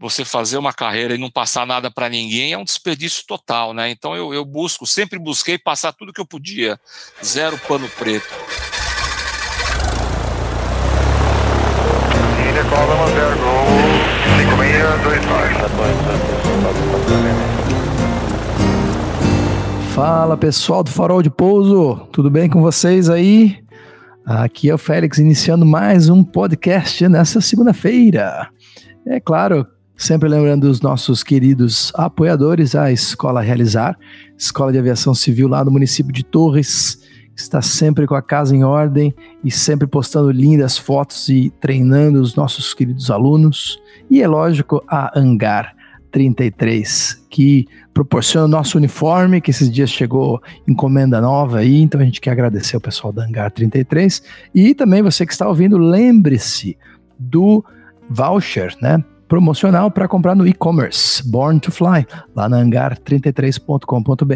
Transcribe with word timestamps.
você 0.00 0.24
fazer 0.24 0.56
uma 0.56 0.72
carreira 0.72 1.14
e 1.14 1.18
não 1.18 1.30
passar 1.30 1.66
nada 1.66 1.90
para 1.90 2.08
ninguém 2.08 2.54
é 2.54 2.58
um 2.58 2.64
desperdício 2.64 3.22
total, 3.26 3.74
né? 3.74 3.90
Então 3.90 4.16
eu, 4.16 4.32
eu 4.32 4.46
busco, 4.46 4.86
sempre 4.86 5.18
busquei 5.18 5.58
passar 5.58 5.92
tudo 5.92 6.10
que 6.10 6.20
eu 6.20 6.24
podia, 6.24 6.80
zero 7.22 7.58
pano 7.68 7.86
preto. 7.98 8.26
Fala 19.94 20.36
pessoal 20.38 20.82
do 20.82 20.90
Farol 20.90 21.22
de 21.22 21.28
Pouso, 21.28 22.08
tudo 22.10 22.30
bem 22.30 22.48
com 22.48 22.62
vocês 22.62 23.10
aí? 23.10 23.62
Aqui 24.24 24.70
é 24.70 24.74
o 24.74 24.78
Félix 24.78 25.18
iniciando 25.18 25.66
mais 25.66 26.08
um 26.08 26.24
podcast 26.24 27.06
nessa 27.06 27.42
segunda-feira. 27.42 28.48
É 29.06 29.20
claro, 29.20 29.66
Sempre 30.00 30.30
lembrando 30.30 30.64
os 30.64 30.80
nossos 30.80 31.22
queridos 31.22 31.92
apoiadores, 31.94 32.74
a 32.74 32.90
Escola 32.90 33.42
Realizar, 33.42 33.98
Escola 34.34 34.72
de 34.72 34.78
Aviação 34.78 35.14
Civil 35.14 35.46
lá 35.46 35.62
no 35.62 35.70
município 35.70 36.10
de 36.10 36.24
Torres, 36.24 37.06
está 37.36 37.60
sempre 37.60 38.06
com 38.06 38.14
a 38.14 38.22
casa 38.22 38.56
em 38.56 38.64
ordem 38.64 39.14
e 39.44 39.50
sempre 39.50 39.86
postando 39.86 40.30
lindas 40.30 40.78
fotos 40.78 41.28
e 41.28 41.52
treinando 41.60 42.18
os 42.18 42.34
nossos 42.34 42.72
queridos 42.72 43.10
alunos. 43.10 43.78
E 44.10 44.22
é 44.22 44.26
lógico, 44.26 44.82
a 44.88 45.12
Angar 45.20 45.76
33, 46.10 47.26
que 47.28 47.66
proporciona 47.92 48.46
o 48.46 48.48
nosso 48.48 48.78
uniforme, 48.78 49.38
que 49.42 49.50
esses 49.50 49.70
dias 49.70 49.90
chegou 49.90 50.42
encomenda 50.66 51.20
nova 51.20 51.58
aí, 51.58 51.82
então 51.82 52.00
a 52.00 52.04
gente 52.04 52.22
quer 52.22 52.30
agradecer 52.30 52.74
o 52.74 52.80
pessoal 52.80 53.12
da 53.12 53.26
Angar 53.26 53.50
33. 53.50 54.22
E 54.54 54.74
também 54.74 55.02
você 55.02 55.26
que 55.26 55.32
está 55.32 55.46
ouvindo, 55.46 55.76
lembre-se 55.76 56.78
do 57.18 57.62
voucher, 58.08 58.74
né? 58.80 59.04
Promocional 59.30 59.92
para 59.92 60.08
comprar 60.08 60.34
no 60.34 60.44
e-commerce, 60.44 61.22
Born 61.30 61.60
to 61.60 61.70
Fly, 61.70 62.04
lá 62.34 62.48
na 62.48 62.60
hangar33.com.br. 62.60 64.34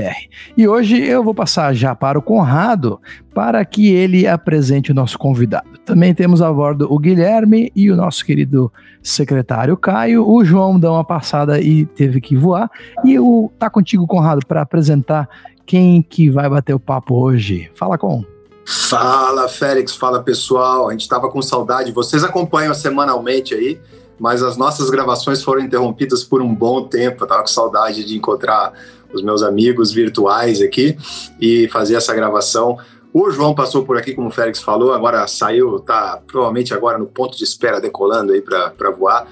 E 0.56 0.68
hoje 0.68 1.02
eu 1.02 1.24
vou 1.24 1.34
passar 1.34 1.74
já 1.74 1.96
para 1.96 2.16
o 2.16 2.22
Conrado 2.22 3.00
para 3.34 3.64
que 3.64 3.92
ele 3.92 4.24
apresente 4.24 4.92
o 4.92 4.94
nosso 4.94 5.18
convidado. 5.18 5.68
Também 5.84 6.14
temos 6.14 6.40
a 6.40 6.50
bordo 6.52 6.86
o 6.88 6.96
Guilherme 6.96 7.72
e 7.74 7.90
o 7.90 7.96
nosso 7.96 8.24
querido 8.24 8.72
secretário 9.02 9.76
Caio. 9.76 10.24
O 10.28 10.44
João 10.44 10.78
dá 10.78 10.92
uma 10.92 11.04
passada 11.04 11.60
e 11.60 11.84
teve 11.84 12.20
que 12.20 12.36
voar. 12.36 12.70
E 13.04 13.18
o 13.18 13.50
tá 13.58 13.68
contigo, 13.68 14.06
Conrado, 14.06 14.46
para 14.46 14.62
apresentar 14.62 15.28
quem 15.66 16.00
que 16.02 16.30
vai 16.30 16.48
bater 16.48 16.72
o 16.72 16.78
papo 16.78 17.16
hoje. 17.16 17.68
Fala 17.74 17.98
com. 17.98 18.24
Fala, 18.64 19.48
Félix, 19.48 19.96
fala 19.96 20.22
pessoal. 20.22 20.88
A 20.88 20.92
gente 20.92 21.02
estava 21.02 21.28
com 21.28 21.42
saudade. 21.42 21.90
Vocês 21.90 22.22
acompanham 22.22 22.72
semanalmente 22.72 23.54
aí 23.54 23.80
mas 24.18 24.42
as 24.42 24.56
nossas 24.56 24.90
gravações 24.90 25.42
foram 25.42 25.62
interrompidas 25.62 26.24
por 26.24 26.40
um 26.40 26.54
bom 26.54 26.86
tempo. 26.86 27.24
Eu 27.24 27.28
tava 27.28 27.42
com 27.42 27.48
saudade 27.48 28.04
de 28.04 28.16
encontrar 28.16 28.72
os 29.12 29.22
meus 29.22 29.42
amigos 29.42 29.92
virtuais 29.92 30.60
aqui 30.60 30.96
e 31.40 31.68
fazer 31.68 31.96
essa 31.96 32.14
gravação. 32.14 32.78
O 33.12 33.30
João 33.30 33.54
passou 33.54 33.84
por 33.84 33.96
aqui, 33.96 34.12
como 34.12 34.28
o 34.28 34.30
Félix 34.30 34.60
falou, 34.60 34.92
agora 34.92 35.26
saiu, 35.28 35.78
tá 35.78 36.20
provavelmente 36.26 36.74
agora 36.74 36.98
no 36.98 37.06
ponto 37.06 37.36
de 37.36 37.44
espera 37.44 37.80
decolando 37.80 38.32
aí 38.32 38.40
para 38.40 38.90
voar. 38.90 39.28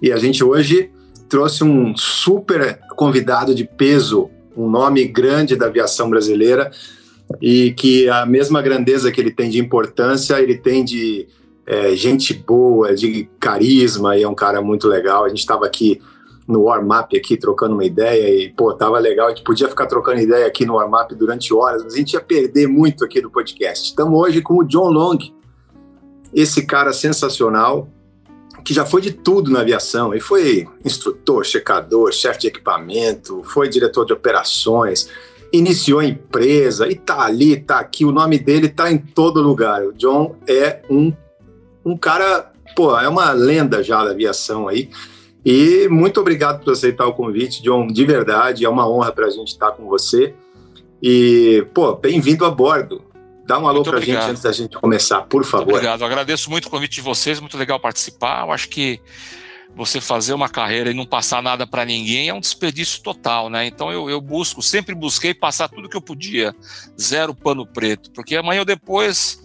E 0.00 0.10
a 0.10 0.16
gente 0.16 0.42
hoje 0.42 0.90
trouxe 1.28 1.62
um 1.62 1.96
super 1.96 2.80
convidado 2.96 3.54
de 3.54 3.64
peso, 3.64 4.28
um 4.56 4.68
nome 4.68 5.04
grande 5.06 5.56
da 5.56 5.66
aviação 5.66 6.10
brasileira 6.10 6.70
e 7.40 7.72
que 7.72 8.08
a 8.08 8.26
mesma 8.26 8.60
grandeza 8.60 9.10
que 9.10 9.20
ele 9.20 9.30
tem 9.30 9.48
de 9.48 9.58
importância, 9.58 10.40
ele 10.40 10.58
tem 10.58 10.84
de 10.84 11.28
é, 11.66 11.94
gente 11.94 12.34
boa, 12.34 12.94
de 12.94 13.28
carisma, 13.38 14.16
e 14.16 14.22
é 14.22 14.28
um 14.28 14.34
cara 14.34 14.60
muito 14.60 14.88
legal. 14.88 15.24
A 15.24 15.28
gente 15.28 15.40
estava 15.40 15.64
aqui 15.66 16.00
no 16.46 16.62
warm-up 16.62 17.16
aqui 17.16 17.36
trocando 17.36 17.74
uma 17.74 17.84
ideia 17.84 18.28
e, 18.28 18.52
pô, 18.52 18.74
tava 18.74 18.98
legal. 18.98 19.26
A 19.26 19.30
gente 19.30 19.44
podia 19.44 19.68
ficar 19.68 19.86
trocando 19.86 20.20
ideia 20.20 20.46
aqui 20.46 20.66
no 20.66 20.74
warm-up 20.74 21.14
durante 21.14 21.54
horas, 21.54 21.82
mas 21.82 21.94
a 21.94 21.96
gente 21.96 22.14
ia 22.14 22.20
perder 22.20 22.66
muito 22.66 23.04
aqui 23.04 23.20
do 23.20 23.30
podcast. 23.30 23.88
Estamos 23.88 24.18
hoje 24.18 24.42
com 24.42 24.58
o 24.58 24.64
John 24.64 24.90
Long, 24.90 25.18
esse 26.34 26.66
cara 26.66 26.92
sensacional, 26.92 27.88
que 28.64 28.74
já 28.74 28.84
foi 28.84 29.00
de 29.00 29.12
tudo 29.12 29.50
na 29.50 29.60
aviação. 29.60 30.12
Ele 30.12 30.20
foi 30.20 30.66
instrutor, 30.84 31.44
checador, 31.44 32.12
chefe 32.12 32.40
de 32.40 32.46
equipamento, 32.48 33.42
foi 33.44 33.68
diretor 33.68 34.04
de 34.04 34.12
operações, 34.12 35.08
iniciou 35.52 36.00
a 36.00 36.04
empresa 36.04 36.88
e 36.88 36.94
tá 36.94 37.22
ali, 37.22 37.56
tá 37.56 37.78
aqui. 37.78 38.04
O 38.04 38.12
nome 38.12 38.38
dele 38.38 38.68
tá 38.68 38.90
em 38.90 38.98
todo 38.98 39.40
lugar. 39.42 39.84
O 39.84 39.92
John 39.92 40.36
é 40.46 40.82
um 40.90 41.12
um 41.84 41.96
cara, 41.96 42.52
pô, 42.74 42.98
é 42.98 43.08
uma 43.08 43.32
lenda 43.32 43.82
já 43.82 44.04
da 44.04 44.10
aviação 44.10 44.68
aí. 44.68 44.90
E 45.44 45.88
muito 45.88 46.20
obrigado 46.20 46.62
por 46.62 46.72
aceitar 46.72 47.06
o 47.06 47.14
convite, 47.14 47.62
John, 47.62 47.86
de 47.88 48.04
verdade, 48.04 48.64
é 48.64 48.68
uma 48.68 48.88
honra 48.88 49.10
para 49.10 49.26
a 49.26 49.30
gente 49.30 49.48
estar 49.48 49.72
com 49.72 49.86
você. 49.86 50.34
E, 51.02 51.66
pô, 51.74 51.96
bem-vindo 51.96 52.44
a 52.44 52.50
bordo. 52.50 53.02
Dá 53.44 53.58
um 53.58 53.66
alô 53.66 53.82
para 53.82 53.98
a 53.98 54.00
gente 54.00 54.16
antes 54.16 54.42
da 54.42 54.52
gente 54.52 54.78
começar, 54.78 55.22
por 55.22 55.44
favor. 55.44 55.66
Muito 55.66 55.76
obrigado, 55.76 56.00
eu 56.02 56.06
agradeço 56.06 56.48
muito 56.48 56.66
o 56.66 56.70
convite 56.70 56.94
de 56.94 57.00
vocês, 57.00 57.40
muito 57.40 57.58
legal 57.58 57.80
participar. 57.80 58.46
Eu 58.46 58.52
acho 58.52 58.68
que 58.68 59.00
você 59.74 60.00
fazer 60.00 60.32
uma 60.32 60.48
carreira 60.48 60.90
e 60.90 60.94
não 60.94 61.06
passar 61.06 61.42
nada 61.42 61.66
para 61.66 61.84
ninguém 61.84 62.28
é 62.28 62.34
um 62.34 62.40
desperdício 62.40 63.02
total, 63.02 63.48
né? 63.48 63.66
Então 63.66 63.90
eu, 63.90 64.08
eu, 64.08 64.20
busco, 64.20 64.62
sempre 64.62 64.94
busquei 64.94 65.34
passar 65.34 65.68
tudo 65.68 65.88
que 65.88 65.96
eu 65.96 66.02
podia, 66.02 66.54
zero 67.00 67.34
pano 67.34 67.66
preto, 67.66 68.10
porque 68.12 68.36
amanhã 68.36 68.60
ou 68.60 68.64
depois 68.64 69.40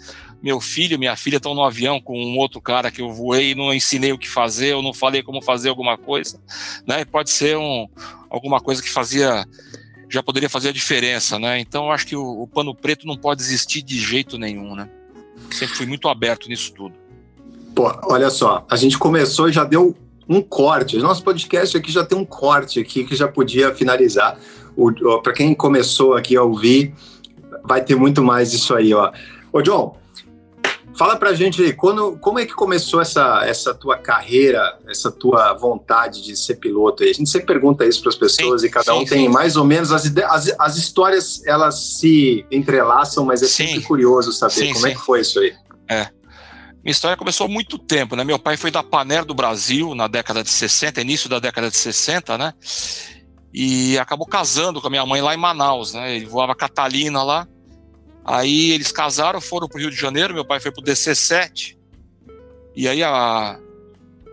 meu 0.48 0.62
filho, 0.62 0.98
minha 0.98 1.18
filha 1.18 1.36
estão 1.36 1.54
no 1.54 1.62
avião 1.62 2.00
com 2.00 2.18
um 2.18 2.38
outro 2.38 2.62
cara 2.62 2.90
que 2.90 3.02
eu 3.02 3.12
voei 3.12 3.52
e 3.52 3.56
não 3.56 3.74
ensinei 3.74 4.14
o 4.14 4.18
que 4.18 4.30
fazer, 4.30 4.74
ou 4.74 4.82
não 4.82 4.94
falei 4.94 5.22
como 5.22 5.42
fazer 5.42 5.68
alguma 5.68 5.98
coisa, 5.98 6.40
né? 6.88 7.04
Pode 7.04 7.32
ser 7.32 7.58
um, 7.58 7.86
alguma 8.30 8.62
coisa 8.62 8.82
que 8.82 8.90
fazia 8.90 9.46
já 10.10 10.24
poderia 10.24 10.50
fazer 10.50 10.70
a 10.70 10.72
diferença, 10.72 11.38
né? 11.38 11.60
Então 11.60 11.88
eu 11.88 11.92
acho 11.92 12.08
que 12.08 12.16
o, 12.16 12.44
o 12.44 12.48
pano 12.48 12.74
preto 12.74 13.06
não 13.06 13.18
pode 13.18 13.42
existir 13.42 13.82
de 13.82 14.00
jeito 14.00 14.38
nenhum, 14.38 14.74
né? 14.74 14.90
Sempre 15.52 15.76
fui 15.76 15.86
muito 15.86 16.08
aberto 16.08 16.48
nisso 16.48 16.72
tudo. 16.74 16.96
Pô, 17.76 17.94
olha 18.06 18.30
só, 18.30 18.66
a 18.70 18.78
gente 18.78 18.98
começou 18.98 19.50
e 19.50 19.52
já 19.52 19.66
deu 19.66 19.94
um 20.30 20.42
corte. 20.42 20.98
Nosso 21.00 21.26
podcast 21.26 21.76
aqui 21.76 21.92
já 21.92 22.06
tem 22.06 22.18
um 22.18 22.24
corte 22.24 22.80
aqui 22.80 23.04
que 23.04 23.18
já 23.18 23.28
podia 23.28 23.76
finalizar. 23.76 24.40
Para 25.22 25.34
quem 25.34 25.54
começou 25.54 26.16
aqui 26.16 26.38
a 26.38 26.44
ouvir, 26.44 26.94
vai 27.66 27.84
ter 27.84 27.98
muito 27.98 28.24
mais 28.24 28.52
disso 28.52 28.74
aí, 28.74 28.94
ó. 28.94 29.12
Ô, 29.52 29.62
John, 29.62 29.97
Fala 30.98 31.16
pra 31.16 31.32
gente 31.34 31.62
aí, 31.62 31.74
quando, 31.74 32.18
como 32.18 32.40
é 32.40 32.46
que 32.46 32.54
começou 32.54 33.00
essa, 33.00 33.46
essa 33.46 33.72
tua 33.72 33.98
carreira, 33.98 34.80
essa 34.90 35.12
tua 35.12 35.54
vontade 35.54 36.24
de 36.24 36.36
ser 36.36 36.56
piloto 36.56 37.04
aí? 37.04 37.12
A 37.12 37.14
gente 37.14 37.30
sempre 37.30 37.46
pergunta 37.46 37.86
isso 37.86 38.02
para 38.02 38.10
as 38.10 38.16
pessoas 38.16 38.62
sim, 38.62 38.68
e 38.68 38.70
cada 38.72 38.94
sim, 38.94 39.00
um 39.00 39.06
tem 39.06 39.26
sim. 39.26 39.30
mais 39.30 39.56
ou 39.56 39.64
menos 39.64 39.92
as, 39.92 40.12
as, 40.18 40.56
as 40.58 40.76
histórias, 40.76 41.46
elas 41.46 42.00
se 42.00 42.44
entrelaçam, 42.52 43.24
mas 43.24 43.44
é 43.44 43.48
sempre 43.48 43.82
curioso 43.82 44.32
saber 44.32 44.74
como 44.74 44.88
é 44.88 44.96
que 44.96 45.02
foi 45.02 45.22
isso 45.22 45.40
aí. 45.40 45.54
É. 45.88 46.08
Minha 46.84 46.94
história 46.94 47.16
começou 47.16 47.46
há 47.46 47.50
muito 47.50 47.78
tempo, 47.78 48.16
né? 48.16 48.24
Meu 48.24 48.40
pai 48.40 48.58
foi 48.58 48.72
da 48.72 48.82
Paner 48.82 49.24
do 49.24 49.36
Brasil 49.36 49.94
na 49.94 50.08
década 50.08 50.42
de 50.42 50.50
60, 50.50 51.00
início 51.00 51.30
da 51.30 51.38
década 51.38 51.70
de 51.70 51.78
60, 51.78 52.40
né? 52.40 52.54
E 53.54 54.00
acabou 54.00 54.26
casando 54.26 54.82
com 54.82 54.88
a 54.88 54.90
minha 54.90 55.06
mãe 55.06 55.22
lá 55.22 55.36
em 55.36 55.38
Manaus, 55.38 55.94
né? 55.94 56.16
Ele 56.16 56.26
voava 56.26 56.56
Catalina 56.56 57.22
lá. 57.22 57.48
Aí 58.28 58.72
eles 58.72 58.92
casaram, 58.92 59.40
foram 59.40 59.70
para 59.70 59.78
o 59.78 59.80
Rio 59.80 59.90
de 59.90 59.96
Janeiro, 59.96 60.34
meu 60.34 60.44
pai 60.44 60.60
foi 60.60 60.70
para 60.70 60.82
o 60.82 60.86
DC7. 60.86 61.78
E 62.76 62.86
aí 62.86 63.02
a, 63.02 63.58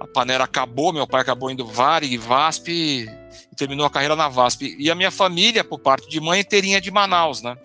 a 0.00 0.06
Panera 0.12 0.42
acabou, 0.42 0.92
meu 0.92 1.06
pai 1.06 1.20
acabou 1.20 1.48
indo 1.48 1.64
Varig, 1.64 2.16
VASP 2.18 3.08
e 3.52 3.56
terminou 3.56 3.86
a 3.86 3.90
carreira 3.90 4.16
na 4.16 4.28
VASP. 4.28 4.74
E 4.80 4.90
a 4.90 4.96
minha 4.96 5.12
família, 5.12 5.62
por 5.62 5.78
parte 5.78 6.08
de 6.08 6.20
mãe, 6.20 6.40
inteirinha 6.40 6.80
de 6.80 6.90
Manaus, 6.90 7.40
né? 7.40 7.56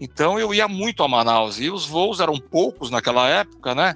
Então 0.00 0.40
eu 0.40 0.54
ia 0.54 0.66
muito 0.66 1.02
a 1.02 1.08
Manaus 1.08 1.60
e 1.60 1.68
os 1.68 1.84
voos 1.84 2.18
eram 2.18 2.40
poucos 2.40 2.90
naquela 2.90 3.28
época, 3.28 3.74
né? 3.74 3.94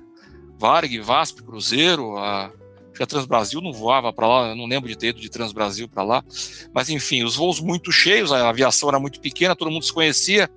Varig, 0.58 1.00
VASP, 1.00 1.42
Cruzeiro, 1.42 2.18
a, 2.18 2.52
a 3.00 3.06
Transbrasil 3.06 3.62
não 3.62 3.72
voava 3.72 4.12
para 4.12 4.26
lá, 4.26 4.54
não 4.54 4.66
lembro 4.66 4.90
de 4.90 4.96
ter 4.96 5.08
ido 5.08 5.20
de 5.20 5.30
Transbrasil 5.30 5.88
para 5.88 6.02
lá, 6.02 6.24
mas 6.72 6.90
enfim, 6.90 7.24
os 7.24 7.34
voos 7.34 7.60
muito 7.60 7.90
cheios, 7.90 8.30
a 8.30 8.46
aviação 8.46 8.90
era 8.90 9.00
muito 9.00 9.20
pequena, 9.20 9.56
todo 9.56 9.70
mundo 9.70 9.86
se 9.86 9.92
conhecia, 9.92 10.50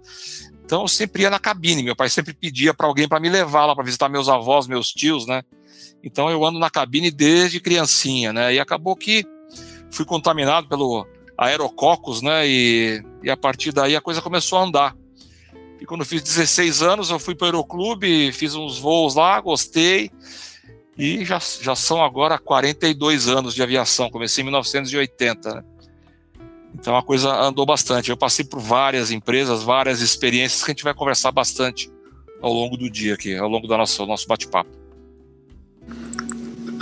então 0.66 0.82
eu 0.84 0.88
sempre 0.88 1.24
ia 1.24 1.30
na 1.30 1.40
cabine. 1.40 1.84
Meu 1.84 1.96
pai 1.96 2.10
sempre 2.10 2.34
pedia 2.34 2.74
para 2.74 2.88
alguém 2.88 3.08
para 3.08 3.20
me 3.20 3.30
levar 3.30 3.66
lá 3.66 3.76
para 3.76 3.84
visitar 3.84 4.10
meus 4.10 4.30
avós, 4.30 4.68
meus 4.68 4.92
tios, 4.92 5.28
né? 5.28 5.44
Então 6.04 6.30
eu 6.30 6.44
ando 6.46 6.60
na 6.60 6.70
cabine 6.70 7.12
desde 7.12 7.60
criancinha, 7.60 8.32
né? 8.32 8.54
E 8.54 8.60
acabou 8.60 8.96
que 8.96 9.26
fui 9.92 10.06
contaminado 10.06 10.68
pelo 10.68 11.06
aerococos, 11.38 12.22
né? 12.22 12.48
E, 12.48 13.04
e 13.24 13.30
a 13.30 13.38
partir 13.38 13.72
daí 13.72 13.96
a 13.96 14.02
coisa 14.02 14.22
começou 14.22 14.58
a 14.58 14.64
andar. 14.64 14.96
E 15.82 15.86
quando 15.86 16.02
eu 16.02 16.08
fiz 16.08 16.22
16 16.22 16.82
anos, 16.82 17.10
eu 17.10 17.20
fui 17.20 17.36
para 17.36 17.44
o 17.44 17.48
Aeroclube, 17.48 18.32
fiz 18.32 18.56
uns 18.56 18.80
voos 18.80 19.16
lá, 19.16 19.40
gostei. 19.42 20.10
E 20.98 21.26
já, 21.26 21.40
já 21.62 21.76
são 21.76 22.02
agora 22.02 22.38
42 22.38 23.28
anos 23.28 23.54
de 23.54 23.62
aviação. 23.62 24.10
Comecei 24.10 24.44
em 24.44 24.46
1980. 24.46 25.56
Né? 25.56 25.64
Então 26.74 26.98
a 26.98 27.04
coisa 27.04 27.32
andou 27.34 27.66
bastante. 27.66 28.10
Eu 28.10 28.18
passei 28.18 28.44
por 28.44 28.60
várias 28.60 29.12
empresas, 29.12 29.64
várias 29.64 30.02
experiências 30.02 30.64
que 30.64 30.72
a 30.72 30.74
gente 30.74 30.84
vai 30.84 30.94
conversar 30.94 31.32
bastante 31.32 31.92
ao 32.42 32.52
longo 32.52 32.76
do 32.76 32.90
dia 32.90 33.14
aqui, 33.14 33.36
ao 33.36 33.48
longo 33.48 33.68
do 33.68 33.78
nosso, 33.78 34.06
nosso 34.06 34.28
bate-papo. 34.28 34.70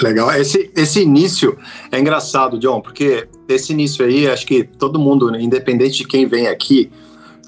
Legal. 0.02 0.32
Esse, 0.34 0.72
esse 0.76 1.02
início 1.02 1.58
é 1.92 2.00
engraçado, 2.00 2.58
John, 2.58 2.82
porque 2.82 3.28
esse 3.48 3.72
início 3.72 4.04
aí, 4.04 4.28
acho 4.28 4.46
que 4.46 4.64
todo 4.64 4.98
mundo, 4.98 5.36
independente 5.36 6.00
de 6.00 6.08
quem 6.08 6.26
vem 6.26 6.48
aqui, 6.48 6.92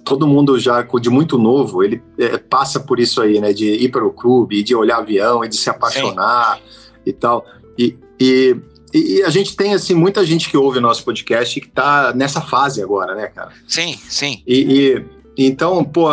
todo 0.03 0.27
mundo 0.27 0.59
já 0.59 0.81
de 0.83 1.09
muito 1.09 1.37
novo, 1.37 1.83
ele 1.83 2.03
é, 2.19 2.37
passa 2.37 2.79
por 2.79 2.99
isso 2.99 3.21
aí, 3.21 3.39
né? 3.39 3.53
De 3.53 3.65
ir 3.65 3.89
para 3.89 4.05
o 4.05 4.11
clube, 4.11 4.61
de 4.61 4.75
olhar 4.75 4.97
avião, 4.97 5.43
e 5.43 5.49
de 5.49 5.55
se 5.55 5.69
apaixonar 5.69 6.57
Sim. 6.57 6.61
e 7.07 7.13
tal. 7.13 7.45
E, 7.77 7.97
e, 8.19 8.55
e, 8.93 9.23
a 9.23 9.29
gente 9.29 9.55
tem, 9.55 9.73
assim, 9.73 9.93
muita 9.93 10.25
gente 10.25 10.49
que 10.49 10.55
ouve 10.55 10.77
o 10.77 10.81
nosso 10.81 11.03
podcast 11.03 11.59
que 11.59 11.67
está 11.67 12.13
nessa 12.13 12.41
fase 12.41 12.81
agora, 12.81 13.15
né, 13.15 13.27
cara? 13.27 13.51
Sim, 13.67 13.97
sim. 14.07 14.43
E, 14.45 15.03
e 15.37 15.45
então, 15.45 15.83
pô, 15.83 16.09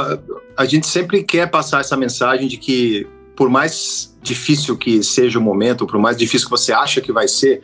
a 0.56 0.65
gente 0.65 0.87
sempre 0.87 1.23
quer 1.23 1.50
passar 1.50 1.81
essa 1.81 1.97
mensagem 1.97 2.49
de 2.49 2.56
que, 2.56 3.06
por 3.37 3.50
mais 3.50 4.17
difícil 4.23 4.77
que 4.77 5.03
seja 5.03 5.38
o 5.38 5.43
momento, 5.43 5.87
por 5.87 5.99
mais 5.99 6.17
difícil 6.17 6.47
que 6.47 6.50
você 6.50 6.73
acha 6.73 7.00
que 7.00 7.12
vai 7.12 7.29
ser, 7.29 7.62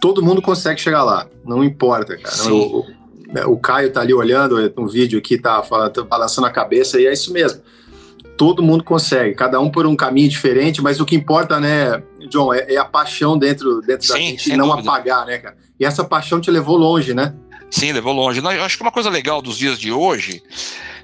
todo 0.00 0.22
mundo 0.22 0.40
consegue 0.40 0.80
chegar 0.80 1.02
lá. 1.02 1.26
Não 1.44 1.62
importa, 1.62 2.16
cara. 2.16 2.52
O, 2.52 2.80
o, 2.80 3.52
o, 3.52 3.58
Caio 3.58 3.92
tá 3.92 4.00
ali 4.00 4.14
olhando 4.14 4.72
no 4.76 4.88
vídeo 4.88 5.18
aqui, 5.18 5.38
tá, 5.38 5.62
falando, 5.62 5.92
tá 5.92 6.02
balançando 6.02 6.46
a 6.46 6.50
cabeça, 6.50 7.00
e 7.00 7.06
é 7.06 7.12
isso 7.12 7.32
mesmo. 7.32 7.60
Todo 8.36 8.62
mundo 8.62 8.84
consegue, 8.84 9.34
cada 9.34 9.60
um 9.60 9.70
por 9.70 9.86
um 9.86 9.96
caminho 9.96 10.28
diferente, 10.28 10.80
mas 10.80 11.00
o 11.00 11.04
que 11.04 11.16
importa, 11.16 11.58
né, 11.58 12.02
John, 12.28 12.52
é, 12.52 12.74
é 12.74 12.76
a 12.76 12.84
paixão 12.84 13.38
dentro, 13.38 13.80
dentro 13.80 14.06
Sim, 14.06 14.12
da 14.12 14.18
gente 14.18 14.56
não 14.56 14.68
dúvida. 14.68 14.90
apagar, 14.90 15.26
né, 15.26 15.38
cara? 15.38 15.56
E 15.78 15.84
essa 15.84 16.04
paixão 16.04 16.40
te 16.40 16.50
levou 16.50 16.76
longe, 16.76 17.14
né? 17.14 17.34
Sim, 17.70 17.92
levou 17.92 18.12
longe. 18.12 18.40
Eu 18.40 18.64
acho 18.64 18.76
que 18.76 18.82
uma 18.82 18.92
coisa 18.92 19.10
legal 19.10 19.42
dos 19.42 19.58
dias 19.58 19.78
de 19.78 19.92
hoje 19.92 20.42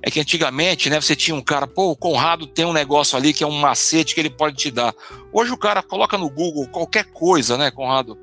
é 0.02 0.10
que 0.10 0.20
antigamente, 0.20 0.90
né, 0.90 1.00
você 1.00 1.16
tinha 1.16 1.34
um 1.34 1.40
cara, 1.40 1.66
pô, 1.66 1.90
o 1.90 1.96
Conrado 1.96 2.46
tem 2.46 2.64
um 2.64 2.72
negócio 2.72 3.16
ali 3.16 3.32
que 3.32 3.42
é 3.44 3.46
um 3.46 3.58
macete 3.58 4.14
que 4.14 4.20
ele 4.20 4.30
pode 4.30 4.56
te 4.56 4.70
dar. 4.70 4.94
Hoje 5.32 5.52
o 5.52 5.56
cara 5.56 5.82
coloca 5.82 6.18
no 6.18 6.28
Google 6.28 6.68
qualquer 6.68 7.04
coisa, 7.04 7.56
né, 7.56 7.70
Conrado? 7.70 8.18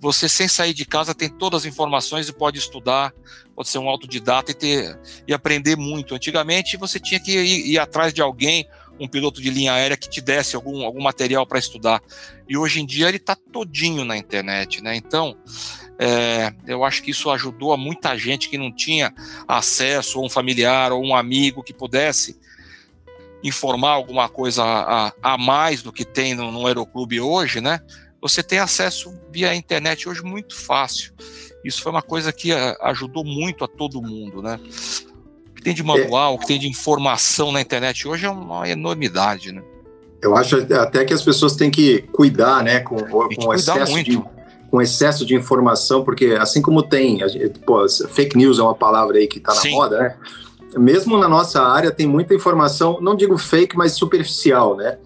Você, 0.00 0.28
sem 0.28 0.48
sair 0.48 0.74
de 0.74 0.84
casa, 0.84 1.14
tem 1.14 1.28
todas 1.28 1.62
as 1.62 1.66
informações 1.66 2.28
e 2.28 2.32
pode 2.32 2.58
estudar, 2.58 3.12
pode 3.54 3.68
ser 3.68 3.78
um 3.78 3.88
autodidata 3.88 4.50
e, 4.50 4.54
ter, 4.54 4.98
e 5.28 5.32
aprender 5.32 5.76
muito. 5.76 6.12
Antigamente, 6.12 6.76
você 6.76 6.98
tinha 6.98 7.20
que 7.20 7.30
ir, 7.30 7.70
ir 7.70 7.78
atrás 7.78 8.12
de 8.12 8.20
alguém, 8.20 8.66
um 8.98 9.08
piloto 9.08 9.40
de 9.40 9.50
linha 9.50 9.72
aérea, 9.72 9.96
que 9.96 10.08
te 10.08 10.20
desse 10.20 10.54
algum, 10.56 10.84
algum 10.84 11.02
material 11.02 11.46
para 11.46 11.58
estudar. 11.58 12.00
E 12.48 12.56
hoje 12.56 12.80
em 12.80 12.86
dia, 12.86 13.08
ele 13.08 13.16
está 13.16 13.34
todinho 13.34 14.04
na 14.04 14.16
internet, 14.16 14.82
né? 14.82 14.94
Então, 14.96 15.36
é, 15.98 16.52
eu 16.66 16.84
acho 16.84 17.02
que 17.02 17.10
isso 17.10 17.30
ajudou 17.30 17.72
a 17.72 17.76
muita 17.76 18.16
gente 18.16 18.48
que 18.48 18.58
não 18.58 18.72
tinha 18.72 19.12
acesso, 19.46 20.18
ou 20.18 20.26
um 20.26 20.28
familiar, 20.28 20.92
ou 20.92 21.04
um 21.04 21.14
amigo 21.14 21.62
que 21.62 21.72
pudesse 21.72 22.38
informar 23.42 23.90
alguma 23.90 24.28
coisa 24.28 24.62
a, 24.64 25.12
a 25.22 25.38
mais 25.38 25.82
do 25.82 25.92
que 25.92 26.04
tem 26.04 26.34
no, 26.34 26.50
no 26.50 26.66
Aeroclube 26.66 27.20
hoje, 27.20 27.60
né? 27.60 27.80
Você 28.20 28.42
tem 28.42 28.60
acesso 28.60 29.12
via 29.30 29.54
internet 29.54 30.08
hoje 30.08 30.22
muito 30.22 30.56
fácil. 30.56 31.12
Isso 31.64 31.82
foi 31.82 31.90
uma 31.90 32.02
coisa 32.02 32.32
que 32.32 32.52
a, 32.52 32.76
ajudou 32.82 33.24
muito 33.24 33.64
a 33.64 33.68
todo 33.68 34.02
mundo, 34.02 34.40
né? 34.40 34.60
O 35.62 35.64
que 35.64 35.64
tem 35.64 35.74
de 35.74 35.82
manual, 35.84 36.34
o 36.34 36.38
que 36.38 36.46
tem 36.46 36.58
de 36.58 36.68
informação 36.68 37.52
na 37.52 37.60
internet 37.60 38.08
hoje 38.08 38.26
é 38.26 38.30
uma 38.30 38.68
enormidade, 38.68 39.52
né? 39.52 39.62
Eu 40.20 40.36
acho 40.36 40.56
até 40.74 41.04
que 41.04 41.14
as 41.14 41.22
pessoas 41.22 41.54
têm 41.54 41.70
que 41.70 42.02
cuidar, 42.12 42.64
né, 42.64 42.80
com, 42.80 42.96
com 42.96 43.54
excesso 43.54 43.92
muito. 43.92 44.10
de 44.10 44.22
com 44.70 44.80
excesso 44.80 45.26
de 45.26 45.34
informação, 45.34 46.02
porque 46.02 46.34
assim 46.40 46.62
como 46.62 46.82
tem, 46.82 47.18
pô, 47.66 47.86
fake 48.08 48.38
news 48.38 48.58
é 48.58 48.62
uma 48.62 48.74
palavra 48.74 49.18
aí 49.18 49.26
que 49.26 49.36
está 49.36 49.52
na 49.54 49.60
Sim. 49.60 49.72
moda, 49.72 49.98
né? 49.98 50.16
Mesmo 50.78 51.18
na 51.18 51.28
nossa 51.28 51.62
área 51.62 51.90
tem 51.90 52.06
muita 52.06 52.34
informação, 52.34 52.98
não 52.98 53.14
digo 53.14 53.36
fake, 53.36 53.76
mas 53.76 53.92
superficial, 53.92 54.74
né? 54.74 54.96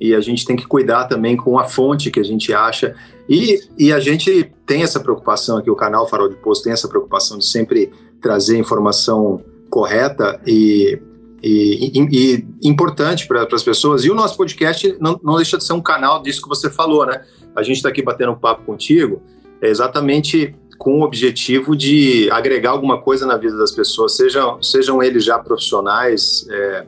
E 0.00 0.12
a 0.12 0.20
gente 0.20 0.44
tem 0.44 0.56
que 0.56 0.66
cuidar 0.66 1.04
também 1.04 1.36
com 1.36 1.56
a 1.56 1.64
fonte 1.64 2.10
que 2.10 2.18
a 2.18 2.24
gente 2.24 2.52
acha. 2.52 2.96
E, 3.28 3.60
e 3.78 3.92
a 3.92 4.00
gente 4.00 4.52
tem 4.66 4.82
essa 4.82 4.98
preocupação 4.98 5.58
aqui, 5.58 5.70
o 5.70 5.76
canal 5.76 6.08
Farol 6.08 6.28
de 6.28 6.34
Posto 6.34 6.64
tem 6.64 6.72
essa 6.72 6.88
preocupação 6.88 7.38
de 7.38 7.46
sempre 7.46 7.92
trazer 8.20 8.58
informação 8.58 9.40
correta 9.72 10.38
e, 10.46 11.00
e, 11.42 11.98
e, 11.98 12.46
e 12.62 12.68
importante 12.68 13.26
para 13.26 13.48
as 13.50 13.62
pessoas. 13.62 14.04
E 14.04 14.10
o 14.10 14.14
nosso 14.14 14.36
podcast 14.36 14.94
não, 15.00 15.18
não 15.24 15.36
deixa 15.36 15.56
de 15.56 15.64
ser 15.64 15.72
um 15.72 15.80
canal 15.80 16.22
disso 16.22 16.42
que 16.42 16.48
você 16.48 16.68
falou, 16.68 17.06
né? 17.06 17.22
a 17.56 17.62
gente 17.62 17.76
está 17.76 17.88
aqui 17.88 18.02
batendo 18.02 18.32
um 18.32 18.38
papo 18.38 18.64
contigo 18.64 19.22
é 19.62 19.68
exatamente 19.68 20.54
com 20.76 20.98
o 20.98 21.02
objetivo 21.04 21.76
de 21.76 22.28
agregar 22.32 22.70
alguma 22.70 23.00
coisa 23.00 23.24
na 23.24 23.36
vida 23.36 23.56
das 23.56 23.70
pessoas, 23.70 24.16
sejam, 24.16 24.60
sejam 24.60 25.00
eles 25.00 25.24
já 25.24 25.38
profissionais 25.38 26.44
é, 26.50 26.84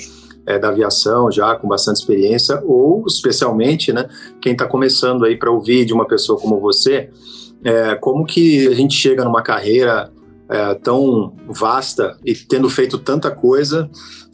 é, 0.46 0.58
da 0.58 0.70
aviação, 0.70 1.30
já 1.30 1.54
com 1.54 1.68
bastante 1.68 2.00
experiência, 2.00 2.60
ou 2.64 3.04
especialmente, 3.06 3.92
né, 3.92 4.08
quem 4.42 4.52
está 4.52 4.66
começando 4.66 5.24
aí 5.24 5.36
para 5.36 5.50
ouvir 5.50 5.84
de 5.84 5.92
uma 5.92 6.06
pessoa 6.06 6.40
como 6.40 6.58
você, 6.58 7.08
é, 7.62 7.94
como 7.94 8.26
que 8.26 8.66
a 8.66 8.74
gente 8.74 8.96
chega 8.96 9.24
numa 9.24 9.42
carreira 9.42 10.10
é, 10.48 10.74
tão 10.74 11.34
vasta 11.48 12.18
e 12.24 12.34
tendo 12.34 12.68
feito 12.68 12.98
tanta 12.98 13.30
coisa 13.30 13.90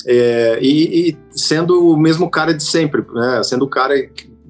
é, 0.07 0.59
e, 0.61 1.11
e, 1.11 1.19
sendo 1.31 1.93
o 1.93 1.97
mesmo 1.97 2.31
cara 2.31 2.55
de 2.55 2.63
sempre, 2.63 3.03
né? 3.13 3.43
Sendo 3.43 3.65
o 3.65 3.69
cara 3.69 3.95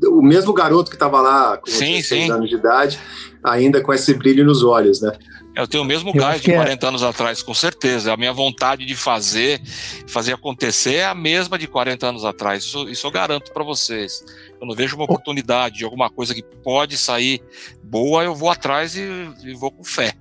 o 0.06 0.22
mesmo 0.22 0.52
garoto 0.52 0.90
que 0.90 0.96
estava 0.96 1.20
lá 1.20 1.58
com 1.58 1.66
sim, 1.66 1.96
16 1.96 2.24
sim. 2.24 2.30
anos 2.30 2.48
de 2.48 2.56
idade, 2.56 2.98
ainda 3.44 3.82
com 3.82 3.92
esse 3.92 4.14
brilho 4.14 4.44
nos 4.44 4.62
olhos, 4.62 5.00
né? 5.00 5.12
Eu 5.54 5.66
tenho 5.66 5.82
o 5.82 5.86
mesmo 5.86 6.12
gás 6.12 6.40
de 6.40 6.52
40 6.52 6.86
é... 6.86 6.88
anos 6.88 7.02
atrás, 7.02 7.42
com 7.42 7.52
certeza. 7.52 8.12
A 8.12 8.16
minha 8.16 8.32
vontade 8.32 8.86
de 8.86 8.94
fazer, 8.94 9.60
fazer 10.06 10.32
acontecer 10.32 10.94
é 10.94 11.04
a 11.04 11.14
mesma 11.14 11.58
de 11.58 11.66
40 11.66 12.06
anos 12.06 12.24
atrás. 12.24 12.64
Isso, 12.64 12.88
isso 12.88 13.06
eu 13.06 13.10
garanto 13.10 13.52
para 13.52 13.64
vocês. 13.64 14.24
Eu 14.60 14.66
não 14.66 14.74
vejo 14.74 14.94
uma 14.94 15.04
oportunidade 15.04 15.78
de 15.78 15.84
alguma 15.84 16.08
coisa 16.08 16.34
que 16.34 16.42
pode 16.42 16.96
sair 16.96 17.42
boa, 17.82 18.22
eu 18.22 18.34
vou 18.34 18.48
atrás 18.48 18.94
e, 18.96 19.02
e 19.44 19.52
vou 19.54 19.72
com 19.72 19.84
fé. 19.84 20.14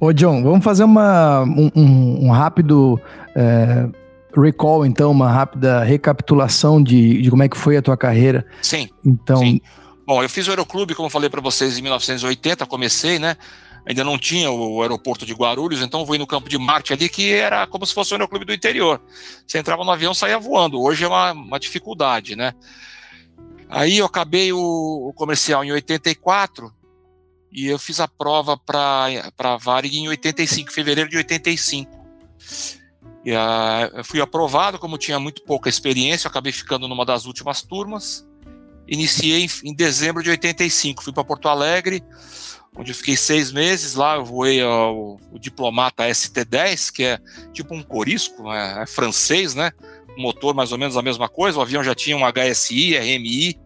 Ô, 0.00 0.12
John, 0.14 0.42
vamos 0.42 0.64
fazer 0.64 0.82
uma, 0.82 1.42
um, 1.42 1.70
um, 1.76 2.26
um 2.26 2.30
rápido 2.30 2.98
é, 3.36 3.86
recall, 4.34 4.86
então, 4.86 5.10
uma 5.10 5.30
rápida 5.30 5.84
recapitulação 5.84 6.82
de, 6.82 7.20
de 7.20 7.30
como 7.30 7.42
é 7.42 7.48
que 7.48 7.56
foi 7.56 7.76
a 7.76 7.82
tua 7.82 7.98
carreira. 7.98 8.46
Sim. 8.62 8.88
Então. 9.04 9.36
Sim. 9.36 9.60
Bom, 10.06 10.22
eu 10.22 10.28
fiz 10.28 10.48
o 10.48 10.50
Aeroclube, 10.50 10.94
como 10.94 11.06
eu 11.06 11.10
falei 11.10 11.28
para 11.28 11.40
vocês, 11.40 11.78
em 11.78 11.82
1980, 11.82 12.64
comecei, 12.66 13.18
né? 13.18 13.36
Ainda 13.86 14.02
não 14.02 14.18
tinha 14.18 14.50
o 14.50 14.82
aeroporto 14.82 15.26
de 15.26 15.34
Guarulhos, 15.34 15.82
então 15.82 16.06
fui 16.06 16.18
no 16.18 16.26
campo 16.26 16.48
de 16.48 16.58
Marte 16.58 16.92
ali, 16.92 17.08
que 17.08 17.32
era 17.32 17.66
como 17.66 17.84
se 17.84 17.94
fosse 17.94 18.12
o 18.12 18.14
aeroclube 18.14 18.44
do 18.44 18.54
interior. 18.54 19.00
Você 19.46 19.58
entrava 19.58 19.84
no 19.84 19.90
avião, 19.90 20.14
saía 20.14 20.38
voando. 20.38 20.80
Hoje 20.80 21.04
é 21.04 21.08
uma, 21.08 21.32
uma 21.32 21.60
dificuldade, 21.60 22.36
né? 22.36 22.54
Aí 23.68 23.98
eu 23.98 24.06
acabei 24.06 24.52
o, 24.52 24.58
o, 24.58 25.12
comercial 25.12 25.64
em 25.64 25.72
84 25.72 26.72
e 27.52 27.66
eu 27.66 27.78
fiz 27.78 28.00
a 28.00 28.08
prova 28.08 28.56
para 28.56 29.32
a 29.38 29.56
Varig 29.56 29.96
em 29.96 30.08
85, 30.08 30.72
fevereiro 30.72 31.10
de 31.10 31.16
85. 31.16 31.90
E, 33.24 33.32
uh, 33.32 34.04
fui 34.04 34.20
aprovado, 34.20 34.78
como 34.78 34.96
tinha 34.96 35.18
muito 35.18 35.42
pouca 35.42 35.68
experiência, 35.68 36.28
acabei 36.28 36.52
ficando 36.52 36.88
numa 36.88 37.04
das 37.04 37.26
últimas 37.26 37.62
turmas. 37.62 38.26
Iniciei 38.86 39.44
em, 39.44 39.70
em 39.70 39.74
dezembro 39.74 40.22
de 40.22 40.30
85, 40.30 41.02
fui 41.04 41.12
para 41.12 41.24
Porto 41.24 41.48
Alegre, 41.48 42.02
onde 42.74 42.90
eu 42.90 42.94
fiquei 42.94 43.16
seis 43.16 43.52
meses 43.52 43.94
lá. 43.94 44.16
Eu 44.16 44.24
voei 44.24 44.62
uh, 44.62 45.18
o, 45.32 45.38
diplomata 45.38 46.08
ST-10, 46.08 46.92
que 46.92 47.04
é 47.04 47.18
tipo 47.52 47.74
um 47.74 47.82
corisco, 47.82 48.44
né? 48.44 48.82
é 48.82 48.86
francês, 48.86 49.54
né? 49.54 49.72
motor 50.16 50.54
mais 50.54 50.70
ou 50.70 50.78
menos 50.78 50.96
a 50.96 51.02
mesma 51.02 51.28
coisa. 51.28 51.58
O 51.58 51.62
avião 51.62 51.82
já 51.82 51.94
tinha 51.94 52.16
um 52.16 52.22
HSI, 52.24 52.96
RMI, 52.96 53.58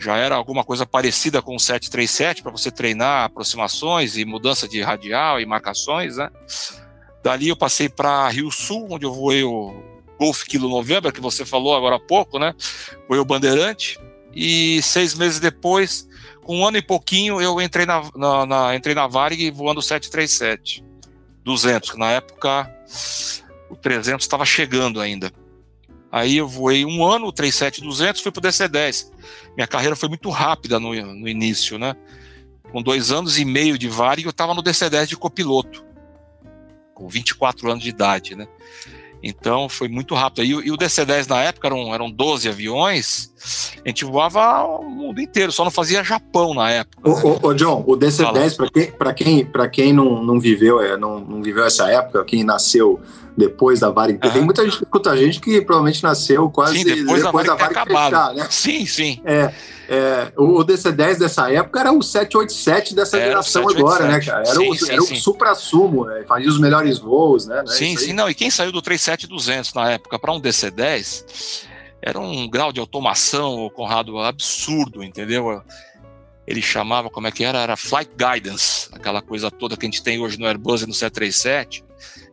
já 0.00 0.16
era 0.16 0.34
alguma 0.34 0.64
coisa 0.64 0.86
parecida 0.86 1.42
com 1.42 1.54
o 1.54 1.60
737 1.60 2.42
para 2.42 2.50
você 2.50 2.70
treinar 2.70 3.24
aproximações 3.24 4.16
e 4.16 4.24
mudança 4.24 4.66
de 4.66 4.80
radial 4.80 5.40
e 5.40 5.46
marcações, 5.46 6.16
né? 6.16 6.30
Dali 7.22 7.48
eu 7.48 7.56
passei 7.56 7.88
para 7.88 8.28
Rio 8.28 8.50
Sul, 8.50 8.88
onde 8.90 9.04
eu 9.04 9.12
voei 9.12 9.44
o 9.44 9.74
Golf 10.18 10.44
Kilo 10.44 10.68
Novembro, 10.68 11.12
que 11.12 11.20
você 11.20 11.44
falou 11.44 11.76
agora 11.76 11.96
há 11.96 12.00
pouco, 12.00 12.38
né? 12.38 12.54
Foi 13.06 13.18
o 13.18 13.24
Bandeirante. 13.24 13.98
E 14.34 14.80
seis 14.82 15.14
meses 15.14 15.38
depois, 15.38 16.08
com 16.42 16.60
um 16.60 16.66
ano 16.66 16.78
e 16.78 16.82
pouquinho, 16.82 17.40
eu 17.40 17.60
entrei 17.60 17.84
na, 17.84 18.02
na, 18.16 18.46
na 18.46 18.76
entrei 18.76 18.94
na 18.94 19.06
Varig 19.06 19.50
voando 19.50 19.82
737 19.82 20.84
200, 21.44 21.90
que 21.90 21.98
na 21.98 22.10
época 22.12 22.70
o 23.68 23.76
300 23.76 24.24
estava 24.24 24.44
chegando 24.44 25.00
ainda. 25.00 25.32
Aí 26.12 26.36
eu 26.36 26.48
voei 26.48 26.84
um 26.84 27.04
ano, 27.04 27.26
o 27.26 27.32
37-200, 27.32 28.20
fui 28.20 28.32
para 28.32 28.40
o 28.40 28.42
DC-10. 28.42 29.10
Minha 29.56 29.66
carreira 29.66 29.94
foi 29.94 30.08
muito 30.08 30.28
rápida 30.30 30.80
no, 30.80 30.92
no 30.92 31.28
início, 31.28 31.78
né? 31.78 31.94
Com 32.72 32.82
dois 32.82 33.10
anos 33.10 33.38
e 33.38 33.44
meio 33.44 33.78
de 33.78 33.88
Varig, 33.88 34.24
eu 34.24 34.30
estava 34.30 34.54
no 34.54 34.62
DC-10 34.62 35.06
de 35.06 35.16
copiloto 35.16 35.84
com 37.00 37.08
24 37.08 37.70
anos 37.70 37.82
de 37.82 37.88
idade, 37.88 38.36
né? 38.36 38.46
Então 39.22 39.68
foi 39.68 39.88
muito 39.88 40.14
rápido. 40.14 40.44
E, 40.44 40.48
e 40.66 40.70
o 40.70 40.76
DC-10 40.76 41.28
na 41.28 41.42
época 41.42 41.68
eram, 41.68 41.94
eram 41.94 42.10
12 42.10 42.48
aviões, 42.48 43.29
A 43.84 43.88
gente 43.88 44.04
voava 44.04 44.64
o 44.64 44.84
mundo 44.84 45.20
inteiro, 45.20 45.50
só 45.50 45.64
não 45.64 45.70
fazia 45.70 46.04
Japão 46.04 46.52
na 46.52 46.70
época. 46.70 47.08
Ô, 47.08 47.12
ô, 47.12 47.48
ô 47.48 47.54
John, 47.54 47.82
o 47.86 47.96
DC-10, 47.96 48.56
para 48.56 48.70
quem, 48.70 48.92
pra 48.92 49.14
quem, 49.14 49.44
pra 49.46 49.68
quem 49.68 49.92
não, 49.92 50.22
não, 50.22 50.38
viveu, 50.38 50.80
é, 50.80 50.96
não, 50.96 51.18
não 51.20 51.42
viveu 51.42 51.64
essa 51.64 51.90
época, 51.90 52.24
quem 52.24 52.44
nasceu 52.44 53.00
depois 53.36 53.80
da 53.80 53.90
Varig, 53.90 54.20
uhum. 54.22 54.30
tem 54.30 54.42
muita 54.42 54.62
gente 54.64 54.76
que 54.76 54.84
escuta 54.84 55.10
a 55.10 55.16
gente 55.16 55.40
que 55.40 55.62
provavelmente 55.62 56.02
nasceu 56.02 56.50
quase 56.50 56.78
sim, 56.78 56.84
depois, 56.84 57.22
depois 57.22 57.46
da 57.46 57.54
Varig, 57.54 57.74
da 57.74 57.84
Varig 57.84 58.10
fechar, 58.10 58.34
né? 58.34 58.46
Sim, 58.50 58.86
sim. 58.86 59.20
É, 59.24 59.54
é, 59.88 60.32
o 60.36 60.62
DC-10 60.62 61.18
dessa 61.18 61.50
época 61.50 61.80
era 61.80 61.92
o 61.92 62.02
787 62.02 62.94
dessa 62.94 63.16
era 63.16 63.26
geração 63.26 63.62
787. 63.66 63.80
agora, 63.80 64.12
né, 64.12 64.24
cara? 64.24 64.42
Era, 64.46 64.54
sim, 64.54 64.70
o, 64.70 64.74
sim, 64.74 64.92
era 64.92 65.00
sim. 65.00 65.14
o 65.14 65.16
supra-sumo, 65.16 66.04
né? 66.04 66.24
fazia 66.28 66.48
os 66.48 66.60
melhores 66.60 66.98
voos, 66.98 67.46
né? 67.46 67.62
É 67.66 67.70
sim, 67.70 67.96
sim, 67.96 68.12
não. 68.12 68.28
E 68.28 68.34
quem 68.34 68.50
saiu 68.50 68.72
do 68.72 68.82
37200 68.82 69.72
na 69.72 69.90
época 69.92 70.18
para 70.18 70.32
um 70.32 70.40
DC-10 70.40 71.69
era 72.02 72.18
um 72.18 72.48
grau 72.48 72.72
de 72.72 72.80
automação, 72.80 73.70
Conrado, 73.70 74.18
absurdo, 74.18 75.02
entendeu? 75.02 75.62
Ele 76.46 76.62
chamava, 76.62 77.10
como 77.10 77.26
é 77.26 77.30
que 77.30 77.44
era? 77.44 77.58
Era 77.58 77.76
Flight 77.76 78.10
Guidance, 78.16 78.88
aquela 78.92 79.20
coisa 79.22 79.50
toda 79.50 79.76
que 79.76 79.84
a 79.86 79.88
gente 79.88 80.02
tem 80.02 80.18
hoje 80.18 80.38
no 80.38 80.46
Airbus 80.46 80.82
e 80.82 80.86
no 80.86 80.94
737, 80.94 81.84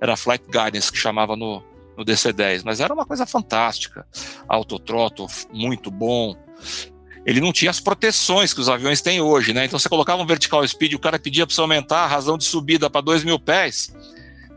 era 0.02 0.16
Flight 0.16 0.46
Guidance 0.46 0.92
que 0.92 0.98
chamava 0.98 1.36
no, 1.36 1.64
no 1.98 2.06
DC-10, 2.06 2.62
mas 2.64 2.80
era 2.80 2.94
uma 2.94 3.06
coisa 3.06 3.26
fantástica. 3.26 4.08
Autotrottle, 4.48 5.28
muito 5.52 5.92
bom. 5.92 6.36
Ele 7.26 7.42
não 7.42 7.52
tinha 7.52 7.70
as 7.70 7.82
proteções 7.82 8.54
que 8.54 8.62
os 8.62 8.70
aviões 8.70 9.02
têm 9.02 9.20
hoje, 9.20 9.52
né? 9.52 9.66
Então 9.66 9.78
você 9.78 9.90
colocava 9.90 10.22
um 10.22 10.26
vertical 10.26 10.66
speed, 10.66 10.94
o 10.94 11.00
cara 11.00 11.20
pedia 11.20 11.46
para 11.46 11.54
você 11.54 11.60
aumentar 11.60 12.00
a 12.00 12.08
razão 12.08 12.38
de 12.38 12.46
subida 12.46 12.90
para 12.90 13.02
2 13.02 13.26
mil 13.26 13.38
pés. 13.38 13.94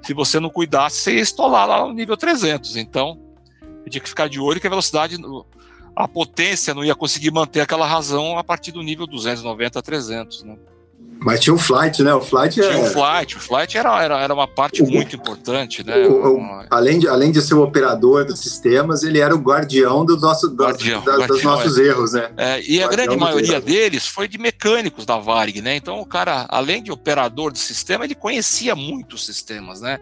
Se 0.02 0.14
você 0.14 0.38
não 0.38 0.48
cuidasse, 0.48 0.98
você 0.98 1.14
ia 1.16 1.20
estolar 1.20 1.66
lá 1.66 1.84
no 1.84 1.92
nível 1.92 2.16
300. 2.16 2.76
Então, 2.76 3.18
tinha 3.88 4.02
que 4.02 4.08
ficar 4.08 4.28
de 4.28 4.40
olho 4.40 4.60
que 4.60 4.66
a 4.66 4.70
velocidade, 4.70 5.16
a 5.96 6.08
potência 6.08 6.74
não 6.74 6.84
ia 6.84 6.94
conseguir 6.94 7.30
manter 7.30 7.60
aquela 7.60 7.86
razão 7.86 8.38
a 8.38 8.44
partir 8.44 8.72
do 8.72 8.82
nível 8.82 9.06
290 9.06 9.78
a 9.78 9.82
300, 9.82 10.44
né? 10.44 10.56
Mas 11.22 11.38
tinha 11.40 11.52
o 11.52 11.58
flight, 11.58 12.02
né? 12.02 12.14
O 12.14 12.20
flight 12.20 12.54
Tinha 12.54 12.80
o 12.80 12.86
flight, 12.86 13.36
o 13.36 13.40
flight 13.40 13.76
era, 13.76 14.02
era, 14.02 14.20
era 14.20 14.32
uma 14.32 14.48
parte 14.48 14.82
o, 14.82 14.86
muito 14.86 15.14
importante, 15.14 15.84
né? 15.84 16.06
O, 16.06 16.38
o, 16.38 16.64
além, 16.70 16.98
de, 16.98 17.08
além 17.08 17.30
de 17.30 17.42
ser 17.42 17.54
o 17.54 17.62
operador 17.62 18.24
dos 18.24 18.40
sistemas, 18.40 19.02
ele 19.02 19.18
era 19.18 19.34
o 19.34 19.38
guardião 19.38 20.02
do 20.02 20.16
nosso, 20.16 20.48
guardião, 20.48 21.04
da, 21.04 21.18
guardião, 21.18 21.28
dos 21.28 21.42
nossos 21.42 21.78
é. 21.78 21.82
erros, 21.82 22.12
né? 22.14 22.30
É, 22.38 22.62
e 22.62 22.82
a 22.82 22.88
grande 22.88 23.16
maioria 23.18 23.60
deles 23.60 24.06
foi 24.06 24.26
de 24.26 24.38
mecânicos 24.38 25.04
da 25.04 25.18
Varig, 25.18 25.60
né? 25.60 25.76
Então 25.76 26.00
o 26.00 26.06
cara, 26.06 26.46
além 26.48 26.82
de 26.82 26.90
operador 26.90 27.52
do 27.52 27.58
sistema, 27.58 28.06
ele 28.06 28.14
conhecia 28.14 28.74
muito 28.74 29.14
os 29.14 29.26
sistemas, 29.26 29.82
né? 29.82 30.00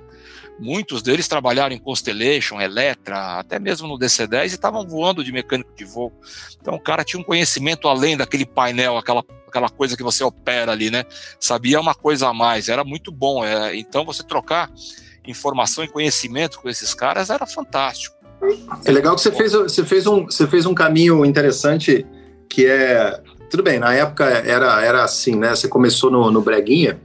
Muitos 0.59 1.03
deles 1.03 1.29
trabalharam 1.29 1.75
em 1.75 1.79
Constellation, 1.79 2.61
Electra, 2.61 3.38
até 3.38 3.59
mesmo 3.59 3.87
no 3.87 3.99
DC-10 3.99 4.43
e 4.43 4.47
estavam 4.47 4.87
voando 4.87 5.23
de 5.23 5.31
mecânico 5.31 5.71
de 5.77 5.85
voo. 5.85 6.12
Então 6.61 6.75
o 6.75 6.81
cara 6.81 7.05
tinha 7.05 7.21
um 7.21 7.25
conhecimento 7.25 7.87
além 7.87 8.17
daquele 8.17 8.45
painel, 8.45 8.97
aquela, 8.97 9.25
aquela 9.47 9.69
coisa 9.69 9.97
que 9.97 10.03
você 10.03 10.25
opera 10.25 10.73
ali, 10.73 10.91
né? 10.91 11.05
Sabia 11.38 11.81
uma 11.81 11.95
coisa 11.95 12.29
a 12.29 12.35
mais, 12.35 12.69
era 12.69 12.83
muito 12.83 13.12
bom. 13.12 13.45
É, 13.45 13.77
então 13.77 14.05
você 14.05 14.25
trocar 14.25 14.69
informação 15.25 15.85
e 15.85 15.88
conhecimento 15.88 16.59
com 16.61 16.69
esses 16.69 16.93
caras 16.93 17.31
era 17.31 17.47
fantástico. 17.47 18.17
É 18.85 18.91
legal 18.91 19.15
que 19.15 19.21
você 19.21 19.33
fez, 19.33 19.53
você 19.53 19.85
fez, 19.85 20.07
um, 20.07 20.25
você 20.25 20.47
fez 20.47 20.67
um 20.67 20.75
caminho 20.75 21.25
interessante 21.25 22.05
que 22.49 22.67
é. 22.67 23.21
Tudo 23.50 23.62
bem, 23.62 23.79
na 23.79 23.95
época 23.95 24.25
era, 24.27 24.85
era 24.85 25.05
assim, 25.05 25.37
né? 25.37 25.55
Você 25.55 25.69
começou 25.69 26.11
no, 26.11 26.31
no 26.31 26.43
Breguinha 26.43 27.00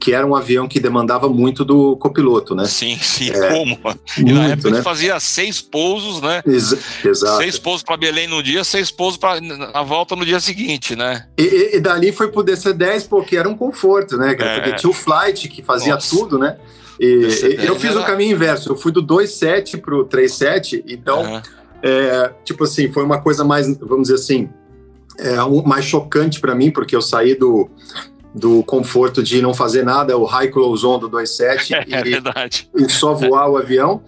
que 0.00 0.14
era 0.14 0.26
um 0.26 0.34
avião 0.34 0.66
que 0.66 0.80
demandava 0.80 1.28
muito 1.28 1.62
do 1.62 1.94
copiloto, 1.96 2.54
né? 2.54 2.64
Sim, 2.64 2.98
sim, 3.00 3.30
é, 3.30 3.48
como? 3.50 3.78
E 4.16 4.22
muito, 4.22 4.34
na 4.34 4.48
época 4.48 4.70
né? 4.70 4.82
fazia 4.82 5.20
seis 5.20 5.60
pousos, 5.60 6.22
né? 6.22 6.42
Ex 6.46 7.04
exato. 7.04 7.36
Seis 7.36 7.58
pousos 7.58 7.82
para 7.82 7.98
Belém 7.98 8.26
no 8.26 8.42
dia, 8.42 8.64
seis 8.64 8.90
pousos 8.90 9.18
para 9.18 9.38
a 9.74 9.82
volta 9.82 10.16
no 10.16 10.24
dia 10.24 10.40
seguinte, 10.40 10.96
né? 10.96 11.26
E, 11.38 11.76
e, 11.76 11.80
dali 11.80 12.12
foi 12.12 12.28
pro 12.28 12.42
DC-10 12.42 13.08
porque 13.08 13.36
era 13.36 13.46
um 13.46 13.54
conforto, 13.54 14.16
né? 14.16 14.32
É. 14.38 14.60
Porque 14.60 14.76
tinha 14.76 14.90
o 14.90 14.94
Flight 14.94 15.48
que 15.48 15.62
fazia 15.62 15.94
Nossa. 15.94 16.16
tudo, 16.16 16.38
né? 16.38 16.56
E, 16.98 17.28
eu 17.66 17.78
fiz 17.78 17.90
era... 17.90 18.00
o 18.00 18.04
caminho 18.04 18.32
inverso, 18.32 18.70
eu 18.70 18.76
fui 18.76 18.90
do 18.90 19.02
2.7 19.02 19.80
pro 19.80 20.06
3.7, 20.06 20.82
então, 20.86 21.22
uhum. 21.22 21.42
é, 21.82 22.32
tipo 22.44 22.64
assim, 22.64 22.90
foi 22.90 23.02
uma 23.02 23.20
coisa 23.20 23.44
mais, 23.44 23.66
vamos 23.78 24.08
dizer 24.08 24.14
assim, 24.14 24.48
é, 25.18 25.42
um, 25.42 25.62
mais 25.62 25.84
chocante 25.84 26.40
para 26.40 26.54
mim, 26.54 26.70
porque 26.70 26.96
eu 26.96 27.02
saí 27.02 27.34
do, 27.34 27.70
do 28.34 28.62
conforto 28.62 29.22
de 29.22 29.42
não 29.42 29.52
fazer 29.52 29.84
nada, 29.84 30.16
o 30.16 30.24
high 30.24 30.48
close 30.48 30.84
on 30.86 30.98
do 30.98 31.10
27 31.10 31.74
é, 31.74 31.84
e, 31.86 32.02
verdade. 32.02 32.68
e 32.74 32.88
só 32.88 33.14
voar 33.14 33.48
o 33.48 33.56
avião 33.56 34.02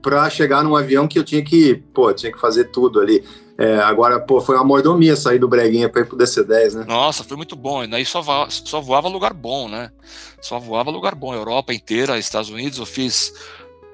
para 0.00 0.28
chegar 0.30 0.62
num 0.62 0.76
avião 0.76 1.08
que 1.08 1.18
eu 1.18 1.24
tinha 1.24 1.42
que, 1.42 1.74
pô, 1.92 2.12
tinha 2.12 2.30
que 2.30 2.38
fazer 2.38 2.66
tudo 2.66 3.00
ali. 3.00 3.24
É, 3.58 3.78
agora, 3.78 4.20
pô, 4.20 4.40
foi 4.40 4.54
uma 4.54 4.64
mordomia 4.64 5.16
sair 5.16 5.38
do 5.38 5.48
Breguinha 5.48 5.88
para 5.88 6.02
ir 6.02 6.04
pro 6.04 6.16
DC-10, 6.16 6.74
né? 6.74 6.84
Nossa, 6.86 7.24
foi 7.24 7.36
muito 7.36 7.56
bom. 7.56 7.82
E 7.82 7.86
daí 7.86 8.04
só, 8.04 8.20
voava, 8.20 8.50
só 8.50 8.80
voava 8.80 9.08
lugar 9.08 9.32
bom, 9.32 9.68
né? 9.68 9.90
Só 10.40 10.58
voava 10.58 10.90
lugar 10.90 11.14
bom. 11.14 11.34
Europa 11.34 11.72
inteira, 11.72 12.18
Estados 12.18 12.50
Unidos, 12.50 12.78
eu 12.78 12.86
fiz 12.86 13.32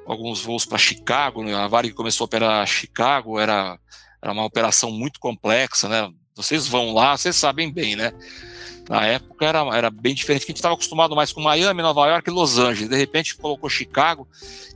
alguns 0.05 0.43
voos 0.43 0.67
para 0.67 0.79
Chicago. 0.79 1.45
Né? 1.45 1.55
A 1.55 1.69
Varig 1.69 1.95
começou 1.95 2.25
a 2.25 2.27
operar 2.27 2.67
Chicago, 2.67 3.39
era, 3.39 3.79
era 4.21 4.33
uma 4.33 4.45
operação 4.45 4.91
muito 4.91 5.21
complexa, 5.21 5.89
né? 5.89 6.11
Vocês 6.35 6.67
vão 6.67 6.93
lá, 6.93 7.17
vocês 7.17 7.37
sabem 7.37 7.73
bem, 7.73 7.95
né? 7.95 8.13
Na 8.93 9.07
época 9.07 9.47
era, 9.47 9.61
era 9.75 9.91
bem 9.91 10.15
diferente, 10.15 10.45
que 10.45 10.51
a 10.51 10.53
gente 10.53 10.59
estava 10.59 10.75
acostumado 10.75 11.17
mais 11.17 11.33
com 11.33 11.41
Miami, 11.41 11.81
Nova 11.81 12.07
York 12.09 12.29
e 12.29 12.31
Los 12.31 12.59
Angeles. 12.59 12.91
De 12.91 12.97
repente 12.97 13.35
colocou 13.35 13.71
Chicago, 13.71 14.29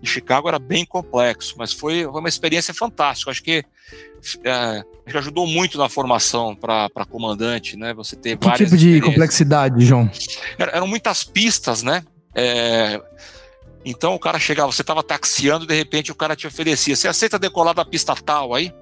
e 0.02 0.06
Chicago 0.06 0.48
era 0.48 0.58
bem 0.58 0.86
complexo, 0.86 1.54
mas 1.58 1.74
foi, 1.74 2.04
foi 2.04 2.20
uma 2.20 2.28
experiência 2.28 2.72
fantástica. 2.72 3.30
Acho 3.30 3.42
que, 3.42 3.62
é, 4.42 4.82
que 5.06 5.18
ajudou 5.18 5.46
muito 5.46 5.76
na 5.76 5.90
formação 5.90 6.56
para 6.56 7.04
comandante, 7.10 7.76
né? 7.76 7.92
Você 7.92 8.16
ter 8.16 8.38
que 8.38 8.46
várias. 8.46 8.70
tipo 8.70 8.80
de 8.80 9.02
complexidade, 9.02 9.84
João? 9.84 10.10
eram 10.58 10.86
muitas 10.86 11.22
pistas, 11.22 11.82
né? 11.82 12.02
É, 12.34 12.98
então 13.84 14.14
o 14.14 14.18
cara 14.18 14.38
chegava, 14.38 14.72
você 14.72 14.80
estava 14.80 15.02
taxiando, 15.02 15.66
de 15.66 15.74
repente 15.74 16.10
o 16.10 16.14
cara 16.14 16.34
te 16.34 16.46
oferecia: 16.46 16.96
você 16.96 17.06
aceita 17.06 17.38
decolar 17.38 17.74
da 17.74 17.84
pista 17.84 18.14
tal 18.14 18.54
aí? 18.54 18.72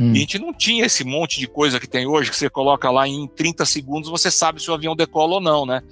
Hum. 0.00 0.12
E 0.12 0.18
a 0.18 0.20
gente 0.20 0.38
não 0.38 0.52
tinha 0.52 0.84
esse 0.84 1.04
monte 1.04 1.40
de 1.40 1.46
coisa 1.46 1.80
que 1.80 1.86
tem 1.86 2.06
hoje, 2.06 2.30
que 2.30 2.36
você 2.36 2.50
coloca 2.50 2.90
lá 2.90 3.06
em 3.08 3.26
30 3.28 3.64
segundos, 3.64 4.10
você 4.10 4.30
sabe 4.30 4.60
se 4.60 4.70
o 4.70 4.74
avião 4.74 4.94
decola 4.94 5.34
ou 5.34 5.40
não, 5.40 5.64
né? 5.64 5.82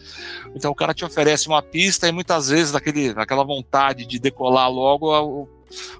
Então 0.54 0.70
o 0.70 0.74
cara 0.74 0.94
te 0.94 1.04
oferece 1.04 1.48
uma 1.48 1.62
pista 1.62 2.08
e 2.08 2.12
muitas 2.12 2.48
vezes 2.48 2.72
daquele, 2.72 3.14
daquela 3.14 3.44
vontade 3.44 4.06
de 4.06 4.18
decolar 4.18 4.70
logo, 4.70 5.12
o 5.12 5.48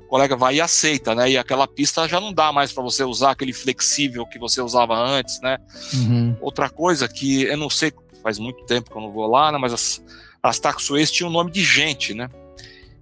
colega 0.08 0.36
vai 0.36 0.56
e 0.56 0.60
aceita, 0.60 1.14
né? 1.14 1.30
E 1.30 1.38
aquela 1.38 1.66
pista 1.66 2.06
já 2.06 2.20
não 2.20 2.32
dá 2.32 2.52
mais 2.52 2.72
para 2.72 2.82
você 2.82 3.04
usar 3.04 3.32
aquele 3.32 3.52
flexível 3.52 4.26
que 4.26 4.38
você 4.38 4.60
usava 4.60 4.94
antes, 4.96 5.40
né? 5.40 5.58
Uhum. 5.94 6.36
Outra 6.40 6.68
coisa 6.68 7.08
que 7.08 7.42
eu 7.44 7.56
não 7.56 7.70
sei, 7.70 7.92
faz 8.22 8.38
muito 8.38 8.64
tempo 8.66 8.90
que 8.90 8.96
eu 8.96 9.02
não 9.02 9.10
vou 9.10 9.26
lá, 9.26 9.50
né? 9.50 9.58
Mas 9.58 9.72
as, 9.72 10.04
as 10.42 10.58
taxways 10.58 11.10
tinham 11.10 11.30
nome 11.30 11.50
de 11.50 11.62
gente, 11.62 12.14
né? 12.14 12.28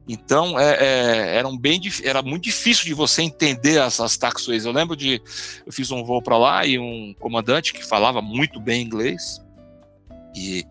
Então, 0.09 0.59
é, 0.59 0.75
é, 0.75 1.37
era, 1.37 1.47
um 1.47 1.57
bem, 1.57 1.81
era 2.03 2.23
muito 2.23 2.45
difícil 2.45 2.85
de 2.85 2.95
você 2.95 3.23
entender 3.23 3.79
essas 3.81 4.17
taxways. 4.17 4.65
Eu 4.65 4.73
lembro 4.73 4.97
de. 4.97 5.23
Eu 5.65 5.73
fiz 5.73 5.91
um 5.91 6.05
voo 6.05 6.21
para 6.21 6.37
lá 6.37 6.67
e 6.67 6.79
um 6.79 7.15
comandante 7.21 7.73
que 7.73 7.85
falava 7.85 8.21
muito 8.21 8.61
bem 8.61 8.83
inglês. 8.83 9.41
E 10.35 10.65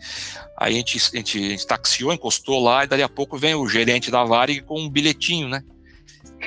aí 0.57 0.73
a 0.73 0.77
gente, 0.77 0.97
a 0.97 1.17
gente, 1.17 1.37
a 1.37 1.49
gente 1.49 1.67
taxiou, 1.67 2.11
encostou 2.11 2.61
lá, 2.61 2.83
e 2.83 2.87
dali 2.87 3.03
a 3.03 3.09
pouco 3.09 3.37
vem 3.37 3.55
o 3.55 3.67
gerente 3.67 4.11
da 4.11 4.23
Varig 4.23 4.61
com 4.61 4.81
um 4.81 4.89
bilhetinho, 4.89 5.47
né? 5.47 5.63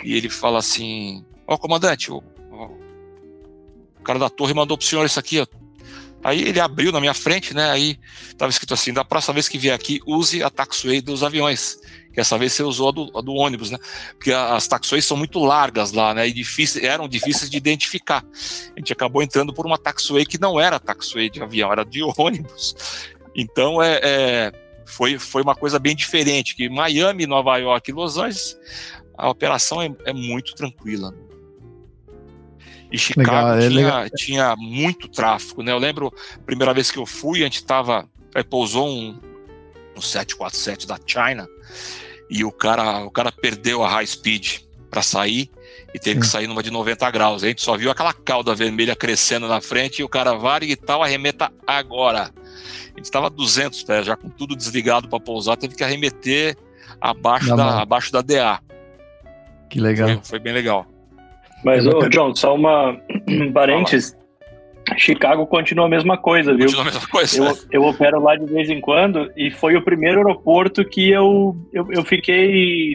E 0.03 0.15
ele 0.15 0.29
fala 0.29 0.59
assim: 0.59 1.25
Ó, 1.47 1.55
oh, 1.55 1.59
comandante, 1.59 2.13
o, 2.13 2.23
o 3.99 4.03
cara 4.03 4.19
da 4.19 4.29
torre 4.29 4.53
mandou 4.53 4.77
pro 4.77 4.87
senhor 4.87 5.07
isso 5.07 5.19
aqui, 5.19 5.41
ó. 5.41 5.47
Aí 6.23 6.41
ele 6.41 6.59
abriu 6.59 6.91
na 6.91 7.01
minha 7.01 7.13
frente, 7.13 7.55
né? 7.55 7.71
Aí 7.71 7.99
estava 8.27 8.51
escrito 8.51 8.75
assim: 8.75 8.93
da 8.93 9.05
próxima 9.05 9.35
vez 9.35 9.49
que 9.49 9.59
vier 9.59 9.75
aqui, 9.75 10.01
use 10.07 10.43
a 10.43 10.51
taxway 10.51 11.01
dos 11.01 11.23
aviões. 11.23 11.79
Que 12.15 12.21
essa 12.21 12.39
vez 12.39 12.53
você 12.53 12.63
usou 12.63 12.89
a 12.89 12.93
do, 12.93 13.19
a 13.19 13.21
do 13.21 13.35
ônibus, 13.35 13.73
né? 13.73 13.79
Porque 14.17 14.33
as 14.33 14.69
taxways 14.69 15.05
são 15.05 15.17
muito 15.17 15.41
largas 15.41 15.91
lá, 15.91 16.15
né? 16.15 16.29
E 16.29 16.33
difícil, 16.33 16.85
eram 16.85 17.09
difíceis 17.09 17.51
de 17.51 17.57
identificar. 17.57 18.25
A 18.25 18.79
gente 18.79 18.93
acabou 18.93 19.21
entrando 19.21 19.53
por 19.53 19.67
uma 19.67 19.77
taxway 19.77 20.25
que 20.25 20.41
não 20.41 20.59
era 20.61 20.79
taxway 20.79 21.29
de 21.29 21.43
avião, 21.43 21.73
era 21.73 21.85
de 21.85 22.01
ônibus. 22.17 22.77
Então 23.35 23.83
é, 23.83 24.01
é 24.03 24.53
foi, 24.85 25.19
foi 25.19 25.43
uma 25.43 25.57
coisa 25.57 25.79
bem 25.79 25.97
diferente. 25.97 26.55
Que 26.55 26.69
Miami, 26.69 27.27
Nova 27.27 27.57
York 27.57 27.91
e 27.91 27.95
Los 27.95 28.17
Angeles, 28.17 28.57
a 29.19 29.29
operação 29.29 29.83
é, 29.83 29.93
é 30.05 30.13
muito 30.13 30.55
tranquila. 30.55 31.13
E 32.93 32.99
Chicago 32.99 33.59
legal, 33.59 34.05
é 34.05 34.09
tinha, 34.11 34.11
tinha, 34.15 34.57
muito 34.57 35.09
tráfego, 35.09 35.65
né? 35.65 35.73
Eu 35.73 35.79
lembro 35.79 36.15
a 36.37 36.39
primeira 36.39 36.73
vez 36.73 36.93
que 36.93 36.99
eu 36.99 37.05
fui, 37.05 37.41
a 37.41 37.45
gente 37.45 37.57
estava 37.57 38.09
aí 38.35 38.45
pousou 38.45 38.89
um, 38.89 39.19
um 39.97 40.01
747 40.01 40.87
da 40.87 40.99
China 41.07 41.49
e 42.29 42.45
o 42.45 42.51
cara, 42.51 43.05
o 43.05 43.11
cara 43.11 43.31
perdeu 43.31 43.83
a 43.83 43.89
high 43.89 44.07
speed 44.07 44.61
para 44.91 45.03
sair 45.03 45.51
e 45.93 45.99
teve 45.99 46.21
que 46.21 46.27
sair 46.27 46.47
numa 46.47 46.63
de 46.63 46.71
90 46.71 47.11
graus. 47.11 47.45
A 47.45 47.49
gente 47.49 47.63
só 47.63 47.77
viu 47.77 47.91
aquela 47.91 48.13
cauda 48.13 48.55
vermelha 48.55 48.97
crescendo 48.97 49.47
na 49.47 49.61
frente 49.61 50.01
e 50.01 50.05
o 50.05 50.09
cara 50.09 50.35
vare 50.35 50.71
e 50.71 50.77
tal, 50.77 51.03
arremeta 51.03 51.53
agora. 51.67 52.31
A 52.95 52.97
gente 52.97 53.05
estava 53.05 53.29
200 53.29 53.83
pés, 53.85 54.07
já 54.07 54.17
com 54.17 54.29
tudo 54.29 54.57
desligado 54.57 55.09
para 55.09 55.21
pousar, 55.21 55.57
teve 55.57 55.75
que 55.75 55.85
arremeter 55.85 56.57
abaixo 57.01 57.55
da, 57.57 57.83
abaixo 57.83 58.13
da 58.13 58.23
DA. 58.23 58.61
Que 59.69 59.81
legal. 59.81 60.09
Foi, 60.09 60.21
foi 60.23 60.39
bem 60.39 60.53
legal. 60.53 60.87
Mas, 61.65 61.87
ô, 61.87 62.09
John, 62.09 62.35
só 62.35 62.55
uma 62.55 62.97
um 63.29 63.51
parênteses. 63.55 64.17
Chicago 64.97 65.47
continua 65.47 65.87
a 65.87 65.89
mesma 65.89 66.17
coisa, 66.17 66.53
viu? 66.53 66.67
Continua 66.67 66.83
a 66.83 66.85
mesma 66.85 67.09
coisa. 67.09 67.45
Eu, 67.45 67.57
eu 67.73 67.85
opero 67.85 68.21
lá 68.21 68.37
de 68.37 68.45
vez 68.47 68.69
em 68.69 68.81
quando 68.81 69.31
e 69.37 69.51
foi 69.51 69.77
o 69.77 69.83
primeiro 69.83 70.19
aeroporto 70.19 70.85
que 70.85 71.11
eu, 71.11 71.57
eu, 71.73 71.91
eu 71.91 72.05
fiquei, 72.05 72.95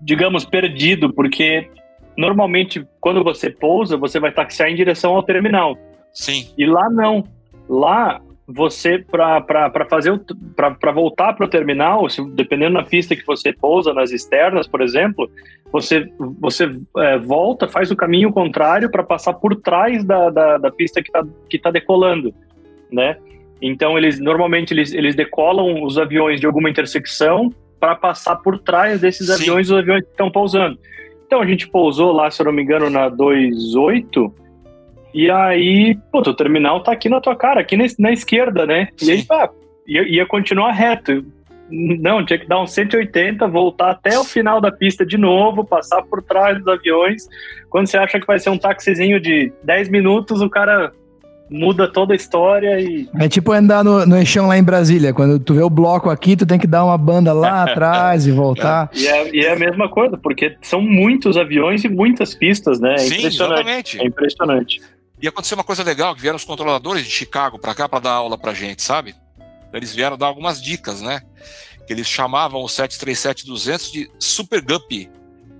digamos, 0.00 0.44
perdido, 0.44 1.12
porque 1.12 1.68
normalmente 2.16 2.86
quando 3.00 3.22
você 3.24 3.50
pousa, 3.50 3.96
você 3.96 4.20
vai 4.20 4.32
taxiar 4.32 4.70
em 4.70 4.76
direção 4.76 5.14
ao 5.14 5.22
terminal. 5.22 5.76
Sim. 6.12 6.48
E 6.56 6.64
lá 6.64 6.88
não. 6.88 7.24
Lá 7.68 8.20
você 8.50 8.98
para 8.98 9.86
fazer 9.90 10.18
para 10.56 10.90
voltar 10.90 11.34
para 11.34 11.44
o 11.44 11.50
terminal, 11.50 12.08
se, 12.08 12.24
dependendo 12.30 12.78
da 12.78 12.82
pista 12.82 13.14
que 13.14 13.26
você 13.26 13.52
pousa 13.52 13.92
nas 13.92 14.10
externas, 14.10 14.66
por 14.66 14.80
exemplo, 14.80 15.30
você 15.70 16.10
você 16.40 16.74
é, 16.96 17.18
volta, 17.18 17.68
faz 17.68 17.90
o 17.90 17.96
caminho 17.96 18.32
contrário 18.32 18.90
para 18.90 19.02
passar 19.02 19.34
por 19.34 19.54
trás 19.56 20.02
da, 20.02 20.30
da, 20.30 20.56
da 20.56 20.70
pista 20.70 21.02
que 21.02 21.10
está 21.10 21.26
que 21.50 21.58
tá 21.58 21.70
decolando, 21.70 22.34
né? 22.90 23.18
Então 23.60 23.98
eles 23.98 24.18
normalmente 24.18 24.72
eles, 24.72 24.94
eles 24.94 25.14
decolam 25.14 25.84
os 25.84 25.98
aviões 25.98 26.40
de 26.40 26.46
alguma 26.46 26.70
intersecção 26.70 27.52
para 27.78 27.94
passar 27.94 28.36
por 28.36 28.58
trás 28.58 28.98
desses 28.98 29.26
Sim. 29.26 29.34
aviões 29.34 29.70
os 29.70 29.76
aviões 29.76 30.04
que 30.04 30.10
estão 30.10 30.30
pousando. 30.30 30.78
Então 31.26 31.42
a 31.42 31.46
gente 31.46 31.68
pousou 31.68 32.12
lá, 32.12 32.30
se 32.30 32.40
eu 32.40 32.46
não 32.46 32.52
me 32.52 32.62
engano, 32.62 32.88
na 32.88 33.10
28 33.10 34.47
e 35.12 35.30
aí, 35.30 35.96
pô, 36.12 36.18
o 36.18 36.34
terminal 36.34 36.82
tá 36.82 36.92
aqui 36.92 37.08
na 37.08 37.20
tua 37.20 37.36
cara, 37.36 37.60
aqui 37.60 37.76
na, 37.76 37.84
na 37.98 38.12
esquerda, 38.12 38.66
né? 38.66 38.88
Sim. 38.96 39.06
E 39.06 39.10
aí, 39.12 39.22
pá, 39.24 39.50
ia, 39.86 40.02
ia 40.02 40.26
continuar 40.26 40.72
reto. 40.72 41.24
Não, 41.70 42.24
tinha 42.24 42.38
que 42.38 42.48
dar 42.48 42.62
um 42.62 42.66
180, 42.66 43.46
voltar 43.46 43.90
até 43.90 44.18
o 44.18 44.24
final 44.24 44.60
da 44.60 44.72
pista 44.72 45.04
de 45.04 45.18
novo, 45.18 45.64
passar 45.64 46.02
por 46.02 46.22
trás 46.22 46.58
dos 46.58 46.68
aviões. 46.68 47.28
Quando 47.68 47.86
você 47.86 47.98
acha 47.98 48.18
que 48.18 48.26
vai 48.26 48.38
ser 48.38 48.48
um 48.50 48.58
taxizinho 48.58 49.20
de 49.20 49.52
10 49.64 49.90
minutos, 49.90 50.40
o 50.40 50.48
cara 50.48 50.92
muda 51.50 51.90
toda 51.90 52.12
a 52.12 52.16
história 52.16 52.80
e. 52.80 53.08
É 53.18 53.28
tipo 53.28 53.52
andar 53.52 53.82
no, 53.84 54.06
no 54.06 54.16
eixão 54.16 54.46
lá 54.46 54.56
em 54.56 54.62
Brasília. 54.62 55.12
Quando 55.12 55.38
tu 55.38 55.54
vê 55.54 55.62
o 55.62 55.70
bloco 55.70 56.10
aqui, 56.10 56.36
tu 56.36 56.46
tem 56.46 56.58
que 56.58 56.66
dar 56.66 56.84
uma 56.84 56.98
banda 56.98 57.32
lá 57.32 57.64
atrás 57.70 58.26
e 58.26 58.30
voltar. 58.30 58.90
E 58.94 59.06
é, 59.06 59.36
e 59.36 59.40
é, 59.40 59.52
a 59.52 59.56
mesma 59.56 59.88
coisa, 59.88 60.16
porque 60.16 60.56
são 60.62 60.80
muitos 60.80 61.36
aviões 61.36 61.84
e 61.84 61.88
muitas 61.88 62.34
pistas, 62.34 62.80
né? 62.80 62.94
É 62.94 62.98
Sim, 62.98 63.18
impressionante. 63.18 63.60
Exatamente. 63.60 64.00
É 64.00 64.06
impressionante. 64.06 64.80
E 65.20 65.26
aconteceu 65.26 65.56
uma 65.56 65.64
coisa 65.64 65.82
legal, 65.82 66.14
que 66.14 66.20
vieram 66.20 66.36
os 66.36 66.44
controladores 66.44 67.04
de 67.04 67.10
Chicago 67.10 67.58
para 67.58 67.74
cá 67.74 67.88
para 67.88 68.00
dar 68.00 68.12
aula 68.12 68.38
pra 68.38 68.54
gente, 68.54 68.82
sabe? 68.82 69.14
Eles 69.72 69.94
vieram 69.94 70.16
dar 70.16 70.26
algumas 70.26 70.62
dicas, 70.62 71.00
né? 71.00 71.22
Que 71.86 71.92
eles 71.92 72.06
chamavam 72.06 72.62
o 72.62 72.66
737-200 72.66 73.90
de 73.90 74.10
Super 74.18 74.62
Guppy 74.62 75.10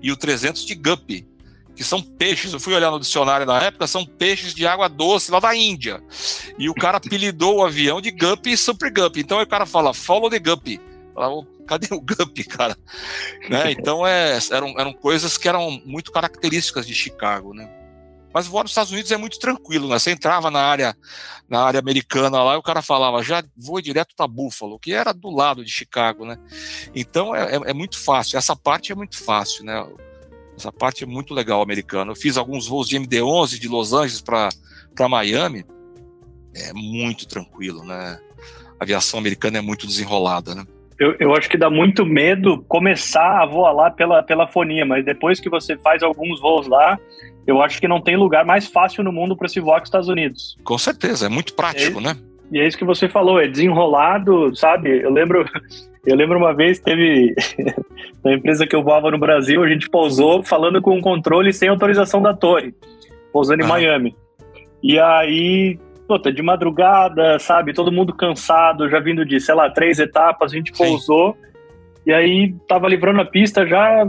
e 0.01 0.11
o 0.11 0.17
300 0.17 0.65
de 0.65 0.75
Guppy, 0.75 1.27
que 1.75 1.83
são 1.83 2.01
peixes, 2.01 2.53
eu 2.53 2.59
fui 2.59 2.73
olhar 2.73 2.91
no 2.91 2.99
dicionário 2.99 3.45
na 3.45 3.61
época, 3.61 3.87
são 3.87 4.05
peixes 4.05 4.53
de 4.53 4.65
água 4.65 4.87
doce 4.87 5.31
lá 5.31 5.39
da 5.39 5.55
Índia. 5.55 6.01
E 6.57 6.69
o 6.69 6.73
cara 6.73 6.97
apelidou 6.97 7.57
o 7.57 7.65
avião 7.65 8.01
de 8.01 8.11
Guppy 8.11 8.53
e 8.53 8.57
Super 8.57 8.91
Guppy. 8.91 9.21
Então 9.21 9.41
o 9.41 9.47
cara 9.47 9.65
fala, 9.65 9.93
follow 9.93 10.29
the 10.29 10.39
Guppy. 10.39 10.79
Cadê 11.67 11.87
o 11.91 12.01
Guppy, 12.01 12.43
cara? 12.43 12.77
né? 13.49 13.71
Então 13.71 14.05
é, 14.05 14.39
eram, 14.51 14.73
eram 14.79 14.93
coisas 14.93 15.37
que 15.37 15.47
eram 15.47 15.81
muito 15.85 16.11
características 16.11 16.87
de 16.87 16.93
Chicago, 16.93 17.53
né? 17.53 17.69
Mas 18.39 18.47
voar 18.47 18.63
nos 18.63 18.71
Estados 18.71 18.93
Unidos 18.93 19.11
é 19.11 19.17
muito 19.17 19.37
tranquilo, 19.37 19.89
né? 19.89 19.99
Você 19.99 20.11
entrava 20.11 20.49
na 20.49 20.61
área, 20.61 20.95
na 21.49 21.61
área 21.61 21.77
americana 21.77 22.41
lá 22.41 22.53
e 22.53 22.57
o 22.57 22.63
cara 22.63 22.81
falava, 22.81 23.21
já 23.21 23.43
vou 23.53 23.81
direto 23.81 24.15
para 24.15 24.29
Buffalo, 24.29 24.79
que 24.79 24.93
era 24.93 25.13
do 25.13 25.29
lado 25.29 25.61
de 25.61 25.69
Chicago, 25.69 26.25
né? 26.25 26.37
Então 26.95 27.35
é, 27.35 27.57
é, 27.57 27.61
é, 27.71 27.73
muito 27.73 27.99
fácil, 28.01 28.37
essa 28.37 28.55
parte 28.55 28.93
é 28.93 28.95
muito 28.95 29.21
fácil, 29.21 29.65
né? 29.65 29.85
Essa 30.55 30.71
parte 30.71 31.03
é 31.03 31.05
muito 31.05 31.33
legal 31.33 31.61
americana. 31.61 32.11
Eu 32.11 32.15
fiz 32.15 32.37
alguns 32.37 32.65
voos 32.65 32.87
de 32.87 32.95
MD-11 32.95 33.59
de 33.59 33.67
Los 33.67 33.91
Angeles 33.91 34.21
para 34.21 35.09
Miami, 35.09 35.65
é 36.55 36.71
muito 36.71 37.27
tranquilo, 37.27 37.83
né? 37.83 38.17
A 38.79 38.85
aviação 38.85 39.19
americana 39.19 39.57
é 39.57 39.61
muito 39.61 39.85
desenrolada, 39.85 40.55
né? 40.55 40.65
Eu, 40.97 41.13
eu 41.19 41.35
acho 41.35 41.49
que 41.49 41.57
dá 41.57 41.69
muito 41.69 42.05
medo 42.05 42.63
começar 42.69 43.41
a 43.41 43.45
voar 43.45 43.73
lá 43.73 43.91
pela, 43.91 44.23
pela 44.23 44.47
fonia, 44.47 44.85
mas 44.85 45.03
depois 45.03 45.41
que 45.41 45.49
você 45.49 45.77
faz 45.77 46.03
alguns 46.03 46.39
voos 46.39 46.67
lá, 46.67 46.97
eu 47.47 47.61
acho 47.61 47.79
que 47.79 47.87
não 47.87 48.01
tem 48.01 48.15
lugar 48.15 48.45
mais 48.45 48.67
fácil 48.67 49.03
no 49.03 49.11
mundo 49.11 49.35
para 49.35 49.47
se 49.47 49.59
voar 49.59 49.77
que 49.77 49.83
os 49.83 49.87
Estados 49.87 50.09
Unidos. 50.09 50.57
Com 50.63 50.77
certeza, 50.77 51.25
é 51.25 51.29
muito 51.29 51.53
prático, 51.53 51.99
é, 51.99 52.03
né? 52.03 52.15
E 52.51 52.59
é 52.59 52.67
isso 52.67 52.77
que 52.77 52.85
você 52.85 53.07
falou, 53.07 53.39
é 53.39 53.47
desenrolado, 53.47 54.55
sabe? 54.55 55.01
Eu 55.01 55.11
lembro, 55.11 55.45
eu 56.05 56.15
lembro 56.15 56.37
uma 56.37 56.53
vez 56.53 56.79
teve 56.79 57.35
na 58.23 58.33
empresa 58.33 58.65
que 58.65 58.75
eu 58.75 58.83
voava 58.83 59.11
no 59.11 59.17
Brasil, 59.17 59.63
a 59.63 59.67
gente 59.67 59.89
pousou 59.89 60.43
falando 60.43 60.81
com 60.81 60.95
um 60.95 61.01
controle 61.01 61.53
sem 61.53 61.69
autorização 61.69 62.21
da 62.21 62.33
torre, 62.33 62.73
pousando 63.31 63.61
em 63.61 63.65
ah. 63.65 63.69
Miami. 63.69 64.15
E 64.81 64.97
aí 64.99 65.77
puta, 66.09 66.33
de 66.33 66.41
madrugada, 66.41 67.37
sabe? 67.37 67.71
Todo 67.71 67.91
mundo 67.91 68.15
cansado, 68.15 68.89
já 68.89 68.99
vindo 68.99 69.23
de, 69.23 69.39
sei 69.39 69.53
lá, 69.53 69.69
três 69.69 69.99
etapas, 69.99 70.51
a 70.51 70.55
gente 70.55 70.75
Sim. 70.75 70.83
pousou. 70.83 71.37
E 72.05 72.13
aí 72.13 72.55
tava 72.67 72.87
livrando 72.87 73.21
a 73.21 73.25
pista 73.25 73.67
já. 73.67 74.05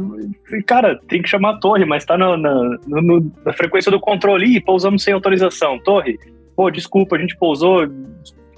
E, 0.52 0.62
cara, 0.62 0.98
tem 1.08 1.20
que 1.20 1.28
chamar 1.28 1.50
a 1.50 1.58
torre, 1.58 1.84
mas 1.84 2.04
tá 2.04 2.16
na, 2.16 2.36
na, 2.36 2.78
no, 2.86 3.32
na 3.44 3.52
frequência 3.52 3.90
do 3.90 4.00
controle. 4.00 4.56
Ih, 4.56 4.60
pousamos 4.60 5.02
sem 5.02 5.12
autorização. 5.12 5.78
Torre, 5.80 6.18
pô, 6.56 6.70
desculpa, 6.70 7.16
a 7.16 7.18
gente 7.18 7.36
pousou 7.36 7.88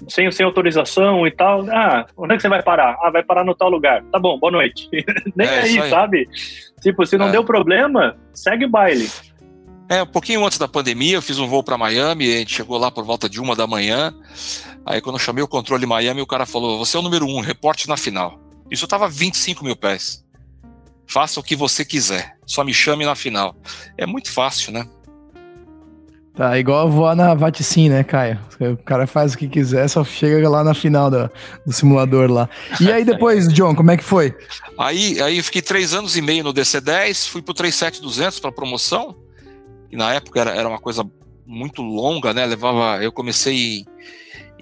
sem, 0.07 0.31
sem 0.31 0.45
autorização 0.45 1.25
e 1.27 1.31
tal. 1.31 1.65
Ah, 1.69 2.05
onde 2.17 2.33
é 2.33 2.35
que 2.35 2.41
você 2.41 2.49
vai 2.49 2.61
parar? 2.61 2.97
Ah, 3.01 3.09
vai 3.09 3.23
parar 3.23 3.43
no 3.43 3.55
tal 3.55 3.69
lugar. 3.69 4.03
Tá 4.11 4.19
bom, 4.19 4.37
boa 4.39 4.51
noite. 4.51 4.89
Nem 5.35 5.47
é, 5.47 5.59
aí, 5.61 5.79
aí, 5.79 5.89
sabe? 5.89 6.27
Tipo, 6.81 7.05
se 7.05 7.17
não 7.17 7.27
é. 7.27 7.31
deu 7.31 7.43
problema, 7.43 8.15
segue 8.33 8.65
o 8.65 8.69
baile. 8.69 9.09
É, 9.89 10.01
um 10.01 10.07
pouquinho 10.07 10.45
antes 10.45 10.57
da 10.57 10.67
pandemia, 10.67 11.17
eu 11.17 11.21
fiz 11.21 11.39
um 11.39 11.47
voo 11.47 11.63
para 11.63 11.77
Miami, 11.77 12.33
a 12.33 12.37
gente 12.39 12.55
chegou 12.55 12.77
lá 12.77 12.89
por 12.89 13.03
volta 13.03 13.29
de 13.29 13.39
uma 13.39 13.55
da 13.55 13.67
manhã. 13.67 14.13
Aí, 14.85 15.01
quando 15.01 15.15
eu 15.15 15.19
chamei 15.19 15.43
o 15.43 15.47
controle 15.47 15.85
Miami, 15.85 16.21
o 16.21 16.27
cara 16.27 16.45
falou: 16.45 16.77
Você 16.79 16.97
é 16.97 16.99
o 16.99 17.03
número 17.03 17.25
um, 17.25 17.41
reporte 17.41 17.87
na 17.87 17.97
final. 17.97 18.39
Isso 18.73 18.85
estava 18.85 19.07
25 19.07 19.63
mil 19.63 19.75
pés. 19.75 20.25
Faça 21.05 21.39
o 21.39 21.43
que 21.43 21.55
você 21.55 21.85
quiser, 21.85 22.35
só 22.43 22.63
me 22.63 22.73
chame 22.73 23.05
na 23.05 23.13
final. 23.13 23.55
É 23.95 24.03
muito 24.03 24.31
fácil, 24.31 24.73
né? 24.73 24.87
Tá, 26.33 26.57
igual 26.57 26.89
voar 26.89 27.15
na 27.15 27.35
Vaticin, 27.35 27.89
né, 27.89 28.03
Caio? 28.03 28.39
O 28.59 28.77
cara 28.77 29.05
faz 29.05 29.35
o 29.35 29.37
que 29.37 29.47
quiser, 29.47 29.87
só 29.87 30.03
chega 30.03 30.49
lá 30.49 30.63
na 30.63 30.73
final 30.73 31.11
do, 31.11 31.29
do 31.63 31.71
simulador 31.71 32.31
lá. 32.31 32.49
E 32.81 32.91
aí 32.91 33.05
depois, 33.05 33.47
John, 33.53 33.75
como 33.75 33.91
é 33.91 33.97
que 33.97 34.03
foi? 34.03 34.35
Aí, 34.75 35.21
aí 35.21 35.37
eu 35.37 35.43
fiquei 35.43 35.61
três 35.61 35.93
anos 35.93 36.17
e 36.17 36.21
meio 36.23 36.43
no 36.43 36.51
DC-10, 36.51 37.29
fui 37.29 37.43
pro 37.43 37.53
37200 37.53 38.39
para 38.39 38.51
promoção 38.51 39.15
e 39.91 39.95
na 39.95 40.11
época 40.15 40.41
era, 40.41 40.55
era 40.55 40.67
uma 40.67 40.79
coisa 40.79 41.07
muito 41.45 41.83
longa, 41.83 42.33
né? 42.33 42.43
Levava, 42.47 43.03
eu 43.03 43.11
comecei 43.11 43.81
em, 43.81 43.85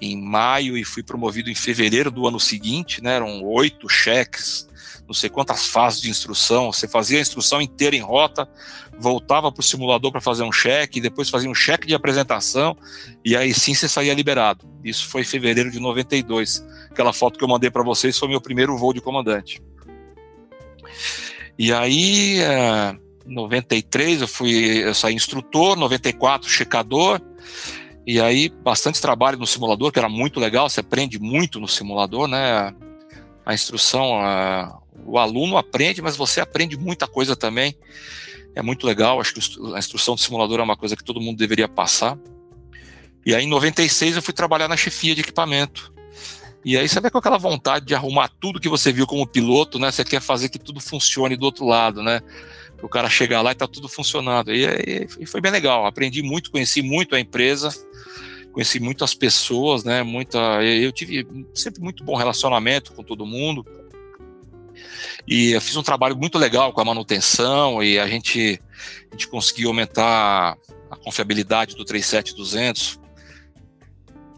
em 0.02 0.20
maio 0.20 0.76
e 0.76 0.84
fui 0.84 1.02
promovido 1.02 1.48
em 1.48 1.54
fevereiro 1.54 2.10
do 2.10 2.26
ano 2.26 2.40
seguinte, 2.40 3.02
né? 3.02 3.14
Eram 3.14 3.42
oito 3.44 3.88
cheques, 3.88 4.68
não 5.06 5.14
sei 5.14 5.30
quantas 5.30 5.66
fases 5.66 6.00
de 6.00 6.10
instrução. 6.10 6.72
Você 6.72 6.88
fazia 6.88 7.18
a 7.18 7.20
instrução 7.20 7.62
inteira 7.62 7.94
em 7.94 8.00
rota, 8.00 8.48
voltava 8.98 9.52
para 9.52 9.60
o 9.60 9.64
simulador 9.64 10.10
para 10.10 10.20
fazer 10.20 10.42
um 10.42 10.50
cheque, 10.50 11.00
depois 11.00 11.30
fazia 11.30 11.48
um 11.48 11.54
cheque 11.54 11.86
de 11.86 11.94
apresentação 11.94 12.76
e 13.24 13.36
aí 13.36 13.54
sim 13.54 13.74
você 13.74 13.88
saía 13.88 14.12
liberado. 14.12 14.68
Isso 14.82 15.08
foi 15.08 15.22
em 15.22 15.24
fevereiro 15.24 15.70
de 15.70 15.78
92. 15.78 16.66
Aquela 16.90 17.12
foto 17.12 17.38
que 17.38 17.44
eu 17.44 17.48
mandei 17.48 17.70
para 17.70 17.84
vocês 17.84 18.18
foi 18.18 18.28
meu 18.28 18.40
primeiro 18.40 18.76
voo 18.76 18.92
de 18.92 19.00
comandante. 19.00 19.62
E 21.58 21.72
aí, 21.72 22.40
é, 22.40 22.96
93 23.24 24.22
eu 24.22 24.28
fui, 24.28 24.52
eu 24.84 24.94
saí 24.94 25.14
instrutor, 25.14 25.76
94 25.76 26.48
checador, 26.48 27.20
e 28.06 28.20
aí 28.20 28.48
bastante 28.48 29.00
trabalho 29.00 29.38
no 29.38 29.46
simulador, 29.46 29.92
que 29.92 29.98
era 29.98 30.08
muito 30.08 30.40
legal, 30.40 30.68
você 30.68 30.80
aprende 30.80 31.18
muito 31.18 31.60
no 31.60 31.68
simulador, 31.68 32.26
né? 32.26 32.74
A 33.44 33.54
instrução, 33.54 34.20
a, 34.20 34.80
o 35.04 35.18
aluno 35.18 35.56
aprende, 35.56 36.02
mas 36.02 36.16
você 36.16 36.40
aprende 36.40 36.76
muita 36.76 37.06
coisa 37.06 37.36
também. 37.36 37.76
É 38.54 38.62
muito 38.62 38.86
legal, 38.86 39.20
acho 39.20 39.34
que 39.34 39.40
a 39.74 39.78
instrução 39.78 40.14
do 40.14 40.20
simulador 40.20 40.60
é 40.60 40.62
uma 40.62 40.76
coisa 40.76 40.96
que 40.96 41.04
todo 41.04 41.20
mundo 41.20 41.38
deveria 41.38 41.68
passar. 41.68 42.18
E 43.24 43.34
aí 43.34 43.44
em 43.44 43.48
96 43.48 44.16
eu 44.16 44.22
fui 44.22 44.34
trabalhar 44.34 44.68
na 44.68 44.76
chefia 44.76 45.14
de 45.14 45.20
equipamento. 45.20 45.92
E 46.64 46.76
aí 46.76 46.88
você 46.88 47.00
vai 47.00 47.10
com 47.10 47.18
aquela 47.18 47.38
vontade 47.38 47.86
de 47.86 47.94
arrumar 47.94 48.28
tudo 48.40 48.60
que 48.60 48.68
você 48.68 48.92
viu 48.92 49.06
como 49.06 49.26
piloto, 49.26 49.78
né? 49.78 49.90
Você 49.90 50.04
quer 50.04 50.20
fazer 50.20 50.48
que 50.48 50.58
tudo 50.58 50.80
funcione 50.80 51.36
do 51.36 51.44
outro 51.44 51.64
lado, 51.64 52.02
né? 52.02 52.20
O 52.82 52.88
cara 52.88 53.08
chegar 53.08 53.40
lá 53.40 53.52
e 53.52 53.54
tá 53.54 53.68
tudo 53.68 53.88
funcionando. 53.88 54.52
E, 54.52 55.06
e, 55.20 55.26
foi 55.26 55.40
bem 55.40 55.52
legal. 55.52 55.86
Aprendi 55.86 56.20
muito, 56.22 56.50
conheci 56.50 56.82
muito 56.82 57.14
a 57.14 57.20
empresa, 57.20 57.70
conheci 58.52 58.80
muitas 58.80 59.14
pessoas, 59.14 59.84
né? 59.84 60.02
Muita, 60.02 60.62
eu 60.62 60.90
tive 60.92 61.26
sempre 61.54 61.80
muito 61.80 62.04
bom 62.04 62.16
relacionamento 62.16 62.92
com 62.92 63.02
todo 63.02 63.24
mundo. 63.24 63.64
E 65.26 65.52
eu 65.52 65.60
fiz 65.60 65.76
um 65.76 65.82
trabalho 65.82 66.16
muito 66.16 66.36
legal 66.36 66.72
com 66.72 66.80
a 66.80 66.84
manutenção 66.84 67.82
e 67.82 67.98
a 67.98 68.08
gente, 68.08 68.60
a 69.10 69.14
gente 69.14 69.28
conseguiu 69.28 69.68
aumentar 69.68 70.56
a 70.90 70.96
confiabilidade 70.96 71.76
do 71.76 71.84
37200, 71.84 73.00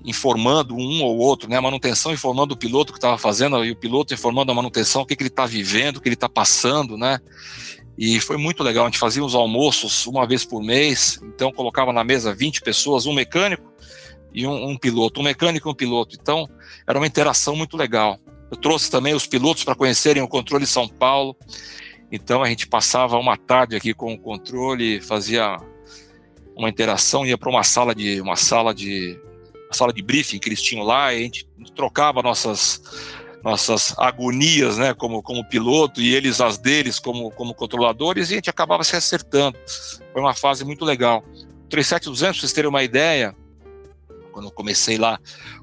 informando 0.04 0.76
um 0.76 1.02
ou 1.02 1.16
outro, 1.16 1.48
né? 1.48 1.56
A 1.56 1.62
manutenção 1.62 2.12
informando 2.12 2.52
o 2.52 2.56
piloto 2.56 2.92
que 2.92 2.98
estava 2.98 3.16
fazendo 3.16 3.64
e 3.64 3.70
o 3.70 3.76
piloto 3.76 4.12
informando 4.12 4.52
a 4.52 4.54
manutenção 4.54 5.02
o 5.02 5.06
que, 5.06 5.16
que 5.16 5.22
ele 5.22 5.30
está 5.30 5.46
vivendo, 5.46 5.96
o 5.96 6.00
que 6.02 6.08
ele 6.08 6.14
está 6.14 6.28
passando, 6.28 6.98
né? 6.98 7.18
E 7.96 8.20
foi 8.20 8.36
muito 8.36 8.62
legal. 8.62 8.84
A 8.84 8.88
gente 8.88 8.98
fazia 8.98 9.24
os 9.24 9.34
almoços 9.34 10.06
uma 10.06 10.26
vez 10.26 10.44
por 10.44 10.62
mês, 10.62 11.20
então 11.22 11.52
colocava 11.52 11.92
na 11.92 12.02
mesa 12.02 12.34
20 12.34 12.62
pessoas, 12.62 13.06
um 13.06 13.12
mecânico 13.12 13.72
e 14.32 14.46
um, 14.46 14.70
um 14.70 14.76
piloto, 14.76 15.20
um 15.20 15.24
mecânico 15.24 15.68
e 15.68 15.72
um 15.72 15.74
piloto. 15.74 16.16
Então 16.20 16.48
era 16.86 16.98
uma 16.98 17.06
interação 17.06 17.54
muito 17.54 17.76
legal. 17.76 18.18
Eu 18.50 18.56
trouxe 18.56 18.90
também 18.90 19.14
os 19.14 19.26
pilotos 19.26 19.64
para 19.64 19.74
conhecerem 19.74 20.22
o 20.22 20.28
controle 20.28 20.66
São 20.66 20.88
Paulo. 20.88 21.36
Então 22.10 22.42
a 22.42 22.48
gente 22.48 22.66
passava 22.66 23.16
uma 23.16 23.36
tarde 23.36 23.76
aqui 23.76 23.94
com 23.94 24.12
o 24.12 24.18
controle, 24.18 25.00
fazia 25.00 25.56
uma 26.56 26.68
interação, 26.68 27.26
ia 27.26 27.38
para 27.38 27.50
uma 27.50 27.64
sala 27.64 27.94
de 27.94 28.20
uma 28.20 28.36
sala 28.36 28.74
de 28.74 29.18
uma 29.66 29.72
sala 29.72 29.92
de 29.92 30.02
briefing 30.02 30.38
que 30.38 30.48
eles 30.48 30.62
tinham 30.62 30.84
lá, 30.84 31.12
e 31.12 31.16
a 31.16 31.20
gente 31.20 31.48
trocava 31.74 32.22
nossas 32.22 32.80
nossas 33.44 33.94
agonias, 33.98 34.78
né, 34.78 34.94
como 34.94 35.22
como 35.22 35.44
piloto 35.44 36.00
e 36.00 36.14
eles 36.14 36.40
as 36.40 36.56
deles 36.56 36.98
como 36.98 37.30
como 37.30 37.54
controladores 37.54 38.30
e 38.30 38.32
a 38.32 38.36
gente 38.36 38.48
acabava 38.48 38.82
se 38.82 38.96
acertando. 38.96 39.58
Foi 40.12 40.20
uma 40.20 40.34
fase 40.34 40.64
muito 40.64 40.84
legal. 40.84 41.22
37200, 41.68 42.36
para 42.36 42.40
vocês 42.40 42.52
terem 42.54 42.70
uma 42.70 42.82
ideia, 42.82 43.36
quando 44.32 44.46
eu 44.46 44.50
comecei 44.50 44.96
lá, 44.96 45.20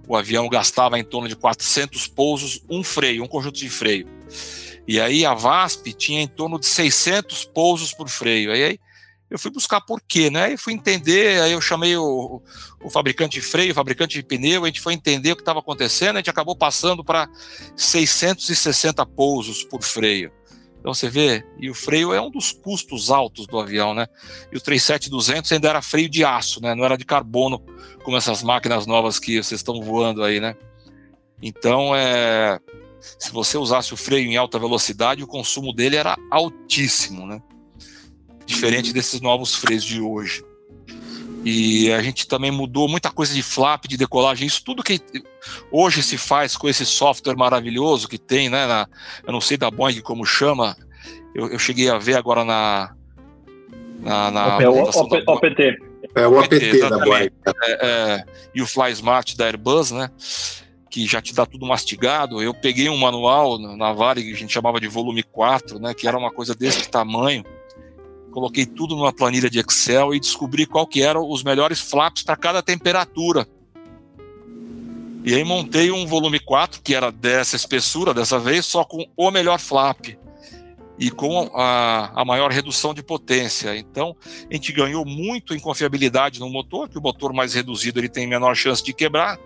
o 0.07 0.15
avião 0.15 0.47
gastava 0.47 0.99
em 0.99 1.03
torno 1.03 1.27
de 1.27 1.35
400 1.35 2.07
pousos, 2.07 2.63
um 2.69 2.83
freio, 2.83 3.23
um 3.23 3.27
conjunto 3.27 3.57
de 3.57 3.69
freio. 3.69 4.07
E 4.87 4.99
aí 4.99 5.25
a 5.25 5.33
VASP 5.33 5.93
tinha 5.93 6.21
em 6.21 6.27
torno 6.27 6.59
de 6.59 6.67
600 6.67 7.45
pousos 7.45 7.93
por 7.93 8.09
freio. 8.09 8.51
Aí, 8.51 8.79
eu 9.31 9.39
fui 9.39 9.49
buscar 9.49 9.79
por 9.79 10.01
quê, 10.01 10.29
né? 10.29 10.51
E 10.53 10.57
fui 10.57 10.73
entender, 10.73 11.41
aí 11.41 11.53
eu 11.53 11.61
chamei 11.61 11.95
o, 11.95 12.41
o, 12.83 12.89
fabricante 12.89 13.39
de 13.39 13.41
freio, 13.41 13.71
o 13.71 13.75
fabricante 13.75 14.15
de 14.15 14.23
pneu, 14.23 14.65
a 14.65 14.67
gente 14.67 14.81
foi 14.81 14.93
entender 14.93 15.31
o 15.31 15.35
que 15.37 15.41
estava 15.41 15.59
acontecendo, 15.59 16.17
a 16.17 16.19
gente 16.19 16.29
acabou 16.29 16.53
passando 16.53 17.01
para 17.01 17.29
660 17.77 19.05
pousos 19.05 19.63
por 19.63 19.81
freio. 19.81 20.33
Então 20.81 20.93
você 20.93 21.09
vê, 21.09 21.45
e 21.57 21.69
o 21.69 21.73
freio 21.73 22.11
é 22.11 22.19
um 22.19 22.29
dos 22.29 22.51
custos 22.51 23.09
altos 23.09 23.47
do 23.47 23.57
avião, 23.57 23.93
né? 23.93 24.05
E 24.51 24.57
o 24.57 24.61
37200 24.61 25.49
ainda 25.53 25.69
era 25.69 25.81
freio 25.81 26.09
de 26.09 26.25
aço, 26.25 26.61
né? 26.61 26.75
Não 26.75 26.83
era 26.83 26.97
de 26.97 27.05
carbono, 27.05 27.63
como 28.03 28.17
essas 28.17 28.43
máquinas 28.43 28.85
novas 28.85 29.17
que 29.17 29.41
vocês 29.41 29.61
estão 29.61 29.81
voando 29.81 30.23
aí, 30.23 30.41
né? 30.41 30.57
Então, 31.41 31.95
é, 31.95 32.59
se 33.17 33.31
você 33.31 33.57
usasse 33.57 33.93
o 33.93 33.97
freio 33.97 34.27
em 34.27 34.35
alta 34.35 34.59
velocidade, 34.59 35.23
o 35.23 35.27
consumo 35.27 35.71
dele 35.71 35.95
era 35.95 36.17
altíssimo, 36.29 37.25
né? 37.25 37.41
Diferente 38.45 38.93
desses 38.93 39.21
novos 39.21 39.55
freios 39.55 39.83
de 39.83 40.01
hoje. 40.01 40.43
E 41.43 41.91
a 41.91 42.01
gente 42.01 42.27
também 42.27 42.51
mudou 42.51 42.87
muita 42.87 43.09
coisa 43.09 43.33
de 43.33 43.41
flap, 43.41 43.85
de 43.87 43.97
decolagem, 43.97 44.45
isso 44.45 44.63
tudo 44.63 44.83
que 44.83 45.01
hoje 45.71 46.03
se 46.03 46.17
faz 46.17 46.55
com 46.55 46.69
esse 46.69 46.85
software 46.85 47.35
maravilhoso 47.35 48.07
que 48.07 48.17
tem, 48.17 48.47
né? 48.47 48.67
Na, 48.67 48.87
eu 49.25 49.33
não 49.33 49.41
sei 49.41 49.57
da 49.57 49.71
Boeing 49.71 50.01
como 50.01 50.23
chama, 50.23 50.77
eu, 51.33 51.47
eu 51.47 51.57
cheguei 51.57 51.89
a 51.89 51.97
ver 51.97 52.15
agora 52.15 52.45
na. 52.45 52.93
na, 53.99 54.29
na 54.29 54.57
o, 54.69 54.83
o, 54.83 55.33
OPT. 55.33 55.77
É 56.15 56.27
o 56.27 56.39
OPT, 56.39 56.79
da 56.89 56.99
Boeing. 56.99 57.29
É, 57.65 57.71
é, 57.81 58.25
e 58.53 58.61
o 58.61 58.67
Fly 58.67 58.91
Smart 58.91 59.35
da 59.35 59.45
Airbus, 59.45 59.89
né? 59.89 60.11
Que 60.91 61.07
já 61.07 61.21
te 61.21 61.33
dá 61.33 61.45
tudo 61.45 61.65
mastigado. 61.65 62.39
Eu 62.39 62.53
peguei 62.53 62.87
um 62.87 62.97
manual 62.97 63.57
na 63.57 63.93
Vale 63.93 64.21
que 64.21 64.31
a 64.31 64.37
gente 64.37 64.53
chamava 64.53 64.79
de 64.79 64.87
volume 64.87 65.23
4, 65.23 65.79
né? 65.79 65.95
Que 65.95 66.07
era 66.07 66.17
uma 66.17 66.29
coisa 66.29 66.53
desse 66.53 66.87
tamanho 66.87 67.43
coloquei 68.31 68.65
tudo 68.65 68.95
numa 68.95 69.13
planilha 69.13 69.49
de 69.49 69.59
Excel 69.59 70.15
e 70.15 70.19
descobri 70.19 70.65
qual 70.65 70.87
que 70.87 71.03
eram 71.03 71.29
os 71.29 71.43
melhores 71.43 71.79
flaps 71.79 72.23
para 72.23 72.35
cada 72.35 72.63
temperatura. 72.63 73.47
E 75.23 75.35
aí 75.35 75.43
montei 75.43 75.91
um 75.91 76.07
volume 76.07 76.39
4, 76.39 76.81
que 76.81 76.95
era 76.95 77.11
dessa 77.11 77.55
espessura 77.55 78.13
dessa 78.13 78.39
vez, 78.39 78.65
só 78.65 78.83
com 78.83 79.05
o 79.15 79.29
melhor 79.29 79.59
flap 79.59 80.17
e 80.97 81.11
com 81.11 81.51
a, 81.53 82.21
a 82.21 82.25
maior 82.25 82.51
redução 82.51 82.93
de 82.93 83.03
potência. 83.03 83.75
Então, 83.77 84.15
a 84.49 84.53
gente 84.53 84.71
ganhou 84.71 85.05
muito 85.05 85.53
em 85.53 85.59
confiabilidade 85.59 86.39
no 86.39 86.49
motor, 86.49 86.89
que 86.89 86.97
o 86.97 87.01
motor 87.01 87.33
mais 87.33 87.53
reduzido 87.53 87.99
ele 87.99 88.09
tem 88.09 88.25
menor 88.25 88.55
chance 88.55 88.83
de 88.83 88.93
quebrar. 88.93 89.39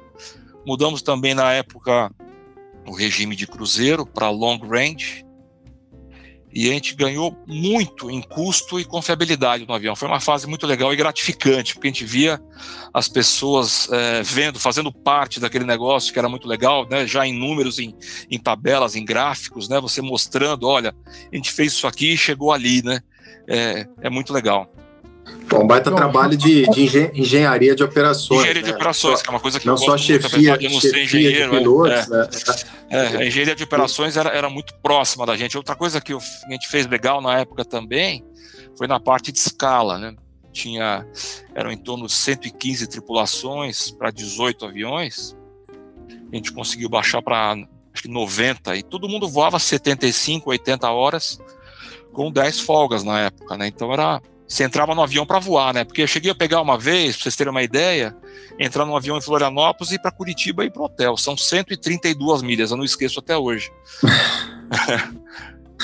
Mudamos 0.66 1.02
também 1.02 1.34
na 1.34 1.52
época 1.52 2.12
o 2.88 2.94
regime 2.94 3.36
de 3.36 3.48
cruzeiro 3.48 4.06
para 4.06 4.30
long 4.30 4.58
range, 4.58 5.25
e 6.56 6.70
a 6.70 6.74
gente 6.74 6.96
ganhou 6.96 7.38
muito 7.46 8.10
em 8.10 8.22
custo 8.22 8.80
e 8.80 8.86
confiabilidade 8.86 9.66
no 9.68 9.74
avião. 9.74 9.94
Foi 9.94 10.08
uma 10.08 10.22
fase 10.22 10.48
muito 10.48 10.66
legal 10.66 10.94
e 10.94 10.96
gratificante, 10.96 11.74
porque 11.74 11.90
a 11.90 11.92
gente 11.92 12.06
via 12.06 12.42
as 12.94 13.10
pessoas 13.10 13.90
é, 13.92 14.24
vendo, 14.24 14.58
fazendo 14.58 14.90
parte 14.90 15.38
daquele 15.38 15.66
negócio 15.66 16.14
que 16.14 16.18
era 16.18 16.30
muito 16.30 16.48
legal, 16.48 16.88
né, 16.90 17.06
já 17.06 17.28
em 17.28 17.38
números, 17.38 17.78
em, 17.78 17.94
em 18.32 18.40
tabelas, 18.40 18.96
em 18.96 19.04
gráficos, 19.04 19.68
né, 19.68 19.82
você 19.82 20.02
mostrando, 20.02 20.66
olha, 20.66 20.96
a 21.30 21.36
gente 21.36 21.52
fez 21.52 21.74
isso 21.74 21.88
aqui 21.88 22.14
e 22.14 22.18
chegou 22.18 22.54
ali, 22.54 22.82
né, 22.82 23.02
é, 23.50 23.86
é 24.02 24.10
muito 24.10 24.32
legal. 24.32 24.72
Bom, 25.48 25.66
baita 25.66 25.92
trabalho 25.92 26.38
de, 26.38 26.68
de 26.70 27.12
engenharia 27.14 27.76
de 27.76 27.84
operações. 27.84 28.42
Engenharia 28.42 28.62
né? 28.62 28.68
de 28.68 28.74
operações, 28.76 29.22
que 29.22 29.30
é 29.30 29.32
uma 29.32 29.40
coisa 29.40 29.60
que 29.60 29.66
não 29.66 29.74
eu 29.74 29.78
só 29.78 29.98
chefia, 29.98 30.58
de 30.58 30.70
não 30.70 30.82
ser 30.82 31.04
engenheiro. 31.04 31.52
De 31.52 31.58
pilotos, 31.58 31.92
é, 31.92 32.10
né? 32.10 32.28
é, 32.90 33.18
a 33.18 33.26
engenharia 33.26 33.56
de 33.56 33.64
operações 33.64 34.18
era, 34.18 34.30
era 34.30 34.50
muito 34.50 34.74
próxima 34.76 35.26
da 35.26 35.36
gente. 35.36 35.58
Outra 35.58 35.76
coisa 35.76 36.02
que 36.02 36.14
a 36.14 36.52
gente 36.52 36.68
fez 36.68 36.86
legal 36.86 37.22
na 37.22 37.40
época 37.40 37.64
também 37.64 38.24
foi 38.78 38.88
na 38.88 39.00
parte 39.00 39.32
de 39.32 39.40
escala, 39.40 39.98
né? 39.98 40.16
Tinha, 40.52 41.06
eram 41.54 41.72
em 41.72 41.78
torno 41.78 42.06
de 42.06 42.14
115 42.14 42.88
tripulações 42.88 43.92
para 43.92 44.12
18 44.12 44.66
aviões. 44.66 45.36
A 46.32 46.36
gente 46.36 46.52
conseguiu 46.52 46.90
baixar 46.90 47.22
para 47.22 47.56
acho 47.94 48.04
que 48.04 48.10
90 48.10 48.76
e 48.76 48.84
todo 48.84 49.08
mundo 49.08 49.28
voava 49.28 49.58
75, 49.58 50.50
80 50.50 50.90
horas 50.90 51.40
com 52.12 52.32
10 52.32 52.60
folgas 52.62 53.04
na 53.04 53.20
época, 53.20 53.58
né? 53.58 53.68
Então 53.68 53.92
era 53.92 54.22
você 54.48 54.64
entrava 54.64 54.94
no 54.94 55.02
avião 55.02 55.26
para 55.26 55.40
voar, 55.40 55.74
né? 55.74 55.84
Porque 55.84 56.02
eu 56.02 56.08
cheguei 56.08 56.32
a 56.32 56.36
pegar 56.36 56.62
uma 56.62 56.78
vez, 56.78 57.16
para 57.16 57.24
vocês 57.24 57.36
terem 57.36 57.52
uma 57.52 57.64
ideia, 57.64 58.16
entrar 58.60 58.86
num 58.86 58.96
avião 58.96 59.18
em 59.18 59.22
Florianópolis 59.22 59.92
e 59.92 59.96
ir 59.96 60.00
para 60.00 60.12
Curitiba 60.12 60.64
e 60.64 60.68
ir 60.68 60.72
para 60.72 60.82
o 60.82 60.86
hotel. 60.86 61.18
São 61.18 61.36
132 61.36 62.42
milhas, 62.42 62.72
eu 62.72 62.78
não 62.78 62.84
esqueço 62.84 63.20
até 63.20 63.36
hoje. 63.36 63.72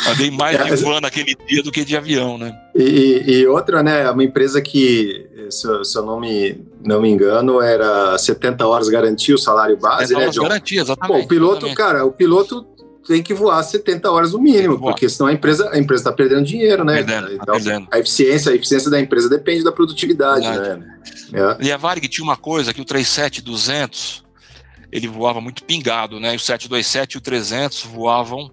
Andei 0.08 0.32
mais 0.32 0.58
de 0.64 0.76
van 0.84 1.02
naquele 1.02 1.36
dia 1.48 1.62
do 1.62 1.72
que 1.72 1.84
de 1.84 1.98
avião, 1.98 2.38
né? 2.38 2.58
E, 2.74 3.24
e 3.28 3.48
outra, 3.48 3.84
né? 3.84 4.10
Uma 4.10 4.24
empresa 4.24 4.62
que, 4.62 5.28
se 5.50 5.68
eu, 5.68 5.84
se 5.84 5.98
eu, 5.98 6.06
não, 6.06 6.20
me, 6.20 6.62
não 6.82 7.02
me 7.02 7.10
engano, 7.10 7.62
era 7.62 8.18
70 8.18 8.66
horas 8.66 8.88
garantia 8.88 9.36
o 9.36 9.38
salário 9.38 9.76
base, 9.76 10.08
70 10.08 10.20
né? 10.20 10.26
Horas 10.26 10.38
garantia, 10.38 10.82
exatamente. 10.82 11.20
Bom, 11.20 11.26
o 11.26 11.28
piloto, 11.28 11.66
exatamente. 11.66 11.78
cara, 11.78 12.06
o 12.06 12.12
piloto 12.12 12.66
tem 13.08 13.24
que 13.24 13.34
voar 13.34 13.62
70 13.64 14.10
horas 14.12 14.34
no 14.34 14.40
mínimo, 14.40 14.80
porque 14.80 15.10
senão 15.10 15.28
a 15.28 15.34
empresa 15.34 15.70
a 15.72 15.78
empresa 15.78 16.02
está 16.02 16.14
perdendo 16.14 16.44
dinheiro, 16.44 16.84
né? 16.84 16.96
Perdendo, 16.96 17.28
tá 17.28 17.34
então, 17.34 17.56
perdendo. 17.56 17.88
A 17.92 18.00
eficiência, 18.00 18.52
a 18.52 18.56
eficiência 18.56 18.92
da 18.92 19.00
empresa 19.00 19.30
depende 19.30 19.64
da 19.64 19.72
produtividade, 19.72 20.48
Verdade. 20.48 20.80
né? 20.80 21.00
É. 21.34 21.66
E 21.66 21.72
a 21.72 21.78
Varig 21.78 22.08
tinha 22.08 22.24
uma 22.24 22.38
coisa 22.38 22.74
que 22.74 22.82
o 22.82 22.86
37200 22.86 24.24
ele 24.92 25.08
voava 25.08 25.40
muito 25.40 25.64
pingado, 25.64 26.20
né? 26.20 26.34
E 26.34 26.36
o 26.36 26.40
727 26.40 27.14
e 27.14 27.18
o 27.18 27.22
300 27.22 27.84
voavam 27.84 28.52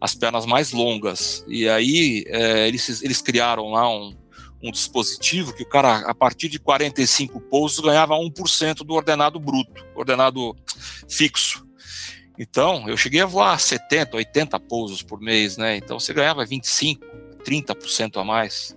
as 0.00 0.14
pernas 0.14 0.46
mais 0.46 0.72
longas. 0.72 1.44
E 1.46 1.68
aí 1.68 2.24
é, 2.28 2.66
eles, 2.66 3.02
eles 3.02 3.20
criaram 3.20 3.70
lá 3.70 3.88
um, 3.88 4.14
um 4.62 4.70
dispositivo 4.70 5.52
que 5.52 5.62
o 5.62 5.68
cara, 5.68 5.98
a 5.98 6.14
partir 6.14 6.48
de 6.48 6.58
45 6.58 7.40
pousos, 7.40 7.80
ganhava 7.80 8.14
1% 8.14 8.84
do 8.84 8.94
ordenado 8.94 9.38
bruto, 9.38 9.84
ordenado 9.94 10.56
fixo. 11.08 11.65
Então, 12.38 12.88
eu 12.88 12.96
cheguei 12.96 13.20
a 13.20 13.26
voar 13.26 13.58
70, 13.58 14.16
80 14.16 14.60
pousos 14.60 15.02
por 15.02 15.20
mês, 15.20 15.56
né? 15.56 15.76
Então, 15.76 15.98
você 15.98 16.12
ganhava 16.12 16.44
25, 16.44 17.04
30% 17.44 18.20
a 18.20 18.24
mais 18.24 18.76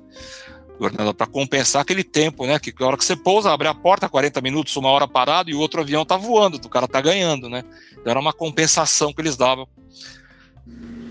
para 1.17 1.27
compensar 1.27 1.81
aquele 1.81 2.03
tempo, 2.05 2.45
né? 2.45 2.57
Que 2.57 2.73
a 2.81 2.87
hora 2.87 2.97
que 2.97 3.03
você 3.03 3.15
pousa, 3.15 3.51
abre 3.51 3.67
a 3.67 3.73
porta, 3.73 4.07
40 4.07 4.39
minutos, 4.39 4.75
uma 4.77 4.89
hora 4.89 5.07
parado 5.07 5.49
e 5.49 5.53
o 5.53 5.59
outro 5.59 5.81
avião 5.81 6.05
tá 6.05 6.15
voando, 6.15 6.55
o 6.55 6.69
cara 6.69 6.87
tá 6.87 7.01
ganhando, 7.01 7.49
né? 7.49 7.63
Então, 7.91 8.09
era 8.11 8.19
uma 8.19 8.31
compensação 8.31 9.11
que 9.11 9.21
eles 9.21 9.35
davam, 9.35 9.67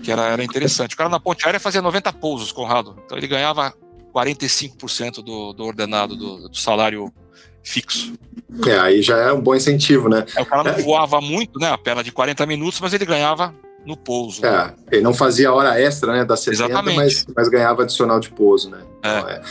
que 0.03 0.11
era, 0.11 0.23
era 0.23 0.43
interessante. 0.43 0.95
O 0.95 0.97
cara 0.97 1.09
na 1.09 1.19
ponte 1.19 1.45
aérea 1.45 1.59
fazia 1.59 1.83
90 1.83 2.11
pousos, 2.13 2.51
Conrado. 2.51 2.99
Então, 3.05 3.15
ele 3.15 3.27
ganhava 3.27 3.71
45% 4.11 5.21
do, 5.21 5.53
do 5.53 5.63
ordenado, 5.63 6.15
do, 6.15 6.49
do 6.49 6.57
salário 6.57 7.13
fixo. 7.63 8.13
É, 8.65 8.79
aí 8.79 9.01
já 9.01 9.17
é 9.17 9.31
um 9.31 9.41
bom 9.41 9.55
incentivo, 9.55 10.09
né? 10.09 10.25
É, 10.35 10.41
o 10.41 10.45
cara 10.45 10.63
não 10.63 10.71
é. 10.71 10.81
voava 10.81 11.21
muito, 11.21 11.59
né? 11.59 11.69
A 11.69 11.77
perna 11.77 12.03
de 12.03 12.11
40 12.11 12.45
minutos, 12.45 12.79
mas 12.81 12.93
ele 12.93 13.05
ganhava 13.05 13.53
no 13.85 13.95
pouso. 13.95 14.45
É, 14.45 14.51
né? 14.51 14.73
ele 14.91 15.01
não 15.01 15.13
fazia 15.13 15.53
hora 15.53 15.79
extra, 15.79 16.11
né? 16.11 16.25
Da 16.25 16.35
70, 16.35 16.81
mas, 16.81 17.25
mas 17.35 17.47
ganhava 17.47 17.83
adicional 17.83 18.19
de 18.19 18.29
pouso, 18.29 18.69
né? 18.69 18.81
É. 19.03 19.17
Então, 19.19 19.29
é. 19.29 19.41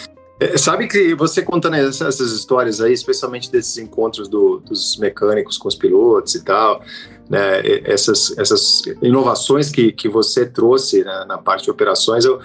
é. 0.40 0.58
Sabe 0.58 0.86
que 0.86 1.14
você 1.14 1.42
contando 1.42 1.74
essas 1.74 2.20
histórias 2.20 2.80
aí, 2.80 2.92
especialmente 2.92 3.50
desses 3.50 3.78
encontros 3.78 4.28
do, 4.28 4.58
dos 4.60 4.96
mecânicos 4.96 5.58
com 5.58 5.68
os 5.68 5.74
pilotos 5.74 6.34
e 6.34 6.44
tal, 6.44 6.82
né, 7.28 7.60
essas, 7.84 8.36
essas 8.38 8.82
inovações 9.02 9.70
que, 9.70 9.92
que 9.92 10.08
você 10.08 10.46
trouxe 10.46 11.04
né, 11.04 11.24
na 11.26 11.38
parte 11.38 11.64
de 11.64 11.70
operações, 11.70 12.24
eu, 12.24 12.40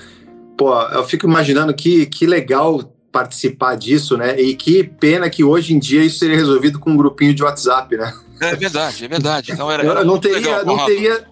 pô, 0.57 0.73
eu 0.81 1.03
fico 1.03 1.25
imaginando 1.25 1.73
que, 1.73 2.05
que 2.07 2.25
legal 2.25 2.81
participar 3.13 3.75
disso, 3.75 4.17
né? 4.17 4.41
E 4.41 4.55
que 4.55 4.83
pena 4.83 5.29
que 5.29 5.43
hoje 5.43 5.73
em 5.73 5.79
dia 5.79 6.03
isso 6.03 6.17
seria 6.17 6.35
resolvido 6.35 6.79
com 6.79 6.89
um 6.89 6.97
grupinho 6.97 7.33
de 7.33 7.43
WhatsApp, 7.43 7.95
né? 7.95 8.11
É 8.41 8.55
verdade, 8.55 9.05
é 9.05 9.07
verdade. 9.07 9.51
Então 9.51 9.71
era, 9.71 9.83
era 9.83 10.03
não 10.03 10.19
teria, 10.19 10.63
não 10.63 10.83
teria, 10.83 11.27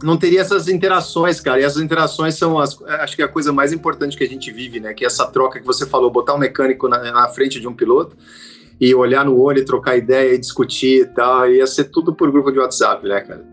não 0.00 0.16
teria 0.16 0.40
essas 0.40 0.68
interações, 0.68 1.40
cara. 1.40 1.60
E 1.60 1.64
essas 1.64 1.82
interações 1.82 2.36
são, 2.36 2.60
as, 2.60 2.80
acho 3.00 3.16
que 3.16 3.22
é 3.22 3.24
a 3.24 3.28
coisa 3.28 3.52
mais 3.52 3.72
importante 3.72 4.16
que 4.16 4.22
a 4.22 4.28
gente 4.28 4.52
vive, 4.52 4.78
né? 4.78 4.94
Que 4.94 5.04
é 5.04 5.08
essa 5.08 5.26
troca 5.26 5.58
que 5.58 5.66
você 5.66 5.84
falou, 5.84 6.10
botar 6.10 6.34
um 6.34 6.38
mecânico 6.38 6.88
na, 6.88 7.10
na 7.10 7.28
frente 7.28 7.60
de 7.60 7.66
um 7.66 7.74
piloto 7.74 8.16
e 8.80 8.94
olhar 8.94 9.24
no 9.24 9.36
olho, 9.36 9.64
trocar 9.64 9.96
ideia 9.96 10.32
e 10.32 10.38
discutir 10.38 11.02
e 11.02 11.06
tal. 11.06 11.50
Ia 11.50 11.66
ser 11.66 11.86
tudo 11.86 12.14
por 12.14 12.30
grupo 12.30 12.52
de 12.52 12.60
WhatsApp, 12.60 13.06
né, 13.06 13.20
cara? 13.20 13.44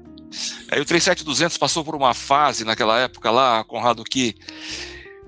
Aí 0.69 0.79
o 0.79 0.85
37200 0.85 1.57
passou 1.57 1.83
por 1.83 1.95
uma 1.95 2.13
fase 2.13 2.63
naquela 2.63 2.99
época 2.99 3.31
lá, 3.31 3.63
Conrado, 3.63 4.03
que 4.03 4.35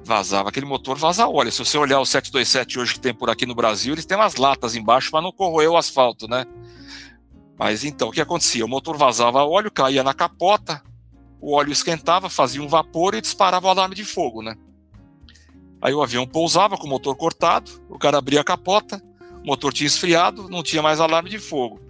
vazava 0.06 0.50
aquele 0.50 0.68
motor, 0.68 0.98
vaza 0.98 1.28
óleo. 1.28 1.52
Se 1.52 1.60
você 1.60 1.78
olhar 1.78 2.00
o 2.00 2.06
727 2.06 2.80
hoje 2.80 2.94
que 2.94 3.00
tem 3.00 3.14
por 3.14 3.30
aqui 3.30 3.46
no 3.46 3.56
Brasil, 3.56 3.94
eles 3.94 4.06
têm 4.06 4.16
umas 4.16 4.36
latas 4.36 4.76
embaixo 4.76 5.10
para 5.10 5.22
não 5.22 5.32
corroer 5.32 5.70
o 5.70 5.76
asfalto, 5.76 6.28
né? 6.28 6.46
Mas 7.58 7.84
então, 7.84 8.10
o 8.10 8.12
que 8.12 8.22
acontecia? 8.22 8.64
O 8.64 8.70
motor 8.70 8.98
vazava 8.98 9.44
óleo, 9.44 9.72
caía 9.72 10.04
na 10.04 10.14
capota, 10.14 10.84
o 11.42 11.56
óleo 11.56 11.72
esquentava, 11.72 12.30
fazia 12.30 12.62
um 12.62 12.68
vapor 12.68 13.16
e 13.16 13.22
disparava 13.22 13.68
o 13.68 13.70
alarme 13.70 13.96
de 13.96 14.06
fogo, 14.06 14.44
né? 14.44 14.56
Aí 15.82 15.94
o 15.94 16.04
avião 16.04 16.28
pousava 16.28 16.78
com 16.78 16.86
o 16.86 16.90
motor 16.90 17.16
cortado, 17.16 17.72
o 17.90 17.98
cara 17.98 18.20
abria 18.20 18.42
a 18.42 18.44
capota, 18.44 19.02
o 19.44 19.48
motor 19.48 19.74
tinha 19.74 19.88
esfriado, 19.88 20.50
não 20.50 20.62
tinha 20.62 20.84
mais 20.84 21.00
alarme 21.00 21.30
de 21.30 21.40
fogo. 21.40 21.82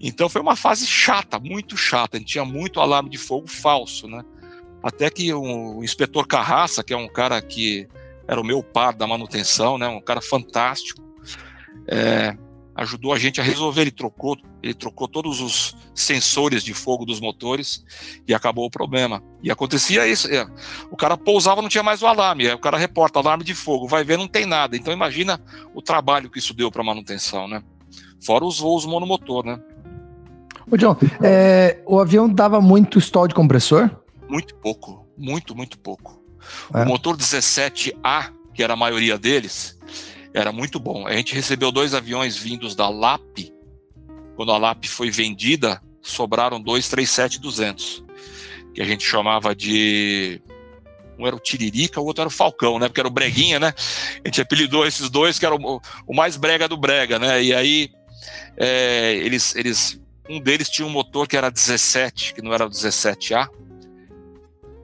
Então 0.00 0.28
foi 0.28 0.40
uma 0.40 0.56
fase 0.56 0.86
chata, 0.86 1.38
muito 1.38 1.76
chata. 1.76 2.16
A 2.16 2.20
gente 2.20 2.32
tinha 2.32 2.44
muito 2.44 2.80
alarme 2.80 3.08
de 3.08 3.18
fogo 3.18 3.46
falso, 3.46 4.06
né? 4.08 4.24
Até 4.86 5.10
que 5.10 5.34
o 5.34 5.82
inspetor 5.82 6.28
Carraça, 6.28 6.84
que 6.84 6.94
é 6.94 6.96
um 6.96 7.08
cara 7.08 7.42
que 7.42 7.88
era 8.28 8.40
o 8.40 8.44
meu 8.44 8.62
par 8.62 8.94
da 8.94 9.04
manutenção, 9.04 9.76
né? 9.76 9.88
Um 9.88 10.00
cara 10.00 10.20
fantástico. 10.20 11.02
É, 11.88 12.36
ajudou 12.72 13.12
a 13.12 13.18
gente 13.18 13.40
a 13.40 13.44
resolver. 13.44 13.80
Ele 13.80 13.90
trocou, 13.90 14.36
ele 14.62 14.74
trocou 14.74 15.08
todos 15.08 15.40
os 15.40 15.76
sensores 15.92 16.62
de 16.62 16.72
fogo 16.72 17.04
dos 17.04 17.18
motores 17.18 17.84
e 18.28 18.32
acabou 18.32 18.64
o 18.64 18.70
problema. 18.70 19.20
E 19.42 19.50
acontecia 19.50 20.06
isso: 20.06 20.32
é, 20.32 20.46
o 20.88 20.96
cara 20.96 21.16
pousava, 21.16 21.60
não 21.60 21.68
tinha 21.68 21.82
mais 21.82 22.00
o 22.00 22.06
alarme. 22.06 22.48
o 22.52 22.58
cara 22.60 22.78
reporta 22.78 23.18
alarme 23.18 23.42
de 23.42 23.56
fogo, 23.56 23.88
vai 23.88 24.04
ver, 24.04 24.16
não 24.16 24.28
tem 24.28 24.46
nada. 24.46 24.76
Então 24.76 24.94
imagina 24.94 25.40
o 25.74 25.82
trabalho 25.82 26.30
que 26.30 26.38
isso 26.38 26.54
deu 26.54 26.70
para 26.70 26.84
manutenção, 26.84 27.48
né? 27.48 27.60
Fora 28.24 28.44
os 28.44 28.60
voos 28.60 28.86
monomotor, 28.86 29.44
né? 29.44 29.58
Ô 30.70 30.76
John, 30.76 30.96
é, 31.20 31.82
o 31.84 31.98
avião 31.98 32.28
dava 32.28 32.60
muito 32.60 33.00
stall 33.00 33.26
de 33.26 33.34
compressor? 33.34 34.05
Muito 34.28 34.54
pouco, 34.56 35.06
muito, 35.16 35.54
muito 35.54 35.78
pouco. 35.78 36.22
É. 36.74 36.82
O 36.82 36.86
motor 36.86 37.16
17A, 37.16 38.32
que 38.54 38.62
era 38.62 38.74
a 38.74 38.76
maioria 38.76 39.18
deles, 39.18 39.78
era 40.32 40.52
muito 40.52 40.78
bom. 40.78 41.06
A 41.06 41.12
gente 41.14 41.34
recebeu 41.34 41.72
dois 41.72 41.94
aviões 41.94 42.36
vindos 42.36 42.74
da 42.74 42.88
LAP. 42.88 43.52
Quando 44.34 44.52
a 44.52 44.58
LAP 44.58 44.84
foi 44.84 45.10
vendida, 45.10 45.80
sobraram 46.02 46.60
dois 46.60 46.86
37-200, 46.90 48.04
que 48.74 48.82
a 48.82 48.84
gente 48.84 49.04
chamava 49.04 49.54
de. 49.54 50.40
Um 51.18 51.26
era 51.26 51.34
o 51.34 51.40
Tiririca, 51.40 51.98
o 51.98 52.04
outro 52.04 52.20
era 52.20 52.28
o 52.28 52.30
Falcão, 52.30 52.78
né? 52.78 52.88
Porque 52.88 53.00
era 53.00 53.08
o 53.08 53.12
Breguinha, 53.12 53.58
né? 53.58 53.72
A 54.22 54.28
gente 54.28 54.42
apelidou 54.42 54.86
esses 54.86 55.08
dois, 55.08 55.38
que 55.38 55.46
era 55.46 55.54
o, 55.54 55.80
o 56.06 56.14
mais 56.14 56.36
brega 56.36 56.68
do 56.68 56.76
brega, 56.76 57.18
né? 57.18 57.42
E 57.42 57.54
aí, 57.54 57.90
é, 58.56 59.14
eles, 59.14 59.56
eles. 59.56 59.98
Um 60.28 60.38
deles 60.38 60.68
tinha 60.68 60.86
um 60.86 60.90
motor 60.90 61.26
que 61.26 61.36
era 61.36 61.50
17, 61.50 62.34
que 62.34 62.42
não 62.42 62.52
era 62.52 62.66
o 62.66 62.70
17A, 62.70 63.48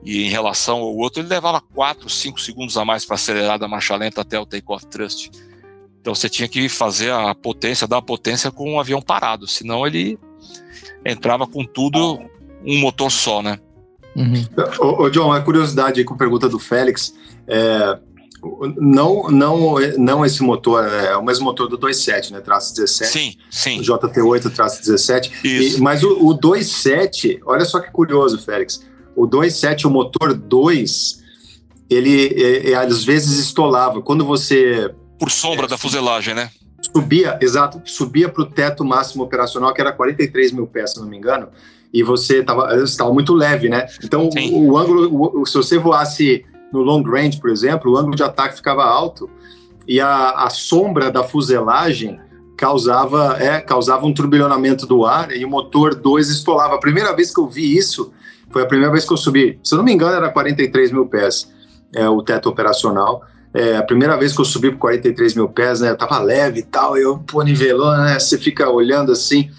e 0.05 0.23
em 0.23 0.29
relação 0.29 0.79
ao 0.79 0.95
outro, 0.95 1.21
ele 1.21 1.29
levava 1.29 1.61
4, 1.61 2.09
5 2.09 2.39
segundos 2.41 2.77
a 2.77 2.83
mais 2.83 3.05
para 3.05 3.15
acelerar 3.15 3.57
da 3.57 3.67
marcha 3.67 3.95
lenta 3.95 4.21
até 4.21 4.37
o 4.39 4.45
take-off 4.45 4.85
thrust. 4.87 5.31
Então 6.01 6.13
você 6.13 6.27
tinha 6.27 6.47
que 6.47 6.67
fazer 6.67 7.11
a 7.11 7.33
potência, 7.33 7.87
dar 7.87 7.97
a 7.97 8.01
potência 8.01 8.51
com 8.51 8.73
um 8.73 8.79
avião 8.79 9.01
parado, 9.01 9.47
senão 9.47 9.87
ele 9.87 10.19
entrava 11.05 11.47
com 11.47 11.63
tudo 11.63 12.19
um 12.65 12.79
motor 12.79 13.09
só, 13.09 13.41
né? 13.41 13.59
Uhum. 14.13 14.45
Ô, 14.79 15.03
ô, 15.03 15.09
John, 15.09 15.27
uma 15.27 15.41
curiosidade 15.41 16.01
aí 16.01 16.05
com 16.05 16.13
a 16.13 16.17
pergunta 16.17 16.49
do 16.49 16.59
Félix. 16.59 17.15
É, 17.47 17.97
não, 18.77 19.29
não, 19.29 19.75
não 19.97 20.25
esse 20.25 20.43
motor, 20.43 20.85
é 20.85 21.15
o 21.15 21.23
mesmo 21.23 21.45
motor 21.45 21.69
do 21.69 21.77
27, 21.77 22.33
né? 22.33 22.41
Traço 22.41 22.75
17. 22.75 23.09
Sim, 23.09 23.37
sim. 23.49 23.79
O 23.79 23.83
JT8 23.83 24.53
traço 24.53 24.81
17. 24.81 25.31
Isso. 25.43 25.77
E, 25.77 25.81
mas 25.81 26.03
o, 26.03 26.09
o 26.19 26.37
27, 26.53 27.39
olha 27.45 27.63
só 27.63 27.79
que 27.79 27.89
curioso, 27.89 28.37
Félix 28.37 28.85
o 29.15 29.27
2.7, 29.27 29.85
o 29.85 29.89
motor 29.89 30.33
2, 30.33 31.23
ele 31.89 32.27
é, 32.27 32.71
é, 32.71 32.75
às 32.75 33.03
vezes 33.03 33.39
estolava. 33.39 34.01
Quando 34.01 34.25
você. 34.25 34.93
Por 35.19 35.31
sombra 35.31 35.65
é, 35.65 35.69
da 35.69 35.77
fuselagem, 35.77 36.33
né? 36.33 36.49
Subia, 36.81 37.37
exato, 37.41 37.81
subia 37.85 38.27
para 38.27 38.43
o 38.43 38.45
teto 38.45 38.83
máximo 38.83 39.23
operacional, 39.23 39.73
que 39.73 39.81
era 39.81 39.91
43 39.91 40.51
mil 40.51 40.67
pés, 40.67 40.91
se 40.91 40.99
não 40.99 41.07
me 41.07 41.17
engano, 41.17 41.47
e 41.93 42.03
você 42.03 42.43
estava 42.83 43.13
muito 43.13 43.33
leve, 43.33 43.69
né? 43.69 43.87
Então, 44.03 44.29
o, 44.51 44.71
o, 44.71 44.77
ângulo, 44.77 45.41
o, 45.41 45.45
se 45.45 45.55
você 45.55 45.77
voasse 45.77 46.43
no 46.73 46.81
long 46.81 47.03
range, 47.03 47.39
por 47.39 47.49
exemplo, 47.49 47.91
o 47.91 47.97
ângulo 47.97 48.15
de 48.15 48.23
ataque 48.23 48.55
ficava 48.55 48.83
alto 48.83 49.29
e 49.87 50.01
a, 50.01 50.31
a 50.31 50.49
sombra 50.49 51.11
da 51.11 51.23
fuselagem 51.23 52.19
causava, 52.57 53.37
é, 53.39 53.61
causava 53.61 54.05
um 54.05 54.13
turbilhonamento 54.13 54.87
do 54.87 55.05
ar 55.05 55.31
e 55.31 55.45
o 55.45 55.49
motor 55.49 55.93
2 55.93 56.29
estolava. 56.29 56.75
A 56.75 56.79
primeira 56.79 57.15
vez 57.15 57.33
que 57.33 57.39
eu 57.39 57.47
vi 57.47 57.77
isso, 57.77 58.11
foi 58.53 58.61
a 58.61 58.65
primeira 58.67 58.91
vez 58.91 59.03
que 59.03 59.11
eu 59.11 59.17
subi, 59.17 59.59
se 59.63 59.73
eu 59.73 59.77
não 59.77 59.83
me 59.83 59.91
engano, 59.91 60.15
era 60.15 60.29
43 60.29 60.91
mil 60.91 61.07
pés 61.07 61.51
é, 61.93 62.07
o 62.07 62.21
teto 62.21 62.47
operacional. 62.47 63.23
É, 63.53 63.77
a 63.77 63.83
primeira 63.83 64.15
vez 64.17 64.33
que 64.33 64.41
eu 64.41 64.45
subi 64.45 64.71
por 64.71 64.77
43 64.77 65.35
mil 65.35 65.49
pés, 65.49 65.81
né, 65.81 65.89
eu 65.89 65.97
tava 65.97 66.19
leve 66.19 66.59
e 66.59 66.63
tal, 66.63 66.97
eu, 66.97 67.19
pô, 67.19 67.41
nivelou, 67.41 67.95
né, 67.97 68.19
você 68.19 68.37
fica 68.37 68.69
olhando 68.69 69.11
assim, 69.11 69.51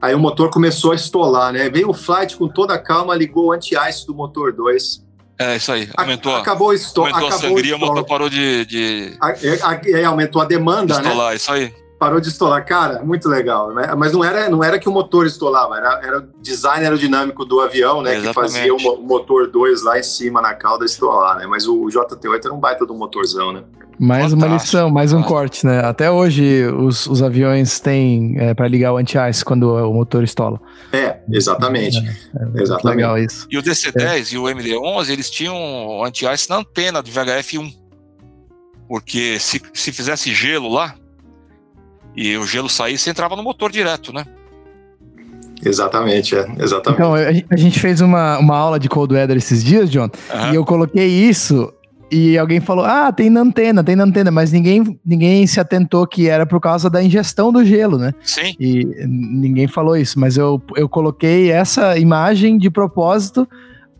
aí 0.00 0.14
o 0.14 0.18
motor 0.18 0.50
começou 0.50 0.92
a 0.92 0.94
estolar, 0.94 1.52
né, 1.52 1.68
veio 1.68 1.90
o 1.90 1.94
flight 1.94 2.36
com 2.36 2.48
toda 2.48 2.74
a 2.74 2.78
calma, 2.78 3.14
ligou 3.14 3.46
o 3.46 3.52
anti-ice 3.52 4.06
do 4.06 4.14
motor 4.14 4.52
2. 4.52 5.06
É, 5.40 5.56
isso 5.56 5.70
aí, 5.70 5.88
aumentou, 5.96 6.34
acabou, 6.34 6.72
esto 6.72 7.00
aumentou 7.00 7.28
acabou 7.28 7.46
a 7.46 7.50
sangria, 7.50 7.76
o 7.76 7.78
motor 7.78 8.04
parou 8.04 8.28
de... 8.28 8.64
de... 8.64 9.16
A, 9.20 9.28
a, 9.28 10.04
a, 10.04 10.08
aumentou 10.08 10.42
a 10.42 10.44
demanda, 10.44 10.94
estolar, 10.94 11.02
né? 11.02 11.10
Estolar, 11.10 11.36
isso 11.36 11.52
aí 11.52 11.87
parou 11.98 12.20
de 12.20 12.28
estolar. 12.28 12.64
Cara, 12.64 13.02
muito 13.02 13.28
legal, 13.28 13.74
né? 13.74 13.92
Mas 13.96 14.12
não 14.12 14.22
era, 14.22 14.48
não 14.48 14.62
era 14.62 14.78
que 14.78 14.88
o 14.88 14.92
motor 14.92 15.26
estolava, 15.26 15.76
era, 15.76 16.00
era 16.02 16.18
o 16.18 16.28
design 16.40 16.84
aerodinâmico 16.84 17.44
do 17.44 17.60
avião, 17.60 18.00
né? 18.00 18.16
Exatamente. 18.16 18.52
Que 18.52 18.68
fazia 18.68 18.74
o 18.74 19.02
motor 19.02 19.50
2 19.50 19.82
lá 19.82 19.98
em 19.98 20.02
cima 20.02 20.40
na 20.40 20.54
cauda 20.54 20.84
estolar, 20.84 21.38
né? 21.38 21.46
Mas 21.46 21.66
o 21.66 21.86
JT8 21.86 22.44
era 22.44 22.54
um 22.54 22.60
baita 22.60 22.86
do 22.86 22.94
motorzão, 22.94 23.52
né? 23.52 23.64
Mais 23.98 24.30
Fantástico. 24.30 24.46
uma 24.46 24.54
lição, 24.54 24.90
mais 24.90 25.12
um 25.12 25.22
corte, 25.22 25.66
né? 25.66 25.80
Até 25.80 26.08
hoje 26.08 26.66
os, 26.66 27.06
os 27.06 27.20
aviões 27.20 27.80
têm 27.80 28.36
é, 28.38 28.54
para 28.54 28.68
ligar 28.68 28.92
o 28.92 28.96
anti-ice 28.96 29.44
quando 29.44 29.74
o 29.74 29.92
motor 29.92 30.22
estola. 30.22 30.60
É, 30.92 31.18
exatamente. 31.28 31.98
É, 31.98 32.58
é 32.58 32.62
exatamente. 32.62 32.96
Legal 32.96 33.18
isso. 33.18 33.48
E 33.50 33.58
o 33.58 33.62
DC-10 33.62 34.00
é. 34.00 34.34
e 34.34 34.38
o 34.38 34.44
MD-11, 34.44 35.10
eles 35.10 35.28
tinham 35.28 36.04
anti-ice 36.04 36.48
na 36.48 36.58
antena 36.58 37.02
do 37.02 37.10
VHF-1. 37.10 37.74
Porque 38.88 39.38
se, 39.40 39.60
se 39.74 39.90
fizesse 39.90 40.32
gelo 40.32 40.72
lá, 40.72 40.94
e 42.16 42.36
o 42.36 42.46
gelo 42.46 42.68
saísse, 42.68 43.10
entrava 43.10 43.36
no 43.36 43.42
motor 43.42 43.70
direto, 43.70 44.12
né? 44.12 44.26
Exatamente, 45.64 46.36
é, 46.36 46.46
exatamente. 46.58 47.00
Então, 47.00 47.14
a 47.14 47.56
gente 47.56 47.80
fez 47.80 48.00
uma, 48.00 48.38
uma 48.38 48.56
aula 48.56 48.78
de 48.78 48.88
cold 48.88 49.12
weather 49.12 49.36
esses 49.36 49.64
dias, 49.64 49.90
John, 49.90 50.08
uhum. 50.32 50.52
e 50.52 50.54
eu 50.54 50.64
coloquei 50.64 51.06
isso 51.06 51.72
e 52.10 52.38
alguém 52.38 52.60
falou: 52.60 52.84
Ah, 52.84 53.12
tem 53.12 53.28
na 53.28 53.40
antena, 53.40 53.84
tem 53.84 53.94
na 53.94 54.04
antena, 54.04 54.30
mas 54.30 54.52
ninguém, 54.52 54.98
ninguém 55.04 55.46
se 55.46 55.60
atentou 55.60 56.06
que 56.06 56.28
era 56.28 56.46
por 56.46 56.60
causa 56.60 56.88
da 56.88 57.02
ingestão 57.02 57.52
do 57.52 57.64
gelo, 57.64 57.98
né? 57.98 58.14
Sim. 58.22 58.54
E 58.58 58.84
ninguém 59.06 59.66
falou 59.66 59.96
isso, 59.96 60.18
mas 60.18 60.36
eu, 60.36 60.62
eu 60.76 60.88
coloquei 60.88 61.50
essa 61.50 61.98
imagem 61.98 62.56
de 62.56 62.70
propósito 62.70 63.48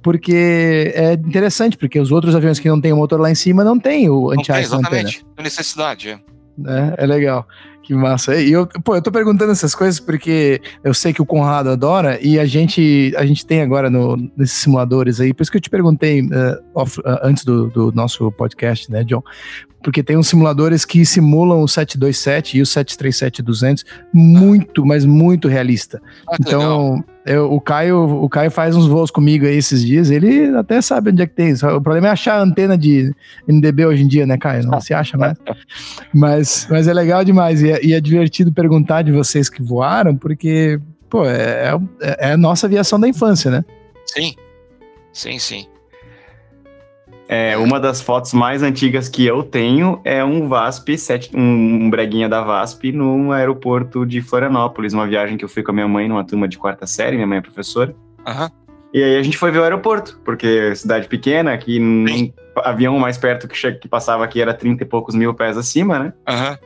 porque 0.03 0.93
é 0.95 1.15
interessante, 1.15 1.77
porque 1.77 2.01
os 2.01 2.11
outros 2.11 2.35
aviões 2.35 2.59
que 2.59 2.69
não 2.69 2.81
tem 2.81 2.93
o 2.93 2.97
motor 2.97 3.21
lá 3.21 3.31
em 3.31 3.35
cima 3.35 3.63
não 3.63 3.79
tem 3.79 4.09
o 4.09 4.31
anti-ice 4.31 4.71
na 4.71 4.79
antena. 4.79 5.01
Exatamente, 5.01 5.27
necessidade, 5.39 6.09
é. 6.09 6.19
É, 6.67 7.05
é 7.05 7.07
legal. 7.07 7.47
Que 7.83 7.95
massa. 7.95 8.37
E 8.37 8.53
eu, 8.53 8.67
pô, 8.67 8.97
eu 8.97 9.01
tô 9.01 9.11
perguntando 9.11 9.51
essas 9.51 9.75
coisas 9.75 9.99
porque 9.99 10.61
eu 10.85 10.93
sei 10.93 11.11
que 11.11 11.23
o 11.23 11.27
Conrado 11.27 11.71
adora 11.71 12.19
e 12.21 12.39
a 12.39 12.45
gente, 12.45 13.15
a 13.17 13.25
gente 13.25 13.47
tem 13.47 13.63
agora 13.63 13.89
no, 13.89 14.15
nesses 14.37 14.59
simuladores 14.59 15.21
aí, 15.21 15.33
por 15.33 15.43
isso 15.43 15.51
que 15.51 15.57
eu 15.57 15.63
te 15.63 15.71
perguntei 15.71 16.21
uh, 16.21 16.63
off, 16.75 17.01
uh, 17.01 17.19
antes 17.23 17.47
do, 17.47 17.69
do 17.69 17.91
nosso 17.93 18.31
podcast, 18.33 18.93
né, 18.93 19.05
John? 19.05 19.23
porque 19.83 20.03
tem 20.03 20.17
uns 20.17 20.29
simuladores 20.29 20.85
que 20.85 21.05
simulam 21.05 21.63
o 21.63 21.69
727 21.69 22.59
e 22.59 22.63
o 22.63 22.65
737-200 22.65 23.85
muito, 24.13 24.85
mas 24.85 25.05
muito 25.05 25.49
realista. 25.49 26.01
Ah, 26.29 26.37
então, 26.41 27.05
eu, 27.29 27.53
o, 27.53 27.61
Caio, 27.61 28.25
o 28.25 28.29
Caio 28.29 28.51
faz 28.51 28.75
uns 28.75 28.87
voos 28.87 29.11
comigo 29.11 29.45
aí 29.45 29.57
esses 29.57 29.85
dias, 29.85 30.11
ele 30.11 30.57
até 30.57 30.81
sabe 30.81 31.11
onde 31.11 31.23
é 31.23 31.27
que 31.27 31.35
tem. 31.35 31.53
O 31.53 31.81
problema 31.81 32.09
é 32.09 32.11
achar 32.11 32.39
a 32.39 32.43
antena 32.43 32.77
de 32.77 33.15
NDB 33.47 33.85
hoje 33.85 34.03
em 34.03 34.09
dia, 34.09 34.27
né, 34.27 34.39
Caio? 34.39 34.67
Não 34.67 34.81
se 34.81 34.95
acha 34.95 35.17
mais. 35.19 35.37
mas, 36.13 36.67
mas 36.71 36.89
é 36.89 36.95
legal 36.95 37.23
demais 37.25 37.63
e 37.63 37.71
é, 37.71 37.85
e 37.85 37.93
é 37.93 38.01
divertido 38.01 38.51
perguntar 38.51 39.03
de 39.03 39.13
vocês 39.13 39.51
que 39.51 39.63
voaram, 39.63 40.17
porque, 40.17 40.81
pô, 41.11 41.27
é, 41.27 41.75
é, 42.01 42.31
é 42.31 42.33
a 42.33 42.37
nossa 42.37 42.67
aviação 42.67 42.99
da 42.99 43.07
infância, 43.07 43.51
né? 43.51 43.65
Sim, 44.07 44.35
sim, 45.13 45.39
sim. 45.39 45.67
É, 47.31 47.59
uma 47.59 47.79
das 47.79 48.01
fotos 48.01 48.33
mais 48.33 48.63
antigas 48.63 49.07
que 49.07 49.27
eu 49.27 49.43
tenho 49.43 50.01
é 50.03 50.25
um 50.25 50.49
VASP, 50.49 50.97
um 51.35 51.91
breguinha 51.91 52.27
da 52.27 52.41
VASP, 52.41 52.91
no 52.91 53.33
aeroporto 53.33 54.07
de 54.07 54.23
Florianópolis, 54.23 54.95
uma 54.95 55.07
viagem 55.07 55.37
que 55.37 55.45
eu 55.45 55.49
fui 55.49 55.63
com 55.63 55.71
a 55.71 55.75
minha 55.75 55.87
mãe 55.87 56.09
numa 56.09 56.25
turma 56.25 56.49
de 56.49 56.57
quarta 56.57 56.87
série, 56.87 57.17
minha 57.17 57.27
mãe 57.27 57.37
é 57.37 57.43
professora. 57.43 57.95
Uhum. 58.27 58.49
E 58.95 59.03
aí 59.03 59.17
a 59.19 59.23
gente 59.23 59.37
foi 59.37 59.51
ver 59.51 59.59
o 59.59 59.63
aeroporto, 59.63 60.19
porque 60.25 60.75
cidade 60.75 61.07
pequena, 61.07 61.53
aqui 61.53 61.79
nem 61.79 62.33
avião 62.57 62.99
mais 62.99 63.19
perto 63.19 63.47
que, 63.47 63.73
que 63.73 63.87
passava 63.87 64.25
aqui 64.25 64.41
era 64.41 64.55
30 64.55 64.83
e 64.83 64.87
poucos 64.87 65.15
mil 65.15 65.35
pés 65.35 65.59
acima, 65.59 65.99
né? 65.99 66.13
Aham. 66.27 66.59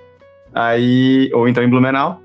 Aí, 0.54 1.28
ou 1.34 1.48
então 1.48 1.64
em 1.64 1.68
Blumenau. 1.68 2.20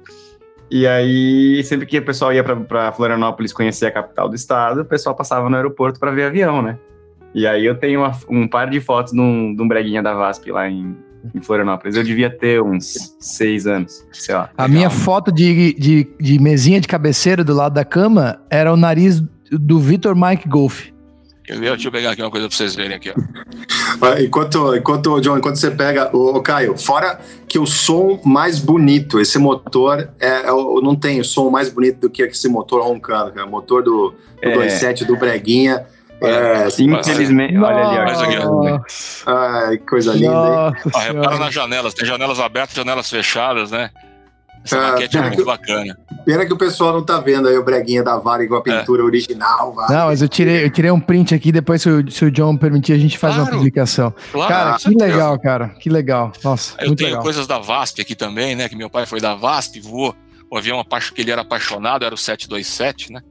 E 0.70 0.86
aí, 0.86 1.64
sempre 1.64 1.88
que 1.88 1.98
o 1.98 2.06
pessoal 2.06 2.32
ia 2.32 2.44
pra 2.44 2.92
Florianópolis 2.92 3.52
conhecer 3.52 3.88
a 3.88 3.92
capital 3.92 4.30
do 4.30 4.36
estado, 4.36 4.82
o 4.82 4.86
pessoal 4.86 5.16
passava 5.16 5.50
no 5.50 5.56
aeroporto 5.56 6.00
pra 6.00 6.12
ver 6.12 6.26
avião, 6.26 6.62
né? 6.62 6.78
E 7.38 7.46
aí 7.46 7.64
eu 7.68 7.76
tenho 7.76 8.00
uma- 8.00 8.18
um 8.28 8.48
par 8.48 8.68
de 8.68 8.80
fotos 8.82 9.14
de 9.14 9.20
um, 9.22 9.54
de 9.56 9.62
um 9.62 9.68
breguinha 9.68 10.02
da 10.02 10.12
VASP 10.16 10.52
lá 10.52 10.68
em, 10.68 10.96
em 11.36 11.40
Florianópolis. 11.40 11.96
Eu 11.96 12.04
devia 12.04 12.32
ter 12.32 12.60
uns 12.64 13.16
seis 13.20 13.68
anos, 13.68 14.04
sei 14.12 14.34
lá. 14.34 14.50
A 14.58 14.68
minha 14.68 14.90
foto 14.90 15.32
de, 15.32 15.74
de, 15.76 16.08
de 16.20 16.40
mesinha 16.40 16.82
de 16.82 16.88
cabeceira 16.88 17.44
do 17.44 17.54
lado 17.54 17.74
da 17.76 17.86
cama 17.86 18.42
era 18.50 18.74
o 18.74 18.76
nariz 18.76 19.22
do 19.52 19.80
Vitor 19.80 20.16
Mike 20.16 20.50
Golf. 20.50 20.88
Eu, 21.48 21.60
deixa 21.60 21.88
eu 21.88 21.92
pegar 21.92 22.12
aqui 22.12 22.22
uma 22.24 22.32
coisa 22.32 22.48
pra 22.48 22.58
vocês 22.58 22.74
verem 22.76 22.96
aqui, 22.98 23.12
ó. 23.12 24.18
Enquanto, 24.20 24.76
enquanto, 24.76 25.22
John, 25.22 25.38
enquanto 25.38 25.58
você 25.58 25.70
pega, 25.72 26.10
o 26.18 26.42
Caio, 26.42 26.76
fora 26.78 27.20
que 27.48 27.58
o 27.60 27.66
som 27.68 28.20
mais 28.26 28.60
bonito, 28.60 29.20
esse 29.20 29.38
motor, 29.40 30.10
é, 30.20 30.48
é 30.48 30.52
o- 30.52 30.82
não 30.82 30.96
tem 30.96 31.20
o 31.20 31.24
som 31.24 31.50
mais 31.52 31.70
bonito 31.70 32.00
do 32.02 32.10
que 32.10 32.24
esse 32.24 32.50
motor 32.50 32.82
roncando, 32.84 33.32
cara. 33.32 33.48
O 33.48 33.52
motor 33.52 33.82
do, 33.84 34.10
do 34.12 34.16
É. 34.50 34.56
2.7 34.58 35.06
do 35.06 35.16
Breguinha. 35.16 35.86
É, 36.20 36.68
Infelizmente, 36.82 37.58
olha 37.58 37.88
ali, 37.88 37.98
Mas 38.06 38.22
aqui, 38.22 38.38
ó. 38.40 38.80
Ai, 39.32 39.78
que 39.78 39.86
coisa 39.86 40.14
linda, 40.14 40.32
nossa 40.32 40.82
Ó, 40.94 41.00
repara 41.00 41.38
nas 41.38 41.54
janelas, 41.54 41.94
tem 41.94 42.08
janelas 42.08 42.40
abertas, 42.40 42.76
janelas 42.76 43.10
fechadas, 43.10 43.70
né? 43.72 43.92
Essa 44.66 44.80
Ah, 44.80 44.92
maquete 44.92 45.18
é 45.18 45.22
muito 45.22 45.46
bacana. 45.46 45.98
Pena 46.26 46.46
que 46.46 46.52
o 46.52 46.58
pessoal 46.58 46.92
não 46.92 47.06
tá 47.06 47.20
vendo 47.22 47.48
aí 47.48 47.58
o 47.58 47.64
Breguinha 47.64 48.04
da 48.04 48.18
Varig 48.18 48.50
com 48.50 48.56
a 48.56 48.62
pintura 48.62 49.04
original. 49.04 49.74
Varig. 49.74 49.94
Não, 49.94 50.08
mas 50.08 50.22
eu 50.22 50.28
tirei, 50.28 50.66
eu 50.66 50.70
tirei 50.70 50.92
um 50.92 51.00
print 51.00 51.34
aqui, 51.36 51.52
depois 51.52 51.82
se 51.84 51.90
o, 51.90 52.12
se 52.12 52.26
o 52.26 52.32
John 52.32 52.58
permitir, 52.58 52.92
a 52.94 52.98
gente 52.98 53.18
faz 53.18 53.36
uma 53.36 53.44
Claro. 53.44 53.58
publicação. 53.58 54.14
Claro, 54.32 54.50
cara, 54.54 54.74
que 54.76 54.82
certeza. 54.82 55.06
legal, 55.06 55.40
cara. 55.40 55.70
Que 55.80 55.90
legal. 55.90 56.32
Nossa, 56.44 56.76
Eu 56.82 56.88
muito 56.88 56.98
tenho 56.98 57.10
legal. 57.12 57.24
coisas 57.24 57.48
da 57.48 57.60
VASP 57.60 58.02
aqui 58.02 58.16
também, 58.16 58.56
né? 58.56 58.68
Que 58.68 58.76
meu 58.76 58.90
pai 58.90 59.06
foi 59.06 59.22
da 59.22 59.36
VASP, 59.36 59.80
voou 59.80 60.14
o 60.50 60.58
avião 60.58 60.84
que 61.14 61.22
ele 61.22 61.32
era 61.32 61.44
apaixonado, 61.44 62.04
era 62.04 62.14
o 62.14 62.18
727, 62.18 63.14
né? 63.14 63.22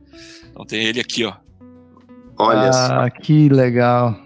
Então 0.51 0.65
tem 0.65 0.85
ele 0.85 1.01
aqui, 1.01 1.25
ó. 1.25 1.33
Olha 2.39 2.73
só, 2.73 2.79
Ah, 3.01 3.11
que 3.11 3.49
legal. 3.49 4.17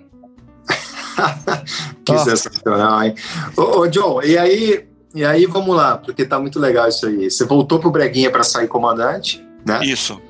que 2.05 2.13
ó. 2.13 2.19
sensacional, 2.19 3.03
hein? 3.05 3.15
Ô, 3.57 3.81
ô, 3.81 3.87
John, 3.89 4.23
e 4.23 4.39
aí, 4.39 4.87
e 5.15 5.25
aí 5.25 5.47
vamos 5.47 5.77
lá, 5.77 5.99
porque 5.99 6.25
tá 6.25 6.39
muito 6.39 6.59
legal 6.59 6.89
isso 6.89 7.07
aí. 7.07 7.31
Você 7.31 7.45
voltou 7.45 7.79
pro 7.79 7.91
Breguinha 7.91 8.31
para 8.31 8.43
sair 8.43 8.69
comandante, 8.69 9.45
né? 9.67 9.81
Isso. 9.85 10.21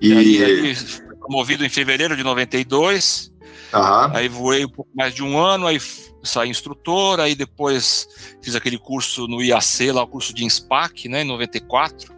E, 0.00 0.12
E 0.12 0.44
aí, 0.44 0.76
promovido 1.18 1.64
em 1.64 1.68
fevereiro 1.68 2.16
de 2.16 2.22
92. 2.22 3.30
Aham. 3.72 4.10
Aí 4.14 4.28
voei 4.28 4.64
um 4.64 4.68
pouco 4.68 4.90
mais 4.94 5.14
de 5.14 5.22
um 5.22 5.38
ano, 5.38 5.66
aí 5.66 5.80
saí 6.22 6.48
instrutor, 6.48 7.20
aí 7.20 7.34
depois 7.34 8.08
fiz 8.42 8.54
aquele 8.54 8.78
curso 8.78 9.26
no 9.28 9.42
IAC, 9.42 9.92
lá 9.92 10.02
o 10.02 10.06
curso 10.06 10.34
de 10.34 10.44
INSPAC, 10.44 11.08
né, 11.08 11.22
em 11.22 11.26
94. 11.26 12.12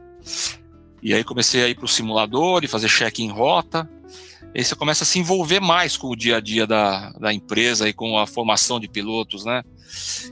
E 1.02 1.12
aí 1.12 1.24
comecei 1.24 1.62
a 1.64 1.68
ir 1.68 1.74
para 1.74 1.84
o 1.84 1.88
simulador 1.88 2.64
e 2.64 2.68
fazer 2.68 2.88
check 2.88 3.18
em 3.18 3.28
rota. 3.30 3.88
Aí 4.54 4.62
você 4.62 4.74
começa 4.74 5.04
a 5.04 5.06
se 5.06 5.18
envolver 5.18 5.60
mais 5.60 5.96
com 5.96 6.08
o 6.08 6.16
dia 6.16 6.36
a 6.36 6.40
dia 6.40 6.66
da, 6.66 7.10
da 7.12 7.32
empresa 7.32 7.88
e 7.88 7.92
com 7.92 8.18
a 8.18 8.26
formação 8.26 8.78
de 8.78 8.86
pilotos, 8.86 9.44
né? 9.44 9.62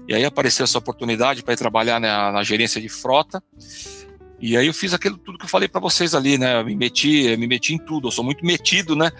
E 0.06 0.14
aí 0.14 0.24
apareceu 0.24 0.64
essa 0.64 0.78
oportunidade 0.78 1.42
para 1.42 1.54
ir 1.54 1.56
trabalhar 1.56 1.98
na, 1.98 2.30
na 2.30 2.42
gerência 2.42 2.80
de 2.80 2.88
frota. 2.88 3.42
E 4.38 4.56
aí 4.56 4.66
eu 4.66 4.74
fiz 4.74 4.92
aquilo 4.92 5.16
tudo 5.16 5.38
que 5.38 5.44
eu 5.44 5.48
falei 5.48 5.68
para 5.68 5.80
vocês 5.80 6.14
ali, 6.14 6.36
né? 6.36 6.60
Eu 6.60 6.64
me 6.64 6.74
meti, 6.74 7.34
me 7.36 7.46
meti 7.46 7.74
em 7.74 7.78
tudo. 7.78 8.08
Eu 8.08 8.12
sou 8.12 8.24
muito 8.24 8.44
metido, 8.44 8.94
né? 8.94 9.10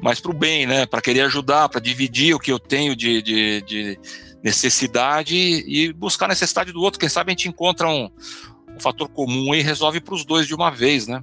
Mas 0.00 0.20
para 0.20 0.32
o 0.32 0.34
bem, 0.34 0.66
né? 0.66 0.84
Para 0.84 1.00
querer 1.00 1.22
ajudar, 1.22 1.68
para 1.68 1.80
dividir 1.80 2.34
o 2.34 2.40
que 2.40 2.50
eu 2.50 2.58
tenho 2.58 2.96
de, 2.96 3.22
de, 3.22 3.62
de 3.62 3.98
necessidade 4.42 5.36
e 5.36 5.92
buscar 5.92 6.26
a 6.26 6.28
necessidade 6.28 6.72
do 6.72 6.80
outro. 6.80 6.98
Quem 6.98 7.08
sabe 7.08 7.30
a 7.30 7.32
gente 7.32 7.48
encontra 7.48 7.88
um, 7.88 8.10
um 8.74 8.80
fator 8.80 9.08
comum 9.08 9.54
e 9.54 9.62
resolve 9.62 10.00
para 10.00 10.14
os 10.14 10.24
dois 10.24 10.46
de 10.46 10.54
uma 10.54 10.70
vez, 10.70 11.06
né? 11.06 11.22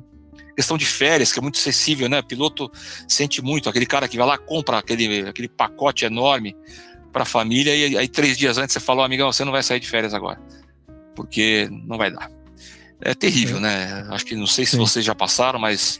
Questão 0.55 0.77
de 0.77 0.85
férias, 0.85 1.31
que 1.31 1.39
é 1.39 1.41
muito 1.41 1.57
acessível, 1.57 2.07
né? 2.09 2.19
O 2.19 2.23
piloto 2.23 2.69
sente 3.07 3.41
muito, 3.41 3.69
aquele 3.69 3.85
cara 3.85 4.07
que 4.07 4.17
vai 4.17 4.27
lá, 4.27 4.37
compra 4.37 4.77
aquele, 4.79 5.27
aquele 5.29 5.47
pacote 5.47 6.05
enorme 6.05 6.55
para 7.11 7.23
a 7.23 7.25
família 7.25 7.75
e 7.75 7.97
aí 7.97 8.07
três 8.07 8.37
dias 8.37 8.57
antes 8.57 8.73
você 8.73 8.79
fala, 8.79 9.01
"Ó, 9.01 9.05
amigão, 9.05 9.31
você 9.31 9.43
não 9.43 9.51
vai 9.51 9.63
sair 9.63 9.79
de 9.79 9.89
férias 9.89 10.13
agora, 10.13 10.39
porque 11.15 11.67
não 11.85 11.97
vai 11.97 12.11
dar. 12.11 12.29
É 13.01 13.13
terrível, 13.15 13.59
né? 13.59 14.05
Acho 14.09 14.25
que 14.25 14.35
não 14.35 14.45
sei 14.45 14.65
se 14.65 14.71
Sim. 14.73 14.77
vocês 14.77 15.03
já 15.03 15.15
passaram, 15.15 15.59
mas 15.59 15.99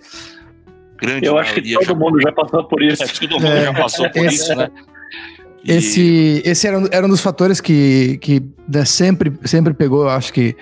grande 0.98 1.26
Eu 1.26 1.38
acho 1.38 1.54
que 1.56 1.74
todo 1.74 1.86
já, 1.86 1.96
mundo 1.96 2.22
já 2.22 2.32
passou 2.32 2.64
por 2.66 2.82
isso. 2.84 3.04
é, 3.04 3.08
todo 3.08 3.32
mundo 3.40 3.48
É, 3.48 3.64
já 3.64 3.74
passou 3.74 4.10
por 4.12 4.26
esse- 4.26 4.36
isso, 4.36 4.56
né? 4.56 4.70
E- 5.64 5.72
Esse, 5.74 6.42
esse 6.46 6.68
era, 6.68 6.80
um- 6.80 6.88
era 6.92 7.06
um 7.06 7.10
dos 7.10 7.22
fatores 7.22 7.60
que, 7.62 8.18
que 8.20 8.42
né, 8.68 8.84
sempre, 8.86 9.32
sempre 9.46 9.74
pegou, 9.74 10.04
eu 10.04 10.10
acho 10.10 10.32
que, 10.34 10.56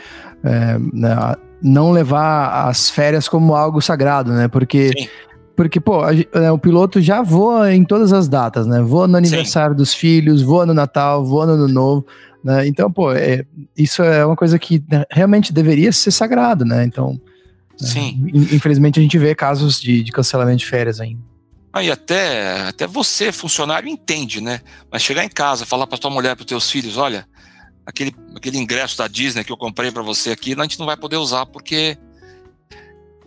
é, 0.44 0.78
né, 0.94 1.16
não 1.62 1.92
levar 1.92 2.68
as 2.68 2.90
férias 2.90 3.28
como 3.28 3.56
algo 3.56 3.82
sagrado, 3.82 4.32
né? 4.32 4.48
Porque, 4.48 4.92
Sim. 4.98 5.08
porque 5.56 5.80
pô, 5.80 6.02
a 6.04 6.12
é, 6.14 6.52
o 6.52 6.58
piloto 6.58 7.02
já 7.02 7.22
voa 7.22 7.74
em 7.74 7.84
todas 7.84 8.14
as 8.14 8.28
datas, 8.28 8.66
né? 8.66 8.82
Voa 8.82 9.08
no 9.08 9.18
aniversário 9.18 9.76
dos 9.76 9.94
filhos, 9.94 10.42
voa 10.42 10.66
no 10.66 10.74
Natal, 10.74 11.26
voa 11.26 11.46
no 11.46 11.54
Ano 11.54 11.68
Novo, 11.68 12.06
né? 12.44 12.68
Então, 12.68 12.92
pô, 12.92 13.12
é, 13.12 13.46
isso 13.78 14.02
é 14.02 14.26
uma 14.26 14.36
coisa 14.36 14.58
que 14.58 14.84
né, 14.90 15.04
realmente 15.12 15.52
deveria 15.52 15.92
ser 15.92 16.12
sagrado, 16.12 16.64
né? 16.64 16.84
Então, 16.86 17.20
Sim. 17.78 18.26
in- 18.34 18.56
infelizmente 18.56 19.00
a 19.00 19.04
gente 19.04 19.18
vê 19.18 19.36
casos 19.36 19.80
de, 19.80 20.04
de 20.04 20.12
cancelamento 20.12 20.60
de 20.60 20.66
férias 20.66 21.00
ainda. 21.00 21.22
Aí 21.72 21.92
até, 21.92 22.68
até 22.68 22.88
você, 22.88 23.32
funcionário, 23.32 23.88
entende, 23.88 24.42
né? 24.42 24.62
Mas 24.92 25.04
chegar 25.04 25.24
em 25.24 25.30
casa, 25.30 25.66
falar 25.66 25.86
para 25.86 26.00
tua 26.00 26.10
mulher, 26.10 26.36
para 26.36 26.46
teus 26.46 26.70
filhos, 26.72 26.98
olha, 26.98 27.28
aquele, 27.90 28.16
aquele 28.36 28.58
ingresso 28.58 28.98
da 28.98 29.08
Disney 29.08 29.44
que 29.44 29.52
eu 29.52 29.58
comprei 29.58 29.92
para 29.92 30.02
você 30.02 30.32
aqui, 30.32 30.56
a 30.58 30.62
gente 30.62 30.80
não 30.80 30.86
vai 30.86 30.98
poder 30.98 31.18
usar 31.18 31.46
porque 31.46 31.98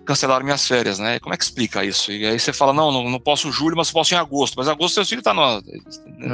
cancelaram 0.05 0.45
minhas 0.45 0.67
férias, 0.67 0.99
né? 0.99 1.21
Como 1.21 1.33
é 1.35 1.37
que 1.37 1.45
explica 1.45 1.85
isso? 1.85 2.11
E 2.11 2.27
aí 2.27 2.39
você 2.39 2.53
fala, 2.53 2.73
não, 2.73 2.91
não, 2.91 3.09
não 3.09 3.21
posso 3.21 3.49
em 3.49 3.53
julho, 3.53 3.77
mas 3.77 3.91
posso 3.91 4.15
em 4.15 4.17
agosto. 4.17 4.55
Mas 4.57 4.67
em 4.67 4.71
agosto 4.71 4.95
seus 4.95 5.09
filhos 5.09 5.21
estão 5.21 5.35
na, 5.35 5.63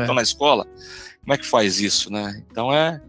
estão 0.00 0.14
na 0.14 0.22
escola. 0.22 0.66
Como 1.20 1.34
é 1.34 1.38
que 1.38 1.46
faz 1.46 1.80
isso, 1.80 2.10
né? 2.12 2.42
Então 2.50 2.72
é... 2.72 3.00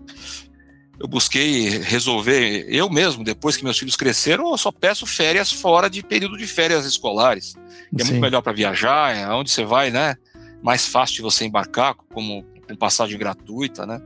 Eu 0.99 1.07
busquei 1.07 1.69
resolver, 1.79 2.65
eu 2.67 2.89
mesmo, 2.89 3.23
depois 3.23 3.55
que 3.55 3.63
meus 3.63 3.79
filhos 3.79 3.95
cresceram, 3.95 4.51
eu 4.51 4.57
só 4.57 4.69
peço 4.69 5.05
férias 5.05 5.49
fora 5.49 5.89
de 5.89 6.03
período 6.03 6.37
de 6.37 6.45
férias 6.45 6.85
escolares 6.85 7.55
é 7.97 8.03
muito 8.03 8.19
melhor 8.19 8.41
para 8.41 8.53
viajar, 8.53 9.15
é 9.15 9.27
onde 9.29 9.49
você 9.49 9.63
vai, 9.63 9.89
né? 9.89 10.15
Mais 10.61 10.85
fácil 10.85 11.15
de 11.15 11.21
você 11.21 11.45
embarcar, 11.45 11.95
como 11.95 12.43
com 12.67 12.75
passagem 12.75 13.17
gratuita, 13.17 13.85
né? 13.85 13.99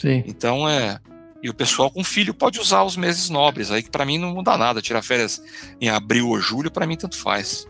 Sim. 0.00 0.22
Então 0.26 0.68
é. 0.68 0.98
E 1.42 1.50
o 1.50 1.54
pessoal 1.54 1.90
com 1.90 2.02
filho 2.02 2.34
pode 2.34 2.58
usar 2.58 2.82
os 2.82 2.96
meses 2.96 3.28
nobres, 3.28 3.70
aí 3.70 3.82
que 3.82 3.90
para 3.90 4.04
mim 4.04 4.18
não 4.18 4.34
muda 4.34 4.56
nada. 4.56 4.82
Tirar 4.82 5.02
férias 5.02 5.40
em 5.80 5.88
abril 5.88 6.28
ou 6.28 6.40
julho, 6.40 6.70
para 6.70 6.86
mim 6.86 6.96
tanto 6.96 7.16
faz. 7.16 7.66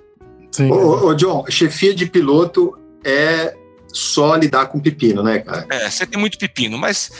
Sim. 0.52 0.70
Ô, 0.70 1.08
ô, 1.08 1.14
John, 1.14 1.44
chefia 1.50 1.94
de 1.94 2.06
piloto 2.06 2.78
é 3.04 3.54
só 3.92 4.34
lidar 4.36 4.66
com 4.66 4.80
pepino, 4.80 5.22
né, 5.22 5.40
cara? 5.40 5.66
É, 5.70 5.90
você 5.90 6.06
tem 6.06 6.18
muito 6.18 6.38
pepino, 6.38 6.78
mas 6.78 7.10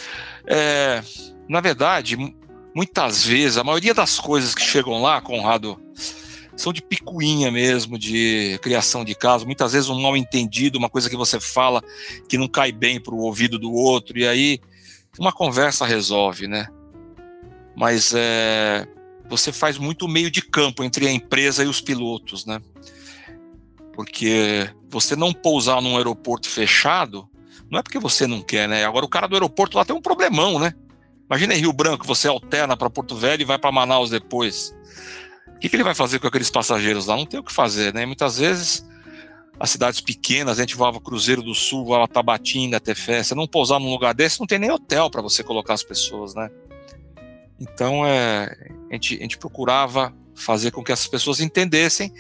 é, 0.47 1.03
na 1.49 1.61
verdade, 1.61 2.17
mu- 2.17 2.35
muitas 2.75 3.25
vezes, 3.25 3.59
a 3.59 3.65
maioria 3.65 3.93
das 3.93 4.19
coisas 4.19 4.55
que 4.55 4.63
chegam 4.63 5.03
lá, 5.03 5.21
Conrado, 5.21 5.79
são 6.57 6.73
de 6.73 6.81
picuinha 6.81 7.51
mesmo, 7.51 7.99
de 7.99 8.59
criação 8.63 9.05
de 9.05 9.15
caso. 9.15 9.45
Muitas 9.45 9.73
vezes 9.73 9.91
um 9.91 10.01
mal 10.01 10.17
entendido, 10.17 10.79
uma 10.79 10.89
coisa 10.89 11.11
que 11.11 11.17
você 11.17 11.39
fala 11.39 11.83
que 12.29 12.39
não 12.39 12.49
cai 12.49 12.73
bem 12.73 12.99
para 12.99 13.15
o 13.15 13.19
ouvido 13.19 13.59
do 13.59 13.71
outro, 13.73 14.19
e 14.19 14.27
aí 14.27 14.61
uma 15.19 15.33
conversa 15.33 15.85
resolve, 15.87 16.47
né? 16.47 16.69
Mas 17.77 18.13
é, 18.15 18.87
você 19.29 19.53
faz 19.53 19.79
muito 19.79 20.09
meio 20.09 20.31
de 20.31 20.43
campo 20.43 20.83
entre 20.83 21.07
a 21.07 21.13
empresa 21.13 21.65
e 21.65 21.67
os 21.67 21.81
pilotos, 21.81 22.47
né? 22.47 22.61
Porque 23.93 24.71
você 24.89 25.17
não 25.17 25.33
pousar 25.33 25.81
num 25.81 25.97
aeroporto 25.97 26.49
fechado, 26.49 27.29
não 27.71 27.79
é 27.79 27.83
porque 27.83 27.99
você 27.99 28.27
não 28.27 28.43
quer, 28.43 28.69
né? 28.69 28.85
Agora 28.85 29.05
o 29.05 29.09
cara 29.09 29.27
do 29.27 29.35
aeroporto 29.35 29.77
lá 29.77 29.85
tem 29.85 29.97
um 29.97 30.01
problemão, 30.01 30.59
né? 30.59 30.73
Imagina 31.29 31.55
em 31.55 31.61
Rio 31.61 31.73
Branco, 31.73 32.07
você 32.07 32.29
alterna 32.29 32.77
para 32.77 32.89
Porto 32.89 33.17
Velho 33.17 33.43
e 33.43 33.45
vai 33.45 33.59
para 33.59 33.73
Manaus 33.73 34.11
depois. 34.11 34.75
O 35.49 35.59
que, 35.59 35.69
que 35.69 35.77
ele 35.77 35.83
vai 35.83 35.95
fazer 35.95 36.19
com 36.19 36.27
aqueles 36.27 36.51
passageiros 36.51 37.07
lá? 37.07 37.17
Não 37.17 37.27
tem 37.27 37.41
o 37.41 37.43
que 37.43 37.53
fazer, 37.53 37.93
né? 37.93 38.07
Muitas 38.07 38.39
vezes 38.39 38.87
as 39.59 39.71
cidades 39.71 40.01
pequenas, 40.01 40.59
a 40.59 40.63
gente 40.63 40.77
voava 40.77 41.01
Cruzeiro 41.01 41.43
do 41.43 41.55
Sul, 41.55 41.85
voava 41.85 42.07
Tabatinga, 42.07 42.79
Tefé, 42.79 43.23
você 43.23 43.35
não 43.35 43.47
pousar 43.47 43.81
num 43.81 43.91
lugar 43.91 44.15
desse, 44.15 44.39
não 44.39 44.47
tem 44.47 44.59
nem 44.59 44.71
hotel 44.71 45.11
para 45.11 45.23
você 45.23 45.43
colocar 45.43 45.75
as 45.75 45.83
pessoas, 45.83 46.35
né? 46.35 46.51
Então, 47.59 48.05
é, 48.05 48.55
a, 48.91 48.95
gente, 48.95 49.17
a 49.17 49.23
gente 49.23 49.39
procurava 49.39 50.15
fazer 50.35 50.71
com 50.71 50.85
que 50.85 50.93
essas 50.93 51.07
pessoas 51.07 51.41
entendessem 51.41 52.13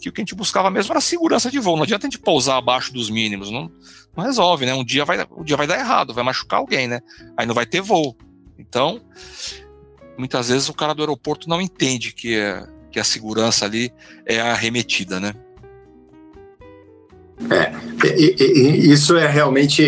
que 0.00 0.08
o 0.08 0.12
que 0.12 0.20
a 0.20 0.22
gente 0.22 0.34
buscava 0.34 0.70
mesmo 0.70 0.92
era 0.92 1.00
segurança 1.00 1.50
de 1.50 1.58
voo. 1.58 1.74
Não 1.74 1.82
adianta 1.82 2.06
a 2.06 2.10
gente 2.10 2.20
pousar 2.20 2.56
abaixo 2.56 2.92
dos 2.92 3.10
mínimos, 3.10 3.50
não, 3.50 3.70
não 4.16 4.24
resolve, 4.24 4.64
né? 4.64 4.74
Um 4.74 4.84
dia 4.84 5.04
vai, 5.04 5.26
um 5.36 5.42
dia 5.42 5.56
vai 5.56 5.66
dar 5.66 5.78
errado, 5.78 6.14
vai 6.14 6.22
machucar 6.22 6.60
alguém, 6.60 6.86
né? 6.86 7.00
Aí 7.36 7.46
não 7.46 7.54
vai 7.54 7.66
ter 7.66 7.80
voo. 7.80 8.16
Então, 8.58 9.00
muitas 10.16 10.48
vezes 10.48 10.68
o 10.68 10.74
cara 10.74 10.94
do 10.94 11.02
aeroporto 11.02 11.48
não 11.48 11.60
entende 11.60 12.12
que, 12.12 12.36
é, 12.36 12.64
que 12.92 13.00
a 13.00 13.04
segurança 13.04 13.64
ali 13.64 13.92
é 14.24 14.40
arremetida, 14.40 15.18
né? 15.18 15.34
E, 18.16 18.36
e, 18.38 18.92
isso 18.92 19.16
é 19.16 19.26
realmente 19.26 19.84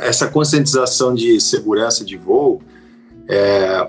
essa 0.00 0.28
conscientização 0.28 1.14
de 1.14 1.40
segurança 1.40 2.04
de 2.04 2.16
voo. 2.16 2.62
É, 3.28 3.88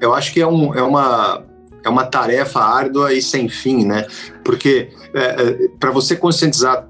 eu 0.00 0.14
acho 0.14 0.32
que 0.32 0.40
é, 0.40 0.46
um, 0.46 0.74
é, 0.74 0.82
uma, 0.82 1.44
é 1.84 1.88
uma 1.88 2.04
tarefa 2.06 2.60
árdua 2.60 3.12
e 3.12 3.20
sem 3.20 3.48
fim, 3.48 3.84
né? 3.84 4.06
Porque 4.44 4.90
é, 5.14 5.20
é 5.20 5.68
para 5.78 5.90
você 5.90 6.16
conscientizar 6.16 6.88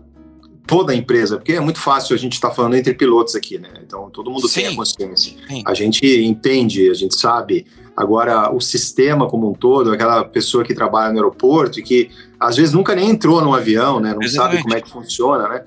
toda 0.66 0.92
a 0.92 0.96
empresa, 0.96 1.36
porque 1.36 1.52
é 1.52 1.60
muito 1.60 1.80
fácil 1.80 2.14
a 2.14 2.18
gente 2.18 2.34
estar 2.34 2.50
tá 2.50 2.54
falando 2.54 2.76
entre 2.76 2.94
pilotos 2.94 3.34
aqui, 3.34 3.58
né? 3.58 3.70
Então 3.84 4.08
todo 4.10 4.30
mundo 4.30 4.46
Sim. 4.46 4.60
tem 4.60 4.72
a 4.72 4.76
consciência. 4.76 5.36
Sim. 5.48 5.62
A 5.66 5.74
gente 5.74 6.06
entende, 6.24 6.88
a 6.88 6.94
gente 6.94 7.18
sabe. 7.18 7.66
Agora, 8.00 8.50
o 8.50 8.60
sistema 8.60 9.28
como 9.28 9.50
um 9.50 9.52
todo, 9.52 9.92
aquela 9.92 10.24
pessoa 10.24 10.64
que 10.64 10.72
trabalha 10.72 11.12
no 11.12 11.18
aeroporto 11.18 11.78
e 11.78 11.82
que 11.82 12.10
às 12.38 12.56
vezes 12.56 12.72
nunca 12.72 12.94
nem 12.94 13.10
entrou 13.10 13.42
num 13.42 13.52
avião, 13.52 14.00
né? 14.00 14.14
Não 14.14 14.22
Exatamente. 14.22 14.56
sabe 14.56 14.62
como 14.62 14.74
é 14.74 14.80
que 14.80 14.90
funciona, 14.90 15.48
né? 15.48 15.64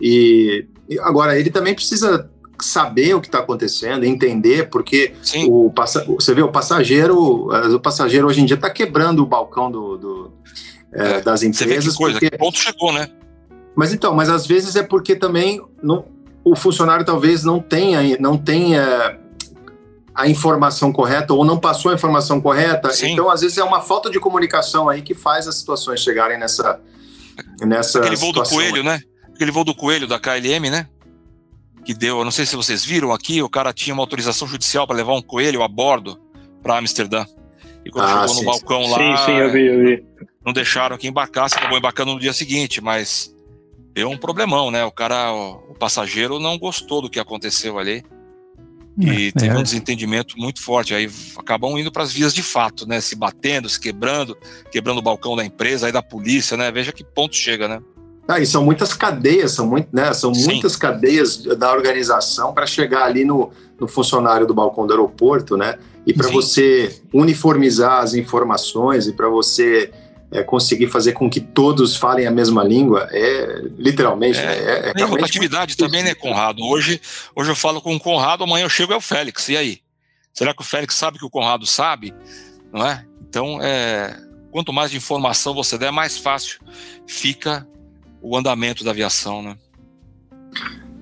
E 0.00 0.66
agora 1.00 1.38
ele 1.38 1.50
também 1.50 1.74
precisa 1.74 2.30
saber 2.58 3.14
o 3.14 3.20
que 3.20 3.26
está 3.26 3.40
acontecendo, 3.40 4.04
entender, 4.04 4.70
porque 4.70 5.12
Sim. 5.22 5.46
o 5.50 5.70
você 6.06 6.32
vê 6.32 6.40
o 6.40 6.50
passageiro, 6.50 7.48
o 7.50 7.80
passageiro 7.80 8.26
hoje 8.26 8.40
em 8.40 8.46
dia 8.46 8.54
está 8.54 8.70
quebrando 8.70 9.22
o 9.22 9.26
balcão 9.26 9.70
do, 9.70 9.98
do 9.98 10.32
é, 10.90 11.20
das 11.20 11.42
empresas. 11.42 11.84
Você 11.84 11.90
que 11.90 11.96
coisa, 11.96 12.18
porque... 12.18 12.30
que 12.30 12.38
ponto 12.38 12.56
chegou, 12.56 12.92
né? 12.94 13.10
Mas 13.76 13.92
então, 13.92 14.14
mas 14.14 14.30
às 14.30 14.46
vezes 14.46 14.74
é 14.74 14.82
porque 14.82 15.14
também 15.14 15.60
não, 15.82 16.06
o 16.42 16.56
funcionário 16.56 17.04
talvez 17.04 17.44
não 17.44 17.60
tenha, 17.60 18.16
não 18.18 18.38
tenha 18.38 19.18
a 20.14 20.28
informação 20.28 20.92
correta 20.92 21.34
ou 21.34 21.44
não 21.44 21.58
passou 21.58 21.90
a 21.90 21.94
informação 21.94 22.40
correta. 22.40 22.92
Sim. 22.92 23.12
Então, 23.12 23.28
às 23.28 23.40
vezes 23.40 23.58
é 23.58 23.64
uma 23.64 23.80
falta 23.80 24.08
de 24.08 24.20
comunicação 24.20 24.88
aí 24.88 25.02
que 25.02 25.14
faz 25.14 25.48
as 25.48 25.56
situações 25.56 26.00
chegarem 26.00 26.38
nessa 26.38 26.80
nessa 27.62 27.98
Aquele 27.98 28.16
voo 28.16 28.32
do 28.32 28.42
coelho, 28.42 28.84
né? 28.84 29.00
Aquele 29.34 29.50
voo 29.50 29.64
do 29.64 29.74
coelho 29.74 30.06
da 30.06 30.20
KLM, 30.20 30.70
né? 30.70 30.86
Que 31.84 31.92
deu, 31.92 32.18
eu 32.18 32.24
não 32.24 32.30
sei 32.30 32.46
se 32.46 32.54
vocês 32.54 32.84
viram 32.84 33.12
aqui, 33.12 33.42
o 33.42 33.48
cara 33.48 33.72
tinha 33.72 33.92
uma 33.92 34.02
autorização 34.02 34.46
judicial 34.46 34.86
para 34.86 34.96
levar 34.96 35.14
um 35.14 35.22
coelho 35.22 35.62
a 35.62 35.68
bordo 35.68 36.18
para 36.62 36.78
Amsterdã. 36.78 37.26
E 37.84 37.90
quando 37.90 38.06
ah, 38.06 38.20
chegou 38.20 38.28
sim, 38.28 38.40
no 38.40 38.46
balcão 38.46 38.86
lá, 38.86 38.98
sim, 38.98 39.24
sim, 39.26 39.36
eu 39.36 39.52
vi, 39.52 39.66
eu 39.66 39.78
vi. 39.80 40.04
não 40.46 40.52
deixaram 40.52 40.96
que 40.96 41.06
embarcasse, 41.06 41.56
acabou 41.56 41.76
embarcando 41.76 42.14
no 42.14 42.20
dia 42.20 42.32
seguinte, 42.32 42.80
mas 42.80 43.34
deu 43.92 44.08
um 44.08 44.16
problemão, 44.16 44.70
né? 44.70 44.84
O 44.84 44.90
cara, 44.90 45.32
o 45.32 45.74
passageiro 45.78 46.38
não 46.38 46.56
gostou 46.56 47.02
do 47.02 47.10
que 47.10 47.20
aconteceu 47.20 47.78
ali. 47.78 48.02
E 48.98 49.28
é, 49.28 49.32
teve 49.32 49.54
é. 49.54 49.58
um 49.58 49.62
desentendimento 49.62 50.36
muito 50.38 50.62
forte. 50.62 50.94
Aí 50.94 51.10
acabam 51.36 51.76
indo 51.78 51.90
para 51.90 52.02
as 52.02 52.12
vias 52.12 52.32
de 52.32 52.42
fato, 52.42 52.86
né? 52.86 53.00
Se 53.00 53.16
batendo, 53.16 53.68
se 53.68 53.78
quebrando, 53.78 54.36
quebrando 54.70 54.98
o 54.98 55.02
balcão 55.02 55.34
da 55.34 55.44
empresa, 55.44 55.86
aí 55.86 55.92
da 55.92 56.02
polícia, 56.02 56.56
né? 56.56 56.70
Veja 56.70 56.92
que 56.92 57.04
ponto 57.04 57.34
chega, 57.34 57.66
né? 57.66 57.80
Ah, 58.26 58.40
e 58.40 58.46
são 58.46 58.64
muitas 58.64 58.94
cadeias, 58.94 59.52
são, 59.52 59.66
muito, 59.66 59.88
né, 59.92 60.10
são 60.14 60.32
muitas 60.32 60.76
cadeias 60.76 61.42
da 61.42 61.70
organização 61.70 62.54
para 62.54 62.66
chegar 62.66 63.04
ali 63.04 63.22
no, 63.22 63.50
no 63.78 63.86
funcionário 63.86 64.46
do 64.46 64.54
balcão 64.54 64.86
do 64.86 64.94
aeroporto, 64.94 65.58
né? 65.58 65.78
E 66.06 66.12
para 66.14 66.28
você 66.30 67.02
uniformizar 67.12 68.02
as 68.02 68.14
informações 68.14 69.06
e 69.06 69.12
para 69.12 69.28
você 69.28 69.90
é, 70.34 70.42
conseguir 70.42 70.88
fazer 70.88 71.12
com 71.12 71.30
que 71.30 71.40
todos 71.40 71.96
falem 71.96 72.26
a 72.26 72.30
mesma 72.30 72.64
língua 72.64 73.08
é 73.12 73.62
literalmente. 73.78 74.40
É, 74.40 74.92
é, 74.96 75.00
é 75.00 75.04
rotatividade 75.04 75.76
também, 75.76 76.02
né, 76.02 76.12
Conrado? 76.12 76.60
Hoje, 76.64 77.00
hoje 77.36 77.52
eu 77.52 77.54
falo 77.54 77.80
com 77.80 77.94
o 77.94 78.00
Conrado, 78.00 78.42
amanhã 78.42 78.64
eu 78.64 78.68
chego 78.68 78.92
é 78.92 78.96
o 78.96 79.00
Félix. 79.00 79.48
E 79.48 79.56
aí? 79.56 79.80
Será 80.32 80.52
que 80.52 80.60
o 80.60 80.64
Félix 80.64 80.96
sabe 80.96 81.20
que 81.20 81.24
o 81.24 81.30
Conrado 81.30 81.64
sabe? 81.64 82.12
Não 82.72 82.84
é? 82.84 83.06
Então, 83.28 83.62
é, 83.62 84.18
quanto 84.50 84.72
mais 84.72 84.92
informação 84.92 85.54
você 85.54 85.78
der, 85.78 85.92
mais 85.92 86.18
fácil 86.18 86.58
fica 87.06 87.64
o 88.20 88.36
andamento 88.36 88.82
da 88.82 88.90
aviação, 88.90 89.40
né? 89.40 89.56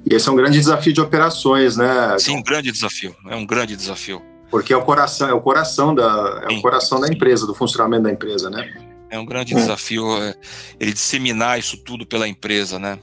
E 0.04 0.14
esse 0.14 0.28
é 0.28 0.32
um 0.32 0.36
grande 0.36 0.58
desafio 0.58 0.92
de 0.92 1.00
operações, 1.00 1.74
né? 1.74 2.18
Sim, 2.18 2.36
um 2.36 2.42
grande 2.42 2.70
desafio. 2.70 3.16
É 3.30 3.36
um 3.36 3.46
grande 3.46 3.74
desafio. 3.76 4.20
Porque 4.50 4.74
é 4.74 4.76
o 4.76 4.82
coração, 4.82 5.28
é 5.30 5.32
o 5.32 5.40
coração 5.40 5.94
da, 5.94 6.42
é 6.46 6.52
o 6.52 6.60
coração 6.60 7.00
da 7.00 7.08
empresa, 7.08 7.46
do 7.46 7.54
funcionamento 7.54 8.02
da 8.02 8.10
empresa, 8.10 8.50
né? 8.50 8.81
É 9.12 9.18
um 9.18 9.26
grande 9.26 9.54
desafio 9.54 10.16
é, 10.22 10.34
ele 10.80 10.90
disseminar 10.90 11.58
isso 11.58 11.76
tudo 11.76 12.06
pela 12.06 12.26
empresa, 12.26 12.78
né? 12.78 12.98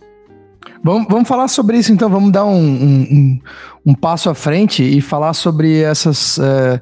Vamos, 0.83 1.07
vamos 1.07 1.27
falar 1.27 1.47
sobre 1.47 1.77
isso 1.77 1.91
então, 1.93 2.09
vamos 2.09 2.31
dar 2.31 2.45
um, 2.45 2.57
um, 2.57 3.39
um 3.85 3.93
passo 3.93 4.27
à 4.27 4.33
frente 4.33 4.81
e 4.81 5.01
falar 5.01 5.35
sobre 5.35 5.81
essas 5.83 6.39
uh, 6.39 6.81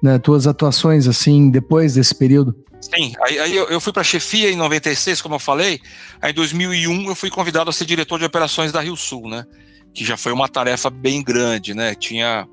né, 0.00 0.16
tuas 0.20 0.46
atuações 0.46 1.08
assim 1.08 1.50
depois 1.50 1.94
desse 1.94 2.14
período. 2.14 2.54
Sim, 2.80 3.12
aí, 3.26 3.40
aí 3.40 3.56
eu, 3.56 3.64
eu, 3.64 3.80
fui 3.80 3.92
para 3.92 4.02
a 4.02 4.04
chefia 4.04 4.48
em 4.48 4.56
96, 4.56 5.20
como 5.22 5.34
eu 5.34 5.40
falei. 5.40 5.80
Aí 6.22 6.30
em 6.30 6.34
2001 6.34 7.08
eu 7.08 7.16
fui 7.16 7.30
convidado 7.30 7.68
a 7.68 7.72
ser 7.72 7.84
diretor 7.84 8.20
de 8.20 8.26
operações 8.26 8.70
da 8.70 8.80
Rio 8.80 8.96
Sul, 8.96 9.28
né? 9.28 9.44
Que 9.92 10.04
já 10.04 10.16
foi 10.16 10.30
uma 10.30 10.48
tarefa 10.48 10.88
bem 10.88 11.20
grande, 11.20 11.74
né? 11.74 11.96
Tinha 11.96 12.46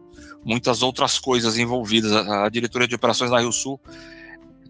muitas 0.43 0.81
outras 0.81 1.19
coisas 1.19 1.55
envolvidas. 1.59 2.11
A, 2.11 2.45
a 2.45 2.49
diretoria 2.49 2.87
de 2.87 2.95
operações 2.95 3.29
da 3.29 3.39
Rio 3.39 3.51
Sul 3.51 3.79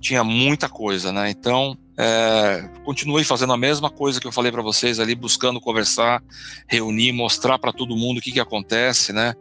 tinha 0.05 0.23
muita 0.23 0.69
coisa, 0.69 1.11
né? 1.11 1.31
Então, 1.31 1.75
é, 1.97 2.69
continuei 2.83 3.23
fazendo 3.23 3.53
a 3.53 3.57
mesma 3.57 3.89
coisa 3.89 4.21
que 4.21 4.27
eu 4.27 4.31
falei 4.31 4.51
para 4.51 4.61
vocês 4.61 4.99
ali, 4.99 5.15
buscando 5.15 5.59
conversar, 5.59 6.23
reunir, 6.67 7.11
mostrar 7.11 7.57
para 7.57 7.73
todo 7.73 7.95
mundo 7.95 8.19
o 8.19 8.21
que, 8.21 8.31
que 8.31 8.39
acontece, 8.39 9.11
né? 9.11 9.33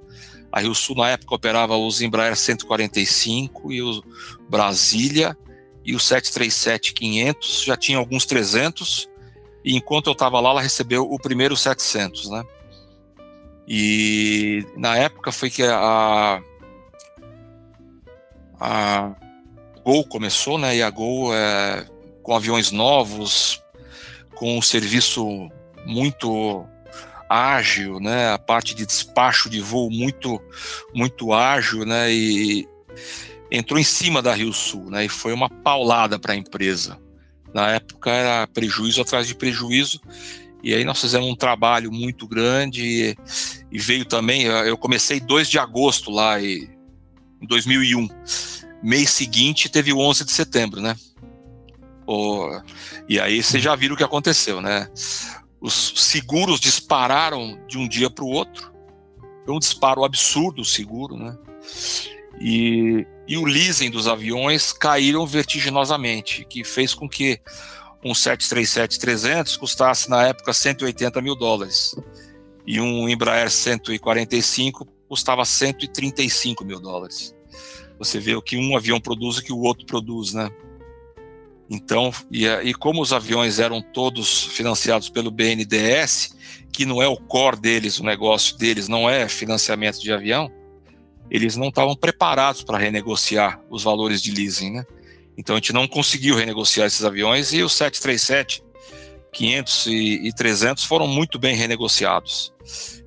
A 0.51 0.61
Rio 0.61 0.75
Sul, 0.75 0.97
na 0.97 1.11
época, 1.11 1.35
operava 1.35 1.77
os 1.77 2.01
Embraer 2.01 2.35
145 2.35 3.73
e 3.73 3.83
o 3.83 4.03
Brasília 4.49 5.37
e 5.85 5.95
o 5.95 5.99
737-500, 5.99 7.65
já 7.65 7.77
tinha 7.77 7.99
alguns 7.99 8.25
300, 8.25 9.07
e 9.63 9.77
enquanto 9.77 10.07
eu 10.07 10.15
estava 10.15 10.41
lá, 10.41 10.51
ela 10.51 10.63
recebeu 10.63 11.03
o 11.03 11.19
primeiro 11.19 11.55
700, 11.57 12.31
né? 12.31 12.43
E 13.69 14.65
na 14.77 14.97
época 14.97 15.31
foi 15.31 15.51
que 15.51 15.63
a, 15.63 16.41
a 18.59 19.15
Gol 19.85 20.05
começou, 20.05 20.57
né? 20.57 20.77
E 20.77 20.83
a 20.83 20.89
Gol 20.89 21.35
é, 21.35 21.87
com 22.23 22.35
aviões 22.35 22.71
novos, 22.71 23.63
com 24.35 24.57
um 24.57 24.63
serviço 24.63 25.51
muito 25.85 26.67
ágil, 27.29 28.01
né? 28.01 28.33
A 28.33 28.39
parte 28.39 28.75
de 28.75 28.87
despacho 28.87 29.51
de 29.51 29.61
voo 29.61 29.91
muito 29.91 30.41
muito 30.95 31.35
ágil, 31.35 31.85
né? 31.85 32.11
E 32.11 32.67
entrou 33.51 33.79
em 33.79 33.85
cima 33.85 34.23
da 34.23 34.35
Rio 34.35 34.55
Sul, 34.55 34.91
né? 34.91 35.05
E 35.05 35.09
foi 35.09 35.35
uma 35.35 35.51
paulada 35.51 36.19
para 36.19 36.33
a 36.33 36.37
empresa. 36.37 36.99
Na 37.53 37.71
época 37.71 38.11
era 38.11 38.47
prejuízo 38.47 39.03
atrás 39.03 39.29
de 39.29 39.35
prejuízo. 39.35 40.01
E 40.63 40.73
aí 40.73 40.83
nós 40.83 40.99
fizemos 40.99 41.29
um 41.29 41.37
trabalho 41.37 41.93
muito 41.93 42.27
grande 42.27 42.83
e, 42.83 43.17
e 43.71 43.79
veio 43.79 44.07
também, 44.07 44.45
eu 44.45 44.79
comecei 44.79 45.21
2 45.21 45.51
de 45.51 45.59
agosto 45.59 46.11
lá 46.11 46.41
e, 46.41 46.71
em 47.39 47.47
2001 47.47 48.09
mês 48.85 49.11
seguinte 49.11 49.69
teve 49.69 49.93
o 49.93 49.99
11 49.99 50.25
de 50.25 50.33
setembro, 50.33 50.81
né? 50.81 50.95
O, 52.07 52.61
e 53.09 53.19
aí 53.19 53.43
vocês 53.43 53.63
já 53.63 53.75
viram 53.75 53.95
o 53.95 53.97
que 53.97 54.05
aconteceu, 54.05 54.61
né? 54.61 54.89
Os 55.61 55.95
seguros 55.97 56.61
dispararam 56.61 57.59
de 57.67 57.79
um 57.79 57.89
dia 57.89 58.11
para 58.11 58.25
o 58.25 58.29
outro. 58.29 58.73
Foi 59.45 59.55
um 59.55 59.59
disparo 59.59 60.05
absurdo 60.05 60.61
o 60.61 60.65
seguro, 60.65 61.17
né? 61.17 61.37
E, 62.41 63.07
e 63.27 63.39
o 63.39 63.45
leasing 63.45 63.91
dos 63.91 64.07
aviões 64.07 64.73
caíram 64.73 65.27
vertiginosamente, 65.27 66.45
que 66.45 66.63
fez 66.63 66.95
com 66.95 67.09
que 67.09 67.41
um 68.05 68.13
737-300 68.13 69.57
custasse 69.57 70.11
na 70.11 70.27
época 70.27 70.53
180 70.53 71.23
mil 71.23 71.35
dólares 71.35 71.95
e 72.67 72.81
um 72.81 73.09
Embraer 73.09 73.51
145 73.51 74.87
custava 75.09 75.45
135 75.45 76.65
mil 76.65 76.81
dólares. 76.81 77.34
Você 77.99 78.19
vê 78.19 78.35
o 78.35 78.43
que 78.43 78.57
um 78.57 78.77
avião 78.77 79.01
produz 79.01 79.37
e 79.37 79.41
o 79.41 79.43
que 79.45 79.53
o 79.53 79.61
outro 79.61 79.87
produz, 79.87 80.33
né? 80.33 80.51
Então, 81.69 82.13
e, 82.31 82.47
e 82.47 82.75
como 82.75 83.01
os 83.01 83.13
aviões 83.13 83.59
eram 83.59 83.81
todos 83.81 84.45
financiados 84.45 85.09
pelo 85.09 85.31
BNDES, 85.31 86.37
que 86.73 86.85
não 86.85 87.03
é 87.03 87.09
o 87.09 87.17
core 87.17 87.59
deles, 87.59 87.99
o 87.99 88.05
negócio 88.05 88.57
deles 88.59 88.89
não 88.89 89.09
é 89.09 89.29
financiamento 89.29 90.01
de 90.01 90.13
avião, 90.13 90.51
eles 91.31 91.57
não 91.57 91.69
estavam 91.69 91.97
preparados 91.97 92.63
para 92.63 92.79
renegociar 92.79 93.61
os 93.71 93.83
valores 93.83 94.21
de 94.21 94.31
leasing, 94.31 94.73
né? 94.73 94.87
Então 95.37 95.57
a 95.57 95.59
gente 95.59 95.73
não 95.73 95.89
conseguiu 95.89 96.37
renegociar 96.37 96.87
esses 96.87 97.05
aviões 97.05 97.53
e 97.53 97.63
os 97.63 97.73
737, 97.73 98.63
500 99.33 99.87
e, 99.87 100.29
e 100.29 100.33
300 100.33 100.85
foram 100.85 101.09
muito 101.09 101.39
bem 101.39 101.57
renegociados. 101.57 102.53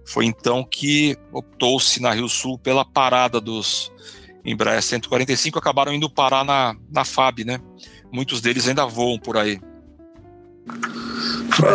Foi 0.06 0.26
então 0.26 0.64
que 0.64 1.18
optou-se 1.32 2.02
na 2.02 2.12
Rio 2.12 2.28
Sul 2.28 2.58
pela 2.58 2.84
parada 2.84 3.40
dos 3.40 3.92
Embraer 4.48 4.82
145 4.82 5.60
acabaram 5.60 5.94
indo 5.94 6.10
parar 6.10 6.46
na, 6.46 6.74
na 6.90 7.04
FAB, 7.04 7.44
né? 7.44 7.60
Muitos 8.10 8.40
deles 8.40 8.66
ainda 8.66 8.86
voam 8.86 9.20
por 9.20 9.36
aí. 9.36 9.60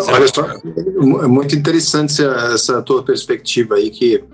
Olha 0.09 0.29
só, 0.29 0.47
é 1.23 1.27
muito 1.27 1.55
interessante 1.55 2.13
essa, 2.13 2.55
essa 2.55 2.83
tua 2.83 3.03
perspectiva 3.03 3.75
aí, 3.75 3.91
que 3.91 4.25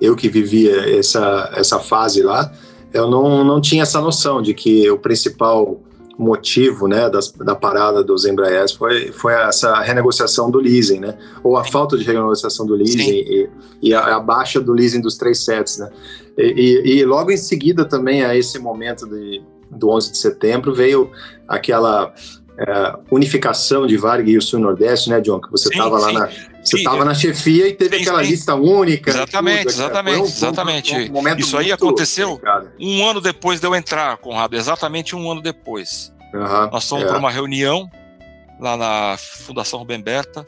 eu 0.00 0.16
que 0.16 0.28
vivia 0.28 0.98
essa, 0.98 1.52
essa 1.54 1.78
fase 1.78 2.20
lá, 2.20 2.52
eu 2.92 3.08
não, 3.08 3.44
não 3.44 3.60
tinha 3.60 3.84
essa 3.84 4.00
noção 4.00 4.42
de 4.42 4.54
que 4.54 4.90
o 4.90 4.98
principal 4.98 5.80
motivo 6.18 6.86
né, 6.86 7.08
das, 7.10 7.32
da 7.32 7.54
parada 7.54 8.02
dos 8.02 8.24
Embraers 8.24 8.72
foi, 8.72 9.12
foi 9.12 9.32
essa 9.32 9.80
renegociação 9.80 10.50
do 10.50 10.58
leasing, 10.58 11.00
né? 11.00 11.18
Ou 11.42 11.56
a 11.56 11.64
falta 11.64 11.96
de 11.96 12.04
renegociação 12.04 12.66
do 12.66 12.74
leasing 12.74 13.10
e, 13.10 13.50
e 13.82 13.94
a, 13.94 14.16
a, 14.16 14.20
baixa 14.20 14.60
do 14.60 14.72
leasing 14.72 15.00
dos 15.00 15.16
três 15.16 15.44
sets, 15.44 15.78
né? 15.78 15.90
E, 16.38 16.82
e, 16.84 16.98
e, 16.98 17.04
logo 17.04 17.30
em 17.30 17.36
seguida 17.36 17.84
também 17.84 18.24
a 18.24 18.36
esse 18.36 18.58
momento 18.58 19.06
de, 19.06 19.42
do 19.70 19.90
11 19.90 20.12
de 20.12 20.18
setembro 20.18 20.74
veio 20.74 21.10
aquela 21.48 22.12
é, 22.58 22.94
unificação 23.10 23.86
de 23.86 23.96
Varg 23.96 24.28
e 24.28 24.38
o 24.38 24.42
Sul 24.42 24.60
Nordeste, 24.60 25.10
né, 25.10 25.20
John? 25.20 25.40
Que 25.40 25.50
você 25.50 25.68
estava 25.68 25.98
lá 25.98 26.12
na 26.12 26.28
você 26.64 26.78
estava 26.78 27.04
na 27.04 27.14
chefia 27.14 27.68
e 27.68 27.74
teve 27.74 27.96
sim, 27.96 28.02
aquela 28.02 28.24
sim. 28.24 28.30
lista 28.30 28.54
única. 28.54 29.10
Exatamente, 29.10 29.58
tudo, 29.58 29.70
exatamente, 29.70 30.18
um, 30.18 30.24
exatamente. 30.24 30.94
Um, 30.94 31.18
um 31.18 31.36
Isso 31.36 31.58
aí 31.58 31.70
aconteceu 31.70 32.40
um 32.80 33.06
ano 33.06 33.20
depois 33.20 33.60
de 33.60 33.66
eu 33.66 33.74
entrar, 33.74 34.16
Conrado, 34.16 34.56
exatamente 34.56 35.14
um 35.14 35.30
ano 35.30 35.42
depois. 35.42 36.12
Uhum, 36.32 36.70
Nós 36.70 36.88
fomos 36.88 37.04
é. 37.04 37.08
para 37.08 37.18
uma 37.18 37.30
reunião 37.30 37.88
lá 38.58 38.76
na 38.76 39.16
Fundação 39.18 39.78
Rubem 39.78 40.00
Berta 40.00 40.46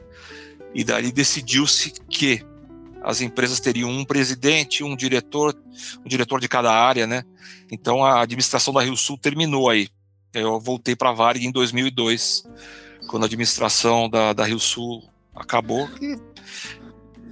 e 0.75 0.83
dali 0.83 1.13
decidiu-se 1.13 1.93
que 2.09 2.43
as 3.03 3.21
empresas 3.21 3.61
teriam 3.61 3.91
um 3.91 4.05
presidente, 4.05 4.83
um 4.83 4.97
diretor, 4.97 5.55
um 6.05 6.09
diretor 6.09 6.41
de 6.41 6.49
cada 6.49 6.73
área, 6.73 7.07
né? 7.07 7.25
Então 7.71 8.05
a 8.05 8.23
administração 8.23 8.73
da 8.73 8.81
Rio 8.81 8.97
Sul 8.97 9.19
terminou 9.19 9.69
aí. 9.69 9.89
Eu 10.33 10.61
voltei 10.61 10.95
para 10.95 11.11
a 11.11 11.13
Varig 11.13 11.47
em 11.47 11.51
2002, 11.51 12.45
quando 13.09 13.23
a 13.23 13.27
administração 13.27 14.09
da, 14.09 14.33
da 14.33 14.45
Rio 14.45 14.61
Sul 14.61 15.03
acabou 15.35 15.89
que 15.89 16.17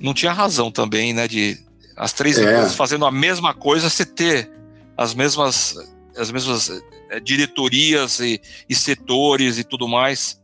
não 0.01 0.13
tinha 0.15 0.33
razão 0.33 0.71
também, 0.71 1.13
né? 1.13 1.27
De 1.27 1.59
as 1.97 2.13
três 2.13 2.39
é. 2.39 2.43
empresas 2.43 2.75
fazendo 2.75 3.07
a 3.07 3.11
mesma 3.11 3.55
coisa, 3.55 3.89
você 3.89 4.05
ter 4.05 4.51
as 4.97 5.15
mesmas, 5.15 5.77
as 6.17 6.31
mesmas 6.31 6.71
é, 7.11 7.21
diretorias 7.21 8.21
e, 8.21 8.41
e, 8.69 8.75
setores 8.75 9.59
e 9.59 9.65
tudo 9.65 9.89
mais. 9.89 10.41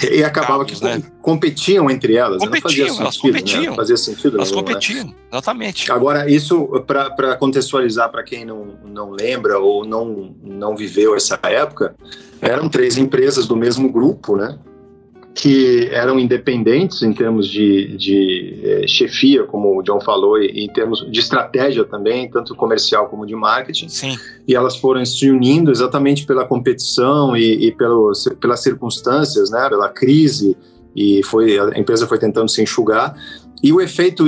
E 0.00 0.22
acabava 0.22 0.64
que 0.64 0.82
né? 0.82 1.02
competiam 1.20 1.90
entre 1.90 2.14
elas. 2.14 2.38
Competiam, 2.38 2.86
sentido, 2.86 3.00
elas 3.00 3.16
competiam. 3.16 3.70
Né? 3.70 3.76
Fazia 3.76 3.96
sentido. 3.96 4.36
Elas 4.36 4.50
não, 4.50 4.58
né? 4.58 4.62
competiam, 4.62 5.04
né? 5.06 5.14
exatamente. 5.32 5.90
Agora, 5.90 6.30
isso, 6.30 6.66
para 6.86 7.36
contextualizar 7.36 8.08
para 8.08 8.22
quem 8.22 8.44
não, 8.44 8.78
não 8.84 9.10
lembra 9.10 9.58
ou 9.58 9.84
não, 9.84 10.36
não 10.40 10.76
viveu 10.76 11.16
essa 11.16 11.38
época, 11.42 11.96
eram 12.40 12.68
três 12.68 12.96
empresas 12.96 13.48
do 13.48 13.56
mesmo 13.56 13.90
grupo, 13.90 14.36
né? 14.36 14.56
Que 15.40 15.88
eram 15.92 16.18
independentes 16.18 17.00
em 17.00 17.12
termos 17.12 17.46
de, 17.46 17.96
de 17.96 18.58
é, 18.60 18.88
chefia, 18.88 19.44
como 19.44 19.78
o 19.78 19.82
John 19.84 20.00
falou, 20.00 20.36
e 20.42 20.64
em 20.64 20.68
termos 20.68 21.08
de 21.08 21.20
estratégia 21.20 21.84
também, 21.84 22.28
tanto 22.28 22.56
comercial 22.56 23.08
como 23.08 23.24
de 23.24 23.36
marketing. 23.36 23.88
Sim. 23.88 24.18
E 24.48 24.56
elas 24.56 24.76
foram 24.76 25.04
se 25.06 25.30
unindo 25.30 25.70
exatamente 25.70 26.26
pela 26.26 26.44
competição 26.44 27.36
e, 27.36 27.68
e 27.68 27.72
pelo, 27.72 28.10
pelas 28.40 28.60
circunstâncias, 28.60 29.48
né, 29.48 29.68
pela 29.68 29.88
crise, 29.88 30.56
e 30.96 31.22
foi 31.22 31.56
a 31.56 31.78
empresa 31.78 32.08
foi 32.08 32.18
tentando 32.18 32.48
se 32.48 32.60
enxugar. 32.60 33.14
E 33.62 33.72
o 33.72 33.80
efeito, 33.80 34.24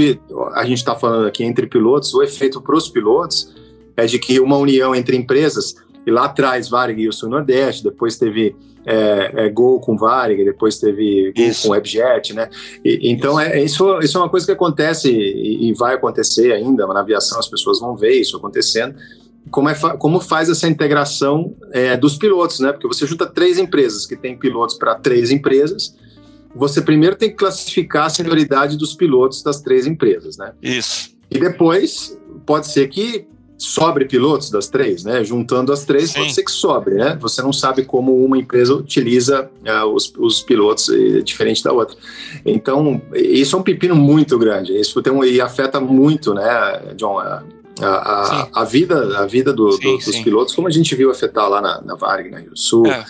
a 0.54 0.64
gente 0.64 0.78
está 0.78 0.94
falando 0.94 1.26
aqui 1.26 1.42
entre 1.42 1.66
pilotos, 1.66 2.14
o 2.14 2.22
efeito 2.22 2.60
para 2.60 2.76
os 2.76 2.88
pilotos 2.88 3.52
é 3.96 4.06
de 4.06 4.16
que 4.16 4.38
uma 4.38 4.56
união 4.56 4.94
entre 4.94 5.16
empresas, 5.16 5.74
e 6.06 6.10
lá 6.10 6.24
atrás 6.26 6.68
Varig 6.68 7.02
e 7.02 7.08
o 7.08 7.12
Sul 7.12 7.28
Nordeste, 7.28 7.84
depois 7.84 8.16
teve 8.16 8.56
é, 8.84 9.46
é, 9.46 9.48
Gol 9.50 9.80
com 9.80 9.96
Varig, 9.96 10.44
depois 10.44 10.78
teve 10.78 11.32
Gol 11.36 11.46
isso. 11.46 11.66
com 11.66 11.72
Webjet, 11.72 12.32
né? 12.34 12.48
E, 12.84 13.10
então 13.10 13.40
isso. 13.40 13.50
É, 13.50 13.62
isso, 13.62 13.98
isso 14.00 14.18
é 14.18 14.20
uma 14.20 14.28
coisa 14.28 14.46
que 14.46 14.52
acontece 14.52 15.10
e, 15.10 15.68
e, 15.68 15.74
vai 15.74 15.94
acontecer 15.94 16.52
ainda 16.52 16.86
na 16.86 17.00
aviação, 17.00 17.38
as 17.38 17.48
pessoas 17.48 17.80
vão 17.80 17.96
ver 17.96 18.12
isso 18.12 18.36
acontecendo. 18.36 18.94
Como, 19.50 19.68
é, 19.68 19.74
como 19.98 20.20
faz 20.20 20.48
essa 20.48 20.68
integração 20.68 21.54
é, 21.72 21.96
dos 21.96 22.16
pilotos, 22.16 22.60
né? 22.60 22.72
Porque 22.72 22.86
você 22.86 23.06
junta 23.06 23.26
três 23.26 23.58
empresas 23.58 24.06
que 24.06 24.16
têm 24.16 24.36
pilotos 24.36 24.76
para 24.76 24.94
três 24.94 25.30
empresas, 25.30 25.96
você 26.54 26.80
primeiro 26.80 27.16
tem 27.16 27.30
que 27.30 27.36
classificar 27.36 28.06
a 28.06 28.10
senioridade 28.10 28.76
dos 28.76 28.94
pilotos 28.94 29.42
das 29.42 29.60
três 29.60 29.86
empresas, 29.86 30.36
né? 30.36 30.52
Isso. 30.62 31.10
E 31.30 31.38
depois 31.38 32.18
pode 32.44 32.66
ser 32.66 32.88
que 32.88 33.26
sobre 33.60 34.06
pilotos 34.06 34.48
das 34.48 34.68
três, 34.68 35.04
né? 35.04 35.22
Juntando 35.22 35.70
as 35.70 35.84
três, 35.84 36.10
Sim. 36.10 36.20
pode 36.20 36.32
ser 36.32 36.42
que 36.44 36.50
sobre, 36.50 36.94
né? 36.94 37.18
Você 37.20 37.42
não 37.42 37.52
sabe 37.52 37.84
como 37.84 38.24
uma 38.24 38.38
empresa 38.38 38.74
utiliza 38.74 39.50
uh, 39.66 39.84
os, 39.86 40.10
os, 40.16 40.40
pilotos 40.40 40.88
uh, 40.88 41.22
diferente 41.22 41.62
da 41.62 41.70
outra. 41.70 41.94
Então, 42.46 43.02
isso 43.14 43.54
é 43.54 43.58
um 43.58 43.62
pepino 43.62 43.94
muito 43.94 44.38
grande. 44.38 44.72
Isso 44.72 45.02
tem 45.02 45.12
um, 45.12 45.22
e 45.22 45.42
afeta 45.42 45.78
muito, 45.78 46.32
né, 46.32 46.94
John? 46.96 47.18
A, 47.18 47.42
a, 47.82 48.48
a 48.62 48.64
vida, 48.64 49.18
a 49.18 49.26
vida 49.26 49.52
do, 49.52 49.72
sim, 49.72 49.82
do, 49.82 49.96
dos 49.98 50.04
sim. 50.04 50.22
pilotos, 50.24 50.54
como 50.54 50.66
a 50.66 50.70
gente 50.70 50.94
viu 50.94 51.10
afetar 51.10 51.48
lá 51.48 51.60
na, 51.60 51.82
na 51.82 51.94
Varg, 51.94 52.30
na 52.30 52.38
Rio 52.38 52.56
Sul, 52.56 52.86
é. 52.86 53.04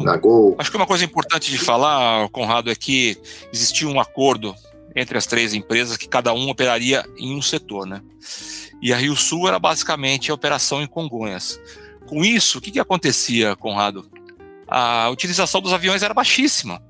na 0.00 0.16
Gol. 0.16 0.56
Acho 0.58 0.72
que 0.72 0.76
uma 0.76 0.86
coisa 0.86 1.04
importante 1.04 1.52
de 1.52 1.58
falar, 1.58 2.28
Conrado, 2.30 2.68
é 2.68 2.74
que 2.74 3.16
existia 3.52 3.88
um 3.88 4.00
acordo 4.00 4.54
entre 4.94 5.16
as 5.16 5.26
três 5.26 5.54
empresas 5.54 5.96
que 5.96 6.08
cada 6.08 6.32
um 6.32 6.48
operaria 6.48 7.04
em 7.16 7.36
um 7.36 7.42
setor, 7.42 7.86
né? 7.86 8.00
E 8.80 8.92
a 8.92 8.96
Rio 8.96 9.16
Sul 9.16 9.48
era 9.48 9.58
basicamente 9.58 10.30
a 10.30 10.34
operação 10.34 10.82
em 10.82 10.86
Congonhas. 10.86 11.60
Com 12.06 12.24
isso, 12.24 12.58
o 12.58 12.60
que, 12.60 12.70
que 12.70 12.80
acontecia, 12.80 13.56
Conrado? 13.56 14.08
A 14.68 15.08
utilização 15.10 15.60
dos 15.60 15.72
aviões 15.72 16.02
era 16.02 16.14
baixíssima. 16.14 16.82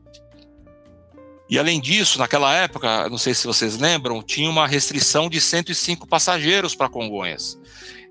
E 1.48 1.58
além 1.58 1.80
disso, 1.80 2.18
naquela 2.18 2.52
época, 2.52 3.08
não 3.08 3.18
sei 3.18 3.32
se 3.32 3.46
vocês 3.46 3.78
lembram, 3.78 4.22
tinha 4.22 4.50
uma 4.50 4.66
restrição 4.66 5.30
de 5.30 5.40
105 5.40 6.06
passageiros 6.06 6.74
para 6.74 6.88
Congonhas. 6.88 7.58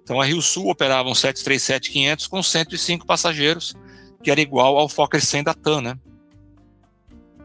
Então 0.01 0.21
a 0.21 0.25
Rio 0.25 0.41
Sul 0.41 0.69
operava 0.69 1.09
um 1.09 1.13
737-500 1.13 2.29
com 2.29 2.41
105 2.41 3.05
passageiros, 3.05 3.75
que 4.23 4.31
era 4.31 4.39
igual 4.39 4.77
ao 4.77 4.87
Fokker 4.87 5.23
100 5.23 5.43
da 5.43 5.53
TAM, 5.53 5.81
né? 5.81 5.97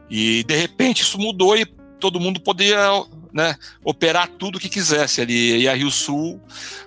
E 0.08 0.44
de 0.44 0.54
repente 0.54 1.02
isso 1.02 1.18
mudou 1.18 1.56
e 1.56 1.64
todo 1.98 2.20
mundo 2.20 2.40
podia 2.40 2.78
né, 3.32 3.56
operar 3.84 4.28
tudo 4.28 4.58
que 4.58 4.68
quisesse 4.68 5.20
ali. 5.20 5.62
E 5.62 5.68
a 5.68 5.74
Rio 5.74 5.90
Sul, 5.90 6.40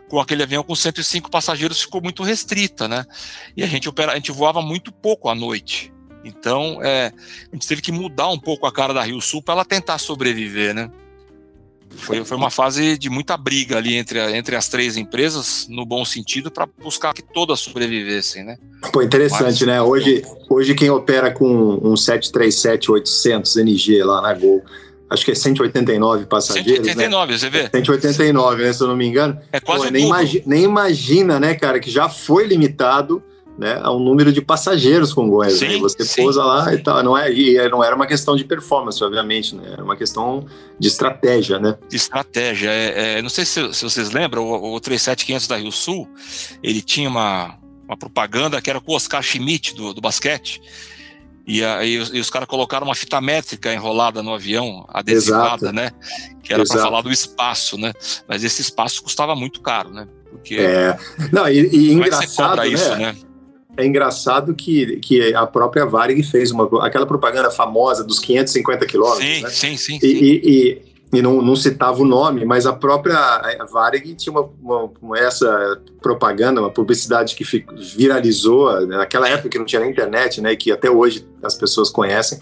com 0.10 0.20
aquele 0.20 0.44
avião 0.44 0.64
com 0.64 0.76
105 0.76 1.30
passageiros, 1.30 1.82
ficou 1.82 2.02
muito 2.02 2.24
restrita, 2.24 2.88
né? 2.88 3.06
E 3.56 3.64
a 3.64 3.68
gente, 3.68 3.90
opera, 3.90 4.12
a 4.12 4.16
gente 4.16 4.32
voava 4.32 4.62
muito 4.62 4.92
pouco 4.92 5.30
à 5.30 5.36
noite. 5.36 5.92
Então, 6.24 6.80
é, 6.82 7.12
a 7.52 7.56
gente 7.56 7.68
teve 7.68 7.82
que 7.82 7.92
mudar 7.92 8.30
um 8.30 8.40
pouco 8.40 8.66
a 8.66 8.72
cara 8.72 8.94
da 8.94 9.04
Rio 9.04 9.20
Sul 9.20 9.42
para 9.42 9.56
ela 9.56 9.66
tentar 9.66 9.98
sobreviver, 9.98 10.74
né? 10.74 10.90
Foi, 11.96 12.26
foi 12.26 12.36
uma 12.36 12.50
fase 12.50 12.98
de 12.98 13.10
muita 13.10 13.38
briga 13.38 13.78
ali 13.78 13.96
entre, 13.96 14.20
a, 14.20 14.36
entre 14.36 14.56
as 14.56 14.68
três 14.68 14.98
empresas, 14.98 15.68
no 15.70 15.86
bom 15.86 16.04
sentido, 16.04 16.50
para 16.50 16.68
buscar 16.82 17.14
que 17.14 17.22
todas 17.22 17.60
sobrevivessem, 17.60 18.44
né? 18.44 18.58
Pô, 18.92 19.02
interessante, 19.02 19.44
Mas, 19.44 19.62
né? 19.62 19.82
Hoje, 19.82 20.24
hoje 20.50 20.74
quem 20.74 20.90
opera 20.90 21.32
com 21.32 21.46
um 21.46 21.94
737-800 21.94 23.62
NG 23.62 24.04
lá 24.04 24.22
na 24.22 24.34
Gol 24.34 24.64
acho 25.14 25.24
que 25.24 25.32
é 25.32 25.36
189 25.36 26.26
passageiros. 26.26 26.86
189, 26.86 27.32
né? 27.32 27.38
você 27.38 27.50
vê? 27.50 27.70
189, 27.70 28.64
né, 28.64 28.74
se 28.74 28.82
eu 28.82 28.88
não 28.88 28.96
me 28.96 29.06
engano. 29.06 29.40
É 29.52 29.60
quase 29.60 29.86
Pô, 29.86 29.92
nem, 29.92 30.08
imagi 30.08 30.44
nem 30.46 30.64
imagina, 30.64 31.40
né, 31.40 31.54
cara, 31.54 31.80
que 31.80 31.92
já 31.92 32.10
foi 32.10 32.48
limitado 32.48 33.24
né, 33.56 33.80
a 33.84 33.94
um 33.94 34.00
número 34.00 34.34
de 34.34 34.42
passageiros 34.42 35.14
com 35.14 35.30
Goiás. 35.30 35.62
Né? 35.62 35.78
Você 35.78 36.04
sim. 36.04 36.24
pousa 36.24 36.44
lá 36.44 36.74
e 36.74 36.80
tal. 36.80 37.04
Não, 37.04 37.16
é, 37.16 37.32
e 37.32 37.70
não 37.70 37.84
era 37.84 37.96
uma 37.96 38.08
questão 38.08 38.36
de 38.36 38.44
performance, 38.44 39.04
obviamente, 39.04 39.56
né? 39.56 39.74
Era 39.74 39.84
uma 39.84 39.96
questão 39.96 40.48
de 40.80 40.88
estratégia, 40.88 41.60
né? 41.60 41.78
Estratégia. 41.92 42.72
É, 42.72 43.20
é, 43.20 43.22
não 43.22 43.30
sei 43.30 43.46
se, 43.46 43.72
se, 43.72 43.84
vocês 43.84 44.10
lembram, 44.10 44.44
o, 44.44 44.74
o 44.74 44.80
37500 44.80 45.48
da 45.48 45.58
Rio 45.58 45.72
Sul, 45.72 46.10
ele 46.64 46.82
tinha 46.82 47.08
uma, 47.08 47.56
uma 47.88 47.96
propaganda 47.96 48.60
que 48.60 48.72
era 48.72 48.82
com 48.82 48.92
o 48.92 48.96
Oscar 48.96 49.22
Schmidt 49.22 49.76
do, 49.76 49.94
do 49.94 50.02
basquete 50.02 50.60
e, 51.46 51.64
aí 51.64 51.98
os, 51.98 52.10
os 52.10 52.30
caras 52.30 52.48
colocaram 52.48 52.86
uma 52.86 52.96
fita 52.96 53.20
métrica 53.20 53.74
enrolada 53.74 54.24
no 54.24 54.34
avião, 54.34 54.86
adesivada, 54.88 55.68
Exato. 55.68 55.74
né? 55.74 55.92
Que 56.42 56.54
era 56.54 56.64
para 56.64 56.82
falar 56.82 57.02
do 57.02 57.12
espaço, 57.12 57.78
né? 57.78 57.94
Mas 58.28 58.44
esse 58.44 58.62
espaço 58.62 59.04
custava 59.04 59.36
muito 59.36 59.62
caro, 59.62 59.90
né? 59.90 60.08
Porque 60.30 60.56
é. 60.56 60.98
Não, 61.32 61.48
e, 61.48 61.70
e 61.76 61.90
é 61.90 61.94
engraçado, 61.94 62.58
né? 62.58 62.68
Isso, 62.68 62.96
né? 62.96 63.16
É 63.76 63.86
engraçado 63.86 64.54
que, 64.54 64.98
que 64.98 65.34
a 65.34 65.48
própria 65.48 65.86
Varig 65.86 66.22
fez 66.24 66.52
uma, 66.52 66.86
aquela 66.86 67.08
propaganda 67.08 67.50
famosa 67.50 68.04
dos 68.04 68.20
550 68.20 68.86
quilômetros. 68.86 69.26
Sim, 69.26 69.42
né? 69.42 69.50
sim, 69.50 69.78
sim, 69.78 70.00
sim. 70.00 70.06
E, 70.06 70.42
e, 70.44 70.93
e 71.14 71.22
não, 71.22 71.42
não, 71.42 71.56
citava 71.56 72.02
o 72.02 72.06
nome, 72.06 72.44
mas 72.44 72.66
a 72.66 72.74
própria 72.74 73.20
Varig 73.72 74.16
tinha 74.16 74.34
uma, 74.34 74.90
uma, 75.00 75.18
essa 75.18 75.80
propaganda, 76.02 76.60
uma 76.60 76.72
publicidade 76.72 77.36
que 77.36 77.46
viralizou 77.96 78.86
naquela 78.88 79.30
época 79.30 79.50
que 79.50 79.60
não 79.60 79.66
tinha 79.66 79.80
na 79.80 79.88
internet, 79.88 80.42
né, 80.42 80.56
que 80.56 80.72
até 80.72 80.90
hoje 80.90 81.26
as 81.44 81.54
pessoas 81.54 81.92
conhecem, 81.92 82.40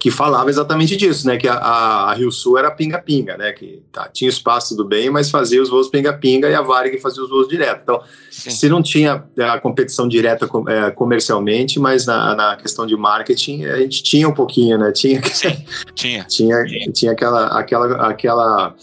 que 0.00 0.10
falava 0.10 0.48
exatamente 0.48 0.96
disso, 0.96 1.26
né? 1.26 1.36
Que 1.36 1.46
a, 1.46 1.56
a, 1.56 2.14
Rio 2.14 2.32
Sul 2.32 2.56
era 2.56 2.70
pinga-pinga, 2.70 3.36
né? 3.36 3.52
Que 3.52 3.82
tá, 3.92 4.08
tinha 4.08 4.30
espaço 4.30 4.74
do 4.74 4.82
bem, 4.82 5.10
mas 5.10 5.30
fazia 5.30 5.60
os 5.60 5.68
voos 5.68 5.88
pinga-pinga 5.88 6.48
e 6.48 6.54
a 6.54 6.62
Varig 6.62 6.98
fazia 6.98 7.22
os 7.22 7.28
voos 7.28 7.46
direto. 7.46 7.82
Então, 7.82 8.00
Sim. 8.30 8.48
se 8.48 8.66
não 8.70 8.82
tinha 8.82 9.22
é, 9.36 9.44
a 9.44 9.60
competição 9.60 10.08
direta 10.08 10.48
é, 10.68 10.90
comercialmente, 10.90 11.78
mas 11.78 12.06
na, 12.06 12.34
na, 12.34 12.56
questão 12.56 12.86
de 12.86 12.96
marketing 12.96 13.66
a 13.66 13.76
gente 13.76 14.02
tinha 14.02 14.26
um 14.26 14.32
pouquinho, 14.32 14.78
né? 14.78 14.90
Tinha 14.90 15.20
Sim, 15.22 15.64
tinha, 15.94 16.24
tinha, 16.24 16.64
tinha 16.92 17.12
aquela 17.12 17.48
aquela 17.48 18.08
aquela 18.08 18.74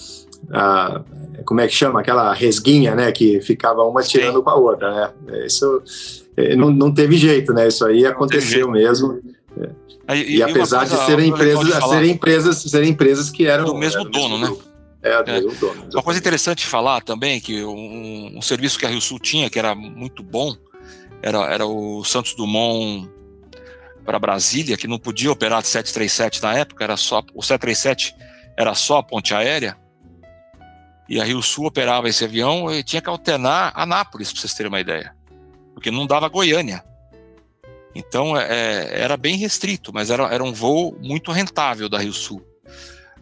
a, 0.53 1.01
como 1.45 1.61
é 1.61 1.68
que 1.68 1.74
chama? 1.74 2.01
Aquela 2.01 2.32
resguinha, 2.32 2.93
né? 2.93 3.11
Que 3.11 3.41
ficava 3.41 3.84
uma 3.84 4.03
Sim. 4.03 4.20
tirando 4.20 4.43
com 4.43 4.51
a 4.51 4.55
outra, 4.55 4.93
né? 5.26 5.45
Isso 5.47 5.82
é, 6.38 6.55
não, 6.55 6.70
não 6.70 6.93
teve 6.93 7.18
jeito, 7.18 7.53
né? 7.53 7.68
Isso 7.68 7.84
aí 7.84 8.05
aconteceu 8.05 8.70
mesmo. 8.70 9.20
É. 10.08 10.16
E, 10.16 10.38
e, 10.38 10.43
apesar 10.43 10.86
de 10.86 10.95
serem 11.05 11.30
empresas, 11.30 11.66
de 11.66 11.89
serem 11.89 12.12
empresas, 12.12 12.58
serem 12.58 12.89
empresas 12.89 13.30
que 13.30 13.45
eram 13.45 13.66
do 13.66 13.76
mesmo 13.76 14.01
era 14.01 14.10
dono, 14.10 14.38
mesmo 14.38 14.55
né? 14.55 14.62
É, 15.01 15.24
do 15.24 15.30
é. 15.30 15.34
mesmo 15.34 15.55
dono. 15.55 15.88
Uma 15.93 16.03
coisa 16.03 16.20
interessante 16.20 16.60
de 16.60 16.68
falar 16.68 17.01
também 17.01 17.39
que 17.39 17.64
um, 17.64 18.38
um, 18.38 18.41
serviço 18.41 18.80
que 18.80 18.86
a 18.86 18.89
Rio 18.89 19.01
Sul 19.01 19.20
tinha 19.20 19.49
que 19.49 19.60
era 19.60 19.76
muito 19.76 20.24
bom 20.24 20.55
era, 21.22 21.39
era 21.51 21.66
o 21.66 22.03
Santos 22.03 22.34
Dumont 22.34 23.10
para 24.05 24.18
Brasília, 24.18 24.78
que 24.78 24.88
não 24.88 24.97
podia 24.97 25.32
operar 25.32 25.62
de 25.62 25.68
737 25.68 26.41
na 26.41 26.53
época, 26.53 26.84
era 26.84 26.95
só 26.95 27.22
o 27.34 27.43
737 27.43 28.16
era 28.58 28.74
só 28.74 28.97
a 28.97 29.03
ponte 29.03 29.34
aérea. 29.34 29.78
E 31.10 31.22
a 31.22 31.24
Rio 31.24 31.41
Sul 31.41 31.66
operava 31.66 32.10
esse 32.10 32.24
avião 32.24 32.74
e 32.74 32.84
tinha 32.84 33.01
que 33.01 33.10
alternar 33.10 33.72
Anápolis, 33.76 34.32
para 34.32 34.41
vocês 34.41 34.53
terem 34.53 34.70
uma 34.70 34.80
ideia 34.80 35.18
porque 35.78 35.91
não 35.91 36.08
dava 36.08 36.28
Goiânia. 36.28 36.84
Então 37.98 38.38
é, 38.38 38.45
é, 38.48 39.02
era 39.02 39.18
bem 39.18 39.38
restrito, 39.38 39.91
mas 39.91 40.12
era, 40.12 40.32
era 40.32 40.43
um 40.43 40.54
voo 40.54 40.95
muito 41.02 41.32
rentável 41.32 41.89
da 41.89 41.98
Rio 41.98 42.14
Sul. 42.14 42.45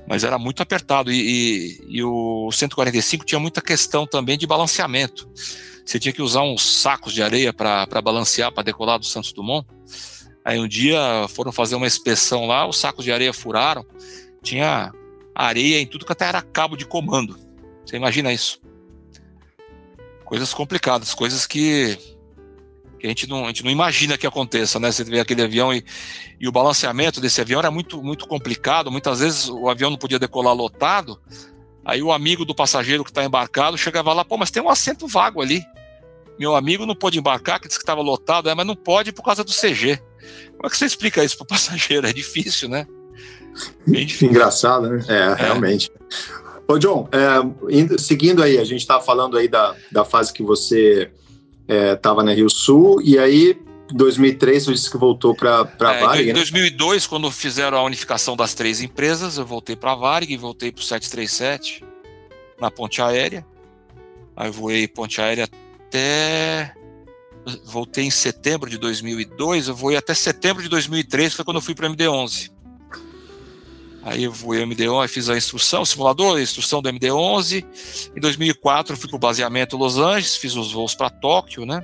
Mas 0.05 0.25
era 0.25 0.37
muito 0.37 0.61
apertado 0.61 1.09
e, 1.11 1.79
e, 1.87 1.97
e 1.97 2.03
o 2.03 2.51
145 2.51 3.25
tinha 3.25 3.39
muita 3.39 3.61
questão 3.61 4.05
também 4.05 4.37
de 4.37 4.45
balanceamento. 4.45 5.29
Você 5.85 5.97
tinha 5.97 6.11
que 6.11 6.21
usar 6.21 6.41
uns 6.41 6.61
sacos 6.61 7.13
de 7.13 7.23
areia 7.23 7.53
para 7.53 8.01
balancear, 8.03 8.51
para 8.51 8.63
decolar 8.63 8.99
do 8.99 9.05
Santos 9.05 9.31
Dumont. 9.31 9.65
Aí 10.43 10.59
um 10.59 10.67
dia 10.67 10.99
foram 11.29 11.53
fazer 11.53 11.75
uma 11.75 11.87
inspeção 11.87 12.45
lá, 12.45 12.67
os 12.67 12.77
sacos 12.77 13.05
de 13.05 13.13
areia 13.13 13.31
furaram, 13.33 13.85
tinha 14.43 14.91
areia 15.33 15.79
em 15.79 15.87
tudo 15.87 16.05
que 16.05 16.11
até 16.11 16.25
era 16.25 16.41
cabo 16.41 16.75
de 16.75 16.85
comando. 16.85 17.39
Você 17.85 17.95
imagina 17.95 18.33
isso? 18.33 18.59
Coisas 20.25 20.53
complicadas, 20.53 21.13
coisas 21.13 21.47
que 21.47 22.14
que 23.05 23.07
a 23.07 23.09
gente 23.09 23.29
não, 23.29 23.43
a 23.45 23.47
gente 23.47 23.63
não 23.63 23.71
imagina 23.71 24.17
que 24.17 24.25
aconteça, 24.25 24.79
né? 24.79 24.91
Você 24.91 25.03
vê 25.03 25.19
aquele 25.19 25.43
avião 25.43 25.73
e, 25.73 25.85
e 26.39 26.47
o 26.47 26.51
balanceamento 26.51 27.21
desse 27.21 27.39
avião 27.39 27.59
era 27.59 27.69
muito, 27.69 28.01
muito 28.01 28.27
complicado. 28.27 28.91
Muitas 28.91 29.19
vezes 29.19 29.47
o 29.47 29.69
avião 29.69 29.91
não 29.91 29.97
podia 29.97 30.17
decolar 30.17 30.53
lotado. 30.53 31.19
Aí 31.83 32.01
o 32.01 32.11
amigo 32.11 32.43
do 32.43 32.55
passageiro 32.55 33.03
que 33.03 33.11
está 33.11 33.23
embarcado 33.23 33.77
chegava 33.77 34.11
lá, 34.11 34.25
pô, 34.25 34.37
mas 34.37 34.49
tem 34.49 34.61
um 34.61 34.69
assento 34.69 35.07
vago 35.07 35.41
ali. 35.41 35.63
Meu 36.37 36.55
amigo 36.55 36.85
não 36.85 36.95
pôde 36.95 37.19
embarcar, 37.19 37.59
que 37.59 37.67
disse 37.67 37.79
que 37.79 37.83
estava 37.83 38.01
lotado, 38.01 38.49
é, 38.49 38.55
mas 38.55 38.65
não 38.65 38.75
pode 38.75 39.11
por 39.11 39.23
causa 39.23 39.43
do 39.43 39.51
CG. 39.51 40.01
Como 40.57 40.65
é 40.65 40.69
que 40.69 40.77
você 40.77 40.85
explica 40.85 41.23
isso 41.23 41.37
para 41.37 41.43
o 41.43 41.47
passageiro? 41.47 42.07
É 42.07 42.13
difícil, 42.13 42.67
né? 42.67 42.87
Bem 43.85 44.05
difícil. 44.05 44.29
Engraçado, 44.29 44.89
né? 44.89 45.05
É, 45.07 45.13
é. 45.13 45.33
realmente. 45.35 45.91
Ô, 46.67 46.79
John, 46.79 47.07
é, 47.11 47.97
seguindo 47.99 48.41
aí, 48.41 48.57
a 48.57 48.63
gente 48.63 48.81
está 48.81 48.99
falando 48.99 49.37
aí 49.37 49.47
da, 49.47 49.75
da 49.91 50.03
fase 50.03 50.33
que 50.33 50.41
você 50.41 51.11
estava 51.67 52.21
é, 52.21 52.25
na 52.25 52.33
Rio 52.33 52.49
Sul, 52.49 53.01
e 53.01 53.17
aí 53.17 53.59
2003 53.91 54.65
você 54.65 54.73
disse 54.73 54.89
que 54.89 54.97
voltou 54.97 55.35
para 55.35 55.61
a 55.79 55.93
é, 55.93 56.01
Varig. 56.01 56.29
Em 56.29 56.33
2002, 56.33 57.03
né? 57.03 57.09
quando 57.09 57.31
fizeram 57.31 57.77
a 57.77 57.83
unificação 57.83 58.35
das 58.35 58.53
três 58.53 58.81
empresas, 58.81 59.37
eu 59.37 59.45
voltei 59.45 59.75
para 59.75 59.91
a 59.91 59.95
Varig, 59.95 60.33
e 60.33 60.37
voltei 60.37 60.71
para 60.71 60.81
o 60.81 60.83
737 60.83 61.83
na 62.59 62.71
ponte 62.71 63.01
aérea. 63.01 63.45
Aí 64.35 64.49
voei 64.49 64.87
ponte 64.87 65.21
aérea 65.21 65.45
até. 65.87 66.73
Voltei 67.63 68.05
em 68.05 68.11
setembro 68.11 68.67
de 68.67 68.77
2002, 68.79 69.67
eu 69.67 69.75
voei 69.75 69.95
até 69.95 70.15
setembro 70.15 70.63
de 70.63 70.69
2003, 70.69 71.31
foi 71.31 71.45
quando 71.45 71.57
eu 71.57 71.61
fui 71.61 71.75
para 71.75 71.87
o 71.87 71.93
MD-11. 71.93 72.54
Aí 74.05 74.25
eu 74.25 74.31
o 74.31 74.53
MD-11, 74.53 75.07
fiz 75.07 75.29
a 75.31 75.35
instrução, 75.35 75.81
o 75.81 75.85
simulador, 75.85 76.37
a 76.37 76.41
instrução 76.41 76.79
do 76.79 76.87
MD-11. 76.87 77.65
Em 78.15 78.19
2004 78.19 78.93
eu 78.93 78.97
fui 78.97 79.09
para 79.09 79.15
o 79.15 79.19
baseamento 79.19 79.75
Los 79.75 79.97
Angeles, 79.97 80.35
fiz 80.35 80.55
os 80.55 80.71
voos 80.71 80.93
para 80.93 81.09
Tóquio, 81.09 81.65
né? 81.65 81.83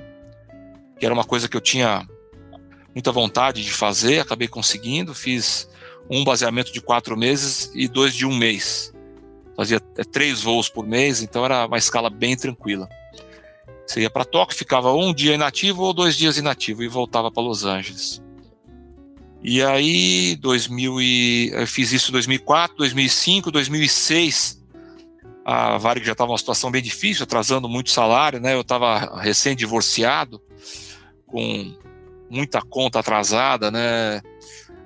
Que 1.00 1.04
era 1.04 1.12
uma 1.12 1.24
coisa 1.24 1.48
que 1.48 1.56
eu 1.56 1.60
tinha 1.60 2.06
muita 2.94 3.10
vontade 3.10 3.64
de 3.64 3.72
fazer, 3.72 4.20
acabei 4.20 4.46
conseguindo. 4.46 5.12
Fiz 5.12 5.68
um 6.08 6.22
baseamento 6.22 6.72
de 6.72 6.80
quatro 6.80 7.16
meses 7.16 7.72
e 7.74 7.88
dois 7.88 8.14
de 8.14 8.24
um 8.24 8.36
mês. 8.36 8.94
Fazia 9.56 9.82
é, 9.98 10.04
três 10.04 10.42
voos 10.42 10.68
por 10.68 10.86
mês, 10.86 11.22
então 11.22 11.44
era 11.44 11.66
uma 11.66 11.76
escala 11.76 12.08
bem 12.08 12.36
tranquila. 12.36 12.88
Você 13.84 14.02
ia 14.02 14.10
para 14.10 14.24
Tóquio, 14.24 14.56
ficava 14.56 14.92
um 14.92 15.12
dia 15.12 15.34
inativo 15.34 15.82
ou 15.82 15.92
dois 15.92 16.16
dias 16.16 16.38
inativo 16.38 16.84
e 16.84 16.88
voltava 16.88 17.32
para 17.32 17.42
Los 17.42 17.64
Angeles. 17.64 18.22
E 19.44 19.60
aí, 19.62 20.36
2000 20.36 21.00
e, 21.00 21.50
eu 21.52 21.66
fiz 21.66 21.92
isso 21.92 22.10
em 22.10 22.12
2004, 22.12 22.76
2005, 22.76 23.50
2006. 23.50 24.62
A 25.44 25.76
Varig 25.78 26.06
já 26.06 26.12
estava 26.12 26.28
numa 26.28 26.38
situação 26.38 26.70
bem 26.70 26.80
difícil, 26.80 27.24
atrasando 27.24 27.68
muito 27.68 27.90
salário, 27.90 28.38
né? 28.38 28.54
Eu 28.54 28.60
estava 28.60 29.20
recém-divorciado, 29.20 30.40
com 31.26 31.74
muita 32.30 32.62
conta 32.62 33.00
atrasada, 33.00 33.68
né? 33.68 34.22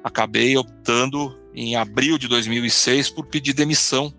Acabei 0.02 0.56
optando 0.56 1.38
em 1.54 1.76
abril 1.76 2.16
de 2.16 2.26
2006 2.26 3.10
por 3.10 3.26
pedir 3.26 3.52
demissão, 3.52 4.12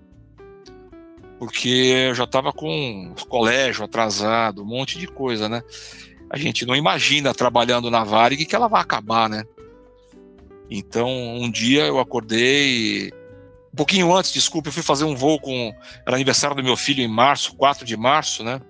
porque 1.39 1.69
eu 2.09 2.13
já 2.13 2.25
estava 2.25 2.53
com 2.53 3.13
colégio 3.27 3.83
atrasado, 3.83 4.61
um 4.61 4.65
monte 4.65 4.99
de 4.99 5.07
coisa, 5.07 5.49
né? 5.49 5.63
A 6.29 6.37
gente 6.37 6.65
não 6.65 6.75
imagina 6.75 7.33
trabalhando 7.33 7.89
na 7.89 8.03
Varig 8.03 8.45
que 8.45 8.55
ela 8.55 8.67
vai 8.67 8.81
acabar, 8.81 9.27
né? 9.29 9.43
Então, 10.69 11.09
um 11.09 11.49
dia 11.49 11.85
eu 11.85 11.99
acordei. 11.99 13.11
Um 13.73 13.77
pouquinho 13.77 14.13
antes, 14.13 14.33
desculpa, 14.33 14.69
eu 14.69 14.73
fui 14.73 14.83
fazer 14.83 15.05
um 15.05 15.15
voo 15.15 15.39
com. 15.39 15.73
Era 16.05 16.15
aniversário 16.15 16.55
do 16.55 16.63
meu 16.63 16.75
filho 16.75 17.01
em 17.01 17.07
março, 17.07 17.55
4 17.55 17.85
de 17.85 17.95
março, 17.95 18.43
né? 18.43 18.61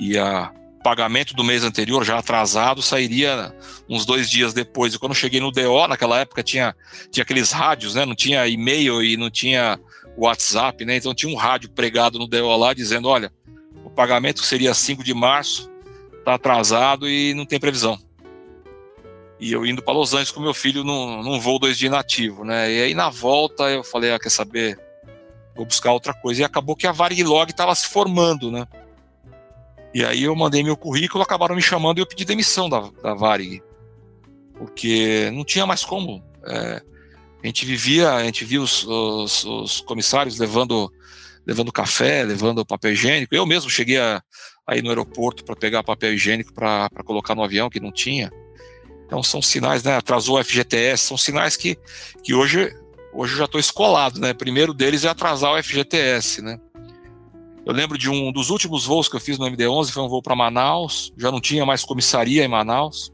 E 0.00 0.18
a 0.18 0.52
pagamento 0.82 1.34
do 1.34 1.44
mês 1.44 1.64
anterior, 1.64 2.04
já 2.04 2.18
atrasado, 2.18 2.80
sairia 2.80 3.54
uns 3.88 4.06
dois 4.06 4.30
dias 4.30 4.54
depois. 4.54 4.94
E 4.94 4.98
quando 4.98 5.14
cheguei 5.14 5.40
no 5.40 5.50
DO, 5.50 5.86
naquela 5.86 6.20
época 6.20 6.42
tinha, 6.42 6.74
tinha 7.10 7.22
aqueles 7.22 7.52
rádios, 7.52 7.94
né? 7.94 8.04
Não 8.04 8.14
tinha 8.14 8.46
e-mail 8.46 9.02
e 9.02 9.16
não 9.16 9.30
tinha 9.30 9.78
WhatsApp, 10.16 10.84
né? 10.84 10.96
Então 10.96 11.14
tinha 11.14 11.32
um 11.32 11.36
rádio 11.36 11.70
pregado 11.70 12.18
no 12.18 12.26
DO 12.26 12.56
lá 12.56 12.72
dizendo: 12.72 13.08
olha, 13.08 13.30
o 13.84 13.90
pagamento 13.90 14.42
seria 14.42 14.72
5 14.72 15.04
de 15.04 15.12
março, 15.12 15.70
está 16.18 16.34
atrasado 16.34 17.08
e 17.08 17.34
não 17.34 17.44
tem 17.44 17.60
previsão 17.60 17.98
e 19.40 19.52
eu 19.52 19.64
indo 19.64 19.82
para 19.82 19.94
Los 19.94 20.12
Angeles 20.12 20.30
com 20.30 20.40
meu 20.40 20.54
filho 20.54 20.82
num, 20.82 21.22
num 21.22 21.38
voo 21.38 21.58
dois 21.58 21.78
dias 21.78 21.92
nativo, 21.92 22.44
né? 22.44 22.72
E 22.72 22.82
aí 22.82 22.94
na 22.94 23.08
volta 23.08 23.64
eu 23.64 23.84
falei, 23.84 24.12
ah, 24.12 24.18
quer 24.18 24.30
saber? 24.30 24.78
Vou 25.54 25.64
buscar 25.64 25.92
outra 25.92 26.12
coisa. 26.12 26.40
E 26.40 26.44
acabou 26.44 26.76
que 26.76 26.86
a 26.86 26.92
Varig 26.92 27.22
estava 27.48 27.74
se 27.74 27.86
formando, 27.86 28.50
né? 28.50 28.66
E 29.94 30.04
aí 30.04 30.24
eu 30.24 30.34
mandei 30.34 30.62
meu 30.62 30.76
currículo, 30.76 31.22
acabaram 31.22 31.54
me 31.54 31.62
chamando 31.62 31.98
e 31.98 32.00
eu 32.00 32.06
pedi 32.06 32.24
demissão 32.24 32.68
da, 32.68 32.88
da 33.02 33.14
Varig. 33.14 33.62
Porque 34.54 35.30
não 35.32 35.44
tinha 35.44 35.66
mais 35.66 35.84
como. 35.84 36.22
É, 36.44 36.82
a 37.42 37.46
gente 37.46 37.64
vivia, 37.64 38.12
a 38.12 38.24
gente 38.24 38.44
via 38.44 38.60
os, 38.60 38.84
os, 38.84 39.44
os, 39.44 39.80
comissários 39.80 40.38
levando, 40.38 40.92
levando 41.46 41.72
café, 41.72 42.24
levando 42.24 42.66
papel 42.66 42.92
higiênico. 42.92 43.34
Eu 43.34 43.46
mesmo 43.46 43.70
cheguei 43.70 43.98
aí 44.66 44.82
no 44.82 44.88
aeroporto 44.88 45.44
para 45.44 45.54
pegar 45.54 45.84
papel 45.84 46.12
higiênico 46.14 46.52
para 46.52 46.90
colocar 47.04 47.36
no 47.36 47.42
avião, 47.42 47.70
que 47.70 47.78
não 47.78 47.92
tinha. 47.92 48.32
Então 49.08 49.22
são 49.22 49.40
sinais, 49.40 49.82
né? 49.82 49.96
Atrasou 49.96 50.38
o 50.38 50.44
FGTS, 50.44 51.04
são 51.06 51.16
sinais 51.16 51.56
que, 51.56 51.78
que 52.22 52.34
hoje, 52.34 52.76
hoje 53.14 53.32
eu 53.32 53.38
já 53.38 53.44
estou 53.46 53.58
escolado, 53.58 54.20
né? 54.20 54.34
Primeiro 54.34 54.74
deles 54.74 55.02
é 55.02 55.08
atrasar 55.08 55.54
o 55.54 55.62
FGTS, 55.62 56.42
né? 56.42 56.60
Eu 57.64 57.72
lembro 57.72 57.96
de 57.96 58.10
um 58.10 58.30
dos 58.30 58.50
últimos 58.50 58.84
voos 58.84 59.08
que 59.08 59.16
eu 59.16 59.20
fiz 59.20 59.38
no 59.38 59.46
MD-11, 59.46 59.90
foi 59.90 60.02
um 60.02 60.08
voo 60.08 60.22
para 60.22 60.36
Manaus, 60.36 61.10
já 61.16 61.32
não 61.32 61.40
tinha 61.40 61.64
mais 61.64 61.84
comissaria 61.84 62.44
em 62.44 62.48
Manaus. 62.48 63.10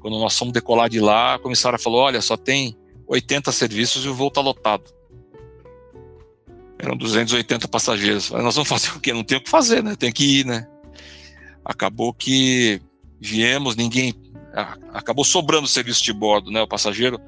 Quando 0.00 0.18
nós 0.18 0.36
fomos 0.36 0.52
decolar 0.52 0.88
de 0.88 0.98
lá, 0.98 1.36
a 1.36 1.38
comissária 1.38 1.78
falou: 1.78 2.00
olha, 2.00 2.20
só 2.20 2.36
tem 2.36 2.76
80 3.06 3.52
serviços 3.52 4.04
e 4.04 4.08
o 4.08 4.14
voo 4.14 4.28
está 4.28 4.40
lotado. 4.40 4.92
Eram 6.76 6.96
280 6.96 7.68
passageiros. 7.68 8.30
Nós 8.32 8.56
vamos 8.56 8.68
fazer 8.68 8.90
o 8.90 9.00
quê? 9.00 9.12
Não 9.12 9.22
tem 9.22 9.38
o 9.38 9.40
que 9.40 9.48
fazer, 9.48 9.82
né? 9.82 9.94
Tem 9.94 10.12
que 10.12 10.40
ir, 10.40 10.44
né? 10.44 10.66
Acabou 11.64 12.12
que 12.12 12.82
viemos, 13.20 13.74
ninguém 13.76 14.12
acabou 14.92 15.24
sobrando 15.24 15.64
o 15.64 15.68
serviço 15.68 16.02
de 16.02 16.12
bordo, 16.12 16.50
né? 16.50 16.62
O 16.62 16.68
passageiro 16.68 17.20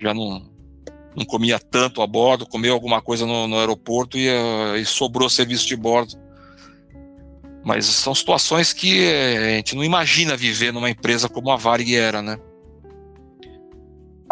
já 0.00 0.14
não, 0.14 0.42
não 1.14 1.24
comia 1.24 1.58
tanto 1.58 2.02
a 2.02 2.06
bordo, 2.06 2.46
comeu 2.46 2.72
alguma 2.72 3.00
coisa 3.00 3.26
no, 3.26 3.46
no 3.46 3.58
aeroporto 3.58 4.18
e, 4.18 4.28
uh, 4.28 4.76
e, 4.76 4.84
sobrou 4.84 5.28
serviço 5.28 5.66
de 5.66 5.76
bordo. 5.76 6.14
Mas 7.64 7.86
são 7.86 8.14
situações 8.14 8.74
que 8.74 9.04
eh, 9.04 9.36
a 9.36 9.56
gente 9.56 9.74
não 9.74 9.82
imagina 9.82 10.36
viver 10.36 10.70
numa 10.70 10.90
empresa 10.90 11.30
como 11.30 11.50
a 11.50 11.56
Varig 11.56 11.96
era, 11.96 12.20
né? 12.20 12.38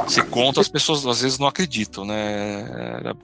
Se 0.06 0.22
conta, 0.24 0.60
as 0.60 0.68
pessoas 0.68 1.06
às 1.06 1.22
vezes 1.22 1.38
não 1.38 1.46
acreditam, 1.46 2.04
né? 2.04 2.62
Era 3.00 3.16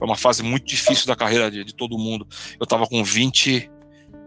uma 0.00 0.16
fase 0.16 0.42
muito 0.42 0.66
difícil 0.66 1.06
da 1.06 1.14
carreira 1.14 1.52
de, 1.52 1.62
de 1.62 1.72
todo 1.72 1.96
mundo. 1.96 2.26
Eu 2.58 2.64
estava 2.64 2.84
com 2.86 3.04
20, 3.04 3.70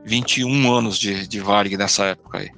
21 0.05 0.73
anos 0.73 0.97
de, 0.97 1.27
de 1.27 1.39
Varig 1.41 1.75
nessa 1.75 2.05
época 2.05 2.37
aí. 2.37 2.49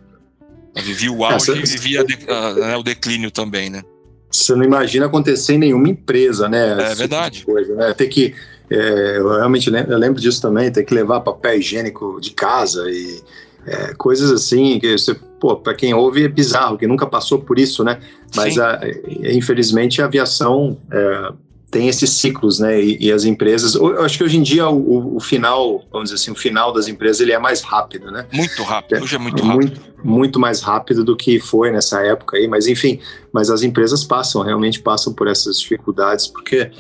Eu 0.76 0.84
vivi 0.84 1.09
o 1.09 1.24
auge 1.26 1.51
e 1.51 1.65
vivia 1.65 2.03
uh, 2.03 2.80
o 2.80 2.84
declínio 2.84 3.32
também, 3.32 3.70
né? 3.70 3.84
Você 4.32 4.53
não 4.55 4.63
imagina 4.63 5.07
acontecer 5.07 5.53
em 5.53 5.57
nenhuma 5.57 5.89
empresa, 5.89 6.47
né? 6.47 6.91
É 6.91 6.95
verdade. 6.95 7.39
Tipo 7.39 7.53
coisa, 7.53 7.76
né? 7.76 7.93
Ter 7.93 8.07
que 8.07 8.36
É, 8.70 9.17
eu 9.17 9.28
realmente 9.30 9.70
lembro, 9.70 9.91
eu 9.91 9.97
lembro 9.97 10.22
disso 10.22 10.41
também, 10.41 10.72
ter 10.72 10.84
que 10.84 10.93
levar 10.93 11.22
papel 11.22 11.57
higiênico 11.57 12.20
de 12.22 12.32
casa 12.32 12.84
e 12.88 13.20
é, 13.65 13.93
coisas 13.95 14.32
assim 14.32 14.80
que 14.80 14.97
você, 14.97 15.15
pô, 15.39 15.55
para 15.55 15.74
quem 15.74 15.93
ouve 15.93 16.24
é 16.24 16.28
bizarro, 16.28 16.78
que 16.78 16.88
nunca 16.88 17.05
passou 17.05 17.39
por 17.39 17.57
isso, 17.59 17.84
né? 17.84 17.99
Mas 18.36 18.57
a, 18.57 18.80
infelizmente 19.24 20.01
a 20.01 20.05
aviação 20.05 20.78
é, 20.91 21.34
tem 21.70 21.88
esses 21.88 22.09
ciclos, 22.11 22.59
né? 22.59 22.82
E, 22.82 22.97
e, 23.07 23.11
as 23.11 23.26
empresas, 23.26 23.76
eu 23.76 24.01
acho 24.01 24.17
que 24.17 24.24
hoje 24.24 24.38
em 24.38 24.43
dia 24.43 24.67
o, 24.67 25.17
o, 25.17 25.20
final, 25.20 25.84
vamos 25.91 26.09
dizer 26.09 26.22
assim, 26.22 26.32
o 26.32 26.36
final 26.36 26.74
das 26.74 26.88
empresas 26.88 27.20
ele 27.22 27.32
é 27.32 27.39
mais 27.39 27.61
rápido, 27.61 28.11
né? 28.11 28.26
Muito 28.32 28.63
rápido, 28.63 29.03
hoje 29.03 29.15
é 29.15 29.20
muito 29.20 29.43
rápido. 29.43 29.55
Muito, 29.55 29.82
muito 30.04 30.39
mais 30.39 30.62
rápido 30.62 31.04
do 31.04 31.16
que 31.16 31.39
foi 31.39 31.72
nessa 31.72 32.02
época 32.06 32.38
aí, 32.38 32.47
mas 32.47 32.68
enfim, 32.68 33.00
mas 33.32 33.50
as 33.50 33.62
empresas 33.62 34.04
passam, 34.04 34.41
realmente 34.41 34.80
passam 34.80 35.14
por 35.14 35.28
essas 35.28 35.60
dificuldades, 35.60 36.28
porque 36.28 36.72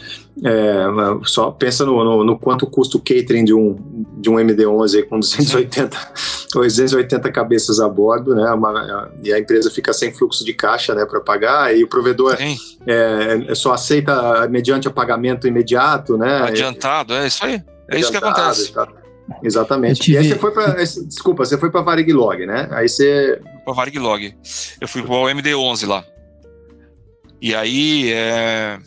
é, 0.43 0.85
só 1.23 1.51
pensa 1.51 1.85
no, 1.85 2.03
no, 2.03 2.23
no, 2.23 2.39
quanto 2.39 2.65
custa 2.65 2.97
o 2.97 2.99
catering 2.99 3.43
de 3.43 3.53
um, 3.53 3.77
de 4.17 4.29
um 4.29 4.39
MD-11 4.39 5.05
com 5.07 5.19
280, 5.19 5.97
280 6.53 7.31
cabeças 7.31 7.79
a 7.79 7.89
bordo, 7.89 8.33
né? 8.33 8.49
Uma, 8.51 9.11
e 9.23 9.33
a 9.33 9.39
empresa 9.39 9.69
fica 9.69 9.91
sem 9.91 10.13
fluxo 10.13 10.45
de 10.45 10.53
caixa, 10.53 10.95
né, 10.95 11.05
para 11.05 11.19
pagar, 11.19 11.75
e 11.75 11.83
o 11.83 11.87
provedor 11.87 12.37
é, 12.39 13.45
é, 13.47 13.55
só 13.55 13.73
aceita 13.73 14.47
mediante 14.49 14.87
o 14.87 14.91
pagamento 14.91 15.47
imediato, 15.47 16.17
né? 16.17 16.43
Adiantado, 16.43 17.13
é 17.13 17.27
isso 17.27 17.45
aí. 17.45 17.61
É 17.89 17.99
isso 17.99 18.11
que 18.11 18.17
acontece. 18.17 18.71
Tá. 18.71 18.87
Exatamente. 19.43 20.01
Tive... 20.01 20.17
E 20.17 20.17
aí 20.17 20.27
você 20.27 20.35
foi 20.35 20.51
para. 20.51 20.73
Desculpa, 20.73 21.45
você 21.45 21.57
foi 21.57 21.69
para 21.71 21.81
Variglog, 21.81 22.45
né? 22.45 22.67
Aí 22.71 22.87
você. 22.87 23.39
Para 23.63 23.73
Variglog. 23.73 24.35
Eu 24.79 24.87
fui 24.87 25.01
para 25.01 25.13
o 25.13 25.25
MD11 25.25 25.87
lá. 25.87 26.05
E 27.41 27.53
aí. 27.55 28.11
É... 28.11 28.79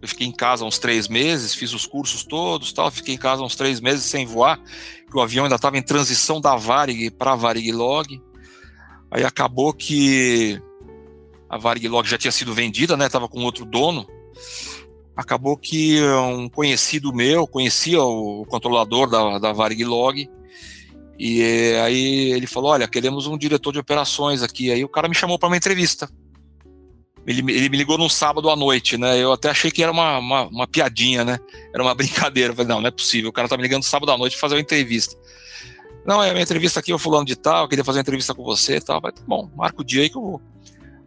Eu 0.00 0.08
fiquei 0.08 0.26
em 0.26 0.32
casa 0.32 0.64
uns 0.64 0.78
três 0.78 1.08
meses, 1.08 1.54
fiz 1.54 1.72
os 1.72 1.86
cursos 1.86 2.22
todos, 2.22 2.72
tal. 2.72 2.90
Fiquei 2.90 3.14
em 3.14 3.18
casa 3.18 3.42
uns 3.42 3.56
três 3.56 3.80
meses 3.80 4.04
sem 4.04 4.26
voar, 4.26 4.60
que 5.10 5.16
o 5.16 5.20
avião 5.20 5.44
ainda 5.44 5.56
estava 5.56 5.76
em 5.78 5.82
transição 5.82 6.40
da 6.40 6.54
Varig 6.54 7.10
para 7.10 7.34
Variglog. 7.34 8.20
Aí 9.10 9.24
acabou 9.24 9.72
que 9.72 10.60
a 11.48 11.56
Variglog 11.56 12.06
já 12.06 12.18
tinha 12.18 12.30
sido 12.30 12.52
vendida, 12.52 12.96
né? 12.96 13.08
Tava 13.08 13.28
com 13.28 13.40
outro 13.40 13.64
dono 13.64 14.06
acabou 15.16 15.56
que 15.56 16.00
um 16.02 16.48
conhecido 16.48 17.12
meu 17.12 17.46
conhecia 17.46 18.02
o 18.02 18.44
controlador 18.46 19.08
da, 19.08 19.38
da 19.38 19.52
Varglog 19.52 20.28
e 21.18 21.42
aí 21.82 22.32
ele 22.32 22.46
falou, 22.46 22.70
olha, 22.72 22.86
queremos 22.86 23.26
um 23.26 23.38
diretor 23.38 23.72
de 23.72 23.78
operações 23.78 24.42
aqui. 24.42 24.70
Aí 24.70 24.84
o 24.84 24.88
cara 24.88 25.08
me 25.08 25.14
chamou 25.14 25.38
para 25.38 25.48
uma 25.48 25.56
entrevista. 25.56 26.10
Ele, 27.26 27.40
ele, 27.52 27.68
me 27.68 27.76
ligou 27.76 27.98
num 27.98 28.08
sábado 28.08 28.48
à 28.50 28.54
noite, 28.54 28.96
né? 28.96 29.18
Eu 29.18 29.32
até 29.32 29.50
achei 29.50 29.70
que 29.70 29.82
era 29.82 29.90
uma, 29.90 30.18
uma, 30.18 30.42
uma 30.44 30.66
piadinha, 30.66 31.24
né? 31.24 31.40
Era 31.74 31.82
uma 31.82 31.94
brincadeira. 31.96 32.52
Eu 32.52 32.56
falei, 32.56 32.68
não, 32.68 32.80
não 32.80 32.88
é 32.88 32.92
possível. 32.92 33.30
O 33.30 33.32
cara 33.32 33.48
tá 33.48 33.56
me 33.56 33.62
ligando 33.62 33.82
sábado 33.82 34.12
à 34.12 34.18
noite 34.18 34.34
para 34.34 34.42
fazer 34.42 34.54
uma 34.54 34.60
entrevista. 34.60 35.16
Não, 36.04 36.22
é 36.22 36.30
minha 36.30 36.42
entrevista 36.42 36.78
aqui, 36.78 36.92
eu 36.92 37.00
fulano 37.00 37.24
de 37.24 37.34
tal, 37.34 37.68
queria 37.68 37.84
fazer 37.84 37.98
uma 37.98 38.02
entrevista 38.02 38.32
com 38.32 38.44
você 38.44 38.76
e 38.76 38.80
tal. 38.80 39.00
Vai, 39.00 39.10
tá 39.10 39.22
bom, 39.26 39.50
marca 39.56 39.80
o 39.80 39.84
dia 39.84 40.02
aí 40.02 40.10
que 40.10 40.16
eu 40.16 40.22
vou. 40.22 40.42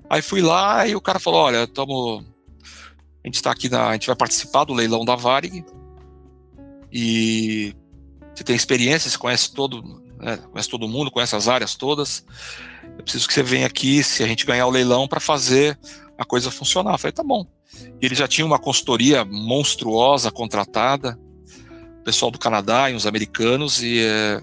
Aí 0.09 0.21
fui 0.21 0.41
lá 0.41 0.85
e 0.85 0.95
o 0.95 0.99
cara 0.99 1.19
falou, 1.19 1.39
olha, 1.39 1.63
estamos 1.63 2.25
a 3.23 3.27
gente 3.27 3.35
está 3.35 3.51
aqui 3.51 3.69
na, 3.69 3.89
a 3.89 3.93
gente 3.93 4.07
vai 4.07 4.15
participar 4.15 4.63
do 4.63 4.73
leilão 4.73 5.03
da 5.03 5.15
Varig 5.15 5.65
e 6.91 7.75
você 8.33 8.43
tem 8.43 8.55
experiência, 8.55 9.09
você 9.09 9.17
conhece 9.17 9.53
todo, 9.53 9.83
né, 10.17 10.37
conhece 10.51 10.69
todo 10.69 10.87
mundo, 10.87 11.11
conhece 11.11 11.35
as 11.35 11.47
áreas 11.47 11.75
todas. 11.75 12.25
Eu 12.97 13.03
preciso 13.03 13.27
que 13.27 13.33
você 13.33 13.43
venha 13.43 13.67
aqui, 13.67 14.03
se 14.03 14.23
a 14.23 14.27
gente 14.27 14.45
ganhar 14.45 14.65
o 14.65 14.71
leilão, 14.71 15.07
para 15.07 15.19
fazer 15.19 15.77
a 16.17 16.25
coisa 16.25 16.49
funcionar. 16.49 16.93
Eu 16.93 16.97
falei, 16.97 17.11
tá 17.11 17.23
bom. 17.23 17.45
E 18.01 18.05
ele 18.05 18.15
já 18.15 18.27
tinha 18.27 18.45
uma 18.45 18.57
consultoria 18.59 19.23
monstruosa 19.25 20.31
contratada, 20.31 21.19
pessoal 22.03 22.31
do 22.31 22.39
Canadá 22.39 22.89
e 22.89 22.95
uns 22.95 23.05
americanos, 23.05 23.83
e 23.83 23.99
é, 23.99 24.41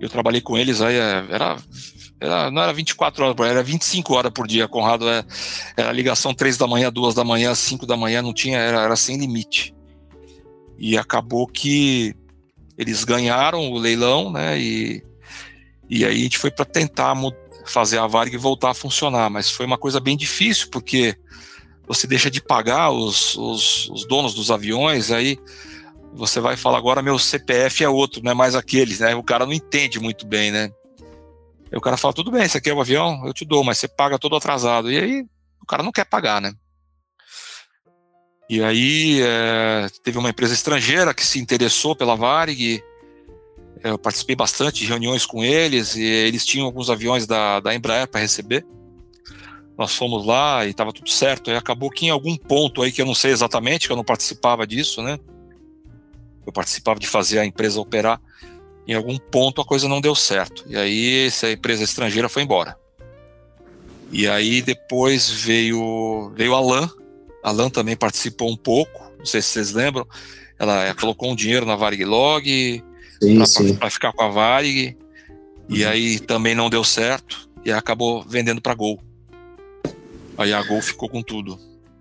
eu 0.00 0.08
trabalhei 0.08 0.40
com 0.40 0.56
eles 0.56 0.80
aí, 0.80 0.94
é, 0.94 1.26
era 1.30 1.58
era, 2.20 2.50
não 2.50 2.62
era 2.62 2.72
24 2.72 3.24
horas 3.24 3.36
por 3.36 3.44
dia, 3.44 3.52
era 3.52 3.62
25 3.62 4.14
horas 4.14 4.32
por 4.32 4.46
dia, 4.46 4.68
Conrado. 4.68 5.08
Era, 5.08 5.26
era 5.76 5.92
ligação 5.92 6.34
3 6.34 6.56
da 6.56 6.66
manhã, 6.66 6.90
2 6.90 7.14
da 7.14 7.24
manhã, 7.24 7.54
5 7.54 7.86
da 7.86 7.96
manhã, 7.96 8.22
não 8.22 8.32
tinha, 8.32 8.58
era, 8.58 8.82
era 8.82 8.96
sem 8.96 9.16
limite. 9.16 9.74
E 10.76 10.96
acabou 10.96 11.46
que 11.46 12.14
eles 12.76 13.04
ganharam 13.04 13.70
o 13.70 13.78
leilão, 13.78 14.30
né? 14.30 14.58
E, 14.58 15.02
e 15.88 16.04
aí 16.04 16.20
a 16.20 16.22
gente 16.22 16.38
foi 16.38 16.50
para 16.50 16.64
tentar 16.64 17.14
fazer 17.66 17.98
a 17.98 18.06
Varg 18.06 18.36
voltar 18.36 18.70
a 18.70 18.74
funcionar, 18.74 19.30
mas 19.30 19.50
foi 19.50 19.66
uma 19.66 19.78
coisa 19.78 20.00
bem 20.00 20.16
difícil, 20.16 20.68
porque 20.70 21.16
você 21.86 22.06
deixa 22.06 22.30
de 22.30 22.40
pagar 22.40 22.90
os, 22.90 23.36
os, 23.36 23.88
os 23.90 24.06
donos 24.06 24.34
dos 24.34 24.50
aviões, 24.50 25.10
aí 25.10 25.38
você 26.14 26.40
vai 26.40 26.56
falar 26.56 26.78
agora 26.78 27.02
meu 27.02 27.18
CPF 27.18 27.84
é 27.84 27.88
outro, 27.88 28.22
não 28.22 28.32
é 28.32 28.34
mais 28.34 28.54
aquele, 28.54 28.96
né? 28.96 29.14
O 29.14 29.22
cara 29.22 29.46
não 29.46 29.52
entende 29.52 29.98
muito 29.98 30.26
bem, 30.26 30.50
né? 30.50 30.70
Aí 31.70 31.76
o 31.76 31.80
cara 31.80 31.96
fala, 31.96 32.14
tudo 32.14 32.30
bem, 32.30 32.48
você 32.48 32.60
quer 32.60 32.72
o 32.72 32.80
avião? 32.80 33.26
Eu 33.26 33.32
te 33.32 33.44
dou, 33.44 33.62
mas 33.62 33.78
você 33.78 33.86
paga 33.86 34.18
todo 34.18 34.36
atrasado. 34.36 34.90
E 34.90 34.98
aí 34.98 35.26
o 35.62 35.66
cara 35.66 35.82
não 35.82 35.92
quer 35.92 36.04
pagar, 36.04 36.40
né? 36.40 36.52
E 38.48 38.62
aí 38.62 39.20
é, 39.20 39.88
teve 40.02 40.16
uma 40.16 40.30
empresa 40.30 40.54
estrangeira 40.54 41.12
que 41.12 41.24
se 41.24 41.38
interessou 41.38 41.94
pela 41.94 42.16
Varig. 42.16 42.82
Eu 43.84 43.98
participei 43.98 44.34
bastante 44.34 44.80
de 44.80 44.86
reuniões 44.86 45.26
com 45.26 45.44
eles 45.44 45.94
e 45.94 46.02
eles 46.02 46.46
tinham 46.46 46.66
alguns 46.66 46.88
aviões 46.88 47.26
da, 47.26 47.60
da 47.60 47.74
Embraer 47.74 48.08
para 48.08 48.22
receber. 48.22 48.66
Nós 49.76 49.94
fomos 49.94 50.26
lá 50.26 50.64
e 50.66 50.70
estava 50.70 50.92
tudo 50.92 51.10
certo. 51.10 51.50
Aí 51.50 51.56
acabou 51.56 51.90
que 51.90 52.06
em 52.06 52.10
algum 52.10 52.36
ponto 52.36 52.82
aí 52.82 52.90
que 52.90 53.02
eu 53.02 53.06
não 53.06 53.14
sei 53.14 53.30
exatamente, 53.30 53.86
que 53.86 53.92
eu 53.92 53.96
não 53.96 54.04
participava 54.04 54.66
disso, 54.66 55.02
né? 55.02 55.18
Eu 56.46 56.52
participava 56.52 56.98
de 56.98 57.06
fazer 57.06 57.38
a 57.38 57.44
empresa 57.44 57.78
operar 57.78 58.18
em 58.88 58.94
algum 58.94 59.18
ponto 59.18 59.60
a 59.60 59.64
coisa 59.64 59.86
não 59.86 60.00
deu 60.00 60.14
certo. 60.14 60.64
E 60.66 60.74
aí 60.74 61.26
essa 61.26 61.50
empresa 61.50 61.84
estrangeira 61.84 62.28
foi 62.28 62.42
embora. 62.42 62.74
E 64.10 64.26
aí 64.26 64.62
depois 64.62 65.30
veio 65.30 66.32
veio 66.34 66.54
a 66.54 66.60
Lan. 66.60 66.90
A 67.44 67.50
Lan 67.50 67.68
também 67.68 67.94
participou 67.94 68.50
um 68.50 68.56
pouco, 68.56 69.12
não 69.18 69.26
sei 69.26 69.42
se 69.42 69.48
vocês 69.48 69.72
lembram. 69.72 70.06
Ela, 70.58 70.94
colocou 70.94 71.30
um 71.30 71.36
dinheiro 71.36 71.66
na 71.66 71.76
Variglog 71.76 72.82
para 73.78 73.90
ficar 73.90 74.12
com 74.14 74.22
a 74.22 74.28
Varig. 74.28 74.96
E 75.68 75.84
uhum. 75.84 75.90
aí 75.90 76.18
também 76.18 76.54
não 76.54 76.70
deu 76.70 76.82
certo 76.82 77.48
e 77.62 77.70
acabou 77.70 78.24
vendendo 78.26 78.62
para 78.62 78.74
Gol. 78.74 78.98
Aí 80.38 80.52
a 80.52 80.62
Gol 80.62 80.80
ficou 80.80 81.10
com 81.10 81.22
tudo. 81.22 81.58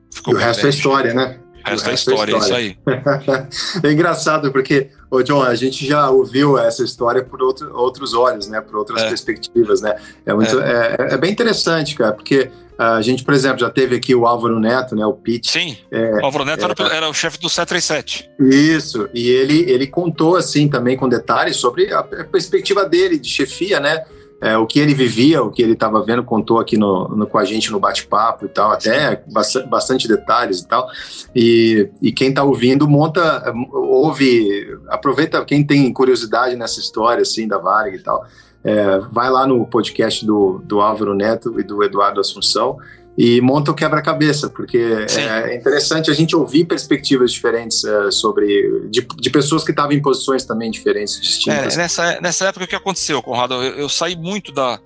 Ficou 0.09 0.33
e 0.33 0.37
o 0.37 0.39
resto 0.39 0.65
é 0.65 0.69
história, 0.69 1.13
né? 1.13 1.37
O 1.65 1.69
resto, 1.69 1.89
é 1.89 1.93
história, 1.93 2.33
é 2.33 2.37
isso 2.37 2.55
aí. 2.55 2.77
é 3.83 3.91
engraçado 3.91 4.53
porque 4.53 4.89
Ô 5.09 5.21
John, 5.21 5.41
a 5.41 5.55
gente 5.55 5.85
já 5.85 6.09
ouviu 6.09 6.57
essa 6.57 6.83
história 6.83 7.23
por 7.23 7.41
outro, 7.41 7.73
outros 7.73 8.13
olhos, 8.13 8.47
né? 8.47 8.59
Por 8.59 8.75
outras 8.77 9.01
é. 9.01 9.07
perspectivas, 9.07 9.81
né? 9.81 9.95
É, 10.25 10.33
muito, 10.33 10.59
é. 10.59 10.95
é. 10.99 11.13
É, 11.13 11.17
bem 11.17 11.31
interessante, 11.31 11.95
cara, 11.95 12.13
porque 12.13 12.51
a 12.77 13.01
gente, 13.01 13.23
por 13.23 13.33
exemplo, 13.33 13.59
já 13.59 13.69
teve 13.69 13.95
aqui 13.95 14.13
o 14.13 14.27
Álvaro 14.27 14.59
Neto, 14.59 14.95
né? 14.95 15.05
O 15.05 15.13
Pete. 15.13 15.49
Sim, 15.49 15.77
é, 15.89 16.15
o 16.21 16.25
Álvaro 16.25 16.43
Neto 16.43 16.63
era, 16.65 16.73
é. 16.77 16.97
era, 16.97 17.09
o 17.09 17.13
chefe 17.13 17.39
do 17.39 17.49
737. 17.49 18.29
Isso, 18.39 19.09
e 19.13 19.29
ele, 19.29 19.69
ele 19.71 19.87
contou, 19.87 20.35
assim, 20.35 20.67
também 20.67 20.97
com 20.97 21.07
detalhes 21.07 21.55
sobre 21.55 21.91
a 21.93 22.03
perspectiva 22.03 22.83
dele 22.83 23.17
de 23.17 23.29
chefia, 23.29 23.79
né? 23.79 24.03
É, 24.39 24.55
o 24.57 24.67
que 24.67 24.79
ele 24.79 24.93
vivia, 24.93 25.41
o 25.41 25.51
que 25.51 25.61
ele 25.61 25.73
estava 25.73 26.03
vendo, 26.03 26.23
contou 26.23 26.59
aqui 26.59 26.77
no, 26.77 27.07
no, 27.09 27.25
com 27.25 27.39
a 27.39 27.45
gente 27.45 27.71
no 27.71 27.79
bate-papo 27.79 28.45
e 28.45 28.49
tal, 28.49 28.71
até 28.71 29.23
bastante, 29.67 30.07
detalhes 30.07 30.59
e 30.59 30.67
tal. 30.67 30.87
E, 31.35 31.89
e 32.01 32.11
quem 32.11 32.29
está 32.29 32.43
ouvindo, 32.43 32.87
monta, 32.87 33.51
ouve, 33.73 34.77
aproveita, 34.89 35.43
quem 35.43 35.65
tem 35.65 35.91
curiosidade 35.91 36.55
nessa 36.55 36.79
história, 36.79 37.23
assim, 37.23 37.47
da 37.47 37.57
Varg 37.57 37.95
e 37.95 37.99
tal, 37.99 38.25
é, 38.63 38.99
vai 39.11 39.29
lá 39.29 39.47
no 39.47 39.65
podcast 39.65 40.25
do, 40.25 40.61
do 40.63 40.81
Álvaro 40.81 41.15
Neto 41.15 41.59
e 41.59 41.63
do 41.63 41.83
Eduardo 41.83 42.19
Assunção 42.19 42.77
e 43.17 43.41
monta 43.41 43.71
o 43.71 43.73
quebra-cabeça, 43.73 44.47
porque 44.47 44.77
é, 44.77 45.51
é 45.51 45.55
interessante 45.55 46.11
a 46.11 46.13
gente 46.13 46.35
ouvir 46.35 46.65
perspectivas 46.65 47.31
diferentes 47.31 47.83
é, 47.83 48.11
sobre 48.11 48.87
de, 48.91 49.01
de, 49.01 49.29
pessoas 49.31 49.63
que 49.63 49.71
estavam 49.71 49.93
em 49.93 50.01
posições 50.01 50.45
também 50.45 50.69
diferentes, 50.69 51.19
distintas. 51.19 51.73
É, 51.73 51.77
nessa, 51.77 52.21
nessa 52.21 52.45
época 52.45 52.65
o 52.65 52.67
que 52.67 52.75
aconteceu, 52.75 53.19
Conrado? 53.23 53.55
Eu, 53.55 53.75
eu, 53.75 53.89
saí 53.89 54.15
muito 54.15 54.51
da, 54.51 54.79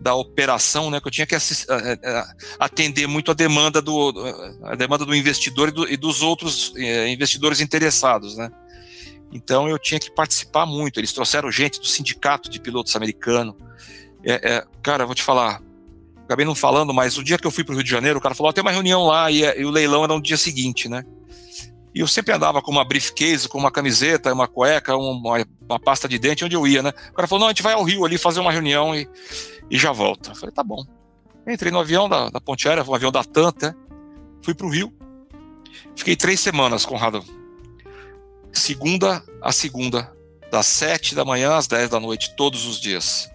da 0.00 0.12
operação, 0.16 0.90
né? 0.90 1.00
Que 1.00 1.06
eu 1.06 1.12
tinha 1.12 1.26
que 1.26 1.36
atender 2.58 3.06
muito 3.06 3.30
a 3.30 3.34
demanda 3.34 3.80
do 3.80 4.12
a 4.64 4.74
demanda 4.74 5.06
do 5.06 5.14
investidor 5.14 5.68
e, 5.68 5.72
do, 5.72 5.88
e 5.88 5.96
dos 5.96 6.20
outros 6.20 6.72
é, 6.76 7.08
investidores 7.08 7.60
interessados, 7.60 8.36
né? 8.36 8.50
Então 9.32 9.68
eu 9.68 9.78
tinha 9.78 10.00
que 10.00 10.10
participar 10.10 10.66
muito. 10.66 10.98
Eles 10.98 11.12
trouxeram 11.12 11.48
gente 11.48 11.78
do 11.78 11.86
sindicato 11.86 12.50
de 12.50 12.58
pilotos 12.58 12.96
americano. 12.96 13.56
É, 14.24 14.54
é, 14.54 14.64
cara, 14.82 15.04
eu 15.04 15.06
vou 15.06 15.14
te 15.14 15.22
falar, 15.22 15.62
acabei 16.28 16.44
não 16.44 16.54
falando, 16.54 16.92
mas 16.92 17.16
o 17.16 17.24
dia 17.24 17.38
que 17.38 17.46
eu 17.46 17.50
fui 17.50 17.64
para 17.64 17.72
o 17.72 17.76
Rio 17.76 17.84
de 17.84 17.90
Janeiro, 17.90 18.18
o 18.18 18.22
cara 18.22 18.34
falou: 18.34 18.50
oh, 18.50 18.52
tem 18.52 18.60
uma 18.60 18.70
reunião 18.70 19.06
lá 19.06 19.30
e, 19.30 19.42
e, 19.42 19.64
o 19.64 19.70
leilão 19.70 20.04
era 20.04 20.12
no 20.12 20.20
dia 20.20 20.36
seguinte, 20.36 20.88
né? 20.88 21.04
E 21.94 22.00
eu 22.00 22.06
sempre 22.06 22.34
andava 22.34 22.60
com 22.60 22.70
uma 22.70 22.84
briefcase, 22.84 23.48
com 23.48 23.56
uma 23.56 23.70
camiseta, 23.70 24.32
uma 24.32 24.46
cueca, 24.46 24.94
uma, 24.94 25.44
uma, 25.68 25.80
pasta 25.80 26.06
de 26.06 26.18
dente, 26.18 26.44
onde 26.44 26.54
eu 26.54 26.66
ia, 26.66 26.82
né? 26.82 26.92
O 27.10 27.14
cara 27.14 27.26
falou: 27.26 27.40
não, 27.40 27.46
a 27.46 27.50
gente 27.50 27.62
vai 27.62 27.72
ao 27.72 27.82
Rio 27.82 28.04
ali 28.04 28.18
fazer 28.18 28.40
uma 28.40 28.52
reunião 28.52 28.94
e, 28.94 29.08
e 29.70 29.78
já 29.78 29.90
volta. 29.90 30.30
Eu 30.30 30.34
falei: 30.36 30.54
tá 30.54 30.62
bom. 30.62 30.84
Entrei 31.46 31.72
no 31.72 31.80
avião 31.80 32.08
da, 32.08 32.28
da 32.28 32.40
Ponte 32.40 32.68
Aérea, 32.68 32.84
um 32.84 32.94
avião 32.94 33.10
da 33.10 33.24
Tanta, 33.24 33.74
fui 34.42 34.54
para 34.54 34.66
o 34.66 34.70
Rio. 34.70 34.92
Fiquei 35.96 36.14
três 36.14 36.40
semanas, 36.40 36.84
Conrado. 36.84 37.24
segunda 38.52 39.24
a 39.40 39.52
segunda, 39.52 40.12
das 40.50 40.66
7 40.66 41.14
da 41.14 41.24
manhã 41.24 41.56
às 41.56 41.66
10 41.66 41.90
da 41.90 42.00
noite, 42.00 42.34
todos 42.36 42.66
os 42.66 42.80
dias. 42.80 43.30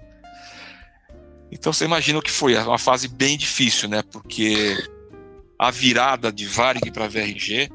Então 1.54 1.72
você 1.72 1.86
imagina 1.86 2.18
o 2.18 2.22
que 2.22 2.32
foi, 2.32 2.56
é 2.56 2.62
uma 2.62 2.80
fase 2.80 3.08
bem 3.08 3.38
difícil, 3.38 3.88
né? 3.88 4.04
Porque 4.12 4.76
a 5.58 5.70
virada 5.70 6.32
de 6.32 6.45
Varig 6.47 6.91
para 6.91 7.08
VRG 7.08 7.70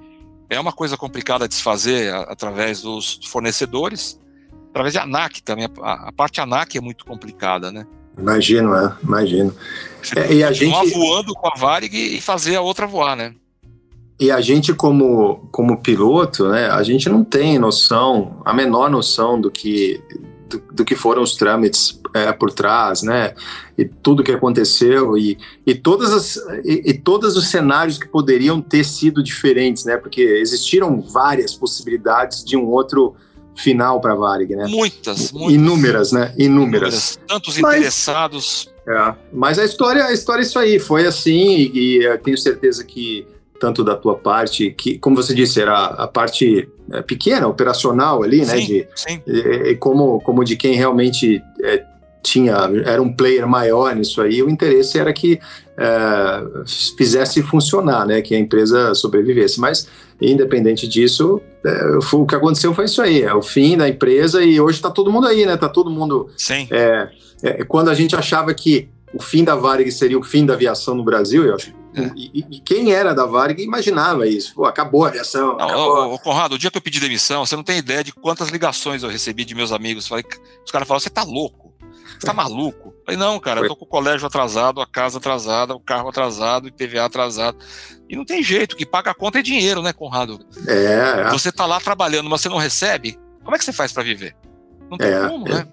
é 0.50 0.58
uma 0.58 0.72
coisa 0.72 0.96
complicada 0.96 1.46
de 1.46 1.54
se 1.54 1.62
fazer 1.62 2.12
através 2.12 2.82
dos 2.82 3.20
fornecedores, 3.26 4.20
através 4.70 4.94
de 4.94 4.98
ANAC 4.98 5.40
também. 5.42 5.68
A, 5.80 6.08
a 6.08 6.12
parte 6.12 6.40
ANAC 6.40 6.76
é 6.76 6.80
muito 6.80 7.04
complicada, 7.04 7.70
né? 7.70 7.86
Imagino, 8.18 8.74
é, 8.74 8.96
imagino. 9.02 9.54
Você 10.02 10.18
é, 10.18 10.32
e 10.34 10.42
a 10.42 10.52
gente 10.52 10.90
voando 10.90 11.32
com 11.34 11.46
a 11.46 11.56
Varig 11.56 11.94
e 11.94 12.20
fazer 12.20 12.56
a 12.56 12.60
outra 12.60 12.84
voar, 12.84 13.16
né? 13.16 13.32
E 14.18 14.32
a 14.32 14.40
gente, 14.40 14.74
como, 14.74 15.48
como 15.52 15.80
piloto, 15.80 16.48
né, 16.48 16.68
a 16.68 16.82
gente 16.82 17.08
não 17.08 17.22
tem 17.22 17.56
noção, 17.56 18.42
a 18.44 18.52
menor 18.52 18.90
noção 18.90 19.40
do 19.40 19.48
que, 19.48 20.02
do, 20.48 20.62
do 20.72 20.84
que 20.84 20.94
foram 20.94 21.22
os 21.22 21.34
trâmites 21.34 22.00
é, 22.14 22.32
por 22.32 22.50
trás, 22.50 23.02
né? 23.02 23.34
E 23.76 23.84
tudo 23.84 24.22
que 24.22 24.32
aconteceu 24.32 25.16
e, 25.16 25.38
e, 25.66 25.74
todas 25.74 26.12
as, 26.12 26.36
e, 26.64 26.90
e 26.90 26.94
todos 26.94 27.36
os 27.36 27.48
cenários 27.48 27.98
que 27.98 28.08
poderiam 28.08 28.60
ter 28.60 28.84
sido 28.84 29.22
diferentes, 29.22 29.84
né? 29.84 29.96
Porque 29.96 30.20
existiram 30.20 31.00
várias 31.00 31.54
possibilidades 31.54 32.44
de 32.44 32.56
um 32.56 32.66
outro 32.66 33.14
final 33.54 34.00
para 34.00 34.12
a 34.12 34.16
Varig, 34.16 34.54
né? 34.54 34.66
Muitas, 34.66 35.32
muitas. 35.32 35.54
Inúmeras, 35.54 36.12
né? 36.12 36.34
Inúmeras. 36.38 37.16
Inúmeras. 37.16 37.20
Tantos 37.26 37.58
mas, 37.58 37.76
interessados. 37.76 38.70
É, 38.86 39.14
mas 39.32 39.58
a 39.58 39.64
história, 39.64 40.04
a 40.04 40.12
história 40.12 40.42
é 40.42 40.44
isso 40.44 40.58
aí, 40.58 40.78
foi 40.78 41.06
assim 41.06 41.56
e, 41.56 41.78
e 41.78 42.04
eu 42.04 42.18
tenho 42.18 42.38
certeza 42.38 42.82
que 42.84 43.26
tanto 43.58 43.82
da 43.84 43.96
tua 43.96 44.16
parte, 44.16 44.70
que, 44.70 44.98
como 44.98 45.16
você 45.16 45.34
disse, 45.34 45.60
era 45.60 45.86
a 45.86 46.06
parte 46.06 46.60
é, 46.60 46.68
pequena, 47.06 47.46
operacional 47.46 48.22
ali, 48.22 48.38
né? 48.38 48.56
Sim, 48.56 48.66
de, 48.66 48.88
sim. 48.94 49.22
E, 49.26 49.74
como, 49.76 50.20
como 50.20 50.44
de 50.44 50.56
quem 50.56 50.74
realmente 50.74 51.42
é, 51.62 51.84
tinha, 52.22 52.54
era 52.84 53.00
um 53.00 53.12
player 53.12 53.46
maior 53.46 53.94
nisso 53.94 54.20
aí, 54.20 54.42
o 54.42 54.50
interesse 54.50 54.98
era 54.98 55.12
que 55.12 55.40
é, 55.76 56.64
fizesse 56.96 57.42
funcionar, 57.42 58.06
né? 58.06 58.20
Que 58.20 58.34
a 58.34 58.38
empresa 58.38 58.94
sobrevivesse. 58.94 59.60
Mas, 59.60 59.88
independente 60.20 60.88
disso, 60.88 61.40
é, 61.64 61.98
o 62.12 62.26
que 62.26 62.34
aconteceu 62.34 62.74
foi 62.74 62.86
isso 62.86 63.00
aí, 63.00 63.22
é 63.22 63.34
o 63.34 63.42
fim 63.42 63.76
da 63.76 63.88
empresa 63.88 64.42
e 64.42 64.60
hoje 64.60 64.78
está 64.78 64.90
todo 64.90 65.12
mundo 65.12 65.26
aí, 65.26 65.46
né? 65.46 65.56
Tá 65.56 65.68
todo 65.68 65.90
mundo. 65.90 66.28
Sim. 66.36 66.66
É, 66.70 67.08
é, 67.42 67.64
quando 67.64 67.88
a 67.88 67.94
gente 67.94 68.16
achava 68.16 68.52
que 68.52 68.88
o 69.14 69.22
fim 69.22 69.44
da 69.44 69.54
Varig 69.54 69.90
seria 69.90 70.18
o 70.18 70.22
fim 70.22 70.44
da 70.44 70.54
aviação 70.54 70.94
no 70.94 71.04
Brasil, 71.04 71.44
eu 71.44 71.54
acho 71.54 71.72
é. 71.94 72.10
E, 72.14 72.44
e, 72.50 72.60
quem 72.60 72.92
era 72.92 73.14
da 73.14 73.24
Varig 73.24 73.62
imaginava 73.62 74.26
isso. 74.26 74.54
Pô, 74.54 74.64
acabou 74.64 75.04
a 75.04 75.08
aviação. 75.08 75.56
Não, 75.56 75.64
acabou. 75.64 76.14
Ô, 76.14 76.18
Conrado, 76.18 76.54
o 76.54 76.58
dia 76.58 76.70
que 76.70 76.76
eu 76.76 76.82
pedi 76.82 77.00
demissão, 77.00 77.44
você 77.44 77.56
não 77.56 77.62
tem 77.62 77.78
ideia 77.78 78.04
de 78.04 78.12
quantas 78.12 78.48
ligações 78.48 79.02
eu 79.02 79.08
recebi 79.08 79.44
de 79.44 79.54
meus 79.54 79.72
amigos. 79.72 80.06
Falei, 80.06 80.24
os 80.64 80.70
caras 80.70 80.86
falaram: 80.86 81.02
você 81.02 81.10
tá 81.10 81.22
louco? 81.22 81.68
Você 82.18 82.26
tá 82.26 82.32
maluco? 82.32 82.88
Eu 82.88 83.04
falei, 83.04 83.18
não, 83.18 83.38
cara, 83.38 83.60
eu 83.60 83.68
tô 83.68 83.76
com 83.76 83.84
o 83.84 83.88
colégio 83.88 84.26
atrasado, 84.26 84.80
a 84.80 84.86
casa 84.86 85.18
atrasada, 85.18 85.74
o 85.74 85.80
carro 85.80 86.08
atrasado, 86.08 86.64
o 86.64 86.68
IPVA 86.68 87.04
atrasado. 87.04 87.56
E 88.08 88.16
não 88.16 88.24
tem 88.24 88.42
jeito, 88.42 88.76
que 88.76 88.84
paga 88.84 89.12
a 89.12 89.14
conta 89.14 89.38
é 89.38 89.42
dinheiro, 89.42 89.80
né, 89.82 89.92
Conrado? 89.92 90.40
É. 90.66 91.26
é. 91.26 91.30
Você 91.30 91.52
tá 91.52 91.64
lá 91.64 91.78
trabalhando, 91.78 92.28
mas 92.28 92.40
você 92.40 92.48
não 92.48 92.58
recebe, 92.58 93.16
como 93.44 93.54
é 93.54 93.58
que 93.58 93.64
você 93.64 93.72
faz 93.72 93.92
para 93.92 94.02
viver? 94.02 94.34
Não 94.90 94.98
tem 94.98 95.08
é, 95.08 95.28
como, 95.28 95.46
é. 95.46 95.54
né? 95.54 95.68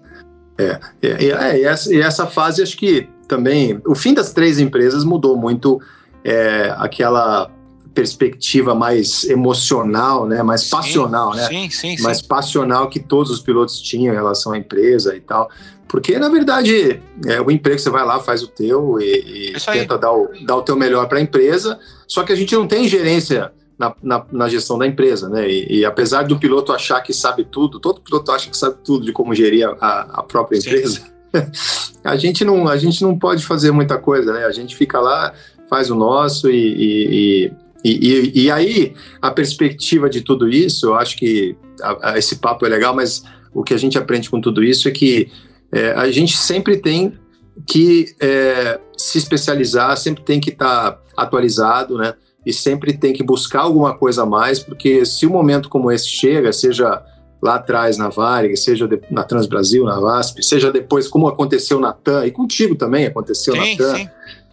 É, 0.58 0.80
é, 1.02 1.24
é, 1.26 1.62
essa, 1.62 1.92
e 1.92 2.00
essa 2.00 2.26
fase, 2.26 2.62
acho 2.62 2.76
que 2.76 3.08
também, 3.26 3.80
o 3.84 3.94
fim 3.94 4.14
das 4.14 4.32
três 4.32 4.58
empresas 4.58 5.04
mudou 5.04 5.36
muito 5.36 5.80
é, 6.26 6.74
aquela 6.76 7.48
perspectiva 7.94 8.74
mais 8.74 9.24
emocional, 9.24 10.26
né, 10.26 10.42
mais 10.42 10.62
sim, 10.62 10.70
passional, 10.70 11.34
né, 11.34 11.46
sim, 11.46 11.70
sim, 11.70 12.02
mais 12.02 12.20
passional 12.20 12.90
que 12.90 12.98
todos 12.98 13.30
os 13.30 13.40
pilotos 13.40 13.80
tinham 13.80 14.12
em 14.12 14.16
relação 14.16 14.52
à 14.52 14.58
empresa 14.58 15.16
e 15.16 15.20
tal, 15.20 15.48
porque 15.88 16.18
na 16.18 16.28
verdade 16.28 17.00
é 17.24 17.40
o 17.40 17.50
emprego 17.50 17.78
você 17.78 17.88
vai 17.88 18.04
lá 18.04 18.18
faz 18.18 18.42
o 18.42 18.48
teu 18.48 19.00
e, 19.00 19.54
e 19.54 19.60
tenta 19.72 19.96
dar 19.96 20.12
o, 20.12 20.28
dar 20.44 20.56
o 20.56 20.62
teu 20.62 20.76
melhor 20.76 21.08
para 21.08 21.18
a 21.18 21.22
empresa, 21.22 21.78
só 22.08 22.24
que 22.24 22.32
a 22.32 22.36
gente 22.36 22.54
não 22.54 22.66
tem 22.66 22.88
gerência 22.88 23.52
na, 23.78 23.94
na, 24.02 24.26
na, 24.32 24.48
gestão 24.48 24.78
da 24.78 24.86
empresa, 24.86 25.28
né? 25.28 25.48
E, 25.48 25.80
e, 25.80 25.84
apesar 25.84 26.22
do 26.22 26.38
piloto 26.38 26.72
achar 26.72 27.02
que 27.02 27.12
sabe 27.12 27.44
tudo, 27.44 27.78
todo 27.78 28.00
piloto 28.00 28.32
acha 28.32 28.48
que 28.48 28.56
sabe 28.56 28.76
tudo 28.82 29.04
de 29.04 29.12
como 29.12 29.34
gerir 29.34 29.68
a, 29.68 30.20
a 30.20 30.22
própria 30.22 30.56
empresa. 30.56 31.02
a 32.02 32.16
gente 32.16 32.42
não 32.42 32.66
a 32.68 32.78
gente 32.78 33.02
não 33.02 33.18
pode 33.18 33.44
fazer 33.44 33.70
muita 33.72 33.98
coisa, 33.98 34.32
né? 34.32 34.46
A 34.46 34.50
gente 34.50 34.74
fica 34.74 34.98
lá 34.98 35.34
faz 35.68 35.90
o 35.90 35.94
nosso 35.94 36.50
e, 36.50 37.50
e, 37.84 37.96
e, 38.00 38.44
e 38.44 38.50
aí 38.50 38.94
a 39.20 39.30
perspectiva 39.30 40.08
de 40.08 40.20
tudo 40.20 40.48
isso, 40.48 40.86
eu 40.86 40.94
acho 40.94 41.16
que 41.16 41.56
a, 41.82 42.10
a, 42.10 42.18
esse 42.18 42.36
papo 42.36 42.66
é 42.66 42.68
legal, 42.68 42.94
mas 42.94 43.22
o 43.54 43.62
que 43.62 43.74
a 43.74 43.78
gente 43.78 43.98
aprende 43.98 44.28
com 44.28 44.40
tudo 44.40 44.62
isso 44.62 44.88
é 44.88 44.90
que 44.90 45.30
é, 45.72 45.90
a 45.92 46.10
gente 46.10 46.36
sempre 46.36 46.76
tem 46.76 47.18
que 47.66 48.14
é, 48.20 48.78
se 48.96 49.18
especializar, 49.18 49.96
sempre 49.96 50.22
tem 50.22 50.40
que 50.40 50.50
estar 50.50 50.92
tá 50.92 51.02
atualizado, 51.16 51.96
né? 51.96 52.14
E 52.44 52.52
sempre 52.52 52.92
tem 52.92 53.12
que 53.12 53.24
buscar 53.24 53.62
alguma 53.62 53.96
coisa 53.96 54.22
a 54.22 54.26
mais, 54.26 54.60
porque 54.60 55.04
se 55.04 55.26
um 55.26 55.30
momento 55.30 55.68
como 55.68 55.90
esse 55.90 56.06
chega, 56.06 56.52
seja 56.52 57.02
lá 57.42 57.56
atrás 57.56 57.98
na 57.98 58.08
Varig, 58.08 58.56
seja 58.56 58.88
na 59.10 59.24
Transbrasil, 59.24 59.84
na 59.84 59.98
VASP, 59.98 60.44
seja 60.44 60.70
depois, 60.70 61.08
como 61.08 61.26
aconteceu 61.26 61.80
na 61.80 61.92
TAM, 61.92 62.24
e 62.24 62.30
contigo 62.30 62.76
também 62.76 63.06
aconteceu 63.06 63.52
sim, 63.54 63.72
na 63.72 63.76
TAM, 63.76 63.96
sim 63.96 64.08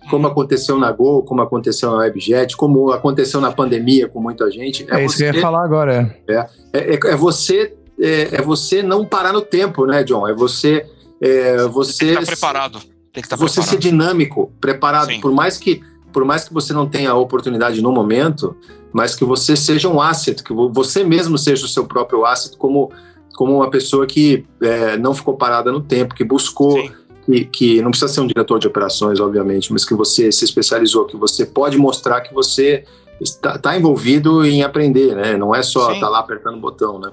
como 0.10 0.28
aconteceu 0.28 0.78
na 0.78 0.91
Gol, 0.91 1.24
como 1.24 1.41
aconteceu 1.41 1.91
na 1.91 1.97
Webjet, 1.97 2.56
como 2.56 2.91
aconteceu 2.91 3.39
na 3.39 3.51
pandemia 3.51 4.08
com 4.08 4.20
muita 4.20 4.49
gente. 4.51 4.86
É, 4.89 5.01
é 5.01 5.06
isso 5.06 5.18
você, 5.18 5.26
que 5.26 5.30
eu 5.32 5.36
ia 5.36 5.41
falar 5.41 5.64
agora. 5.64 6.16
É, 6.28 6.34
é, 6.74 6.93
é, 6.93 6.93
é 6.93 7.16
você 7.16 7.74
é, 7.99 8.36
é, 8.36 8.41
você 8.41 8.82
não 8.82 9.06
parar 9.06 9.32
no 9.34 9.41
tempo, 9.41 9.86
né, 9.86 10.04
John? 10.04 10.28
É 10.28 10.34
você 10.34 10.86
é, 11.22 11.68
você 11.68 12.06
tem 12.06 12.16
que 12.16 12.22
estar 12.24 12.32
preparado. 12.32 12.80
Tem 12.80 13.22
que 13.22 13.28
estar 13.28 13.36
você 13.36 13.62
preparado. 13.62 13.70
ser 13.70 13.78
dinâmico, 13.78 14.51
preparado. 14.60 15.08
Sim. 15.08 15.22
Por 15.22 15.32
mais 15.32 15.58
que 15.58 15.82
por 16.12 16.24
mais 16.26 16.47
que 16.47 16.54
você 16.54 16.74
não 16.74 16.88
tenha 16.88 17.10
a 17.10 17.16
oportunidade 17.16 17.82
no 17.82 17.91
momento, 17.91 18.56
mas 18.91 19.16
que 19.16 19.26
você 19.26 19.56
seja 19.56 19.89
um 19.89 19.99
asset, 19.99 20.43
que 20.43 20.54
você 20.54 21.04
mesmo 21.04 21.39
seja 21.39 21.66
o 21.66 21.68
seu 21.68 21.86
próprio 21.86 22.26
asset, 22.26 22.56
como 22.58 22.91
como 23.36 23.56
uma 23.56 23.70
pessoa 23.72 24.06
que 24.06 24.45
é, 24.62 24.95
não 24.95 25.16
ficou 25.16 25.36
parada 25.36 25.72
no 25.72 25.82
tempo, 25.82 26.14
que 26.14 26.24
buscou 26.24 26.74
Sim 26.74 26.91
que, 27.26 27.46
que, 27.46 27.82
não 27.82 27.92
precisa 27.92 28.12
ser 28.12 28.22
um 28.22 28.28
diretor 28.28 28.60
de 28.60 28.68
operações, 28.68 29.20
obviamente, 29.20 29.72
mas 29.72 29.86
que 29.86 29.94
você 29.94 30.32
se 30.32 30.46
especializou, 30.46 31.06
que 31.06 31.18
você 31.18 31.46
pode 31.46 31.78
mostrar 31.78 32.22
que 32.22 32.34
você 32.34 32.86
está, 33.22 33.56
está 33.56 33.78
envolvido 33.78 34.46
em 34.46 34.64
aprender, 34.64 35.16
né? 35.16 35.38
Não 35.38 35.54
é 35.54 35.64
só 35.64 35.94
estar 35.94 36.08
tá 36.08 36.10
lá 36.10 36.20
apertando 36.20 36.58
o 36.58 36.60
botão, 36.60 37.00
né? 37.00 37.12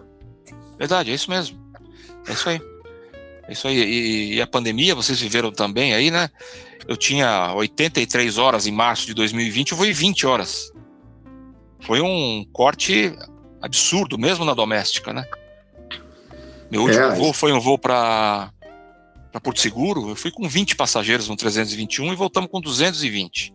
Verdade, 0.79 1.11
é 1.11 1.15
isso 1.15 1.31
mesmo. 1.31 1.59
É 2.27 2.33
isso 2.33 2.49
aí. 2.49 2.61
É 3.49 3.53
isso 3.53 3.69
aí. 3.69 3.77
E, 3.77 4.35
e, 4.37 4.43
a 4.43 4.47
pandemia, 4.47 4.95
vocês 4.95 5.21
viveram 5.21 5.53
também 5.53 5.95
aí, 5.95 6.11
né? 6.11 6.31
Eu 6.89 6.97
tinha 6.97 7.53
83 7.55 8.39
horas 8.39 8.67
em 8.67 8.73
março 8.73 9.07
de 9.07 9.15
2020, 9.15 9.73
eu 9.73 9.85
em 9.85 9.93
20 9.93 10.27
horas. 10.27 10.73
Foi 11.81 12.01
um 12.01 12.45
corte 12.53 13.15
absurdo, 13.61 14.19
mesmo 14.19 14.45
na 14.45 14.55
doméstica, 14.55 15.13
né? 15.13 15.25
Meu 16.71 16.83
último 16.83 17.05
é, 17.05 17.15
voo 17.15 17.33
foi 17.33 17.53
um 17.53 17.61
voo 17.61 17.79
para 17.79 18.51
para 19.31 19.41
Porto 19.41 19.61
Seguro, 19.61 20.09
eu 20.09 20.16
fui 20.16 20.31
com 20.31 20.49
20 20.49 20.76
passageiros 20.76 21.28
no 21.28 21.37
321 21.37 22.12
e 22.12 22.16
voltamos 22.16 22.51
com 22.51 22.61
220. 22.61 23.53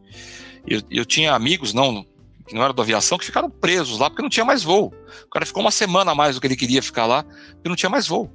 Eu, 0.67 0.81
eu 0.89 1.05
tinha 1.05 1.33
amigos, 1.33 1.73
não, 1.73 2.05
que 2.47 2.55
não 2.55 2.63
eram 2.63 2.73
da 2.73 2.83
aviação, 2.83 3.17
que 3.17 3.25
ficaram 3.25 3.49
presos 3.49 3.99
lá 3.99 4.09
porque 4.09 4.21
não 4.21 4.29
tinha 4.29 4.45
mais 4.45 4.63
voo. 4.63 4.93
O 5.25 5.29
cara 5.29 5.45
ficou 5.45 5.61
uma 5.61 5.71
semana 5.71 6.11
a 6.11 6.15
mais 6.15 6.35
do 6.35 6.41
que 6.41 6.47
ele 6.47 6.55
queria 6.55 6.81
ficar 6.81 7.05
lá 7.05 7.25
e 7.63 7.67
não 7.67 7.75
tinha 7.75 7.89
mais 7.89 8.07
voo. 8.07 8.29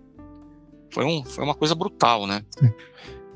Foi, 0.92 1.04
um, 1.04 1.24
foi 1.24 1.44
uma 1.44 1.54
coisa 1.54 1.74
brutal, 1.74 2.26
né? 2.26 2.42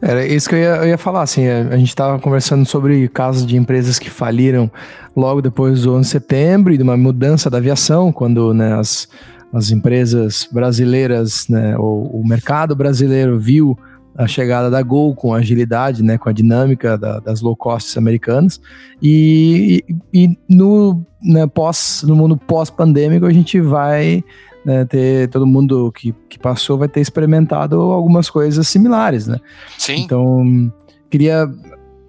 Era 0.02 0.26
isso 0.26 0.48
que 0.48 0.54
eu 0.56 0.58
ia, 0.58 0.76
eu 0.76 0.88
ia 0.88 0.98
falar, 0.98 1.22
assim, 1.22 1.46
a, 1.46 1.68
a 1.68 1.76
gente 1.76 1.88
estava 1.88 2.18
conversando 2.18 2.66
sobre 2.66 3.08
casos 3.08 3.46
de 3.46 3.56
empresas 3.56 3.98
que 3.98 4.10
faliram 4.10 4.70
logo 5.16 5.40
depois 5.40 5.82
do 5.82 5.94
11 5.94 6.00
de 6.00 6.10
setembro 6.10 6.74
e 6.74 6.76
de 6.76 6.82
uma 6.82 6.96
mudança 6.96 7.48
da 7.48 7.58
aviação, 7.58 8.12
quando 8.12 8.52
né, 8.52 8.74
as, 8.74 9.08
as 9.52 9.70
empresas 9.70 10.48
brasileiras, 10.50 11.48
né, 11.48 11.76
o, 11.78 12.20
o 12.20 12.26
mercado 12.26 12.74
brasileiro 12.74 13.38
viu 13.38 13.78
a 14.16 14.26
chegada 14.26 14.70
da 14.70 14.80
Gol 14.82 15.14
com 15.14 15.34
agilidade, 15.34 16.02
né, 16.02 16.16
com 16.16 16.28
a 16.28 16.32
dinâmica 16.32 16.96
da, 16.96 17.18
das 17.18 17.40
low 17.40 17.56
costs 17.56 17.96
americanas 17.96 18.60
e, 19.02 19.84
e, 20.12 20.24
e 20.24 20.38
no, 20.48 21.04
né, 21.22 21.46
pós, 21.46 22.04
no 22.06 22.14
mundo 22.14 22.36
pós-pandêmico 22.36 23.26
a 23.26 23.32
gente 23.32 23.60
vai 23.60 24.22
né, 24.64 24.84
ter 24.84 25.28
todo 25.28 25.46
mundo 25.46 25.92
que, 25.92 26.14
que 26.28 26.38
passou 26.38 26.78
vai 26.78 26.88
ter 26.88 27.00
experimentado 27.00 27.80
algumas 27.80 28.30
coisas 28.30 28.66
similares, 28.68 29.26
né? 29.26 29.38
Sim. 29.76 30.02
Então 30.02 30.72
queria 31.10 31.48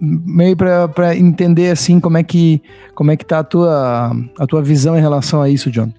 meio 0.00 0.56
para 0.56 1.16
entender 1.16 1.70
assim 1.70 1.98
como 2.00 2.18
é 2.18 2.22
que 2.22 2.62
como 2.94 3.10
é 3.10 3.16
que 3.16 3.24
tá 3.24 3.40
a 3.40 3.44
tua 3.44 4.12
a 4.38 4.46
tua 4.46 4.62
visão 4.62 4.96
em 4.96 5.00
relação 5.00 5.42
a 5.42 5.48
isso, 5.48 5.70
John. 5.70 5.92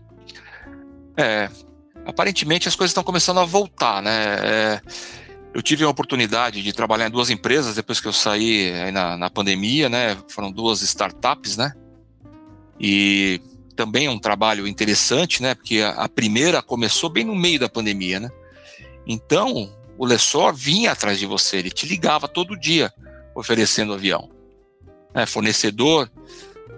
É, 1.16 1.50
aparentemente 2.06 2.68
as 2.68 2.76
coisas 2.76 2.92
estão 2.92 3.04
começando 3.04 3.40
a 3.40 3.46
voltar, 3.46 4.02
né? 4.02 4.36
É, 4.44 4.82
eu 5.58 5.64
tive 5.64 5.84
a 5.84 5.90
oportunidade 5.90 6.62
de 6.62 6.72
trabalhar 6.72 7.08
em 7.08 7.10
duas 7.10 7.32
empresas 7.32 7.74
depois 7.74 8.00
que 8.00 8.08
eu 8.08 8.14
saí 8.14 8.72
na, 8.94 9.18
na 9.18 9.28
pandemia, 9.28 9.90
né? 9.90 10.16
Foram 10.28 10.52
duas 10.52 10.84
startups, 10.84 11.58
né? 11.58 11.74
E 12.80 13.42
também 13.76 14.08
um 14.08 14.20
trabalho 14.20 14.68
interessante, 14.68 15.42
né? 15.42 15.56
Porque 15.56 15.82
a, 15.82 15.94
a 15.94 16.08
primeira 16.08 16.62
começou 16.62 17.10
bem 17.10 17.24
no 17.26 17.34
meio 17.34 17.60
da 17.60 17.68
pandemia, 17.68 18.20
né? 18.20 18.30
Então, 19.08 19.76
o 19.98 20.06
lessor 20.06 20.54
vinha 20.54 20.92
atrás 20.92 21.18
de 21.18 21.26
você, 21.26 21.58
ele 21.58 21.72
te 21.72 21.88
ligava 21.88 22.28
todo 22.28 22.56
dia 22.56 22.94
oferecendo 23.34 23.96
avião. 23.96 24.30
Né? 25.12 25.26
Fornecedor, 25.26 26.08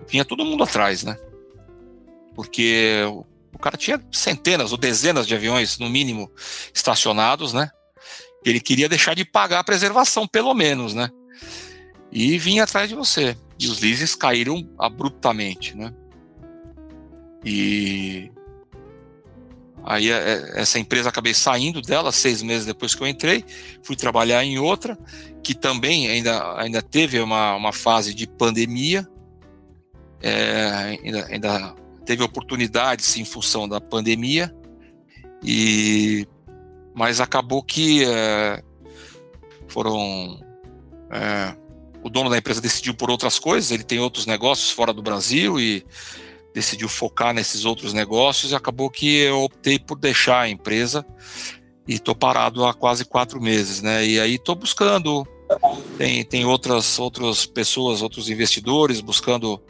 vinha 0.07 0.23
todo 0.23 0.45
mundo 0.45 0.63
atrás, 0.63 1.03
né? 1.03 1.17
Porque 2.33 3.01
o 3.53 3.59
cara 3.59 3.75
tinha 3.75 4.01
centenas 4.09 4.71
ou 4.71 4.77
dezenas 4.77 5.27
de 5.27 5.35
aviões, 5.35 5.77
no 5.79 5.89
mínimo, 5.89 6.31
estacionados, 6.73 7.51
né? 7.51 7.69
Ele 8.45 8.59
queria 8.59 8.89
deixar 8.89 9.13
de 9.13 9.25
pagar 9.25 9.59
a 9.59 9.63
preservação, 9.63 10.27
pelo 10.27 10.53
menos, 10.53 10.93
né? 10.93 11.09
E 12.11 12.37
vinha 12.37 12.63
atrás 12.63 12.89
de 12.89 12.95
você. 12.95 13.37
E 13.59 13.67
os 13.67 13.79
leases 13.79 14.15
caíram 14.15 14.67
abruptamente, 14.77 15.75
né? 15.75 15.93
E 17.43 18.31
aí 19.83 20.09
é, 20.09 20.15
é, 20.15 20.61
essa 20.61 20.79
empresa 20.79 21.09
acabei 21.09 21.33
saindo 21.33 21.81
dela 21.81 22.11
seis 22.11 22.41
meses 22.41 22.65
depois 22.65 22.93
que 22.93 23.01
eu 23.01 23.07
entrei, 23.07 23.45
fui 23.81 23.95
trabalhar 23.95 24.43
em 24.43 24.59
outra 24.59 24.97
que 25.41 25.53
também 25.53 26.09
ainda, 26.09 26.59
ainda 26.59 26.81
teve 26.81 27.19
uma, 27.19 27.55
uma 27.55 27.71
fase 27.71 28.13
de 28.13 28.27
pandemia, 28.27 29.07
é, 30.21 30.97
ainda, 31.03 31.25
ainda 31.27 31.75
teve 32.05 32.23
oportunidades 32.23 33.15
em 33.17 33.25
função 33.25 33.67
da 33.67 33.79
pandemia, 33.79 34.53
e 35.43 36.27
mas 36.99 37.21
acabou 37.21 37.63
que 37.63 38.03
é, 38.03 38.61
foram 39.69 40.37
é, 41.09 41.55
o 42.03 42.09
dono 42.09 42.29
da 42.29 42.37
empresa 42.37 42.59
decidiu 42.59 42.93
por 42.93 43.09
outras 43.09 43.39
coisas, 43.39 43.71
ele 43.71 43.85
tem 43.85 43.99
outros 43.99 44.25
negócios 44.25 44.69
fora 44.69 44.91
do 44.91 45.01
Brasil 45.01 45.57
e 45.57 45.85
decidiu 46.53 46.89
focar 46.89 47.33
nesses 47.33 47.63
outros 47.63 47.93
negócios 47.93 48.51
e 48.51 48.55
acabou 48.55 48.89
que 48.89 49.19
eu 49.19 49.43
optei 49.43 49.79
por 49.79 49.97
deixar 49.97 50.41
a 50.41 50.49
empresa 50.49 51.05
e 51.87 51.93
estou 51.93 52.13
parado 52.13 52.65
há 52.65 52.73
quase 52.73 53.05
quatro 53.05 53.39
meses, 53.39 53.81
né? 53.81 54.05
E 54.05 54.19
aí 54.19 54.35
estou 54.35 54.55
buscando, 54.55 55.25
tem, 55.97 56.25
tem 56.25 56.43
outras, 56.43 56.99
outras 56.99 57.45
pessoas, 57.45 58.01
outros 58.01 58.29
investidores 58.29 58.99
buscando 58.99 59.63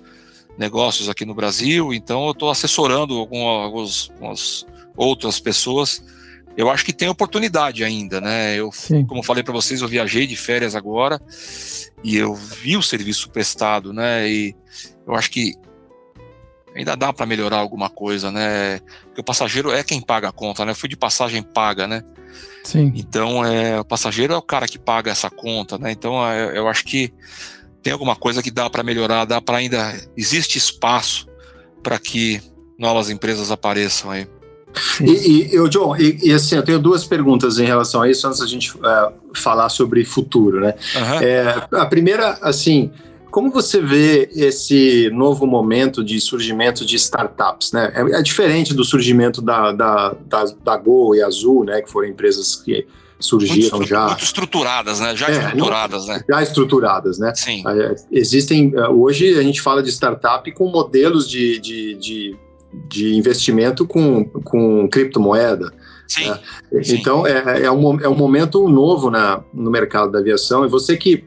negócios 0.58 1.08
aqui 1.08 1.26
no 1.26 1.36
Brasil, 1.36 1.94
então 1.94 2.26
eu 2.26 2.32
estou 2.32 2.50
assessorando 2.50 3.20
algumas, 3.20 4.10
algumas 4.10 4.66
outras 4.98 5.40
pessoas. 5.40 6.04
Eu 6.60 6.70
acho 6.70 6.84
que 6.84 6.91
tem 6.91 7.07
oportunidade 7.07 7.86
ainda, 7.86 8.20
né? 8.20 8.53
Eu, 8.57 8.70
Sim. 8.70 9.05
como 9.05 9.24
falei 9.24 9.41
para 9.41 9.53
vocês, 9.53 9.80
eu 9.80 9.88
viajei 9.88 10.28
de 10.28 10.36
férias 10.36 10.76
agora 10.76 11.18
e 12.03 12.18
eu 12.18 12.36
vi 12.36 12.76
o 12.76 12.84
serviço 12.84 13.30
prestado, 13.30 13.93
né? 13.93 14.30
E 14.30 14.53
eu 15.07 15.16
acho 15.16 15.32
que 15.32 15.55
ainda 16.76 16.97
dá 16.97 17.14
para 17.14 17.26
melhorar 17.26 17.60
alguma 17.60 17.89
coisa, 17.89 18.30
né? 18.30 18.82
Porque 19.05 19.22
o 19.22 19.24
passageiro 19.24 19.72
é 19.72 19.86
quem 19.86 20.01
paga 20.01 20.28
a 20.28 20.32
conta, 20.34 20.66
né? 20.66 20.74
Eu 20.74 20.76
fui 20.76 20.89
de 20.89 20.97
passagem 20.97 21.41
paga, 21.41 21.88
né? 21.88 22.03
Sim. 22.66 22.91
Então, 22.93 23.45
é, 23.45 23.80
o 23.80 23.86
passageiro 23.86 24.34
é 24.34 24.38
o 24.38 24.41
cara 24.41 24.68
que 24.68 24.78
paga 24.78 25.10
essa 25.10 25.30
conta, 25.30 25.78
né? 25.78 25.93
Então, 25.93 26.28
é, 26.28 26.57
eu 26.57 26.68
acho 26.68 26.84
que 26.84 27.14
tem 27.82 27.93
alguma 27.93 28.18
coisa 28.18 28.43
que 28.43 28.51
dá 28.51 28.70
para 28.70 28.84
melhorar, 28.84 29.24
dá 29.24 29.39
para 29.39 29.60
ainda 29.60 29.97
existe 30.18 30.57
espaço 30.57 31.26
para 31.82 31.97
que 31.97 32.41
novas 32.78 33.10
empresas 33.10 33.49
apareçam 33.49 34.12
aí. 34.12 34.28
E, 35.01 35.11
e 35.51 35.55
eu, 35.55 35.67
John, 35.67 35.95
e, 35.97 36.20
e, 36.24 36.34
assim, 36.34 36.55
eu 36.55 36.63
tenho 36.63 36.80
duas 36.80 37.03
perguntas 37.03 37.59
em 37.59 37.65
relação 37.65 38.01
a 38.01 38.09
isso 38.09 38.28
antes 38.28 38.39
da 38.39 38.45
gente 38.45 38.76
uh, 38.78 39.11
falar 39.34 39.70
sobre 39.70 40.05
futuro, 40.05 40.59
né? 40.59 40.76
Uhum. 40.95 41.22
É, 41.22 41.67
a 41.72 41.86
primeira, 41.86 42.38
assim, 42.41 42.91
como 43.32 43.51
você 43.51 43.80
vê 43.82 44.30
esse 44.34 45.09
novo 45.11 45.45
momento 45.45 46.03
de 46.03 46.20
surgimento 46.20 46.86
de 46.86 46.95
startups? 46.95 47.72
Né? 47.72 47.91
É, 47.95 48.20
é 48.20 48.22
diferente 48.22 48.74
do 48.74 48.84
surgimento 48.84 49.41
da, 49.41 49.72
da, 49.72 50.15
da, 50.26 50.45
da, 50.63 50.78
Go 50.78 51.15
e 51.15 51.22
Azul, 51.22 51.63
né, 51.63 51.82
que 51.82 51.89
foram 51.89 52.07
empresas 52.07 52.55
que 52.55 52.88
surgiram 53.20 53.78
muito 53.78 53.89
já. 53.89 54.07
Muito 54.07 54.24
estruturadas, 54.24 54.99
né? 54.99 55.15
Já 55.15 55.28
é, 55.28 55.32
estruturadas, 55.32 56.07
não, 56.07 56.13
né? 56.13 56.24
Já 56.28 56.41
estruturadas, 56.41 57.20
né? 57.20 57.34
Sim. 57.36 57.63
É, 57.67 57.95
existem. 58.11 58.74
É, 58.76 58.88
hoje 58.88 59.38
a 59.38 59.43
gente 59.43 59.61
fala 59.61 59.84
de 59.84 59.89
startup 59.89 60.49
com 60.53 60.70
modelos 60.70 61.30
de, 61.30 61.59
de, 61.59 61.95
de, 61.95 62.38
de 62.88 63.15
investimento 63.15 63.86
com, 63.86 64.26
com 64.26 64.88
criptomoeda. 64.89 65.72
Sim, 66.07 66.30
né? 66.30 66.39
Então 66.88 67.26
é, 67.26 67.63
é, 67.65 67.72
um, 67.72 67.99
é 67.99 68.09
um 68.09 68.15
momento 68.15 68.67
novo 68.67 69.11
na, 69.11 69.43
no 69.53 69.70
mercado 69.70 70.11
da 70.11 70.20
aviação. 70.20 70.65
E 70.65 70.70
você 70.70 70.97
que 70.97 71.24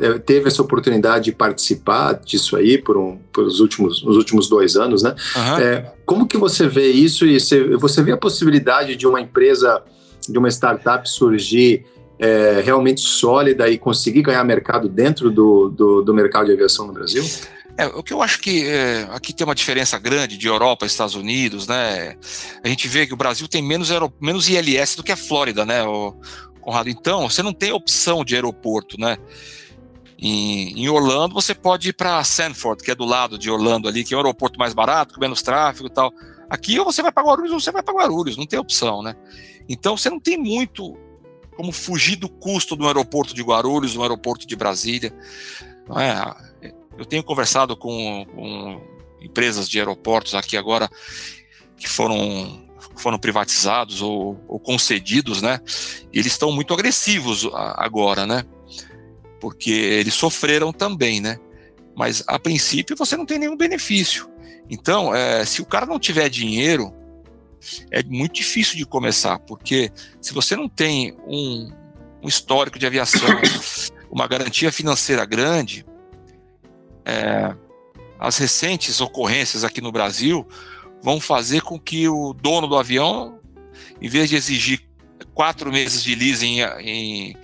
é, 0.00 0.18
teve 0.18 0.48
essa 0.48 0.62
oportunidade 0.62 1.26
de 1.26 1.32
participar 1.32 2.14
disso 2.14 2.56
aí 2.56 2.78
por, 2.78 2.96
um, 2.96 3.18
por 3.32 3.44
os 3.44 3.60
últimos, 3.60 4.02
os 4.02 4.16
últimos 4.16 4.48
dois 4.48 4.74
anos, 4.74 5.02
né? 5.02 5.14
Uhum. 5.36 5.58
É, 5.58 5.92
como 6.06 6.26
que 6.26 6.38
você 6.38 6.66
vê 6.66 6.90
isso 6.90 7.26
e 7.26 7.38
você, 7.38 7.76
você 7.76 8.02
vê 8.02 8.12
a 8.12 8.16
possibilidade 8.16 8.96
de 8.96 9.06
uma 9.06 9.20
empresa, 9.20 9.82
de 10.28 10.38
uma 10.38 10.48
startup 10.48 11.08
surgir 11.08 11.84
é, 12.18 12.62
realmente 12.64 13.00
sólida 13.00 13.68
e 13.68 13.76
conseguir 13.76 14.22
ganhar 14.22 14.42
mercado 14.44 14.88
dentro 14.88 15.30
do, 15.30 15.68
do, 15.68 16.02
do 16.02 16.14
mercado 16.14 16.46
de 16.46 16.52
aviação 16.52 16.86
no 16.86 16.92
Brasil? 16.92 17.22
É, 17.78 17.86
o 17.86 18.02
que 18.02 18.12
eu 18.12 18.22
acho 18.22 18.38
que 18.38 18.66
é, 18.66 19.08
aqui 19.10 19.32
tem 19.32 19.46
uma 19.46 19.54
diferença 19.54 19.98
grande 19.98 20.36
de 20.36 20.46
Europa 20.46 20.84
e 20.84 20.88
Estados 20.88 21.14
Unidos, 21.14 21.66
né? 21.66 22.16
A 22.62 22.68
gente 22.68 22.86
vê 22.86 23.06
que 23.06 23.14
o 23.14 23.16
Brasil 23.16 23.48
tem 23.48 23.62
menos, 23.62 23.88
menos 24.20 24.48
ILS 24.48 24.94
do 24.94 25.02
que 25.02 25.12
a 25.12 25.16
Flórida, 25.16 25.64
né, 25.64 25.82
o, 25.82 26.14
Conrado? 26.62 26.88
Então, 26.88 27.28
você 27.28 27.42
não 27.42 27.52
tem 27.52 27.72
opção 27.72 28.24
de 28.24 28.34
aeroporto, 28.34 28.98
né? 28.98 29.18
Em, 30.16 30.80
em 30.80 30.88
Orlando, 30.88 31.34
você 31.34 31.54
pode 31.54 31.88
ir 31.88 31.92
para 31.92 32.22
Sanford, 32.22 32.82
que 32.84 32.92
é 32.92 32.94
do 32.94 33.04
lado 33.04 33.36
de 33.36 33.50
Orlando 33.50 33.88
ali, 33.88 34.04
que 34.04 34.14
é 34.14 34.16
o 34.16 34.20
aeroporto 34.20 34.58
mais 34.58 34.72
barato, 34.72 35.14
com 35.14 35.20
menos 35.20 35.42
tráfego 35.42 35.88
e 35.88 35.90
tal. 35.90 36.12
Aqui 36.48 36.78
ou 36.78 36.84
você 36.84 37.02
vai 37.02 37.10
para 37.10 37.24
Guarulhos 37.24 37.52
ou 37.52 37.58
você 37.58 37.72
vai 37.72 37.82
para 37.82 37.94
Guarulhos, 37.94 38.36
não 38.36 38.46
tem 38.46 38.58
opção, 38.58 39.02
né? 39.02 39.16
Então 39.68 39.96
você 39.96 40.08
não 40.08 40.20
tem 40.20 40.38
muito 40.38 40.96
como 41.56 41.72
fugir 41.72 42.16
do 42.16 42.28
custo 42.28 42.76
do 42.76 42.86
aeroporto 42.86 43.34
de 43.34 43.42
Guarulhos, 43.42 43.94
do 43.94 44.02
aeroporto 44.02 44.46
de 44.46 44.54
Brasília. 44.54 45.12
Não 45.88 45.98
é? 45.98 46.51
Eu 46.98 47.04
tenho 47.04 47.22
conversado 47.22 47.76
com, 47.76 48.26
com 48.34 48.80
empresas 49.20 49.68
de 49.68 49.78
aeroportos 49.78 50.34
aqui 50.34 50.56
agora 50.56 50.90
que 51.76 51.88
foram 51.88 52.70
foram 52.96 53.18
privatizados 53.18 54.02
ou, 54.02 54.44
ou 54.46 54.60
concedidos, 54.60 55.40
né? 55.40 55.60
E 56.12 56.18
eles 56.18 56.32
estão 56.32 56.52
muito 56.52 56.74
agressivos 56.74 57.48
agora, 57.76 58.26
né? 58.26 58.44
porque 59.42 59.72
eles 59.72 60.14
sofreram 60.14 60.72
também, 60.72 61.20
né? 61.20 61.36
Mas 61.96 62.22
a 62.28 62.38
princípio 62.38 62.96
você 62.96 63.16
não 63.16 63.26
tem 63.26 63.40
nenhum 63.40 63.56
benefício. 63.56 64.30
Então, 64.70 65.12
é, 65.12 65.44
se 65.44 65.60
o 65.60 65.66
cara 65.66 65.84
não 65.84 65.98
tiver 65.98 66.28
dinheiro, 66.28 66.94
é 67.90 68.04
muito 68.04 68.34
difícil 68.34 68.76
de 68.76 68.86
começar, 68.86 69.40
porque 69.40 69.90
se 70.20 70.32
você 70.32 70.54
não 70.54 70.68
tem 70.68 71.16
um, 71.26 71.72
um 72.22 72.28
histórico 72.28 72.78
de 72.78 72.86
aviação, 72.86 73.28
uma 74.12 74.28
garantia 74.28 74.70
financeira 74.70 75.24
grande, 75.26 75.84
é, 77.04 77.54
as 78.18 78.36
recentes 78.38 79.00
ocorrências 79.00 79.64
aqui 79.64 79.80
no 79.80 79.92
Brasil 79.92 80.46
vão 81.02 81.20
fazer 81.20 81.62
com 81.62 81.78
que 81.78 82.08
o 82.08 82.32
dono 82.32 82.66
do 82.66 82.76
avião, 82.76 83.38
em 84.00 84.08
vez 84.08 84.28
de 84.28 84.36
exigir 84.36 84.80
quatro 85.34 85.72
meses 85.72 86.02
de 86.02 86.14
leasing 86.14 86.60
em, 86.80 87.36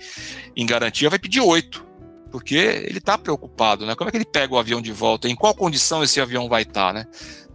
em, 0.55 0.65
garantia, 0.65 1.09
vai 1.09 1.19
pedir 1.19 1.41
oito 1.41 1.87
porque 2.31 2.55
ele 2.55 2.99
está 2.99 3.17
preocupado, 3.17 3.85
né? 3.85 3.95
Como 3.95 4.07
é 4.07 4.11
que 4.11 4.17
ele 4.17 4.25
pega 4.25 4.53
o 4.53 4.57
avião 4.59 4.81
de 4.81 4.91
volta? 4.91 5.27
Em 5.27 5.35
qual 5.35 5.53
condição 5.55 6.03
esse 6.03 6.21
avião 6.21 6.47
vai 6.47 6.61
estar, 6.61 6.87
tá, 6.87 6.93
né? 6.93 7.05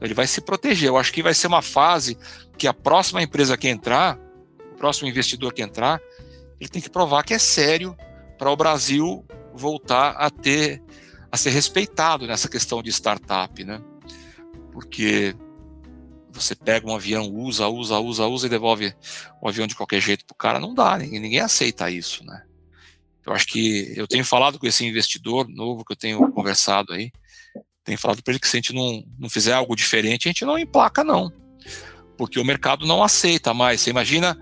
Ele 0.00 0.14
vai 0.14 0.26
se 0.26 0.40
proteger. 0.40 0.88
Eu 0.88 0.96
acho 0.96 1.12
que 1.12 1.22
vai 1.22 1.32
ser 1.32 1.46
uma 1.46 1.62
fase 1.62 2.18
que 2.58 2.66
a 2.66 2.74
próxima 2.74 3.22
empresa 3.22 3.56
que 3.56 3.68
entrar, 3.68 4.18
o 4.72 4.76
próximo 4.76 5.08
investidor 5.08 5.52
que 5.52 5.62
entrar, 5.62 6.00
ele 6.60 6.68
tem 6.68 6.82
que 6.82 6.90
provar 6.90 7.22
que 7.22 7.34
é 7.34 7.38
sério 7.38 7.96
para 8.38 8.50
o 8.50 8.56
Brasil 8.56 9.24
voltar 9.54 10.10
a 10.10 10.28
ter, 10.28 10.82
a 11.34 11.36
ser 11.36 11.50
respeitado 11.50 12.28
nessa 12.28 12.48
questão 12.48 12.80
de 12.80 12.90
startup, 12.90 13.64
né? 13.64 13.82
Porque 14.70 15.34
você 16.30 16.54
pega 16.54 16.86
um 16.86 16.94
avião, 16.94 17.28
usa, 17.28 17.66
usa, 17.66 17.98
usa, 17.98 18.26
usa 18.26 18.46
e 18.46 18.50
devolve 18.50 18.94
o 19.42 19.48
avião 19.48 19.66
de 19.66 19.74
qualquer 19.74 20.00
jeito 20.00 20.24
para 20.24 20.32
o 20.32 20.36
cara, 20.36 20.60
não 20.60 20.72
dá, 20.72 20.96
ninguém, 20.96 21.18
ninguém 21.18 21.40
aceita 21.40 21.90
isso, 21.90 22.24
né? 22.24 22.44
Eu 23.26 23.32
acho 23.32 23.48
que 23.48 23.92
eu 23.96 24.06
tenho 24.06 24.24
falado 24.24 24.60
com 24.60 24.66
esse 24.68 24.86
investidor 24.86 25.48
novo 25.48 25.84
que 25.84 25.92
eu 25.92 25.96
tenho 25.96 26.30
conversado 26.30 26.92
aí, 26.92 27.10
tenho 27.82 27.98
falado 27.98 28.22
para 28.22 28.30
ele 28.30 28.38
que 28.38 28.46
se 28.46 28.56
a 28.56 28.58
gente 28.58 28.72
não, 28.72 29.02
não 29.18 29.28
fizer 29.28 29.54
algo 29.54 29.74
diferente, 29.74 30.28
a 30.28 30.30
gente 30.30 30.44
não 30.44 30.56
emplaca, 30.56 31.02
não. 31.02 31.32
Porque 32.16 32.38
o 32.38 32.44
mercado 32.44 32.86
não 32.86 33.02
aceita 33.02 33.52
mais. 33.52 33.80
Você 33.80 33.90
imagina 33.90 34.38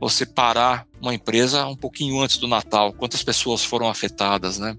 você 0.00 0.24
parar 0.24 0.86
uma 1.02 1.12
empresa 1.12 1.66
um 1.66 1.76
pouquinho 1.76 2.18
antes 2.18 2.38
do 2.38 2.48
Natal, 2.48 2.94
quantas 2.94 3.22
pessoas 3.22 3.62
foram 3.62 3.90
afetadas, 3.90 4.58
né? 4.58 4.74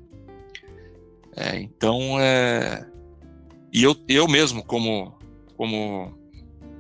É, 1.40 1.58
então, 1.58 2.20
é... 2.20 2.86
e 3.72 3.82
eu, 3.82 3.96
eu 4.10 4.28
mesmo, 4.28 4.62
como, 4.62 5.18
como 5.56 6.14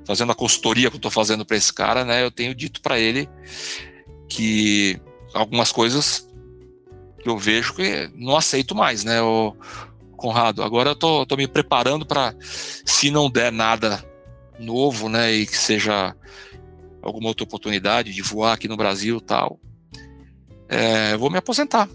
fazendo 0.05 0.33
a 0.33 0.35
consultoria 0.35 0.89
que 0.89 0.95
eu 0.95 0.99
estou 0.99 1.09
fazendo 1.09 1.45
para 1.45 1.55
esse 1.55 1.73
cara, 1.73 2.03
né, 2.03 2.23
eu 2.23 2.29
tenho 2.29 2.53
dito 2.53 2.81
para 2.81 2.99
ele 2.99 3.29
que 4.27 4.99
algumas 5.33 5.71
coisas 5.71 6.27
que 7.21 7.29
eu 7.29 7.37
vejo 7.37 7.73
que 7.73 8.11
não 8.15 8.35
aceito 8.35 8.75
mais, 8.75 9.03
né? 9.03 9.21
O, 9.21 9.55
Conrado. 10.19 10.61
Agora 10.61 10.89
eu 10.89 10.95
tô, 10.95 11.25
tô 11.25 11.37
me 11.37 11.47
preparando 11.47 12.05
para, 12.05 12.35
se 12.41 13.09
não 13.09 13.31
der 13.31 13.53
nada 13.53 14.03
novo, 14.59 15.07
né, 15.07 15.31
e 15.31 15.47
que 15.47 15.57
seja 15.57 16.13
alguma 17.01 17.29
outra 17.29 17.45
oportunidade 17.45 18.13
de 18.13 18.21
voar 18.21 18.51
aqui 18.51 18.67
no 18.67 18.75
Brasil 18.75 19.21
tal, 19.21 19.57
é, 20.67 21.15
vou 21.15 21.29
me 21.29 21.37
aposentar, 21.37 21.87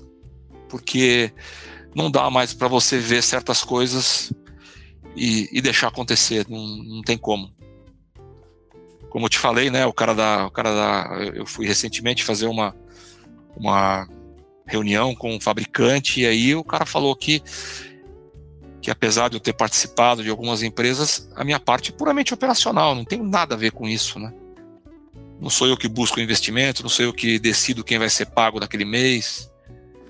porque 0.70 1.30
não 1.95 2.11
dá 2.11 2.30
mais 2.30 2.53
para 2.53 2.68
você 2.68 2.99
ver 2.99 3.22
certas 3.22 3.62
coisas 3.62 4.32
e, 5.16 5.49
e 5.53 5.61
deixar 5.61 5.88
acontecer, 5.88 6.47
não, 6.49 6.66
não, 6.66 7.03
tem 7.03 7.16
como. 7.16 7.53
Como 9.09 9.26
eu 9.26 9.30
te 9.30 9.38
falei, 9.38 9.70
né, 9.70 9.86
o 9.86 9.92
cara 9.92 10.14
da, 10.14 10.47
o 10.47 10.51
cara 10.51 10.74
da, 10.74 11.24
eu 11.34 11.47
fui 11.47 11.66
recentemente 11.66 12.24
fazer 12.24 12.47
uma, 12.47 12.74
uma 13.57 14.09
reunião 14.66 15.14
com 15.14 15.34
um 15.34 15.40
fabricante 15.40 16.20
e 16.20 16.26
aí 16.26 16.55
o 16.55 16.64
cara 16.64 16.84
falou 16.84 17.14
que 17.14 17.42
que 18.80 18.90
apesar 18.90 19.30
de 19.30 19.36
eu 19.36 19.40
ter 19.40 19.55
participado 19.55 20.22
de 20.22 20.28
algumas 20.28 20.62
empresas, 20.62 21.26
a 21.34 21.42
minha 21.42 21.59
parte 21.59 21.90
é 21.90 21.95
puramente 21.95 22.34
operacional, 22.34 22.95
não 22.95 23.03
tem 23.03 23.18
nada 23.22 23.55
a 23.55 23.57
ver 23.57 23.72
com 23.72 23.88
isso, 23.88 24.18
né? 24.18 24.30
Não 25.40 25.49
sou 25.49 25.66
eu 25.66 25.74
que 25.74 25.88
busco 25.88 26.20
investimento, 26.20 26.82
não 26.82 26.90
sou 26.90 27.07
eu 27.07 27.12
que 27.12 27.38
decido 27.38 27.82
quem 27.82 27.99
vai 27.99 28.11
ser 28.11 28.26
pago 28.26 28.61
naquele 28.61 28.84
mês. 28.84 29.51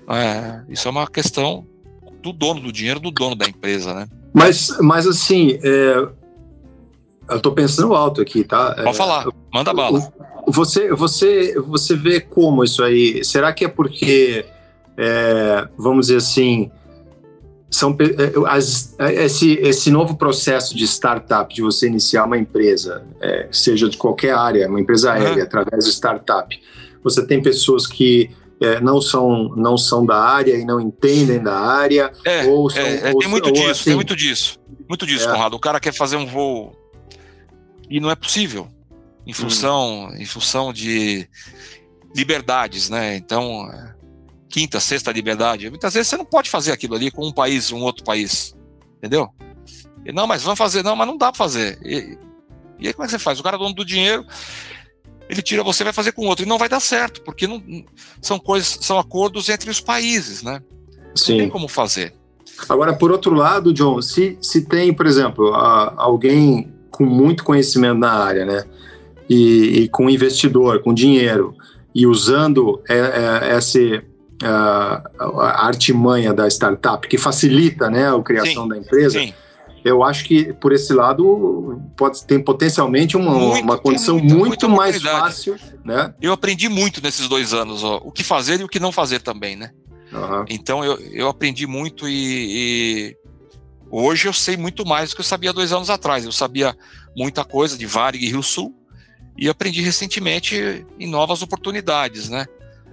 É, 0.09 0.61
isso 0.67 0.89
é 0.89 0.91
uma 0.91 1.07
questão 1.07 1.65
do 2.25 2.33
dono 2.33 2.59
do 2.59 2.71
dinheiro, 2.71 2.99
do 2.99 3.11
dono 3.11 3.35
da 3.35 3.45
empresa, 3.45 3.93
né? 3.93 4.07
Mas, 4.33 4.75
mas 4.81 5.05
assim, 5.05 5.59
é, 5.63 6.07
eu 7.29 7.37
estou 7.37 7.51
pensando 7.51 7.93
alto 7.93 8.19
aqui, 8.19 8.43
tá? 8.43 8.73
Pode 8.73 8.89
é, 8.89 8.93
falar, 8.93 9.27
manda 9.53 9.71
bala. 9.71 10.11
Você, 10.47 10.91
você, 10.91 11.53
você 11.59 11.95
vê 11.95 12.19
como 12.19 12.63
isso 12.63 12.83
aí? 12.83 13.23
Será 13.23 13.53
que 13.53 13.63
é 13.63 13.67
porque, 13.67 14.43
é, 14.97 15.67
vamos 15.77 16.07
dizer 16.07 16.17
assim, 16.17 16.71
são 17.69 17.95
é, 17.99 18.49
as, 18.49 18.95
é, 18.97 19.25
esse, 19.25 19.53
esse 19.53 19.91
novo 19.91 20.17
processo 20.17 20.75
de 20.75 20.83
startup, 20.85 21.53
de 21.53 21.61
você 21.61 21.87
iniciar 21.87 22.25
uma 22.25 22.37
empresa, 22.37 23.03
é, 23.21 23.47
seja 23.51 23.87
de 23.87 23.97
qualquer 23.97 24.33
área, 24.33 24.67
uma 24.67 24.79
empresa 24.81 25.11
aérea, 25.11 25.37
uhum. 25.37 25.43
através 25.43 25.85
de 25.85 25.91
startup, 25.91 26.59
você 27.03 27.25
tem 27.25 27.39
pessoas 27.41 27.85
que 27.85 28.31
é, 28.61 28.79
não, 28.79 29.01
são, 29.01 29.49
não 29.55 29.77
são 29.77 30.05
da 30.05 30.17
área 30.17 30.55
e 30.55 30.65
não 30.65 30.79
entendem 30.79 31.41
da 31.41 31.57
área. 31.57 32.11
É, 32.23 32.45
ou 32.45 32.69
são, 32.69 32.81
é, 32.81 33.11
ou, 33.11 33.19
tem 33.19 33.29
muito 33.29 33.51
disso, 33.51 33.69
assim, 33.69 33.83
tem 33.85 33.95
muito 33.95 34.15
disso. 34.15 34.59
Muito 34.87 35.05
disso, 35.05 35.27
Conrado. 35.27 35.55
O 35.55 35.59
cara 35.59 35.79
quer 35.79 35.93
fazer 35.93 36.15
um 36.15 36.25
voo 36.25 36.75
e 37.89 37.99
não 37.99 38.09
é 38.09 38.15
possível, 38.15 38.67
em 39.25 39.31
hum. 39.31 39.35
função, 39.35 40.07
hum. 40.07 40.15
em 40.15 40.25
função 40.25 40.71
de 40.71 41.27
liberdades, 42.15 42.89
né? 42.89 43.15
Então, 43.15 43.69
quinta, 44.49 44.79
sexta 44.79 45.11
liberdade. 45.11 45.69
Muitas 45.69 45.93
vezes 45.93 46.07
você 46.07 46.17
não 46.17 46.25
pode 46.25 46.49
fazer 46.49 46.71
aquilo 46.71 46.95
ali 46.95 47.11
com 47.11 47.27
um 47.27 47.31
país, 47.33 47.71
um 47.71 47.81
outro 47.81 48.03
país. 48.03 48.55
Entendeu? 48.97 49.29
E, 50.05 50.13
não, 50.13 50.25
mas 50.25 50.43
vamos 50.43 50.57
fazer, 50.57 50.83
não, 50.83 50.95
mas 50.95 51.07
não 51.07 51.17
dá 51.17 51.31
para 51.31 51.37
fazer. 51.37 51.77
E, 51.83 52.17
e, 52.79 52.87
aí 52.87 52.93
como 52.93 53.03
é 53.03 53.07
que 53.07 53.11
você 53.11 53.19
faz? 53.19 53.39
O 53.39 53.43
cara 53.43 53.57
é 53.57 53.59
dono 53.59 53.75
do 53.75 53.83
dinheiro, 53.83 54.25
ele 55.29 55.41
tira 55.41 55.63
você 55.63 55.83
vai 55.83 55.93
fazer 55.93 56.11
com 56.11 56.25
outro. 56.27 56.45
E 56.45 56.47
não 56.47 56.57
vai 56.57 56.69
dar 56.69 56.79
certo, 56.79 57.21
porque 57.21 57.47
não, 57.47 57.61
são 58.21 58.39
coisas, 58.39 58.77
são 58.81 58.99
acordos 58.99 59.49
entre 59.49 59.69
os 59.69 59.79
países, 59.79 60.43
né? 60.43 60.61
Sim. 61.15 61.33
Não 61.33 61.39
tem 61.39 61.49
como 61.49 61.67
fazer. 61.67 62.13
Agora, 62.69 62.93
por 62.93 63.11
outro 63.11 63.33
lado, 63.33 63.73
John, 63.73 64.01
se, 64.01 64.37
se 64.41 64.65
tem, 64.65 64.93
por 64.93 65.05
exemplo, 65.05 65.53
a, 65.53 65.93
alguém 65.97 66.73
com 66.89 67.05
muito 67.05 67.43
conhecimento 67.43 67.99
na 67.99 68.11
área, 68.11 68.45
né? 68.45 68.63
E, 69.29 69.81
e 69.81 69.89
com 69.89 70.09
investidor, 70.09 70.81
com 70.81 70.93
dinheiro, 70.93 71.55
e 71.93 72.05
usando 72.05 72.81
é, 72.87 72.97
é, 72.97 73.57
esse 73.57 74.03
a 74.43 75.65
artimanha 75.65 76.33
da 76.33 76.47
startup, 76.47 77.07
que 77.07 77.17
facilita 77.17 77.89
né, 77.89 78.13
a 78.13 78.21
criação 78.21 78.63
sim, 78.63 78.69
da 78.69 78.77
empresa, 78.77 79.19
sim. 79.19 79.33
Eu 79.85 80.03
acho 80.03 80.25
que 80.25 80.51
por 80.53 80.73
esse 80.73 80.91
lado 80.91 81.79
pode 81.95 82.25
ter 82.25 82.39
potencialmente 82.43 83.15
uma, 83.15 83.31
muito, 83.31 83.63
uma 83.63 83.77
condição 83.77 84.17
muito, 84.17 84.35
muito 84.35 84.69
mais 84.69 84.99
fácil. 84.99 85.55
Né? 85.83 86.11
Eu 86.19 86.33
aprendi 86.33 86.67
muito 86.67 87.01
nesses 87.03 87.27
dois 87.27 87.53
anos, 87.53 87.83
ó, 87.83 88.01
o 88.03 88.11
que 88.11 88.23
fazer 88.23 88.59
e 88.59 88.63
o 88.63 88.67
que 88.67 88.79
não 88.79 88.91
fazer 88.91 89.21
também, 89.21 89.55
né? 89.55 89.69
Uhum. 90.11 90.45
Então 90.49 90.83
eu, 90.83 90.97
eu 91.11 91.29
aprendi 91.29 91.67
muito 91.67 92.09
e, 92.09 92.15
e, 93.13 93.17
hoje 93.91 94.27
eu 94.27 94.33
sei 94.33 94.57
muito 94.57 94.83
mais 94.87 95.11
do 95.11 95.15
que 95.15 95.21
eu 95.21 95.25
sabia 95.25 95.53
dois 95.53 95.71
anos 95.71 95.91
atrás. 95.91 96.25
Eu 96.25 96.31
sabia 96.31 96.75
muita 97.15 97.45
coisa 97.45 97.77
de 97.77 97.85
Varig 97.85 98.25
e 98.25 98.29
Rio 98.29 98.41
Sul 98.41 98.75
e 99.37 99.47
aprendi 99.47 99.81
recentemente 99.81 100.83
em 100.99 101.07
novas 101.07 101.43
oportunidades, 101.43 102.27
né? 102.27 102.47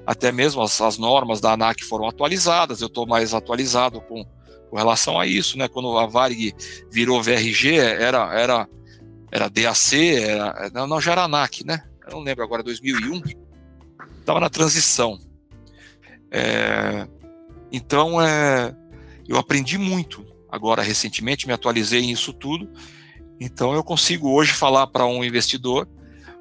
até 0.07 0.33
mesmo 0.33 0.61
as, 0.63 0.81
as 0.81 0.99
normas 0.99 1.41
da 1.41 1.53
ANAC 1.53 1.83
foram 1.85 2.09
atualizadas, 2.09 2.81
eu 2.81 2.89
estou 2.89 3.07
mais 3.07 3.33
atualizado 3.33 4.01
com, 4.03 4.27
com, 4.73 4.79
relação 4.79 5.21
a 5.21 5.27
isso, 5.27 5.59
né? 5.59 5.69
Quando 5.69 5.99
a 5.99 6.07
Varig 6.07 6.55
virou 6.91 7.23
VRG, 7.23 7.77
era, 7.77 8.33
era, 8.33 8.69
era 9.31 9.49
DAC, 9.51 10.17
era, 10.17 10.71
não, 10.87 10.99
já 10.99 11.13
era 11.13 11.25
ANAC, 11.25 11.63
né? 11.63 11.85
Eu 12.07 12.13
não 12.13 12.21
lembro 12.21 12.43
agora, 12.43 12.63
2001, 12.63 13.23
estava 14.19 14.41
na 14.41 14.49
transição. 14.49 15.19
É, 16.31 17.07
então, 17.71 18.21
é, 18.21 18.75
eu 19.29 19.37
aprendi 19.37 19.77
muito 19.77 20.25
agora 20.51 20.81
recentemente, 20.81 21.47
me 21.47 21.53
atualizei 21.53 22.01
nisso 22.01 22.33
tudo, 22.33 22.67
então 23.39 23.75
eu 23.75 23.85
consigo 23.85 24.31
hoje 24.31 24.53
falar 24.53 24.87
para 24.87 25.05
um 25.05 25.23
investidor 25.23 25.87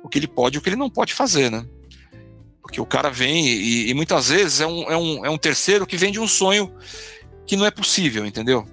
o 0.01 0.07
que 0.07 0.17
ele 0.19 0.27
pode 0.27 0.55
e 0.55 0.59
o 0.59 0.61
que 0.61 0.69
ele 0.69 0.77
não 0.77 0.89
pode 0.89 1.13
fazer, 1.13 1.51
né? 1.51 1.65
Porque 2.61 2.79
o 2.79 2.85
cara 2.85 3.09
vem 3.09 3.45
e, 3.45 3.89
e, 3.89 3.93
muitas 3.93 4.29
vezes 4.29 4.61
é 4.61 4.67
um, 4.67 4.83
é, 4.89 4.95
um, 4.95 5.25
é 5.25 5.29
um 5.29 5.37
terceiro 5.37 5.85
que 5.85 5.97
vende 5.97 6.17
um 6.17 6.27
sonho 6.27 6.73
que 7.51 7.57
não 7.57 7.65
é 7.65 7.71
possível, 7.71 8.25
entendeu? 8.25 8.65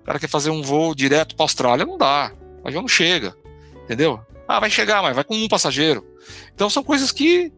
O 0.00 0.04
cara 0.06 0.18
quer 0.18 0.30
fazer 0.30 0.48
um 0.48 0.62
voo 0.62 0.94
direto 0.94 1.36
para 1.36 1.44
a 1.44 1.44
Austrália, 1.44 1.84
não 1.84 1.98
dá. 1.98 2.32
O 2.64 2.68
avião 2.68 2.80
não 2.80 2.88
chega, 2.88 3.36
entendeu? 3.84 4.18
Ah, 4.48 4.58
vai 4.58 4.70
chegar, 4.70 5.02
mas 5.02 5.14
vai 5.14 5.22
com 5.22 5.34
um 5.34 5.46
passageiro. 5.46 6.02
Então 6.54 6.70
são 6.70 6.82
coisas 6.82 7.12
que. 7.12 7.52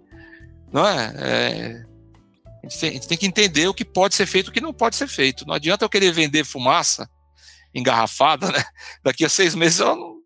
Não 0.72 0.84
é, 0.84 1.14
é 1.18 1.84
a, 2.64 2.66
gente 2.66 2.80
tem, 2.80 2.90
a 2.90 2.92
gente 2.94 3.06
tem 3.06 3.18
que 3.18 3.26
entender 3.28 3.68
o 3.68 3.74
que 3.74 3.84
pode 3.84 4.16
ser 4.16 4.26
feito 4.26 4.48
e 4.48 4.50
o 4.50 4.52
que 4.52 4.60
não 4.60 4.72
pode 4.72 4.96
ser 4.96 5.06
feito. 5.06 5.46
Não 5.46 5.54
adianta 5.54 5.84
eu 5.84 5.88
querer 5.88 6.10
vender 6.10 6.42
fumaça 6.42 7.08
engarrafada, 7.72 8.50
né? 8.50 8.64
Daqui 9.04 9.24
a 9.24 9.28
seis 9.28 9.54
meses 9.54 9.78
ela 9.78 9.94
não, 9.94 10.16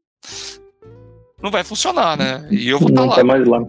não 1.43 1.51
vai 1.51 1.63
funcionar, 1.65 2.17
né? 2.17 2.49
E 2.51 2.67
eu 2.67 2.79
vou 2.79 2.89
estar 2.89 3.07
tá 3.07 3.17
lá. 3.17 3.25
Mais 3.25 3.47
lá. 3.47 3.61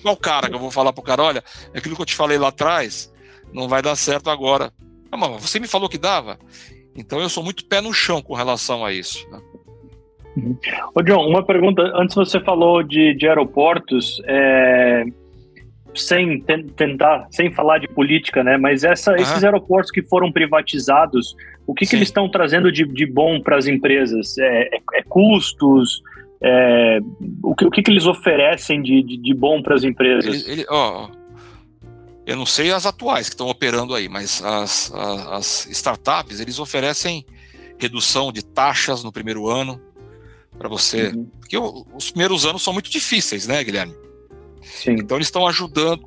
Qual 0.00 0.16
cara 0.16 0.48
que 0.48 0.54
eu 0.54 0.60
vou 0.60 0.70
falar 0.70 0.90
pro 0.94 1.02
cara, 1.02 1.22
olha, 1.22 1.44
é 1.74 1.78
aquilo 1.78 1.94
que 1.94 2.00
eu 2.00 2.06
te 2.06 2.14
falei 2.14 2.38
lá 2.38 2.48
atrás, 2.48 3.12
não 3.52 3.68
vai 3.68 3.82
dar 3.82 3.94
certo 3.94 4.30
agora. 4.30 4.72
Ah, 5.10 5.16
mas 5.16 5.42
você 5.42 5.58
me 5.58 5.66
falou 5.66 5.88
que 5.88 5.98
dava. 5.98 6.38
Então 6.96 7.20
eu 7.20 7.28
sou 7.28 7.42
muito 7.42 7.64
pé 7.66 7.80
no 7.80 7.92
chão 7.92 8.20
com 8.20 8.34
relação 8.34 8.84
a 8.84 8.92
isso. 8.92 9.26
Né? 9.30 9.40
Ô 10.94 11.02
John, 11.02 11.26
uma 11.28 11.44
pergunta. 11.44 11.82
Antes 11.94 12.14
você 12.14 12.40
falou 12.40 12.82
de, 12.82 13.14
de 13.14 13.28
aeroportos, 13.28 14.20
é, 14.26 15.04
sem 15.94 16.40
tentar, 16.40 17.26
sem 17.30 17.50
falar 17.52 17.78
de 17.78 17.88
política, 17.88 18.42
né? 18.42 18.56
Mas 18.56 18.84
essa, 18.84 19.14
esses 19.14 19.42
aeroportos 19.42 19.90
que 19.90 20.02
foram 20.02 20.30
privatizados, 20.30 21.34
o 21.66 21.74
que, 21.74 21.86
que 21.86 21.96
eles 21.96 22.08
estão 22.08 22.28
trazendo 22.28 22.70
de, 22.70 22.84
de 22.84 23.06
bom 23.06 23.40
para 23.40 23.56
as 23.56 23.66
empresas? 23.66 24.36
É, 24.38 24.76
é, 24.76 24.80
é 24.94 25.02
custos? 25.02 26.02
é, 26.40 27.00
o, 27.42 27.54
que, 27.54 27.64
o 27.66 27.70
que, 27.70 27.82
que, 27.82 27.90
eles 27.90 28.06
oferecem 28.06 28.80
de, 28.80 29.02
de, 29.02 29.16
de 29.16 29.34
bom 29.34 29.60
para 29.60 29.74
as 29.74 29.82
empresas? 29.82 30.46
Ele, 30.46 30.52
ele, 30.52 30.66
ó, 30.68 31.08
eu 32.28 32.36
não 32.36 32.44
sei 32.44 32.70
as 32.70 32.84
atuais 32.84 33.30
que 33.30 33.34
estão 33.34 33.48
operando 33.48 33.94
aí, 33.94 34.06
mas 34.06 34.42
as, 34.44 34.92
as, 34.92 35.26
as, 35.32 35.66
startups 35.70 36.40
eles 36.40 36.58
oferecem 36.58 37.24
redução 37.78 38.30
de 38.30 38.44
taxas 38.44 39.02
no 39.02 39.10
primeiro 39.10 39.48
ano 39.48 39.80
para 40.58 40.68
você, 40.68 41.08
uhum. 41.08 41.24
porque 41.40 41.56
os 41.56 42.10
primeiros 42.10 42.44
anos 42.44 42.62
são 42.62 42.74
muito 42.74 42.90
difíceis, 42.90 43.46
né, 43.46 43.64
Guilherme? 43.64 43.94
Sim. 44.62 44.96
Então 44.98 45.16
eles 45.16 45.28
estão 45.28 45.46
ajudando 45.46 46.06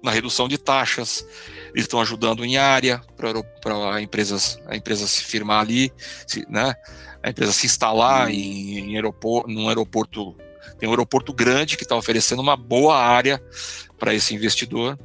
na 0.00 0.12
redução 0.12 0.46
de 0.46 0.56
taxas, 0.56 1.26
eles 1.70 1.82
estão 1.82 2.00
ajudando 2.00 2.44
em 2.44 2.56
área 2.56 3.00
para 3.16 3.92
a 3.92 4.00
empresa, 4.00 4.36
a 4.68 4.76
empresa 4.76 5.04
se 5.08 5.24
firmar 5.24 5.62
ali, 5.62 5.92
se, 6.28 6.46
né? 6.48 6.76
a 7.24 7.30
empresa 7.30 7.50
se 7.50 7.66
instalar 7.66 8.30
em, 8.30 8.78
em 8.78 8.94
aeroporto, 8.94 9.50
num 9.50 9.68
aeroporto, 9.68 10.36
tem 10.78 10.88
um 10.88 10.92
aeroporto 10.92 11.32
grande 11.32 11.76
que 11.76 11.82
está 11.82 11.96
oferecendo 11.96 12.40
uma 12.40 12.56
boa 12.56 12.96
área 12.96 13.42
para 13.98 14.14
esse 14.14 14.32
investidor, 14.32 14.96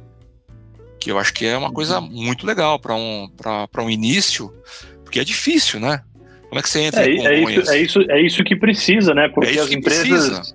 que 1.02 1.10
eu 1.10 1.18
acho 1.18 1.34
que 1.34 1.44
é 1.44 1.56
uma 1.56 1.72
coisa 1.72 2.00
muito 2.00 2.46
legal 2.46 2.78
para 2.78 2.94
um, 2.94 3.28
um 3.78 3.90
início, 3.90 4.52
porque 5.02 5.18
é 5.18 5.24
difícil, 5.24 5.80
né? 5.80 6.02
Como 6.48 6.58
é 6.58 6.62
que 6.62 6.70
você 6.70 6.80
entra 6.80 7.02
é, 7.04 7.10
em 7.10 7.26
é 7.26 7.40
isso, 7.40 7.70
é 7.70 7.78
isso, 7.78 8.00
é 8.10 8.20
isso 8.20 8.44
que 8.44 8.54
precisa, 8.54 9.14
né? 9.14 9.28
Porque 9.28 9.58
é 9.58 9.60
as 9.60 9.70
empresas 9.70 10.54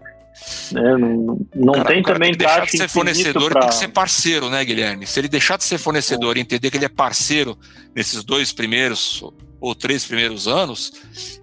né, 0.72 0.98
não, 0.98 1.40
não 1.56 1.74
cara, 1.74 1.86
tem 1.86 2.04
também 2.04 2.32
tem 2.32 2.32
que 2.32 2.38
deixar 2.38 2.66
de 2.66 2.78
ser 2.78 2.88
fornecedor 2.88 3.52
pra... 3.52 3.62
tem 3.62 3.70
que 3.70 3.76
ser 3.76 3.88
parceiro, 3.90 4.50
né, 4.50 4.64
Guilherme? 4.64 5.06
Se 5.06 5.20
ele 5.20 5.28
deixar 5.28 5.58
de 5.58 5.64
ser 5.64 5.78
fornecedor 5.78 6.38
e 6.38 6.42
entender 6.42 6.70
que 6.70 6.78
ele 6.78 6.86
é 6.86 6.90
parceiro 6.90 7.58
nesses 7.96 8.24
dois 8.24 8.54
primeiros 8.54 9.24
ou 9.60 9.74
três 9.74 10.06
primeiros 10.06 10.48
anos, 10.48 10.94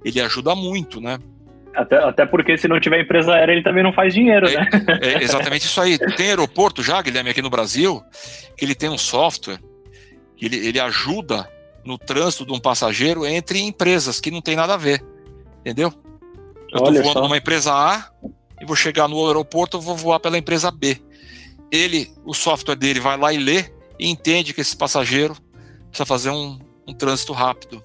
ele 0.05 0.21
ajuda 0.21 0.55
muito, 0.55 1.01
né? 1.01 1.19
Até, 1.75 1.97
até 1.97 2.27
porque 2.27 2.57
se 2.57 2.69
não 2.69 2.79
tiver 2.79 3.01
empresa 3.01 3.35
aérea, 3.35 3.53
ele 3.53 3.63
também 3.63 3.83
não 3.83 3.93
faz 3.93 4.15
dinheiro, 4.15 4.49
é, 4.49 4.55
né? 4.55 4.69
É 5.03 5.23
exatamente 5.23 5.67
isso 5.67 5.81
aí. 5.81 5.99
Tem 5.99 6.29
aeroporto 6.29 6.83
já, 6.83 7.03
Guilherme, 7.03 7.31
aqui 7.31 7.43
no 7.43 7.51
Brasil, 7.51 8.03
que 8.57 8.65
ele 8.65 8.75
tem 8.75 8.89
um 8.89 8.99
software 8.99 9.59
que 10.37 10.47
ele, 10.47 10.57
ele 10.57 10.81
ajuda 10.81 11.49
no 11.85 11.99
trânsito 11.99 12.47
de 12.47 12.53
um 12.53 12.61
passageiro 12.61 13.27
entre 13.27 13.61
empresas 13.61 14.21
que 14.21 14.31
não 14.31 14.41
tem 14.41 14.57
nada 14.57 14.75
a 14.75 14.77
ver. 14.77 15.05
Entendeu? 15.61 15.93
Eu 16.73 16.79
estou 16.79 16.93
voando 16.93 17.13
só. 17.13 17.23
numa 17.23 17.37
empresa 17.37 17.73
A 17.73 18.11
e 18.61 18.65
vou 18.65 18.77
chegar 18.77 19.09
no 19.09 19.27
aeroporto, 19.27 19.77
eu 19.77 19.81
vou 19.81 19.97
voar 19.97 20.21
pela 20.21 20.39
empresa 20.39 20.71
B. 20.71 21.01
Ele, 21.71 22.11
o 22.25 22.35
software 22.35 22.77
dele 22.77 23.01
vai 23.01 23.17
lá 23.17 23.33
e 23.33 23.39
lê 23.39 23.65
e 23.99 24.09
entende 24.09 24.53
que 24.53 24.61
esse 24.61 24.77
passageiro 24.77 25.37
precisa 25.89 26.07
fazer 26.07 26.31
um, 26.31 26.59
um 26.87 26.93
trânsito 26.93 27.33
rápido. 27.33 27.83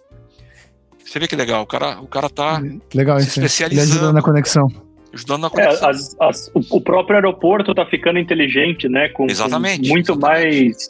Você 1.09 1.17
vê 1.17 1.27
que 1.27 1.35
legal, 1.35 1.63
o 1.63 1.65
cara, 1.65 1.99
o 1.99 2.07
cara 2.07 2.29
tá 2.29 2.61
legal, 2.93 3.19
se 3.19 3.29
especializando. 3.29 3.93
ajudando 3.93 4.13
na 4.13 4.21
conexão. 4.21 4.67
Ajudando 5.11 5.41
na 5.41 5.49
conexão. 5.49 5.87
É, 5.87 5.91
as, 5.91 6.15
as, 6.19 6.51
o 6.69 6.79
próprio 6.79 7.15
aeroporto 7.15 7.71
está 7.71 7.83
ficando 7.83 8.19
inteligente, 8.19 8.87
né? 8.87 9.09
Com, 9.09 9.25
exatamente. 9.25 9.87
Com 9.87 9.95
muito 9.95 10.11
exatamente. 10.11 10.65
mais 10.65 10.89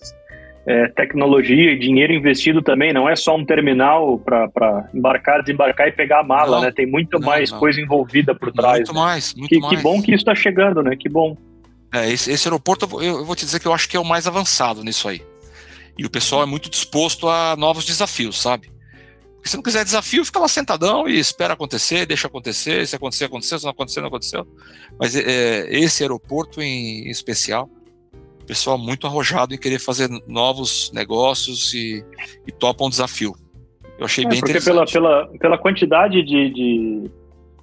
é, 0.68 0.90
tecnologia 0.90 1.72
e 1.72 1.80
dinheiro 1.80 2.12
investido 2.12 2.62
também, 2.62 2.92
não 2.92 3.08
é 3.08 3.16
só 3.16 3.34
um 3.38 3.46
terminal 3.46 4.20
para 4.20 4.90
embarcar, 4.94 5.42
desembarcar 5.42 5.88
e 5.88 5.94
pegar 5.94 6.20
a 6.20 6.24
mala, 6.24 6.58
não, 6.58 6.62
né? 6.64 6.72
Tem 6.74 6.86
muito 6.86 7.18
não, 7.18 7.26
mais 7.26 7.50
não. 7.50 7.58
coisa 7.58 7.80
envolvida 7.80 8.36
por 8.36 8.52
trás. 8.52 8.80
Muito 8.80 8.94
né? 8.94 9.00
mais, 9.00 9.34
muito 9.34 9.48
que, 9.48 9.60
mais. 9.62 9.78
Que 9.78 9.82
bom 9.82 10.02
que 10.02 10.12
isso 10.12 10.20
está 10.20 10.36
chegando, 10.36 10.84
né? 10.84 10.98
Que 10.98 11.08
bom. 11.08 11.38
É, 11.94 12.12
esse, 12.12 12.30
esse 12.30 12.46
aeroporto, 12.46 12.90
eu, 13.02 13.20
eu, 13.20 13.26
vou 13.26 13.38
te 13.38 13.46
dizer 13.46 13.62
que 13.62 13.68
eu 13.70 13.74
acho 13.74 13.88
que 13.88 13.96
é 13.96 14.00
o 14.02 14.06
mais 14.06 14.28
avançado 14.28 14.84
nisso 14.84 15.08
aí. 15.08 15.22
E 15.98 16.06
o 16.06 16.10
pessoal 16.10 16.44
é 16.44 16.46
muito 16.46 16.70
disposto 16.70 17.30
a 17.30 17.56
novos 17.56 17.86
desafios, 17.86 18.42
sabe? 18.42 18.79
Porque 19.40 19.50
se 19.50 19.56
não 19.56 19.64
quiser 19.64 19.86
desafio, 19.86 20.26
fica 20.26 20.38
lá 20.38 20.48
sentadão 20.50 21.08
e 21.08 21.18
espera 21.18 21.54
acontecer, 21.54 22.06
deixa 22.06 22.28
acontecer. 22.28 22.86
Se 22.86 22.96
acontecer, 22.96 23.26
aconteceu. 23.26 23.58
Se 23.58 23.64
não 23.66 23.72
acontecer, 23.72 24.02
não 24.02 24.10
aconteceu. 24.10 24.46
Mas 25.00 25.16
é, 25.16 25.68
esse 25.72 26.04
aeroporto 26.04 26.62
em 26.62 27.10
especial, 27.10 27.70
pessoal 28.50 28.80
muito 28.80 29.06
arrojado 29.06 29.54
em 29.54 29.60
querer 29.60 29.78
fazer 29.78 30.10
novos 30.28 30.92
negócios 30.92 31.72
e, 31.76 32.04
e 32.48 32.52
topa 32.52 32.84
um 32.84 32.90
desafio. 32.90 33.36
Eu 34.00 34.06
achei 34.06 34.26
é, 34.26 34.28
bem 34.28 34.40
porque 34.40 34.58
interessante. 34.58 34.92
Pela, 34.92 35.28
pela, 35.28 35.38
pela 35.38 35.58
quantidade 35.60 36.24
de, 36.24 36.50
de, 36.50 37.12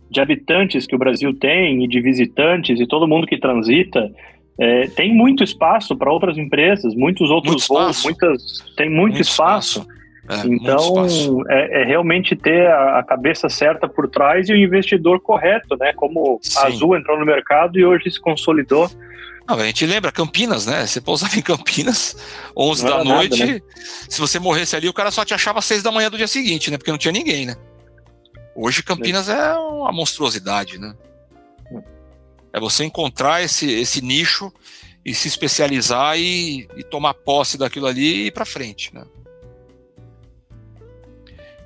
de, 0.09 0.21
habitantes 0.21 0.87
que 0.87 0.95
o 0.95 0.99
Brasil 0.99 1.37
tem 1.37 1.83
e 1.83 1.89
de 1.89 2.01
visitantes 2.01 2.79
e 2.79 2.87
todo 2.87 3.09
mundo 3.09 3.27
que 3.27 3.37
transita, 3.37 4.13
é, 4.61 4.87
tem 4.87 5.13
muito 5.13 5.43
espaço 5.43 5.97
para 5.97 6.13
outras 6.13 6.39
empresas, 6.39 6.95
muitos 6.95 7.31
outros 7.31 7.67
muito 7.69 7.85
voos, 7.85 8.05
muitas, 8.05 8.43
tem 8.77 8.89
muito, 8.89 9.01
muito 9.15 9.21
espaço. 9.21 9.81
espaço. 9.81 9.96
É, 10.29 10.47
então, 10.47 11.47
é, 11.49 11.83
é, 11.83 11.85
realmente 11.85 12.35
ter 12.35 12.67
a, 12.67 12.99
a, 12.99 13.03
cabeça 13.05 13.49
certa 13.49 13.89
por 13.89 14.09
trás 14.09 14.49
e 14.49 14.53
o 14.53 14.57
investidor 14.57 15.21
correto, 15.21 15.77
né? 15.77 15.93
Como 15.93 16.41
Sim. 16.43 16.59
a 16.59 16.67
Azul 16.67 16.97
entrou 16.97 17.19
no 17.19 17.25
mercado 17.25 17.79
e 17.79 17.85
hoje 17.85 18.11
se 18.11 18.21
consolidou 18.21 18.91
não, 19.49 19.61
a 19.61 19.67
gente 19.67 19.87
lembra 19.87 20.11
Campinas, 20.11 20.67
né? 20.67 20.85
Você 20.85 21.01
pousava 21.01 21.37
em 21.37 21.43
Campinas, 21.43 22.17
11 22.57 22.85
não 22.85 22.91
da 22.91 23.05
noite. 23.05 23.39
Nada, 23.39 23.53
né? 23.53 23.61
Se 24.09 24.19
você 24.19 24.39
morresse 24.41 24.75
ali, 24.75 24.89
o 24.89 24.93
cara 24.93 25.11
só 25.11 25.25
te 25.25 25.33
achava 25.33 25.61
às 25.61 25.65
6 25.67 25.85
da 25.85 25.93
manhã 25.93 26.11
do 26.11 26.17
dia 26.17 26.27
seguinte, 26.27 26.71
né? 26.71 26.77
Porque 26.77 26.91
não 26.91 26.99
tinha 26.99 27.13
ninguém, 27.13 27.47
né? 27.47 27.55
Hoje 28.57 28.83
Campinas 28.83 29.29
é 29.29 29.53
uma 29.55 29.93
monstruosidade, 29.93 30.79
né? 30.79 30.95
É 32.53 32.59
você 32.59 32.85
encontrar 32.85 33.43
esse, 33.43 33.71
esse 33.71 34.03
nicho 34.03 34.53
e 35.05 35.15
se 35.15 35.29
especializar 35.29 36.19
e, 36.19 36.67
e 36.77 36.83
tomar 36.83 37.15
posse 37.15 37.57
daquilo 37.57 37.87
ali 37.87 38.25
e 38.25 38.27
ir 38.27 38.31
para 38.33 38.45
frente, 38.45 38.93
né? 38.93 39.05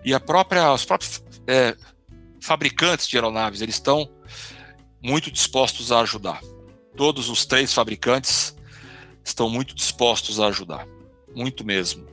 E 0.05 0.15
a 0.15 0.21
própria, 0.21 0.73
os 0.73 0.85
próprios 0.85 1.23
é, 1.47 1.77
fabricantes 2.41 3.07
de 3.07 3.17
aeronaves, 3.17 3.61
eles 3.61 3.75
estão 3.75 4.11
muito 5.03 5.31
dispostos 5.31 5.93
a 5.93 6.01
ajudar 6.01 6.41
todos 7.01 7.31
os 7.31 7.47
três 7.47 7.73
fabricantes 7.73 8.55
estão 9.25 9.49
muito 9.49 9.75
dispostos 9.75 10.39
a 10.39 10.49
ajudar, 10.49 10.87
muito 11.35 11.65
mesmo. 11.65 12.07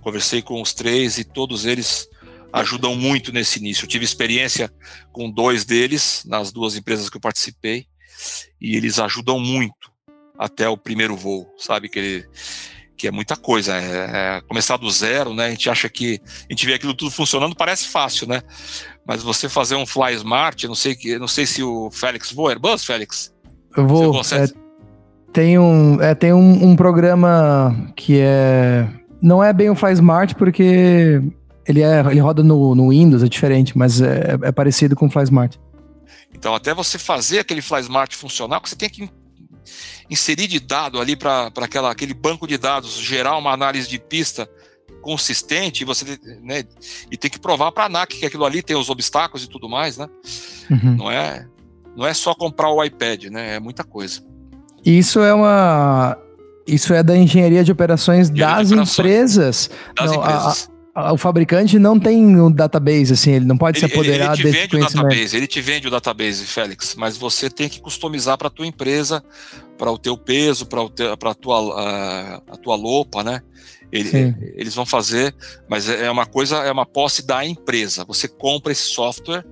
Conversei 0.00 0.40
com 0.42 0.62
os 0.62 0.72
três 0.72 1.18
e 1.18 1.24
todos 1.24 1.66
eles 1.66 2.08
ajudam 2.52 2.94
muito 2.94 3.32
nesse 3.32 3.58
início. 3.58 3.84
Eu 3.84 3.88
tive 3.88 4.04
experiência 4.04 4.72
com 5.12 5.28
dois 5.28 5.64
deles 5.64 6.22
nas 6.24 6.52
duas 6.52 6.76
empresas 6.76 7.10
que 7.10 7.16
eu 7.16 7.20
participei 7.20 7.88
e 8.60 8.76
eles 8.76 9.00
ajudam 9.00 9.40
muito 9.40 9.90
até 10.38 10.68
o 10.68 10.76
primeiro 10.76 11.16
voo, 11.16 11.52
sabe 11.58 11.88
que 11.88 11.98
ele, 11.98 12.28
que 12.96 13.06
é 13.06 13.10
muita 13.10 13.36
coisa, 13.36 13.76
é, 13.76 14.38
é 14.38 14.40
começar 14.48 14.76
do 14.76 14.90
zero, 14.90 15.34
né? 15.34 15.46
A 15.46 15.50
gente 15.50 15.68
acha 15.68 15.88
que 15.88 16.20
a 16.48 16.52
gente 16.52 16.66
vê 16.66 16.74
aquilo 16.74 16.94
tudo 16.94 17.10
funcionando, 17.10 17.54
parece 17.54 17.88
fácil, 17.88 18.26
né? 18.26 18.42
Mas 19.06 19.22
você 19.22 19.48
fazer 19.48 19.74
um 19.76 19.86
fly 19.86 20.14
smart, 20.14 20.66
não 20.66 20.74
sei 20.74 20.94
que, 20.94 21.18
não 21.18 21.28
sei 21.28 21.46
se 21.46 21.62
o 21.62 21.90
Félix 21.90 22.32
voa 22.32 22.50
Airbus, 22.50 22.84
Félix. 22.84 23.32
Eu 23.76 23.86
vou. 23.86 24.20
É, 24.20 24.46
tem 25.32 25.58
um, 25.58 26.00
é, 26.00 26.14
tem 26.14 26.32
um, 26.32 26.70
um, 26.70 26.74
programa 26.74 27.92
que 27.94 28.18
é. 28.18 28.88
Não 29.20 29.44
é 29.44 29.52
bem 29.52 29.68
o 29.68 29.74
Fly 29.74 29.92
Smart, 29.92 30.34
porque 30.34 31.20
ele, 31.66 31.82
é, 31.82 32.00
ele 32.10 32.20
roda 32.20 32.42
no, 32.42 32.74
no 32.74 32.88
Windows, 32.88 33.22
é 33.22 33.28
diferente, 33.28 33.76
mas 33.76 34.00
é, 34.00 34.38
é 34.42 34.52
parecido 34.52 34.96
com 34.96 35.06
o 35.06 35.10
Fly 35.10 35.24
Smart. 35.24 35.60
Então, 36.34 36.54
até 36.54 36.72
você 36.72 36.98
fazer 36.98 37.40
aquele 37.40 37.60
Fly 37.60 37.80
Smart 37.80 38.16
funcionar, 38.16 38.60
você 38.64 38.76
tem 38.76 38.88
que 38.88 39.10
inserir 40.10 40.46
de 40.46 40.60
dado 40.60 41.00
ali 41.00 41.16
para 41.16 41.50
aquele 41.90 42.14
banco 42.14 42.46
de 42.46 42.56
dados, 42.58 42.94
gerar 42.98 43.36
uma 43.36 43.52
análise 43.52 43.88
de 43.88 43.98
pista 43.98 44.48
consistente, 45.00 45.82
e 45.82 45.84
você 45.84 46.18
né, 46.42 46.64
e 47.10 47.16
tem 47.16 47.30
que 47.30 47.38
provar 47.38 47.70
para 47.70 47.84
a 47.84 47.86
ANAC 47.86 48.16
que 48.16 48.26
aquilo 48.26 48.44
ali 48.44 48.62
tem 48.62 48.76
os 48.76 48.90
obstáculos 48.90 49.44
e 49.44 49.48
tudo 49.48 49.68
mais, 49.68 49.96
né? 49.96 50.08
Uhum. 50.70 50.96
Não 50.96 51.10
é 51.10 51.46
não 51.96 52.06
é 52.06 52.12
só 52.12 52.34
comprar 52.34 52.70
o 52.70 52.84
iPad, 52.84 53.24
né? 53.24 53.56
É 53.56 53.60
muita 53.60 53.82
coisa. 53.82 54.20
Isso 54.84 55.20
é 55.20 55.32
uma. 55.32 56.16
Isso 56.66 56.92
é 56.92 57.02
da 57.02 57.16
engenharia 57.16 57.64
de 57.64 57.72
operações 57.72 58.28
das 58.28 58.68
de 58.68 58.74
operações. 58.74 58.98
empresas. 58.98 59.70
Das 59.96 60.10
não, 60.10 60.18
empresas. 60.18 60.70
A, 60.94 61.08
a, 61.08 61.12
o 61.12 61.16
fabricante 61.16 61.78
não 61.78 61.98
tem 61.98 62.40
um 62.40 62.50
database, 62.50 63.12
assim, 63.12 63.32
ele 63.32 63.44
não 63.44 63.56
pode 63.56 63.78
ele, 63.78 63.86
se 63.86 63.92
apoderar 63.92 64.38
ele, 64.38 64.48
ele 64.48 64.52
te 64.52 64.60
vende 64.60 64.76
o 64.76 64.80
database, 64.80 65.36
ele 65.36 65.46
te 65.46 65.60
vende 65.60 65.88
o 65.88 65.90
database, 65.90 66.44
Félix, 66.44 66.94
mas 66.96 67.16
você 67.16 67.48
tem 67.48 67.68
que 67.68 67.80
customizar 67.80 68.36
para 68.36 68.48
a 68.48 68.50
tua 68.50 68.66
empresa, 68.66 69.22
para 69.76 69.90
o 69.90 69.98
teu 69.98 70.16
peso, 70.16 70.66
para 70.66 71.30
a 71.30 71.34
tua, 71.34 72.40
a, 72.48 72.56
tua 72.56 72.76
lopa, 72.76 73.22
né? 73.22 73.42
Ele, 73.92 74.34
eles 74.56 74.74
vão 74.74 74.84
fazer, 74.84 75.34
mas 75.68 75.88
é, 75.88 76.06
é 76.06 76.10
uma 76.10 76.26
coisa, 76.26 76.56
é 76.56 76.72
uma 76.72 76.84
posse 76.84 77.24
da 77.24 77.44
empresa. 77.44 78.04
Você 78.04 78.26
compra 78.26 78.72
esse 78.72 78.82
software 78.82 79.44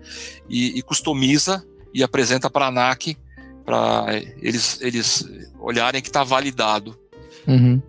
e, 0.49 0.79
e 0.79 0.83
customiza 0.83 1.65
e 1.93 2.03
apresenta 2.03 2.51
para 2.51 2.67
a 2.67 2.69
ANAC 2.69 3.17
para 3.65 4.07
eles, 4.43 4.81
eles 4.83 5.27
olharem 5.61 6.03
que 6.03 6.09
está 6.09 6.23
validado 6.23 6.99
uhum. 7.47 7.81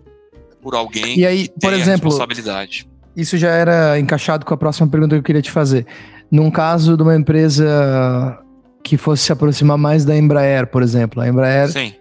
por 0.62 0.74
alguém 0.74 1.18
e 1.18 1.26
aí, 1.26 1.48
que 1.48 1.60
por 1.60 1.72
exemplo, 1.72 2.08
responsabilidade. 2.08 2.88
Isso 3.16 3.36
já 3.36 3.50
era 3.50 3.98
encaixado 3.98 4.46
com 4.46 4.54
a 4.54 4.56
próxima 4.56 4.88
pergunta 4.88 5.14
que 5.14 5.18
eu 5.18 5.24
queria 5.24 5.42
te 5.42 5.50
fazer. 5.50 5.86
Num 6.30 6.50
caso 6.50 6.96
de 6.96 7.02
uma 7.02 7.14
empresa 7.14 8.38
que 8.82 8.96
fosse 8.96 9.24
se 9.24 9.32
aproximar 9.32 9.76
mais 9.76 10.04
da 10.04 10.16
Embraer, 10.16 10.66
por 10.66 10.82
exemplo, 10.82 11.20
a 11.20 11.28
Embraer 11.28 11.68
Sim. 11.70 11.94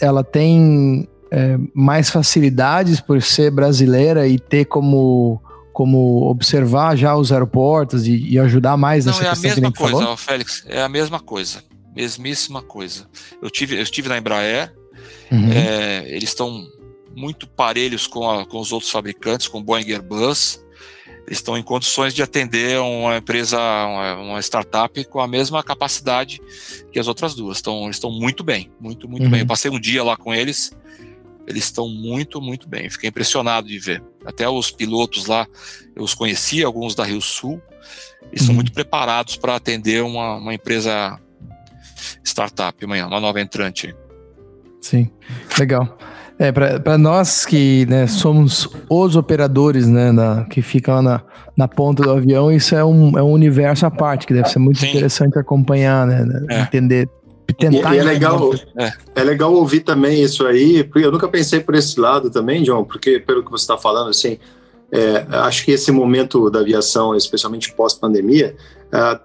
Ela 0.00 0.22
tem 0.24 1.08
é, 1.30 1.58
mais 1.74 2.10
facilidades 2.10 3.00
por 3.00 3.22
ser 3.22 3.50
brasileira 3.50 4.26
e 4.26 4.38
ter 4.38 4.64
como 4.64 5.42
como 5.72 6.28
observar 6.28 6.96
já 6.96 7.14
os 7.14 7.30
aeroportos 7.30 8.04
e, 8.04 8.30
e 8.30 8.36
ajudar 8.36 8.76
mais 8.76 9.04
Não, 9.04 9.12
nessa 9.12 9.24
é 9.24 9.30
questão 9.30 9.50
a 9.50 9.54
mesma 9.54 9.72
coisa, 9.72 9.98
falou? 10.00 10.16
Félix, 10.16 10.64
é 10.66 10.82
a 10.82 10.88
mesma 10.88 11.20
coisa, 11.20 11.62
mesmíssima 11.94 12.60
coisa. 12.60 13.06
Eu 13.40 13.48
tive, 13.48 13.76
eu 13.76 13.82
estive 13.82 14.08
na 14.08 14.18
Embraer, 14.18 14.74
uhum. 15.30 15.52
é, 15.52 16.04
eles 16.08 16.30
estão 16.30 16.66
muito 17.14 17.46
parelhos 17.46 18.08
com, 18.08 18.28
a, 18.28 18.44
com 18.44 18.58
os 18.58 18.72
outros 18.72 18.90
fabricantes, 18.90 19.46
com 19.46 19.62
Boeing 19.62 19.88
Airbus. 19.92 20.60
Eles 21.28 21.38
estão 21.38 21.58
em 21.58 21.62
condições 21.62 22.14
de 22.14 22.22
atender 22.22 22.80
uma 22.80 23.18
empresa, 23.18 23.58
uma, 23.58 24.16
uma, 24.16 24.40
startup 24.40 25.04
com 25.04 25.20
a 25.20 25.28
mesma 25.28 25.62
capacidade 25.62 26.40
que 26.90 26.98
as 26.98 27.06
outras 27.06 27.34
duas. 27.34 27.58
Estão, 27.58 27.90
estão 27.90 28.10
muito 28.10 28.42
bem, 28.42 28.70
muito, 28.80 29.06
muito 29.06 29.24
uhum. 29.24 29.30
bem. 29.30 29.40
Eu 29.40 29.46
passei 29.46 29.70
um 29.70 29.78
dia 29.78 30.02
lá 30.02 30.16
com 30.16 30.34
eles 30.34 30.72
eles 31.48 31.64
estão 31.64 31.88
muito, 31.88 32.42
muito 32.42 32.68
bem. 32.68 32.90
Fiquei 32.90 33.08
impressionado 33.08 33.66
de 33.66 33.78
ver. 33.78 34.02
Até 34.24 34.46
os 34.46 34.70
pilotos 34.70 35.24
lá, 35.24 35.46
eu 35.96 36.02
os 36.02 36.12
conheci, 36.12 36.62
alguns 36.62 36.94
da 36.94 37.04
Rio 37.04 37.22
Sul, 37.22 37.60
e 38.30 38.38
são 38.38 38.50
uhum. 38.50 38.56
muito 38.56 38.70
preparados 38.70 39.34
para 39.36 39.56
atender 39.56 40.02
uma, 40.02 40.36
uma 40.36 40.52
empresa 40.52 41.18
startup 42.22 42.84
amanhã, 42.84 43.06
uma 43.06 43.18
nova 43.18 43.40
entrante. 43.40 43.96
Sim, 44.82 45.10
legal. 45.58 45.96
É, 46.38 46.52
para 46.52 46.96
nós 46.96 47.44
que 47.44 47.84
né, 47.86 48.06
somos 48.06 48.68
os 48.88 49.16
operadores 49.16 49.88
né, 49.88 50.12
na, 50.12 50.44
que 50.44 50.62
ficam 50.62 50.94
lá 50.96 51.02
na, 51.02 51.22
na 51.56 51.66
ponta 51.66 52.04
do 52.04 52.10
avião, 52.12 52.52
isso 52.52 52.76
é 52.76 52.84
um, 52.84 53.18
é 53.18 53.22
um 53.22 53.32
universo 53.32 53.84
à 53.84 53.90
parte, 53.90 54.26
que 54.26 54.32
deve 54.32 54.48
ser 54.48 54.60
muito 54.60 54.78
Sim. 54.78 54.90
interessante 54.90 55.36
acompanhar, 55.36 56.06
né, 56.06 56.24
né 56.24 56.46
é. 56.48 56.60
entender 56.60 57.08
tentar. 57.54 57.94
E 57.94 57.98
é 57.98 58.02
legal, 58.02 58.54
é. 58.76 58.92
é. 59.14 59.24
legal 59.24 59.52
ouvir 59.52 59.80
também 59.80 60.22
isso 60.22 60.46
aí, 60.46 60.84
porque 60.84 61.06
eu 61.06 61.12
nunca 61.12 61.28
pensei 61.28 61.60
por 61.60 61.74
esse 61.74 61.98
lado 61.98 62.30
também, 62.30 62.62
John, 62.62 62.84
porque 62.84 63.18
pelo 63.18 63.44
que 63.44 63.50
você 63.50 63.64
está 63.64 63.76
falando, 63.76 64.10
assim, 64.10 64.38
é, 64.92 65.26
acho 65.38 65.64
que 65.64 65.72
esse 65.72 65.90
momento 65.90 66.48
da 66.50 66.60
aviação, 66.60 67.14
especialmente 67.14 67.72
pós-pandemia, 67.72 68.54
é, 68.92 69.20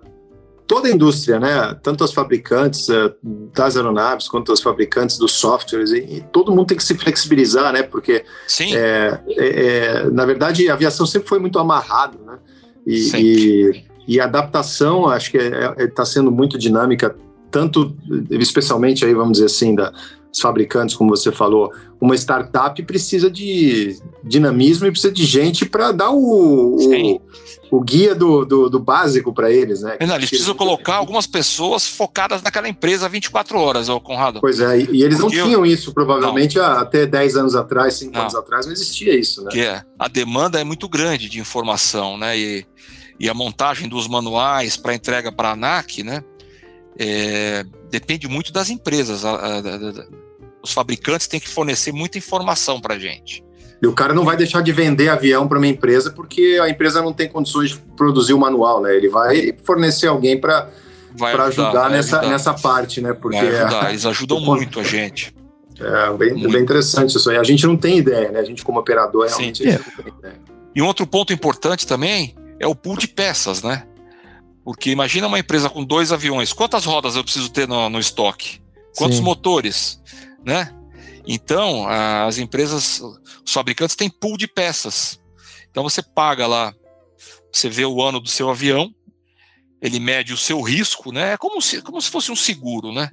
toda 0.68 0.88
a 0.88 0.92
indústria, 0.92 1.40
né? 1.40 1.78
Tanto 1.82 2.04
as 2.04 2.14
fabricantes 2.14 2.88
uh, 2.90 3.14
das 3.54 3.76
aeronaves 3.76 4.28
quanto 4.28 4.52
as 4.52 4.62
fabricantes 4.62 5.18
dos 5.18 5.34
softwares, 5.34 5.92
e, 5.92 6.24
todo 6.32 6.52
mundo 6.52 6.68
tem 6.68 6.78
que 6.78 6.84
se 6.84 6.96
flexibilizar, 6.96 7.72
né? 7.74 7.84
Porque, 7.84 8.24
é, 8.62 9.20
é, 9.30 9.66
é, 9.66 10.10
na 10.10 10.26
verdade, 10.26 10.70
a 10.70 10.74
aviação 10.74 11.06
sempre 11.06 11.28
foi 11.28 11.40
muito 11.40 11.60
amarrada, 11.60 12.18
né? 12.26 12.38
E, 12.86 13.12
e, 13.16 13.86
e, 14.08 14.20
a 14.20 14.26
adaptação, 14.26 15.08
acho 15.08 15.32
que 15.32 15.38
está 15.38 16.04
é, 16.04 16.06
é, 16.06 16.06
sendo 16.06 16.32
muito 16.32 16.58
dinâmica, 16.58 17.16
tanto, 17.50 17.96
especialmente 18.32 19.06
aí, 19.06 19.14
vamos 19.14 19.34
dizer 19.34 19.46
assim, 19.46 19.76
da, 19.76 19.94
os 20.34 20.42
fabricantes, 20.42 20.96
como 20.96 21.12
você 21.12 21.32
falou, 21.32 21.72
uma 22.02 22.16
startup 22.16 22.82
precisa 22.84 23.30
de 23.30 23.96
dinamismo 24.24 24.88
e 24.88 24.92
precisa 24.92 25.14
de 25.14 25.24
gente 25.24 25.64
para 25.64 25.92
dar 25.92 26.10
o, 26.10 26.76
o, 26.76 27.22
o, 27.70 27.82
guia 27.82 28.16
do, 28.16 28.44
do, 28.44 28.68
do 28.68 28.80
básico 28.80 29.32
para 29.32 29.52
eles, 29.52 29.82
né? 29.82 29.98
Não, 30.02 30.16
eles 30.16 30.30
precisam 30.30 30.56
colocar 30.56 30.96
algumas 30.96 31.28
pessoas 31.28 31.88
focadas 31.88 32.42
naquela 32.42 32.68
empresa 32.68 33.08
24 33.08 33.60
horas, 33.60 33.90
ô 33.90 34.02
Conrado. 34.02 34.42
Pois 34.42 34.60
é, 34.60 34.80
e 34.80 35.04
eles 35.04 35.20
Porque 35.20 35.38
não 35.38 35.46
tinham 35.46 35.66
eu... 35.66 35.72
isso, 35.72 35.94
provavelmente, 35.94 36.58
não. 36.58 36.66
até 36.66 37.06
10 37.06 37.38
anos 37.38 37.56
atrás, 37.56 37.94
5 37.94 38.18
anos 38.18 38.36
atrás, 38.36 38.66
não 38.66 38.74
existia 38.74 39.18
isso, 39.18 39.42
né? 39.42 39.50
Porque 39.52 39.62
é, 39.62 39.84
a 40.00 40.08
demanda 40.08 40.60
é 40.60 40.64
muito 40.64 40.90
grande 40.90 41.30
de 41.30 41.40
informação, 41.40 42.18
né? 42.18 42.36
E, 42.36 42.66
e 43.20 43.30
a 43.30 43.36
montagem 43.36 43.88
dos 43.88 44.08
manuais 44.08 44.76
para 44.76 44.96
entrega 44.96 45.32
para 45.32 45.50
a 45.50 45.54
ANAC, 45.54 46.02
né? 46.02 46.24
É, 46.98 47.64
depende 47.90 48.28
muito 48.28 48.52
das 48.52 48.70
empresas. 48.70 49.24
A, 49.24 49.32
a, 49.32 49.58
a, 49.60 50.23
os 50.64 50.72
fabricantes 50.72 51.28
têm 51.28 51.40
que 51.40 51.50
fornecer 51.50 51.92
muita 51.92 52.18
informação 52.18 52.80
para 52.80 52.96
a 52.96 53.00
gente. 53.00 53.44
E 53.82 53.88
o 53.88 53.92
cara 53.92 54.14
não 54.14 54.24
vai 54.24 54.38
deixar 54.38 54.62
de 54.62 54.72
vender 54.72 55.10
avião 55.10 55.46
para 55.46 55.58
uma 55.58 55.68
empresa 55.68 56.10
porque 56.10 56.58
a 56.62 56.70
empresa 56.70 57.02
não 57.02 57.12
tem 57.12 57.28
condições 57.28 57.72
de 57.72 57.78
produzir 57.98 58.34
o 58.34 58.40
manual, 58.40 58.82
né? 58.82 58.96
Ele 58.96 59.10
vai 59.10 59.54
fornecer 59.66 60.08
alguém 60.08 60.40
para 60.40 60.70
ajudar, 61.20 61.44
ajudar 61.48 61.90
nessa, 61.90 62.20
ajudar. 62.20 62.32
nessa 62.32 62.54
parte, 62.54 63.02
né? 63.02 63.12
Porque 63.12 63.38
ajudar. 63.38 63.90
eles 63.92 64.06
ajudam 64.06 64.40
muito 64.40 64.80
a 64.80 64.84
gente. 64.84 65.36
É 65.78 66.14
bem, 66.14 66.50
bem, 66.50 66.62
interessante 66.62 67.18
isso 67.18 67.30
aí. 67.30 67.36
A 67.36 67.44
gente 67.44 67.68
não 67.68 67.76
tem 67.76 67.98
ideia, 67.98 68.32
né? 68.32 68.40
A 68.40 68.46
gente, 68.46 68.64
como 68.64 68.80
operador, 68.80 69.26
realmente 69.26 69.68
é. 69.68 69.74
não 69.74 70.04
tem 70.04 70.14
ideia. 70.18 70.40
E 70.74 70.82
um 70.82 70.88
outro 70.88 71.06
ponto 71.06 71.34
importante 71.34 71.86
também 71.86 72.36
é 72.60 72.68
o 72.68 72.74
pool 72.74 72.98
de 72.98 73.08
peças, 73.08 73.62
né? 73.62 73.84
Porque 74.64 74.92
imagina 74.92 75.28
uma 75.28 75.40
empresa 75.40 75.70
com 75.70 75.84
dois 75.84 76.14
aviões, 76.14 76.54
quantas 76.54 76.86
rodas 76.86 77.18
eu 77.18 77.24
preciso 77.24 77.50
ter 77.50 77.68
no, 77.68 77.90
no 77.90 78.00
estoque? 78.00 78.62
Quantos 78.96 79.18
Sim. 79.18 79.24
motores? 79.24 80.02
Né? 80.46 80.74
Então, 81.26 81.88
as 81.88 82.38
empresas, 82.38 83.02
os 83.46 83.52
fabricantes 83.52 83.96
têm 83.96 84.10
pool 84.10 84.38
de 84.38 84.48
peças. 84.48 85.20
Então 85.72 85.84
você 85.84 86.04
paga 86.04 86.46
lá, 86.46 86.74
você 87.52 87.70
vê 87.70 87.86
o 87.86 88.02
ano 88.02 88.20
do 88.20 88.30
seu 88.30 88.50
avião, 88.50 88.94
ele 89.82 90.00
mede 90.00 90.32
o 90.32 90.38
seu 90.38 90.62
risco, 90.62 91.12
né? 91.12 91.34
É 91.34 91.38
como 91.38 91.62
se, 91.62 91.82
como 91.82 92.02
se 92.02 92.10
fosse 92.10 92.32
um 92.32 92.36
seguro, 92.36 92.94
né? 92.94 93.10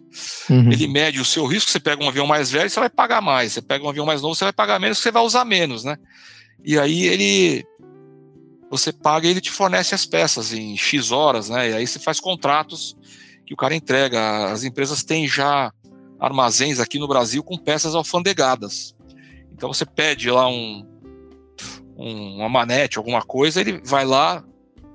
Uhum. 0.48 0.70
Ele 0.70 0.86
mede 0.86 1.20
o 1.20 1.24
seu 1.24 1.44
risco, 1.46 1.70
você 1.70 1.80
pega 1.80 2.02
um 2.02 2.08
avião 2.08 2.26
mais 2.26 2.50
velho, 2.50 2.70
você 2.70 2.78
vai 2.78 2.88
pagar 2.88 3.20
mais. 3.20 3.54
Você 3.54 3.62
pega 3.62 3.84
um 3.84 3.88
avião 3.88 4.06
mais 4.06 4.22
novo, 4.22 4.36
você 4.36 4.44
vai 4.44 4.52
pagar 4.52 4.78
menos, 4.78 4.98
você 4.98 5.10
vai 5.10 5.22
usar 5.22 5.44
menos, 5.44 5.82
né? 5.82 5.96
E 6.64 6.78
aí 6.78 7.08
ele 7.08 7.64
você 8.70 8.92
paga 8.92 9.26
e 9.26 9.30
ele 9.30 9.40
te 9.40 9.50
fornece 9.50 9.96
as 9.96 10.06
peças 10.06 10.52
em 10.52 10.76
X 10.76 11.10
horas, 11.10 11.48
né? 11.48 11.70
E 11.70 11.74
aí 11.74 11.86
você 11.86 11.98
faz 11.98 12.20
contratos 12.20 12.96
que 13.44 13.52
o 13.52 13.56
cara 13.56 13.74
entrega. 13.74 14.52
As 14.52 14.62
empresas 14.62 15.02
têm 15.02 15.26
já 15.26 15.72
armazéns 16.20 16.78
aqui 16.78 16.98
no 16.98 17.08
Brasil 17.08 17.42
com 17.42 17.56
peças 17.56 17.94
alfandegadas. 17.94 18.94
Então 19.52 19.72
você 19.72 19.84
pede 19.84 20.30
lá 20.30 20.48
um, 20.48 20.86
um, 21.96 22.36
uma 22.36 22.48
manete, 22.48 22.98
alguma 22.98 23.22
coisa, 23.22 23.60
ele 23.60 23.80
vai 23.84 24.04
lá 24.04 24.44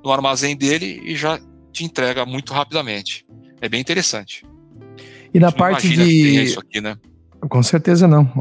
no 0.03 0.11
armazém 0.11 0.56
dele 0.56 1.02
e 1.03 1.15
já 1.15 1.39
te 1.72 1.84
entrega 1.84 2.26
muito 2.26 2.53
rapidamente. 2.53 3.26
É 3.60 3.68
bem 3.68 3.81
interessante. 3.81 4.45
E 5.34 5.39
na 5.39 5.52
parte 5.52 5.89
de. 5.89 6.43
isso 6.43 6.60
aqui, 6.60 6.80
né? 6.80 6.95
Com 7.49 7.61
certeza 7.61 8.07
não. 8.07 8.31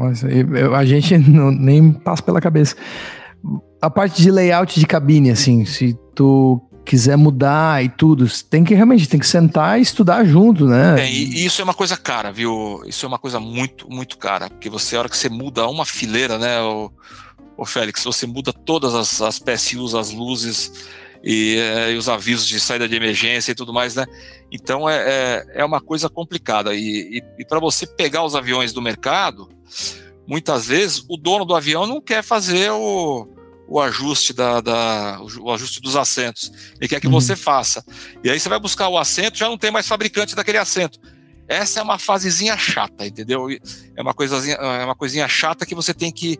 A 0.75 0.85
gente 0.85 1.17
não, 1.19 1.51
nem 1.51 1.91
passa 1.91 2.23
pela 2.23 2.39
cabeça 2.39 2.75
a 3.85 3.89
parte 3.89 4.21
de 4.21 4.31
layout 4.31 4.79
de 4.79 4.87
cabine, 4.87 5.29
assim, 5.29 5.63
se 5.63 5.95
tu 6.15 6.59
quiser 6.85 7.17
mudar 7.17 7.83
e 7.83 7.89
tudo, 7.89 8.25
tem 8.49 8.63
que 8.63 8.73
realmente 8.73 9.09
tem 9.09 9.19
que 9.19 9.27
sentar 9.27 9.79
e 9.79 9.81
estudar 9.81 10.23
junto, 10.23 10.65
né? 10.65 11.01
É, 11.01 11.11
e 11.11 11.45
isso 11.45 11.61
é 11.61 11.63
uma 11.63 11.73
coisa 11.73 11.97
cara, 11.97 12.31
viu? 12.31 12.81
Isso 12.85 13.05
é 13.05 13.07
uma 13.07 13.19
coisa 13.19 13.39
muito, 13.39 13.89
muito 13.89 14.17
cara, 14.17 14.49
porque 14.49 14.69
você, 14.69 14.95
a 14.95 14.99
hora 14.99 15.09
que 15.09 15.17
você 15.17 15.27
muda 15.27 15.67
uma 15.67 15.85
fileira, 15.85 16.37
né, 16.37 16.61
o, 16.61 16.91
o 17.57 17.65
Félix, 17.65 18.03
você 18.03 18.27
muda 18.27 18.53
todas 18.53 18.93
as, 18.93 19.21
as 19.21 19.39
PSUs, 19.39 19.95
as 19.95 20.11
luzes 20.11 20.71
e, 21.23 21.57
é, 21.57 21.91
e, 21.91 21.97
os 21.97 22.07
avisos 22.07 22.47
de 22.47 22.59
saída 22.59 22.87
de 22.87 22.95
emergência 22.95 23.51
e 23.51 23.55
tudo 23.55 23.73
mais, 23.73 23.95
né? 23.95 24.05
Então 24.51 24.87
é, 24.87 24.97
é, 24.97 25.45
é 25.61 25.65
uma 25.65 25.81
coisa 25.81 26.07
complicada. 26.07 26.75
E, 26.75 27.17
e, 27.17 27.23
e 27.39 27.45
para 27.45 27.59
você 27.59 27.87
pegar 27.87 28.23
os 28.23 28.35
aviões 28.35 28.71
do 28.71 28.81
mercado, 28.81 29.49
muitas 30.27 30.67
vezes 30.67 31.03
o 31.09 31.17
dono 31.17 31.43
do 31.43 31.55
avião 31.55 31.87
não 31.87 31.99
quer 31.99 32.23
fazer 32.23 32.69
o 32.71 33.27
o 33.67 33.79
ajuste 33.79 34.33
da, 34.33 34.61
da, 34.61 35.19
o 35.39 35.51
ajuste 35.51 35.81
dos 35.81 35.95
assentos. 35.95 36.51
Ele 36.79 36.87
quer 36.87 36.99
que 36.99 37.07
uhum. 37.07 37.13
você 37.13 37.35
faça. 37.35 37.83
E 38.23 38.29
aí 38.29 38.39
você 38.39 38.49
vai 38.49 38.59
buscar 38.59 38.87
o 38.89 38.97
assento, 38.97 39.37
já 39.37 39.47
não 39.47 39.57
tem 39.57 39.71
mais 39.71 39.87
fabricante 39.87 40.35
daquele 40.35 40.57
assento. 40.57 40.99
Essa 41.47 41.79
é 41.79 41.83
uma 41.83 41.99
fasezinha 41.99 42.57
chata, 42.57 43.05
entendeu? 43.05 43.47
É 43.95 44.01
uma 44.01 44.13
coisinha, 44.13 44.55
é 44.55 44.85
uma 44.85 44.95
coisinha 44.95 45.27
chata 45.27 45.65
que 45.65 45.75
você 45.75 45.93
tem 45.93 46.11
que 46.11 46.39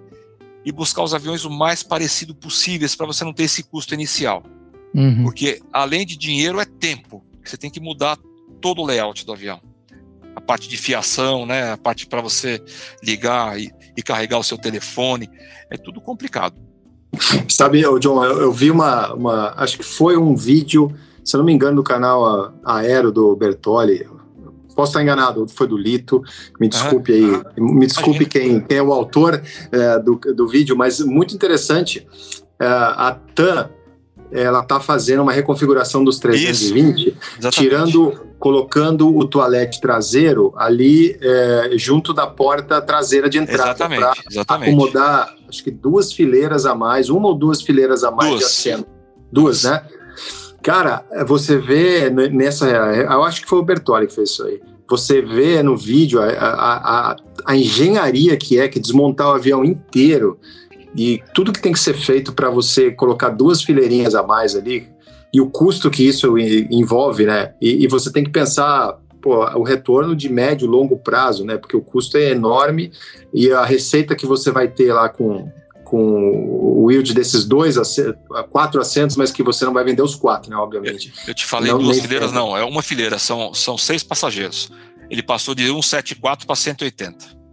ir 0.64 0.72
buscar 0.72 1.04
os 1.04 1.14
aviões 1.14 1.46
o 1.46 1.50
mais 1.50 1.84
parecido 1.84 2.34
possíveis 2.34 2.96
para 2.96 3.06
você 3.06 3.24
não 3.24 3.34
ter 3.34 3.44
esse 3.44 3.64
custo 3.64 3.94
inicial. 3.94 4.44
Uhum. 4.94 5.24
Porque 5.24 5.62
além 5.72 6.06
de 6.06 6.18
dinheiro 6.18 6.60
é 6.60 6.66
tempo. 6.66 7.24
Você 7.44 7.58
tem 7.58 7.70
que 7.70 7.80
mudar 7.80 8.18
todo 8.60 8.82
o 8.82 8.86
layout 8.86 9.24
do 9.26 9.34
avião. 9.34 9.62
A 10.36 10.42
parte 10.42 10.68
de 10.68 10.78
fiação, 10.78 11.46
né? 11.46 11.72
A 11.74 11.78
parte 11.78 12.08
para 12.08 12.22
você 12.22 12.62
ligar 13.04 13.60
e, 13.60 13.72
e 13.96 14.02
carregar 14.02 14.40
o 14.40 14.44
seu 14.44 14.58
telefone. 14.58 15.30
É 15.70 15.78
tudo 15.78 16.02
complicado. 16.02 16.56
Sabe, 17.50 17.82
John, 18.00 18.24
eu, 18.24 18.42
eu 18.42 18.52
vi 18.52 18.72
uma, 18.72 19.14
uma, 19.14 19.54
Acho 19.58 19.78
que 19.78 19.84
foi 19.84 20.18
um 20.18 20.36
vídeo, 20.36 20.92
se 21.24 21.36
eu 21.36 21.40
não 21.40 21.46
me 21.46 21.54
engano, 21.54 21.78
do 21.78 21.84
canal 21.84 22.54
Aero 22.64 23.12
do 23.12 23.36
Bertoli. 23.36 24.08
Posso 24.76 24.92
estar 24.92 25.02
enganado, 25.02 25.48
foi 25.48 25.68
do 25.68 25.78
Lito. 25.78 26.22
Me 26.60 26.68
desculpe 26.68 27.14
aí, 27.14 27.44
me 27.58 27.88
desculpe 27.88 28.26
quem, 28.26 28.60
quem 28.60 28.78
é 28.78 28.84
o 28.84 28.92
autor 28.92 29.42
é, 29.72 30.00
do, 30.00 30.16
do 30.16 30.48
vídeo, 30.48 30.76
mas 30.76 31.00
muito 31.00 31.34
interessante. 31.34 32.06
É, 32.60 32.66
a 32.68 33.18
TAM 33.34 33.70
ela 34.32 34.62
está 34.62 34.80
fazendo 34.80 35.22
uma 35.22 35.32
reconfiguração 35.32 36.04
dos 36.04 36.20
320, 36.20 37.16
tirando, 37.52 38.12
colocando 38.40 39.16
o 39.16 39.26
toalete 39.26 39.80
traseiro 39.80 40.54
ali 40.56 41.18
é, 41.22 41.72
junto 41.76 42.14
da 42.14 42.28
porta 42.28 42.82
traseira 42.82 43.30
de 43.30 43.38
entrada 43.38 43.88
para 43.88 44.14
acomodar, 44.48 45.36
acho 45.48 45.64
que 45.64 45.72
duas 45.72 46.12
fileiras 46.12 46.66
a 46.66 46.76
mais, 46.76 47.10
uma 47.10 47.28
ou 47.30 47.36
duas 47.36 47.62
fileiras 47.62 48.04
a 48.04 48.12
mais 48.12 48.30
duas. 48.30 48.40
de 48.40 48.46
assento. 48.46 48.88
Duas, 49.32 49.64
né? 49.64 49.82
Cara, 50.62 51.06
você 51.28 51.58
vê 51.58 52.10
nessa, 52.10 52.68
eu 52.68 53.24
acho 53.24 53.42
que 53.42 53.48
foi 53.48 53.60
o 53.60 53.64
Bertoli 53.64 54.08
que 54.08 54.16
fez 54.16 54.32
isso 54.32 54.44
aí. 54.44 54.60
Você 54.88 55.22
vê 55.22 55.64
no 55.64 55.76
vídeo 55.76 56.22
a, 56.22 56.26
a, 56.26 57.12
a, 57.12 57.16
a 57.46 57.56
engenharia 57.56 58.38
que 58.38 58.60
é 58.60 58.68
que 58.68 58.80
desmontar 58.80 59.28
o 59.28 59.32
avião 59.32 59.64
inteiro 59.64 60.40
e 60.96 61.22
tudo 61.34 61.52
que 61.52 61.62
tem 61.62 61.74
que 61.74 61.80
ser 61.80 61.94
feito 61.94 62.34
para 62.34 62.50
você 62.50 62.92
colocar 62.92 63.30
duas 63.30 63.62
fileirinhas 63.62 64.16
a 64.16 64.24
mais 64.24 64.56
ali, 64.56 64.88
e 65.34 65.42
o 65.42 65.50
custo 65.50 65.92
que 65.92 66.08
isso 66.08 66.38
envolve, 66.38 67.26
né? 67.26 67.54
E, 67.62 67.84
e 67.84 67.88
você 67.88 68.10
tem 68.10 68.24
que 68.24 68.30
pensar 68.30 68.98
pô, 69.22 69.44
o 69.58 69.64
retorno 69.64 70.16
de 70.16 70.30
médio 70.30 70.66
e 70.66 70.70
longo 70.70 70.98
prazo, 70.98 71.44
né? 71.44 71.58
Porque 71.58 71.76
o 71.76 71.82
custo 71.82 72.18
é 72.18 72.30
enorme 72.30 72.92
e 73.34 73.52
a 73.52 73.66
receita 73.66 74.16
que 74.16 74.26
você 74.26 74.50
vai 74.50 74.70
ter 74.70 74.94
lá 74.94 75.10
com, 75.10 75.52
com 75.84 76.84
o 76.84 76.90
yield 76.90 77.14
desses 77.14 77.44
dois, 77.44 77.76
quatro 78.50 78.80
assentos, 78.80 79.18
mas 79.18 79.32
que 79.32 79.44
você 79.44 79.66
não 79.66 79.74
vai 79.74 79.84
vender 79.84 80.02
os 80.02 80.16
quatro, 80.16 80.50
né? 80.50 80.56
Obviamente. 80.56 81.12
Eu, 81.24 81.30
eu 81.30 81.34
te 81.34 81.46
falei 81.46 81.70
não, 81.70 81.80
duas 81.80 82.00
fileiras, 82.00 82.32
não, 82.32 82.56
é 82.56 82.64
uma 82.64 82.82
fileira, 82.82 83.20
são, 83.20 83.54
são 83.54 83.78
seis 83.78 84.04
passageiros. 84.04 84.72
Ele 85.10 85.22
passou 85.22 85.54
de 85.54 85.64
174 85.64 86.48
para 86.48 86.56
180. 86.56 87.45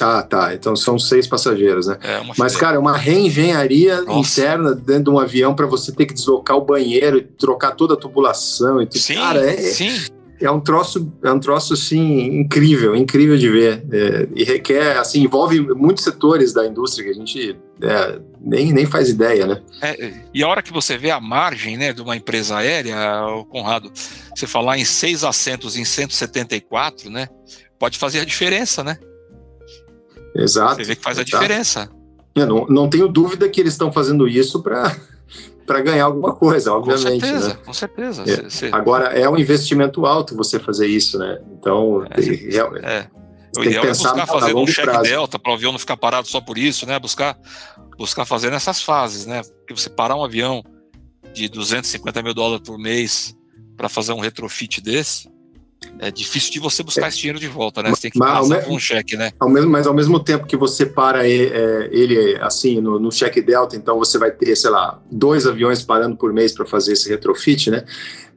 Ah, 0.00 0.22
tá. 0.22 0.54
Então 0.54 0.76
são 0.76 0.98
seis 0.98 1.26
passageiros, 1.26 1.86
né? 1.86 1.98
É 2.02 2.20
Mas, 2.36 2.56
cara, 2.56 2.76
é 2.76 2.78
uma 2.78 2.96
reengenharia 2.96 4.02
Nossa. 4.02 4.40
interna 4.40 4.74
dentro 4.74 5.04
de 5.04 5.10
um 5.10 5.18
avião 5.18 5.54
para 5.54 5.66
você 5.66 5.92
ter 5.92 6.06
que 6.06 6.14
deslocar 6.14 6.56
o 6.56 6.60
banheiro 6.60 7.18
e 7.18 7.22
trocar 7.22 7.72
toda 7.72 7.94
a 7.94 7.96
tubulação 7.96 8.80
e 8.82 8.86
tudo. 8.86 9.00
Sim, 9.00 9.14
cara, 9.14 9.40
é, 9.40 9.56
sim. 9.56 10.06
É 10.38 10.50
um 10.50 10.60
troço, 10.60 11.10
é 11.24 11.32
um 11.32 11.40
troço 11.40 11.72
assim 11.72 12.40
incrível, 12.40 12.94
incrível 12.94 13.38
de 13.38 13.48
ver. 13.48 13.84
É, 13.90 14.28
e 14.34 14.44
requer, 14.44 14.98
assim, 14.98 15.22
envolve 15.22 15.60
muitos 15.60 16.04
setores 16.04 16.52
da 16.52 16.66
indústria 16.66 17.04
que 17.04 17.10
a 17.10 17.14
gente 17.14 17.56
é, 17.80 18.20
nem, 18.38 18.70
nem 18.72 18.84
faz 18.84 19.08
ideia, 19.08 19.46
né? 19.46 19.62
É, 19.80 20.12
e 20.34 20.42
a 20.42 20.48
hora 20.48 20.62
que 20.62 20.72
você 20.72 20.98
vê 20.98 21.10
a 21.10 21.18
margem, 21.18 21.78
né, 21.78 21.94
de 21.94 22.02
uma 22.02 22.16
empresa 22.16 22.56
aérea, 22.58 22.96
Conrado, 23.48 23.90
você 24.34 24.46
falar 24.46 24.76
em 24.76 24.84
seis 24.84 25.24
assentos 25.24 25.74
em 25.74 25.86
174, 25.86 27.08
né, 27.08 27.28
pode 27.78 27.98
fazer 27.98 28.20
a 28.20 28.24
diferença, 28.24 28.84
né? 28.84 28.98
Exato. 30.36 30.76
Você 30.76 30.84
vê 30.84 30.96
que 30.96 31.02
faz 31.02 31.18
a 31.18 31.24
diferença. 31.24 31.90
Eu 32.34 32.46
não, 32.46 32.66
não 32.66 32.88
tenho 32.88 33.08
dúvida 33.08 33.48
que 33.48 33.60
eles 33.60 33.72
estão 33.72 33.90
fazendo 33.90 34.28
isso 34.28 34.62
para 34.62 34.94
para 35.66 35.80
ganhar 35.80 36.04
alguma 36.04 36.32
coisa, 36.32 36.72
obviamente. 36.72 37.02
Com 37.02 37.20
certeza, 37.20 37.48
né? 37.48 37.58
com 37.64 37.72
certeza. 37.72 38.24
É. 38.66 38.70
Agora, 38.70 39.06
é 39.06 39.28
um 39.28 39.36
investimento 39.36 40.06
alto 40.06 40.36
você 40.36 40.60
fazer 40.60 40.86
isso, 40.86 41.18
né? 41.18 41.40
Então, 41.58 42.06
é, 42.08 42.20
tem, 42.20 42.34
é. 42.84 43.08
O 43.58 43.64
ideal 43.64 43.84
é 43.84 43.88
buscar 43.88 44.26
fazer 44.26 44.54
um 44.54 44.66
cheque 44.66 45.02
delta 45.02 45.38
para 45.38 45.50
o 45.50 45.54
avião 45.54 45.72
não 45.72 45.78
ficar 45.78 45.96
parado 45.96 46.28
só 46.28 46.40
por 46.40 46.56
isso, 46.56 46.86
né? 46.86 46.98
Buscar, 46.98 47.36
buscar 47.98 48.24
fazer 48.24 48.50
nessas 48.50 48.80
fases, 48.80 49.26
né? 49.26 49.42
Porque 49.42 49.74
você 49.74 49.90
parar 49.90 50.14
um 50.14 50.24
avião 50.24 50.62
de 51.32 51.48
250 51.48 52.22
mil 52.22 52.34
dólares 52.34 52.66
por 52.66 52.78
mês 52.78 53.36
para 53.76 53.88
fazer 53.88 54.12
um 54.12 54.20
retrofit 54.20 54.80
desse, 54.80 55.28
é 56.00 56.10
difícil 56.10 56.52
de 56.52 56.60
você 56.60 56.82
buscar 56.82 57.08
esse 57.08 57.18
dinheiro 57.18 57.38
de 57.38 57.48
volta, 57.48 57.82
né? 57.82 57.90
Você 57.90 58.02
tem 58.02 58.10
que 58.10 58.18
passar 58.18 58.68
um 58.68 58.78
cheque, 58.78 59.16
né? 59.16 59.32
Ao 59.38 59.48
mesmo, 59.48 59.70
mas 59.70 59.86
ao 59.86 59.94
mesmo 59.94 60.20
tempo 60.20 60.46
que 60.46 60.56
você 60.56 60.84
para 60.84 61.26
ele, 61.26 61.52
é, 61.54 61.88
ele 61.92 62.38
assim, 62.40 62.80
no, 62.80 62.98
no 62.98 63.10
cheque 63.10 63.40
delta, 63.40 63.76
então 63.76 63.98
você 63.98 64.18
vai 64.18 64.30
ter, 64.30 64.54
sei 64.56 64.70
lá, 64.70 65.00
dois 65.10 65.46
aviões 65.46 65.82
parando 65.82 66.16
por 66.16 66.32
mês 66.32 66.52
para 66.52 66.66
fazer 66.66 66.92
esse 66.92 67.08
retrofit, 67.08 67.70
né? 67.70 67.84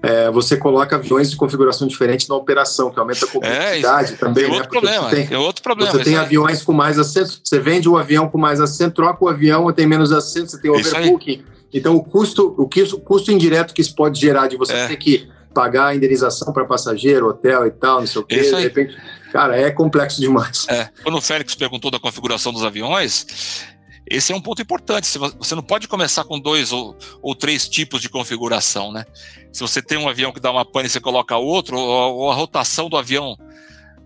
É, 0.01 0.31
você 0.31 0.55
coloca 0.55 0.95
aviões 0.95 1.29
de 1.29 1.35
configuração 1.35 1.85
diferente 1.85 2.29
na 2.29 2.35
operação, 2.35 2.89
que 2.89 2.99
aumenta 2.99 3.25
a 3.25 3.27
complexidade 3.27 4.13
é, 4.13 4.15
também. 4.15 4.45
É 4.45 4.47
outro 4.47 4.63
né? 4.63 4.67
problema. 4.69 5.09
Tem, 5.09 5.27
é 5.29 5.37
outro 5.37 5.61
problema. 5.61 5.91
Você 5.91 6.03
tem 6.03 6.15
aviões 6.15 6.63
com 6.63 6.71
mais 6.71 6.97
assentos, 6.97 7.41
você 7.43 7.59
vende 7.59 7.89
o 7.89 7.97
avião 7.97 8.29
com 8.29 8.37
mais 8.37 8.61
assento, 8.61 8.95
troca 8.95 9.23
o 9.23 9.27
avião, 9.27 9.71
tem 9.73 9.85
menos 9.85 10.11
assentos, 10.13 10.51
você 10.51 10.61
tem 10.61 10.71
overbooking. 10.71 11.43
Então 11.73 11.95
o 11.95 12.03
custo, 12.03 12.55
o, 12.57 12.67
que, 12.67 12.81
o 12.81 12.99
custo 12.99 13.31
indireto 13.31 13.73
que 13.73 13.81
isso 13.81 13.93
pode 13.93 14.19
gerar 14.19 14.47
de 14.47 14.57
você 14.57 14.73
é. 14.73 14.87
ter 14.87 14.97
que 14.97 15.29
pagar 15.53 15.87
a 15.87 15.95
indenização 15.95 16.53
para 16.53 16.65
passageiro, 16.65 17.27
hotel 17.27 17.65
e 17.67 17.71
tal, 17.71 17.99
não 17.99 18.07
sei 18.07 18.21
o 18.21 18.25
quê. 18.25 18.41
De 18.41 18.55
repente, 18.55 18.95
cara, 19.31 19.57
é 19.57 19.71
complexo 19.71 20.21
demais. 20.21 20.65
É. 20.69 20.89
Quando 21.03 21.17
o 21.17 21.21
Félix 21.21 21.55
perguntou 21.55 21.89
da 21.89 21.99
configuração 21.99 22.53
dos 22.53 22.63
aviões, 22.63 23.65
esse 24.09 24.33
é 24.33 24.35
um 24.35 24.41
ponto 24.41 24.61
importante. 24.61 25.07
Você 25.37 25.55
não 25.55 25.63
pode 25.63 25.87
começar 25.87 26.23
com 26.23 26.39
dois 26.39 26.71
ou, 26.71 26.97
ou 27.21 27.35
três 27.35 27.67
tipos 27.69 28.01
de 28.01 28.09
configuração, 28.09 28.91
né? 28.91 29.05
Se 29.51 29.61
você 29.61 29.81
tem 29.81 29.97
um 29.97 30.09
avião 30.09 30.31
que 30.31 30.39
dá 30.39 30.51
uma 30.51 30.65
pane 30.65 30.87
e 30.87 30.89
você 30.89 30.99
coloca 30.99 31.37
outro, 31.37 31.77
ou, 31.77 32.15
ou, 32.15 32.31
a 32.31 32.35
rotação 32.35 32.89
do 32.89 32.97
avião, 32.97 33.37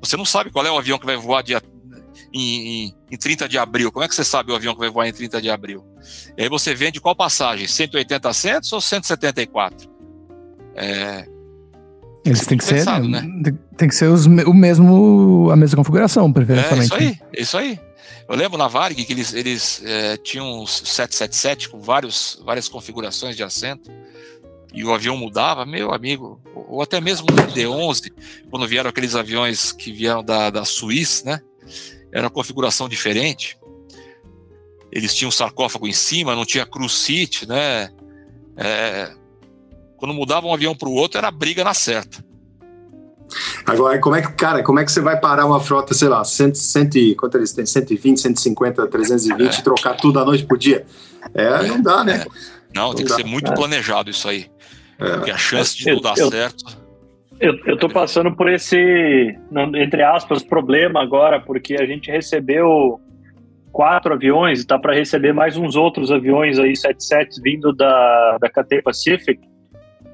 você 0.02 0.18
não 0.18 0.26
sabe 0.26 0.52
qual 0.52 0.66
é 0.66 0.72
o 0.72 0.78
avião 0.78 1.00
que 1.00 1.06
vai 1.06 1.16
voar 1.16 1.42
dia, 1.42 1.62
em, 2.34 2.86
em, 2.86 2.96
em 3.12 3.18
30 3.18 3.48
de 3.48 3.58
abril. 3.58 3.92
Como 3.92 4.04
é 4.04 4.08
que 4.08 4.16
você 4.16 4.26
sabe 4.26 4.52
o 4.52 4.56
avião 4.56 4.74
que 4.74 4.80
vai 4.80 4.90
voar 4.90 5.08
em 5.08 5.14
30 5.14 5.42
de 5.42 5.50
abril? 5.50 5.86
E 6.38 6.44
aí 6.44 6.50
você 6.50 6.76
vende 6.76 7.00
qual 7.00 7.16
passagem? 7.16 7.68
180 7.68 8.28
assentos 8.28 8.74
ou 8.74 8.82
174? 8.82 9.90
É, 10.76 11.28
eles 12.26 12.46
têm 12.46 12.58
que 12.58 12.64
ser, 12.64 12.76
pensado, 12.76 13.08
né? 13.08 13.24
Tem 13.78 13.88
que 13.88 13.96
ser 13.96 14.08
os, 14.08 14.26
o 14.26 14.54
mesmo, 14.54 15.50
a 15.52 15.56
mesma 15.56 15.78
configuração, 15.78 16.32
preferencialmente. 16.32 16.82
É 16.82 16.86
isso 16.86 16.96
aí, 16.96 17.20
é 17.34 17.42
isso 17.42 17.58
aí. 17.58 17.80
Eu 18.28 18.36
lembro 18.36 18.58
na 18.58 18.68
Varig 18.68 19.04
que 19.04 19.12
eles, 19.12 19.34
eles 19.34 19.82
é, 19.86 20.18
tinham 20.18 20.62
um 20.62 20.66
777 20.66 21.70
com 21.70 21.80
vários, 21.80 22.42
várias 22.46 22.70
configurações 22.70 23.36
de 23.36 23.44
assento 23.44 23.92
e 24.74 24.84
o 24.84 24.94
avião 24.94 25.16
mudava, 25.16 25.66
meu 25.66 25.94
amigo, 25.94 26.42
ou 26.56 26.82
até 26.82 27.00
mesmo 27.00 27.28
o 27.28 27.54
D11, 27.54 28.12
quando 28.50 28.68
vieram 28.68 28.90
aqueles 28.90 29.14
aviões 29.14 29.72
que 29.72 29.92
vieram 29.92 30.24
da, 30.24 30.50
da 30.50 30.66
Suíça, 30.66 31.26
né? 31.26 31.42
Era 32.12 32.24
uma 32.24 32.32
configuração 32.32 32.90
diferente. 32.90 33.58
Eles 34.92 35.14
tinham 35.14 35.30
um 35.30 35.32
sarcófago 35.32 35.88
em 35.88 35.94
cima, 35.94 36.36
não 36.36 36.46
tinha 36.46 36.66
cruise 36.66 36.96
seat, 36.96 37.48
né? 37.48 37.90
É, 38.58 39.12
quando 40.04 40.14
mudava 40.14 40.46
um 40.46 40.54
avião 40.54 40.76
para 40.76 40.90
o 40.90 40.94
outro, 40.94 41.18
era 41.18 41.32
briga 41.32 41.64
na 41.64 41.74
certa. 41.74 42.22
Agora, 43.66 43.98
como 44.00 44.18
é 44.18 44.22
que, 44.22 44.34
cara, 44.34 44.62
como 44.62 44.78
é 44.78 44.84
que 44.84 44.92
você 44.92 45.00
vai 45.00 45.18
parar 45.18 45.46
uma 45.46 45.62
frota, 45.62 45.94
sei 45.94 46.10
lá, 46.10 46.26
100, 46.26 46.56
100, 46.56 47.16
quanto 47.16 47.38
eles 47.38 47.54
têm? 47.54 47.66
120, 47.66 48.20
150, 48.20 48.86
320 48.88 49.56
é. 49.56 49.60
e 49.60 49.64
trocar 49.64 49.96
tudo 49.96 50.20
à 50.20 50.26
noite 50.26 50.46
por 50.46 50.58
dia? 50.58 50.86
É, 51.34 51.66
não 51.68 51.82
dá, 51.82 52.04
né? 52.04 52.16
É. 52.16 52.26
Não, 52.76 52.88
não, 52.88 52.94
tem 52.94 53.06
dá. 53.06 53.16
que 53.16 53.22
ser 53.22 53.26
muito 53.26 53.50
é. 53.50 53.56
planejado 53.56 54.10
isso 54.10 54.28
aí. 54.28 54.48
É. 55.00 55.10
Porque 55.12 55.32
a 55.32 55.38
chance 55.38 55.78
de 55.78 55.90
não 55.90 56.02
dar 56.02 56.18
eu, 56.18 56.30
certo. 56.30 56.78
Eu, 57.40 57.58
eu 57.66 57.78
tô 57.78 57.88
passando 57.88 58.36
por 58.36 58.52
esse, 58.52 59.38
entre 59.76 60.04
aspas, 60.04 60.44
problema 60.44 61.02
agora, 61.02 61.40
porque 61.40 61.76
a 61.76 61.86
gente 61.86 62.12
recebeu 62.12 63.00
quatro 63.72 64.14
aviões 64.14 64.60
e 64.60 64.68
tá 64.68 64.78
para 64.78 64.94
receber 64.94 65.32
mais 65.32 65.56
uns 65.56 65.78
outros 65.78 66.12
aviões 66.12 66.60
aí, 66.60 66.76
77 66.76 67.42
vindo 67.42 67.72
da, 67.72 68.38
da 68.38 68.50
KT 68.50 68.82
Pacific 68.82 69.53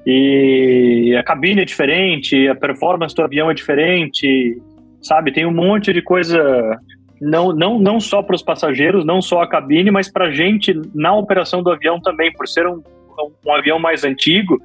e 0.06 1.14
a 1.18 1.22
cabine 1.22 1.62
é 1.62 1.64
diferente, 1.64 2.48
a 2.48 2.54
performance 2.54 3.14
do 3.14 3.22
avião 3.22 3.50
é 3.50 3.54
diferente, 3.54 4.60
sabe? 5.02 5.32
Tem 5.32 5.46
um 5.46 5.52
monte 5.52 5.92
de 5.92 6.00
coisa, 6.00 6.78
não, 7.20 7.52
não, 7.52 7.78
não 7.78 8.00
só 8.00 8.22
para 8.22 8.34
os 8.34 8.42
passageiros, 8.42 9.04
não 9.04 9.20
só 9.20 9.42
a 9.42 9.48
cabine, 9.48 9.90
mas 9.90 10.10
para 10.10 10.26
a 10.26 10.30
gente 10.30 10.74
na 10.94 11.14
operação 11.14 11.62
do 11.62 11.70
avião 11.70 12.00
também, 12.00 12.32
por 12.32 12.48
ser 12.48 12.66
um, 12.66 12.82
um 13.46 13.52
avião 13.52 13.78
mais 13.78 14.04
antigo 14.04 14.58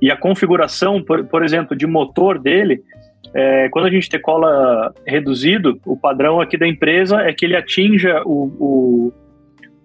e 0.00 0.10
a 0.10 0.16
configuração, 0.16 1.02
por, 1.02 1.24
por 1.24 1.44
exemplo, 1.44 1.76
de 1.76 1.86
motor 1.86 2.38
dele. 2.38 2.82
É, 3.32 3.68
quando 3.68 3.86
a 3.86 3.90
gente 3.90 4.10
decola 4.10 4.92
reduzido, 5.06 5.78
o 5.86 5.96
padrão 5.96 6.40
aqui 6.40 6.56
da 6.56 6.66
empresa 6.66 7.20
é 7.22 7.32
que 7.32 7.44
ele 7.44 7.54
atinja 7.54 8.22
o, 8.24 8.52
o 8.58 9.12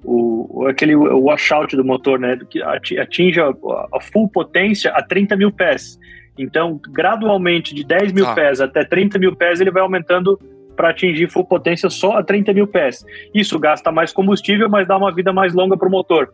o, 0.06 0.68
aquele 0.68 0.96
washout 0.96 1.76
do 1.76 1.84
motor, 1.84 2.20
né, 2.20 2.38
que 2.50 2.62
atinge 2.98 3.42
a, 3.42 3.50
a, 3.94 4.00
full 4.00 4.30
potência 4.30 4.92
a 4.92 5.02
30 5.02 5.36
mil 5.36 5.52
pés. 5.52 6.00
Então, 6.38 6.80
gradualmente, 6.92 7.74
de 7.74 7.84
10 7.84 8.14
mil 8.14 8.28
ah. 8.28 8.34
pés 8.34 8.62
até 8.62 8.84
30 8.84 9.18
mil 9.18 9.36
pés, 9.36 9.60
ele 9.60 9.72
vai 9.72 9.82
aumentando 9.82 10.40
para 10.76 10.90
atingir 10.90 11.30
full 11.30 11.46
potência 11.46 11.90
só 11.90 12.18
a 12.18 12.24
30 12.24 12.54
mil 12.54 12.68
pés. 12.68 13.06
Isso 13.34 13.58
gasta 13.58 13.92
mais 13.92 14.12
combustível, 14.12 14.70
mas 14.70 14.88
dá 14.88 14.98
uma 14.98 15.14
vida 15.14 15.32
mais 15.34 15.54
longa 15.54 15.78
para 15.78 15.88
o 15.88 15.92
motor. 15.92 16.34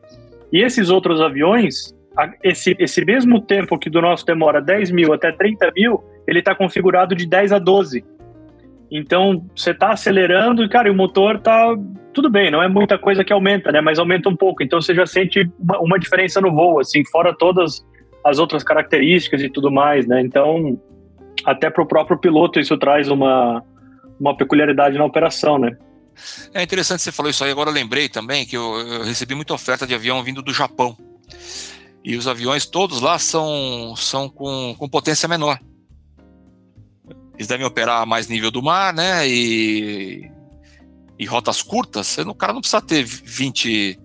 E 0.51 0.61
esses 0.61 0.89
outros 0.89 1.21
aviões, 1.21 1.95
esse, 2.43 2.75
esse 2.77 3.05
mesmo 3.05 3.39
tempo 3.39 3.79
que 3.79 3.89
do 3.89 4.01
nosso 4.01 4.25
demora 4.25 4.61
10 4.61 4.91
mil 4.91 5.13
até 5.13 5.31
30 5.31 5.71
mil, 5.75 6.03
ele 6.27 6.39
está 6.39 6.53
configurado 6.53 7.15
de 7.15 7.25
10 7.25 7.53
a 7.53 7.59
12. 7.59 8.03
Então, 8.91 9.45
você 9.55 9.71
está 9.71 9.91
acelerando 9.91 10.63
e, 10.63 10.69
cara, 10.69 10.91
o 10.91 10.95
motor 10.95 11.39
tá 11.39 11.75
tudo 12.13 12.29
bem, 12.29 12.51
não 12.51 12.61
é 12.61 12.67
muita 12.67 12.97
coisa 12.97 13.23
que 13.23 13.31
aumenta, 13.31 13.71
né? 13.71 13.79
Mas 13.79 13.97
aumenta 13.97 14.27
um 14.27 14.35
pouco. 14.35 14.61
Então, 14.61 14.81
você 14.81 14.93
já 14.93 15.05
sente 15.05 15.49
uma, 15.57 15.79
uma 15.79 15.99
diferença 15.99 16.41
no 16.41 16.51
voo, 16.51 16.79
assim, 16.79 17.05
fora 17.05 17.33
todas 17.33 17.85
as 18.23 18.37
outras 18.37 18.63
características 18.63 19.41
e 19.41 19.49
tudo 19.49 19.71
mais, 19.71 20.05
né? 20.05 20.21
Então, 20.21 20.77
até 21.45 21.69
para 21.69 21.83
o 21.83 21.87
próprio 21.87 22.17
piloto 22.17 22.59
isso 22.59 22.77
traz 22.77 23.07
uma, 23.07 23.63
uma 24.19 24.35
peculiaridade 24.35 24.97
na 24.97 25.05
operação, 25.05 25.57
né? 25.57 25.75
É 26.53 26.61
interessante 26.61 27.01
você 27.01 27.11
falou 27.11 27.29
isso 27.29 27.43
aí. 27.43 27.51
Agora 27.51 27.69
eu 27.69 27.73
lembrei 27.73 28.09
também 28.09 28.45
que 28.45 28.55
eu, 28.55 28.77
eu 28.79 29.03
recebi 29.03 29.33
muita 29.33 29.53
oferta 29.53 29.87
de 29.87 29.95
avião 29.95 30.21
vindo 30.21 30.41
do 30.41 30.53
Japão. 30.53 30.95
E 32.03 32.15
os 32.15 32.27
aviões 32.27 32.65
todos 32.65 32.99
lá 32.99 33.17
são, 33.17 33.95
são 33.95 34.27
com, 34.27 34.75
com 34.77 34.89
potência 34.89 35.29
menor. 35.29 35.59
Eles 37.41 37.47
devem 37.47 37.65
operar 37.65 38.03
a 38.03 38.05
mais 38.05 38.27
nível 38.27 38.51
do 38.51 38.61
mar, 38.61 38.93
né? 38.93 39.27
E, 39.27 40.29
e 41.17 41.25
rotas 41.25 41.63
curtas. 41.63 42.15
O 42.19 42.35
cara 42.35 42.53
não 42.53 42.61
precisa 42.61 42.79
ter 42.79 43.03
20, 43.03 43.99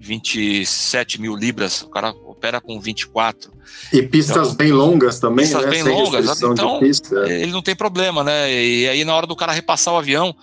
27 0.00 1.20
mil 1.20 1.36
libras. 1.36 1.82
O 1.82 1.90
cara 1.90 2.08
opera 2.08 2.62
com 2.62 2.80
24. 2.80 3.52
E 3.92 4.00
pistas 4.00 4.46
então, 4.46 4.54
bem 4.54 4.72
longas 4.72 5.20
também, 5.20 5.44
pistas 5.44 5.62
né? 5.62 5.70
bem 5.70 5.82
Sem 5.82 5.92
longas. 5.92 6.42
Então, 6.42 6.80
pista. 6.80 7.30
ele 7.30 7.52
não 7.52 7.60
tem 7.60 7.76
problema, 7.76 8.24
né? 8.24 8.50
E 8.50 8.88
aí, 8.88 9.04
na 9.04 9.14
hora 9.14 9.26
do 9.26 9.36
cara 9.36 9.52
repassar 9.52 9.92
o 9.92 9.98
avião, 9.98 10.34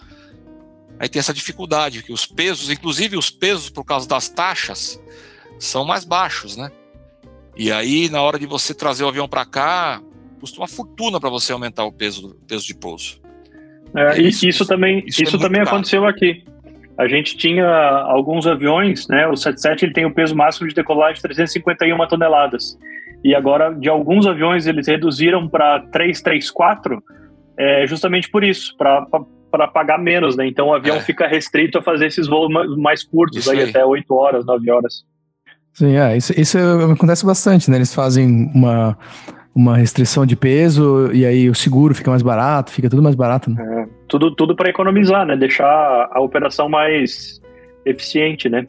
aí 0.99 1.10
tem 1.10 1.19
essa 1.19 1.34
dificuldade, 1.34 2.03
que 2.03 2.14
os 2.14 2.27
pesos, 2.27 2.69
inclusive 2.69 3.18
os 3.18 3.31
pesos 3.31 3.72
por 3.72 3.84
causa 3.84 4.07
das 4.07 4.30
taxas, 4.30 5.02
são 5.57 5.84
mais 5.84 6.06
baixos, 6.06 6.56
né? 6.56 6.72
E 7.57 7.72
aí, 7.72 8.10
na 8.10 8.22
hora 8.22 8.38
de 8.38 8.45
você 8.45 8.76
trazer 8.76 9.06
o 9.06 9.07
avião 9.07 9.27
para 9.27 9.43
cá, 9.43 10.03
custa 10.41 10.59
uma 10.59 10.68
fortuna 10.68 11.19
para 11.19 11.30
você 11.30 11.53
aumentar 11.53 11.85
o 11.85 11.91
peso, 11.91 12.35
peso 12.47 12.65
de 12.65 12.73
pouso. 12.73 13.22
É, 13.95 14.19
isso, 14.19 14.47
isso, 14.47 14.65
também, 14.65 15.03
isso, 15.05 15.22
isso 15.22 15.35
é 15.35 15.39
também 15.39 15.61
aconteceu 15.61 16.05
aqui. 16.05 16.43
A 16.97 17.07
gente 17.07 17.38
tinha 17.38 17.68
alguns 17.68 18.47
aviões, 18.47 19.07
né? 19.07 19.27
O 19.27 19.35
77 19.35 19.85
ele 19.85 19.93
tem 19.93 20.05
o 20.05 20.13
peso 20.13 20.35
máximo 20.35 20.68
de 20.68 20.73
decolagem 20.73 21.15
de 21.15 21.22
351 21.22 22.07
toneladas. 22.07 22.77
E 23.23 23.35
agora, 23.35 23.72
de 23.73 23.88
alguns 23.88 24.26
aviões, 24.26 24.65
eles 24.65 24.88
reduziram 24.88 25.47
para 25.47 25.80
334, 25.91 27.03
é, 27.57 27.85
justamente 27.85 28.30
por 28.30 28.43
isso, 28.43 28.76
para 28.77 29.68
pagar 29.68 29.99
menos, 29.99 30.35
né? 30.35 30.47
Então 30.47 30.69
o 30.69 30.73
avião 30.73 30.97
é. 30.97 31.01
fica 31.01 31.27
restrito 31.27 31.77
a 31.77 31.81
fazer 31.84 32.07
esses 32.07 32.27
voos 32.27 32.49
mais 32.77 33.03
curtos, 33.03 33.47
aí, 33.47 33.59
aí, 33.59 33.69
até 33.69 33.85
8 33.85 34.11
horas, 34.13 34.45
9 34.45 34.72
horas. 34.72 35.03
Sim, 35.73 35.95
é, 35.95 36.18
isso, 36.18 36.34
isso 36.39 36.57
acontece 36.91 37.26
bastante, 37.26 37.69
né? 37.69 37.77
Eles 37.77 37.93
fazem 37.93 38.51
uma 38.53 38.97
uma 39.53 39.78
restrição 39.78 40.26
de 40.26 40.36
peso 40.36 41.11
e 41.14 41.26
aí 41.26 41.49
o 41.49 41.56
seguro 41.56 41.94
fica 41.94 42.10
mais 42.10 42.22
barato, 42.22 42.72
fica 42.72 42.90
tudo 42.90 43.03
mais 43.03 43.15
barato. 43.15 43.49
Né? 43.49 43.57
É, 43.61 43.88
tudo 44.07 44.34
tudo 44.34 44.56
para 44.56 44.69
economizar, 44.69 45.26
né? 45.26 45.36
Deixar 45.36 46.10
a 46.11 46.22
operação 46.22 46.69
mais 46.69 47.41
eficiente, 47.86 48.49
né? 48.49 48.68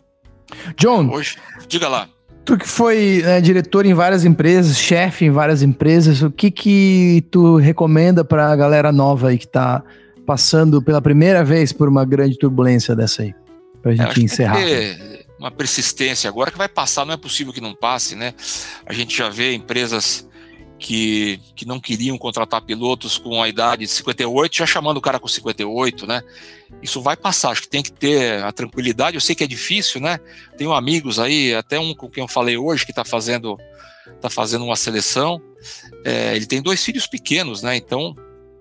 John, 0.76 1.08
Hoje, 1.08 1.36
diga 1.68 1.88
lá. 1.88 2.08
Tu 2.44 2.58
que 2.58 2.68
foi 2.68 3.22
né, 3.24 3.40
diretor 3.40 3.86
em 3.86 3.94
várias 3.94 4.24
empresas, 4.24 4.76
chefe 4.76 5.26
em 5.26 5.30
várias 5.30 5.62
empresas, 5.62 6.22
o 6.22 6.30
que 6.30 6.50
que 6.50 7.24
tu 7.30 7.56
recomenda 7.56 8.24
para 8.24 8.50
a 8.50 8.56
galera 8.56 8.90
nova 8.90 9.28
aí 9.28 9.38
que 9.38 9.44
está 9.44 9.82
passando 10.26 10.82
pela 10.82 11.00
primeira 11.00 11.44
vez 11.44 11.72
por 11.72 11.88
uma 11.88 12.04
grande 12.04 12.36
turbulência 12.36 12.96
dessa 12.96 13.22
aí? 13.22 13.32
Para 13.80 13.92
a 13.92 13.94
gente 13.94 14.24
encerrar. 14.24 14.58
uma 15.38 15.52
persistência 15.52 16.28
agora 16.28 16.50
que 16.50 16.58
vai 16.58 16.68
passar, 16.68 17.04
não 17.04 17.14
é 17.14 17.16
possível 17.16 17.52
que 17.52 17.60
não 17.60 17.74
passe, 17.74 18.16
né? 18.16 18.34
A 18.84 18.92
gente 18.92 19.16
já 19.16 19.28
vê 19.28 19.54
empresas 19.54 20.28
que, 20.82 21.40
que 21.54 21.64
não 21.64 21.78
queriam 21.78 22.18
contratar 22.18 22.60
pilotos 22.60 23.16
com 23.16 23.40
a 23.40 23.48
idade 23.48 23.86
de 23.86 23.92
58, 23.92 24.56
já 24.56 24.66
chamando 24.66 24.96
o 24.96 25.00
cara 25.00 25.20
com 25.20 25.28
58, 25.28 26.08
né? 26.08 26.20
Isso 26.82 27.00
vai 27.00 27.16
passar, 27.16 27.50
acho 27.50 27.62
que 27.62 27.68
tem 27.68 27.84
que 27.84 27.92
ter 27.92 28.42
a 28.42 28.50
tranquilidade. 28.50 29.16
Eu 29.16 29.20
sei 29.20 29.36
que 29.36 29.44
é 29.44 29.46
difícil, 29.46 30.00
né? 30.00 30.18
Tenho 30.58 30.72
amigos 30.72 31.20
aí, 31.20 31.54
até 31.54 31.78
um 31.78 31.94
com 31.94 32.10
quem 32.10 32.22
eu 32.22 32.28
falei 32.28 32.56
hoje 32.56 32.84
que 32.84 32.90
está 32.90 33.04
fazendo, 33.04 33.56
tá 34.20 34.28
fazendo 34.28 34.64
uma 34.64 34.74
seleção. 34.74 35.40
É, 36.04 36.34
ele 36.34 36.46
tem 36.46 36.60
dois 36.60 36.84
filhos 36.84 37.06
pequenos, 37.06 37.62
né? 37.62 37.76
Então 37.76 38.16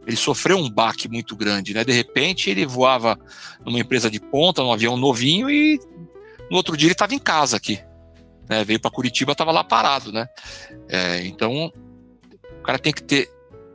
ele 0.06 0.16
sofreu 0.16 0.58
um 0.58 0.70
baque 0.70 1.10
muito 1.10 1.36
grande, 1.36 1.74
né? 1.74 1.84
De 1.84 1.92
repente 1.92 2.52
ele 2.52 2.68
voava 2.68 3.20
numa 3.66 3.80
empresa 3.80 4.12
de 4.12 4.20
ponta, 4.20 4.62
num 4.62 4.72
avião 4.72 4.96
novinho 4.96 5.50
e 5.50 5.80
no 6.52 6.58
outro 6.58 6.78
dia 6.78 6.86
ele 6.86 6.94
estava 6.94 7.16
em 7.16 7.20
casa 7.20 7.58
aqui. 7.58 7.80
Né? 8.48 8.64
Veio 8.64 8.80
para 8.80 8.92
Curitiba, 8.92 9.32
estava 9.32 9.52
lá 9.52 9.64
parado, 9.64 10.12
né? 10.12 10.30
É, 10.88 11.26
então 11.26 11.74
o 12.62 12.64
cara 12.64 12.80
tem 12.80 12.94
que 12.94 13.04
ter. 13.04 13.30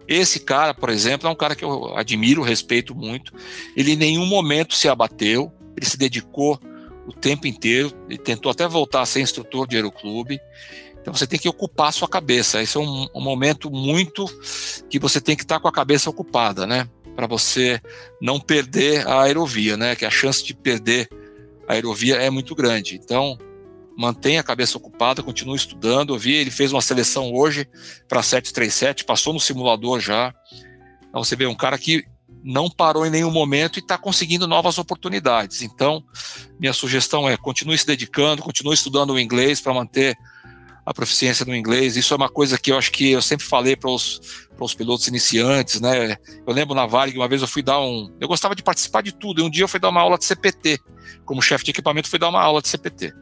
Esse 0.09 0.41
cara, 0.41 0.73
por 0.73 0.89
exemplo, 0.89 1.29
é 1.29 1.31
um 1.31 1.35
cara 1.35 1.57
que 1.57 1.65
eu 1.65 1.97
admiro, 1.97 2.41
respeito 2.41 2.95
muito. 2.95 3.33
Ele 3.77 3.93
em 3.93 3.97
nenhum 3.97 4.25
momento 4.25 4.75
se 4.75 4.89
abateu, 4.89 5.53
ele 5.77 5.85
se 5.85 5.99
dedicou 5.99 6.61
o 7.07 7.13
tempo 7.13 7.47
inteiro, 7.47 7.93
ele 8.09 8.19
tentou 8.19 8.51
até 8.51 8.67
voltar 8.67 9.03
a 9.03 9.07
ser 9.07 9.21
instrutor 9.21 9.67
de 9.67 9.77
aeroclube. 9.77 10.39
Então 11.01 11.13
você 11.13 11.27
tem 11.27 11.39
que 11.39 11.49
ocupar 11.49 11.89
a 11.89 11.93
sua 11.93 12.09
cabeça. 12.09 12.63
Esse 12.63 12.77
é 12.77 12.81
um, 12.81 13.09
um 13.15 13.21
momento 13.21 13.71
muito 13.71 14.27
que 14.89 14.99
você 14.99 15.21
tem 15.21 15.37
que 15.37 15.43
estar 15.43 15.59
com 15.59 15.69
a 15.69 15.73
cabeça 15.73 16.09
ocupada, 16.09 16.67
né? 16.67 16.89
Para 17.15 17.27
você 17.27 17.81
não 18.21 18.39
perder 18.39 19.07
a 19.07 19.23
aerovia, 19.23 19.77
né? 19.77 19.97
Que 19.97 20.05
a 20.05 20.11
chance 20.11 20.45
de 20.45 20.55
perder 20.55 21.09
a 21.67 21.75
aerovia 21.75 22.17
é 22.17 22.31
muito 22.31 22.55
grande. 22.55 22.97
Então, 22.97 23.39
mantenha 23.97 24.41
a 24.41 24.45
cabeça 24.45 24.77
ocupada, 24.77 25.23
continue 25.23 25.57
estudando. 25.57 26.15
Eu 26.15 26.19
vi, 26.19 26.35
ele 26.35 26.51
fez 26.51 26.73
uma 26.73 26.83
seleção 26.83 27.33
hoje 27.33 27.67
para 28.09 28.23
737, 28.23 29.05
passou 29.05 29.33
no 29.33 29.41
simulador 29.41 29.99
já. 30.01 30.35
Então 31.09 31.25
você 31.25 31.35
vê 31.35 31.47
um 31.47 31.55
cara 31.55 31.79
que 31.79 32.05
não 32.45 32.71
parou 32.71 33.05
em 33.05 33.11
nenhum 33.11 33.31
momento 33.31 33.79
e 33.79 33.81
está 33.81 33.99
conseguindo 33.99 34.47
novas 34.47 34.79
oportunidades. 34.79 35.63
Então, 35.63 36.05
minha 36.61 36.73
sugestão 36.73 37.29
é 37.29 37.37
continue 37.37 37.77
se 37.77 37.87
dedicando, 37.87 38.43
continue 38.43 38.75
estudando 38.75 39.15
o 39.15 39.19
inglês 39.19 39.61
para 39.61 39.75
manter 39.75 40.17
a 40.85 40.95
proficiência 40.95 41.45
no 41.45 41.57
inglês. 41.57 41.97
Isso 41.97 42.15
é 42.15 42.17
uma 42.17 42.29
coisa 42.29 42.57
que 42.57 42.71
eu 42.71 42.79
acho 42.79 42.93
que 42.93 43.11
eu 43.11 43.21
sempre 43.21 43.45
falei 43.45 43.75
para 43.75 43.91
os, 43.91 44.21
pilotos 44.77 45.09
iniciantes, 45.09 45.81
né? 45.81 46.17
Eu 46.47 46.55
lembro 46.55 46.75
na 46.75 46.87
Varig, 46.87 47.19
uma 47.19 47.27
vez 47.27 47.43
eu 47.43 47.49
fui 47.49 47.63
dar 47.63 47.81
um. 47.81 48.15
Eu 48.21 48.29
gostava 48.29 48.55
de 48.55 48.63
participar 48.63 49.03
de 49.03 49.11
tudo. 49.11 49.41
E 49.41 49.45
um 49.45 49.51
dia 49.51 49.65
eu 49.65 49.69
fui 49.69 49.81
dar 49.81 49.89
uma 49.89 50.01
aula 50.01 50.17
de 50.17 50.25
CPT. 50.25 50.79
Como 51.25 51.43
chefe 51.43 51.65
de 51.65 51.73
equipamento, 51.73 52.09
fui 52.09 52.19
dar 52.19 52.29
uma 52.29 52.41
aula 52.41 52.63
de 52.63 52.69
CPT. 52.69 53.13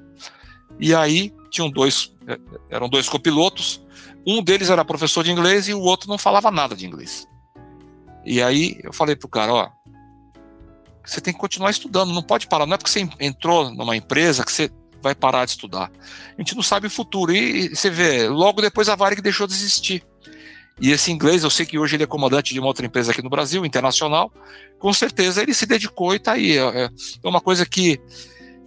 E 0.79 0.95
aí 0.95 1.33
tinham 1.51 1.71
dois, 1.71 2.13
é, 2.27 2.39
eram 2.71 2.89
dois 2.89 3.09
copilotos, 3.09 3.85
um 4.27 4.43
deles 4.43 4.71
era 4.71 4.85
professor 4.85 5.23
de 5.23 5.31
inglês 5.31 5.69
e 5.69 5.75
o 5.75 5.81
outro 5.81 6.09
não 6.09 6.19
falava 6.19 6.51
nada 6.51 6.75
de 6.75 6.87
inglês. 6.87 7.27
E 8.25 8.43
aí 8.43 8.79
eu 8.83 8.93
falei 8.93 9.15
pro 9.15 9.29
cara, 9.29 9.53
ó, 9.53 9.69
você 11.05 11.21
tem 11.21 11.35
que 11.35 11.39
continuar 11.39 11.71
estudando, 11.71 12.15
não 12.15 12.23
pode 12.23 12.47
parar, 12.47 12.67
não 12.67 12.75
é 12.75 12.79
porque 12.79 12.91
você 12.91 13.09
entrou 13.21 13.71
numa 13.71 13.95
empresa 13.95 14.45
que 14.45 14.51
você 14.51 14.71
vai 15.05 15.15
parar 15.15 15.45
de 15.45 15.51
estudar. 15.51 15.93
A 16.37 16.41
gente 16.41 16.57
não 16.57 16.63
sabe 16.63 16.87
o 16.87 16.91
futuro. 16.91 17.31
E, 17.31 17.69
você 17.69 17.91
vê, 17.91 18.27
logo 18.27 18.63
depois 18.63 18.89
a 18.89 18.97
Varig 18.97 19.21
deixou 19.21 19.47
de 19.47 19.53
existir. 19.53 20.03
E 20.81 20.91
esse 20.91 21.13
inglês, 21.13 21.45
eu 21.45 21.51
sei 21.51 21.67
que 21.67 21.79
hoje 21.79 21.95
ele 21.95 22.03
é 22.03 22.07
comandante 22.07 22.53
de 22.53 22.59
uma 22.59 22.67
outra 22.67 22.85
empresa 22.85 23.13
aqui 23.13 23.23
no 23.23 23.31
Brasil, 23.31 23.65
internacional, 23.65 24.33
com 24.81 24.93
certeza 24.93 25.41
ele 25.41 25.55
se 25.55 25.67
dedicou 25.67 26.15
e 26.15 26.17
está 26.17 26.33
aí. 26.33 26.59
É, 26.59 26.91
é 27.23 27.29
uma 27.29 27.41
coisa 27.41 27.65
que 27.65 28.01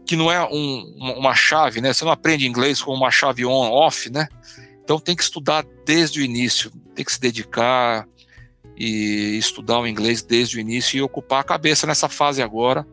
que 0.07 0.15
não 0.15 0.31
é 0.31 0.43
um, 0.45 0.95
uma 1.17 1.35
chave, 1.35 1.81
né? 1.81 1.93
Você 1.93 2.05
não 2.05 2.11
aprende 2.11 2.47
inglês 2.47 2.81
com 2.81 2.93
uma 2.93 3.11
chave 3.11 3.45
on-off, 3.45 4.09
né? 4.09 4.27
Então 4.83 4.99
tem 4.99 5.15
que 5.15 5.21
estudar 5.21 5.65
desde 5.85 6.21
o 6.21 6.23
início, 6.23 6.71
tem 6.95 7.03
que 7.03 7.11
se 7.11 7.19
dedicar 7.19 8.07
e 8.77 9.37
estudar 9.37 9.79
o 9.79 9.87
inglês 9.87 10.23
desde 10.23 10.57
o 10.57 10.59
início 10.61 10.97
e 10.97 11.01
ocupar 11.01 11.41
a 11.41 11.43
cabeça 11.43 11.85
nessa 11.85 12.07
fase 12.07 12.41
agora, 12.41 12.87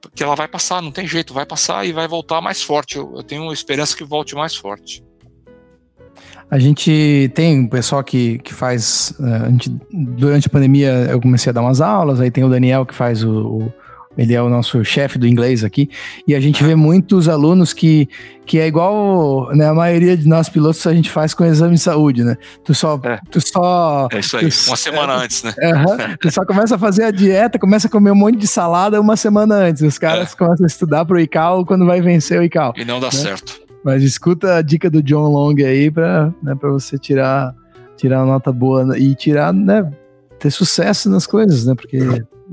porque 0.00 0.22
ela 0.22 0.34
vai 0.34 0.48
passar, 0.48 0.80
não 0.80 0.90
tem 0.90 1.06
jeito, 1.06 1.34
vai 1.34 1.44
passar 1.44 1.84
e 1.86 1.92
vai 1.92 2.08
voltar 2.08 2.40
mais 2.40 2.62
forte. 2.62 2.96
Eu, 2.96 3.16
eu 3.16 3.22
tenho 3.22 3.52
esperança 3.52 3.94
que 3.94 4.04
volte 4.04 4.34
mais 4.34 4.56
forte. 4.56 5.04
A 6.50 6.58
gente 6.58 7.30
tem 7.34 7.60
um 7.60 7.68
pessoal 7.68 8.02
que, 8.02 8.38
que 8.38 8.54
faz. 8.54 9.12
Eh, 9.20 9.46
a 9.46 9.50
gente, 9.50 9.68
durante 9.92 10.46
a 10.46 10.50
pandemia 10.50 10.90
eu 11.10 11.20
comecei 11.20 11.50
a 11.50 11.52
dar 11.52 11.60
umas 11.60 11.82
aulas, 11.82 12.20
aí 12.20 12.30
tem 12.30 12.42
o 12.42 12.48
Daniel 12.48 12.86
que 12.86 12.94
faz 12.94 13.22
o, 13.22 13.30
o 13.30 13.72
ele 14.16 14.34
é 14.34 14.42
o 14.42 14.48
nosso 14.48 14.84
chefe 14.84 15.18
do 15.18 15.26
inglês 15.26 15.62
aqui, 15.62 15.88
e 16.26 16.34
a 16.34 16.40
gente 16.40 16.62
vê 16.64 16.74
muitos 16.74 17.28
alunos 17.28 17.72
que, 17.72 18.08
que 18.46 18.58
é 18.58 18.66
igual, 18.66 19.54
né, 19.54 19.68
a 19.68 19.74
maioria 19.74 20.16
de 20.16 20.26
nós 20.26 20.48
pilotos 20.48 20.84
a 20.86 20.94
gente 20.94 21.10
faz 21.10 21.34
com 21.34 21.44
exame 21.44 21.74
de 21.74 21.80
saúde, 21.80 22.24
né? 22.24 22.36
Tu 22.64 22.74
só... 22.74 23.00
É, 23.04 23.18
tu 23.30 23.40
só, 23.40 24.08
é 24.12 24.18
isso 24.18 24.36
aí, 24.36 24.48
tu, 24.48 24.68
uma 24.68 24.76
semana 24.76 25.12
é, 25.14 25.16
antes, 25.24 25.42
né? 25.42 25.50
Uh 25.50 26.18
tu 26.20 26.30
só 26.30 26.44
começa 26.44 26.76
a 26.76 26.78
fazer 26.78 27.04
a 27.04 27.10
dieta, 27.10 27.58
começa 27.58 27.86
a 27.86 27.90
comer 27.90 28.10
um 28.10 28.16
monte 28.16 28.38
de 28.38 28.46
salada 28.46 29.00
uma 29.00 29.16
semana 29.16 29.54
antes, 29.54 29.82
os 29.82 29.98
caras 29.98 30.32
é. 30.32 30.36
começam 30.36 30.64
a 30.64 30.66
estudar 30.66 31.04
pro 31.04 31.20
ICAO 31.20 31.64
quando 31.64 31.86
vai 31.86 32.00
vencer 32.00 32.40
o 32.40 32.42
ICAO. 32.42 32.72
E 32.76 32.84
não 32.84 33.00
dá 33.00 33.06
né? 33.06 33.12
certo. 33.12 33.60
Mas 33.84 34.02
escuta 34.02 34.56
a 34.56 34.62
dica 34.62 34.90
do 34.90 35.02
John 35.02 35.28
Long 35.28 35.54
aí 35.64 35.90
pra, 35.90 36.32
né, 36.42 36.54
pra 36.54 36.70
você 36.70 36.98
tirar, 36.98 37.54
tirar 37.96 38.18
uma 38.18 38.34
nota 38.34 38.52
boa 38.52 38.98
e 38.98 39.14
tirar, 39.14 39.52
né, 39.52 39.90
ter 40.38 40.50
sucesso 40.50 41.08
nas 41.08 41.26
coisas, 41.26 41.66
né? 41.66 41.74
Porque 41.74 41.98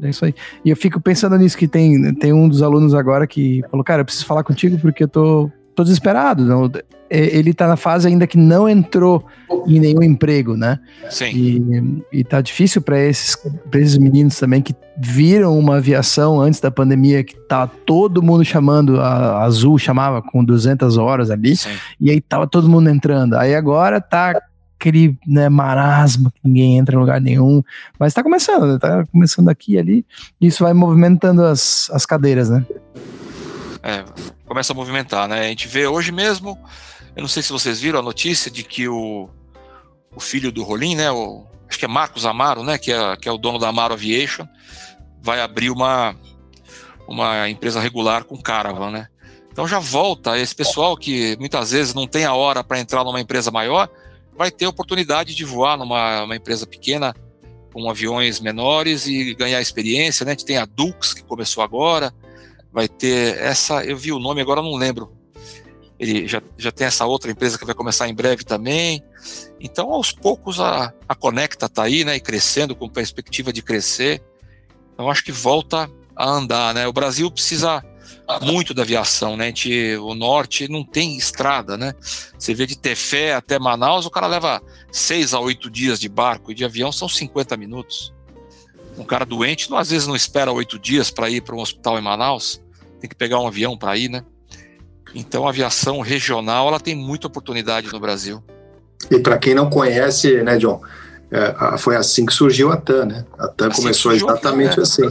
é 0.01 0.09
isso 0.09 0.25
aí. 0.25 0.33
E 0.63 0.69
eu 0.69 0.75
fico 0.75 0.99
pensando 0.99 1.37
nisso, 1.37 1.57
que 1.57 1.67
tem, 1.67 2.13
tem 2.15 2.33
um 2.33 2.47
dos 2.47 2.61
alunos 2.61 2.93
agora 2.93 3.25
que 3.25 3.63
falou, 3.69 3.83
cara, 3.83 4.01
eu 4.01 4.05
preciso 4.05 4.25
falar 4.25 4.43
contigo 4.43 4.77
porque 4.79 5.03
eu 5.03 5.07
tô, 5.07 5.49
tô 5.73 5.83
desesperado. 5.83 6.43
Não, 6.43 6.69
é, 7.09 7.37
ele 7.37 7.53
tá 7.53 7.67
na 7.67 7.77
fase 7.77 8.07
ainda 8.07 8.25
que 8.25 8.37
não 8.37 8.67
entrou 8.67 9.25
em 9.67 9.79
nenhum 9.79 10.01
emprego, 10.01 10.55
né? 10.55 10.79
Sim. 11.09 12.03
E, 12.11 12.19
e 12.19 12.23
tá 12.23 12.41
difícil 12.41 12.81
para 12.81 12.99
esses, 12.99 13.35
pra 13.69 13.79
esses 13.79 13.97
meninos 13.97 14.37
também 14.39 14.61
que 14.61 14.75
viram 14.97 15.57
uma 15.57 15.77
aviação 15.77 16.39
antes 16.39 16.59
da 16.59 16.71
pandemia 16.71 17.23
que 17.23 17.35
tá 17.47 17.67
todo 17.67 18.23
mundo 18.23 18.43
chamando, 18.43 18.99
a 18.99 19.43
Azul 19.43 19.77
chamava 19.77 20.21
com 20.21 20.43
200 20.43 20.97
horas 20.97 21.29
ali, 21.29 21.55
Sim. 21.55 21.69
e 21.99 22.09
aí 22.09 22.21
tava 22.21 22.47
todo 22.47 22.69
mundo 22.69 22.89
entrando. 22.89 23.35
Aí 23.35 23.53
agora 23.53 24.01
tá 24.01 24.41
aquele 24.79 25.17
né, 25.25 25.49
marasmo 25.49 26.31
que 26.31 26.39
ninguém 26.43 26.77
entra 26.77 26.95
em 26.95 26.99
lugar 26.99 27.19
nenhum. 27.19 27.63
Mas 27.99 28.11
está 28.11 28.21
começando, 28.21 28.73
né? 28.73 28.77
Tá 28.79 29.05
começando 29.11 29.49
aqui 29.49 29.73
e 29.73 29.79
ali. 29.79 30.05
E 30.39 30.47
isso 30.47 30.63
vai 30.63 30.73
movimentando 30.73 31.43
as, 31.43 31.89
as 31.91 32.05
cadeiras, 32.05 32.49
né? 32.49 32.65
É, 33.81 34.03
começa 34.45 34.73
a 34.73 34.75
movimentar, 34.75 35.27
né? 35.27 35.41
A 35.41 35.47
gente 35.47 35.67
vê 35.67 35.87
hoje 35.87 36.11
mesmo, 36.11 36.57
eu 37.15 37.21
não 37.21 37.27
sei 37.27 37.43
se 37.43 37.51
vocês 37.51 37.79
viram 37.79 37.99
a 37.99 38.03
notícia 38.03 38.49
de 38.51 38.63
que 38.63 38.87
o, 38.87 39.29
o 40.15 40.19
filho 40.19 40.51
do 40.51 40.63
Rolim, 40.63 40.95
né? 40.95 41.11
O, 41.11 41.45
acho 41.69 41.79
que 41.79 41.85
é 41.85 41.87
Marcos 41.87 42.25
Amaro, 42.25 42.63
né? 42.63 42.77
Que 42.77 42.91
é, 42.91 43.15
que 43.15 43.29
é 43.29 43.31
o 43.31 43.37
dono 43.37 43.59
da 43.59 43.69
Amaro 43.69 43.93
Aviation, 43.93 44.47
vai 45.21 45.41
abrir 45.41 45.69
uma, 45.69 46.15
uma 47.07 47.49
empresa 47.49 47.79
regular 47.79 48.23
com 48.23 48.41
Caravan, 48.41 48.91
né? 48.91 49.07
Então 49.51 49.67
já 49.67 49.79
volta 49.79 50.37
esse 50.37 50.53
pessoal 50.53 50.97
que 50.97 51.37
muitas 51.39 51.71
vezes 51.71 51.93
não 51.93 52.05
tem 52.05 52.25
a 52.25 52.33
hora 52.33 52.61
para 52.61 52.77
entrar 52.77 53.05
numa 53.05 53.21
empresa 53.21 53.51
maior, 53.51 53.89
vai 54.37 54.51
ter 54.51 54.67
oportunidade 54.67 55.33
de 55.33 55.45
voar 55.45 55.77
numa 55.77 56.35
empresa 56.35 56.67
pequena 56.67 57.15
com 57.73 57.89
aviões 57.89 58.39
menores 58.39 59.05
e 59.05 59.33
ganhar 59.35 59.61
experiência, 59.61 60.25
né? 60.25 60.31
A 60.31 60.33
gente 60.33 60.45
tem 60.45 60.57
a 60.57 60.65
Dux 60.65 61.13
que 61.13 61.23
começou 61.23 61.63
agora, 61.63 62.13
vai 62.71 62.87
ter 62.87 63.37
essa, 63.37 63.83
eu 63.83 63.97
vi 63.97 64.11
o 64.11 64.19
nome 64.19 64.41
agora 64.41 64.61
não 64.61 64.75
lembro. 64.75 65.11
Ele 65.99 66.27
já, 66.27 66.41
já 66.57 66.71
tem 66.71 66.87
essa 66.87 67.05
outra 67.05 67.31
empresa 67.31 67.57
que 67.57 67.65
vai 67.65 67.75
começar 67.75 68.07
em 68.07 68.13
breve 68.13 68.43
também. 68.43 69.03
Então, 69.59 69.91
aos 69.91 70.11
poucos 70.11 70.59
a, 70.59 70.93
a 71.07 71.15
Conecta 71.15 71.65
está 71.67 71.83
aí, 71.83 72.03
né, 72.03 72.17
e 72.17 72.19
crescendo 72.19 72.75
com 72.75 72.89
perspectiva 72.89 73.51
de 73.51 73.61
crescer. 73.61 74.21
Então, 74.93 75.09
acho 75.09 75.23
que 75.23 75.31
volta 75.31 75.89
a 76.15 76.29
andar, 76.29 76.73
né? 76.73 76.87
O 76.87 76.93
Brasil 76.93 77.29
precisa 77.31 77.83
muito 78.41 78.73
da 78.73 78.81
aviação, 78.81 79.37
né? 79.37 79.47
Gente, 79.47 79.97
o 79.97 80.13
norte 80.13 80.67
não 80.67 80.83
tem 80.83 81.17
estrada, 81.17 81.77
né? 81.77 81.93
Você 82.37 82.53
vê 82.53 82.65
de 82.65 82.77
Tefé 82.77 83.33
até 83.33 83.59
Manaus, 83.59 84.05
o 84.05 84.09
cara 84.09 84.27
leva 84.27 84.61
seis 84.91 85.33
a 85.33 85.39
oito 85.39 85.69
dias 85.69 85.99
de 85.99 86.09
barco 86.09 86.51
e 86.51 86.55
de 86.55 86.65
avião 86.65 86.91
são 86.91 87.07
50 87.07 87.55
minutos. 87.57 88.13
Um 88.97 89.03
cara 89.03 89.25
doente, 89.25 89.67
às 89.73 89.89
vezes 89.89 90.07
não 90.07 90.15
espera 90.15 90.51
oito 90.51 90.79
dias 90.79 91.11
para 91.11 91.29
ir 91.29 91.41
para 91.41 91.55
um 91.55 91.59
hospital 91.59 91.97
em 91.99 92.01
Manaus, 92.01 92.61
tem 92.99 93.09
que 93.09 93.15
pegar 93.15 93.39
um 93.39 93.47
avião 93.47 93.77
para 93.77 93.95
ir, 93.97 94.09
né? 94.09 94.23
Então 95.13 95.45
a 95.45 95.49
aviação 95.49 96.01
regional 96.01 96.67
ela 96.67 96.79
tem 96.79 96.95
muita 96.95 97.27
oportunidade 97.27 97.91
no 97.91 97.99
Brasil. 97.99 98.43
E 99.09 99.19
para 99.19 99.37
quem 99.37 99.53
não 99.53 99.69
conhece, 99.69 100.41
né, 100.41 100.57
John, 100.57 100.81
é, 101.31 101.77
foi 101.77 101.95
assim 101.95 102.25
que 102.25 102.33
surgiu 102.33 102.71
a 102.71 102.77
TAM, 102.77 103.05
né? 103.05 103.25
A 103.37 103.47
TAM 103.47 103.67
assim 103.67 103.81
começou 103.81 104.11
exatamente 104.13 104.79
assim. 104.79 105.03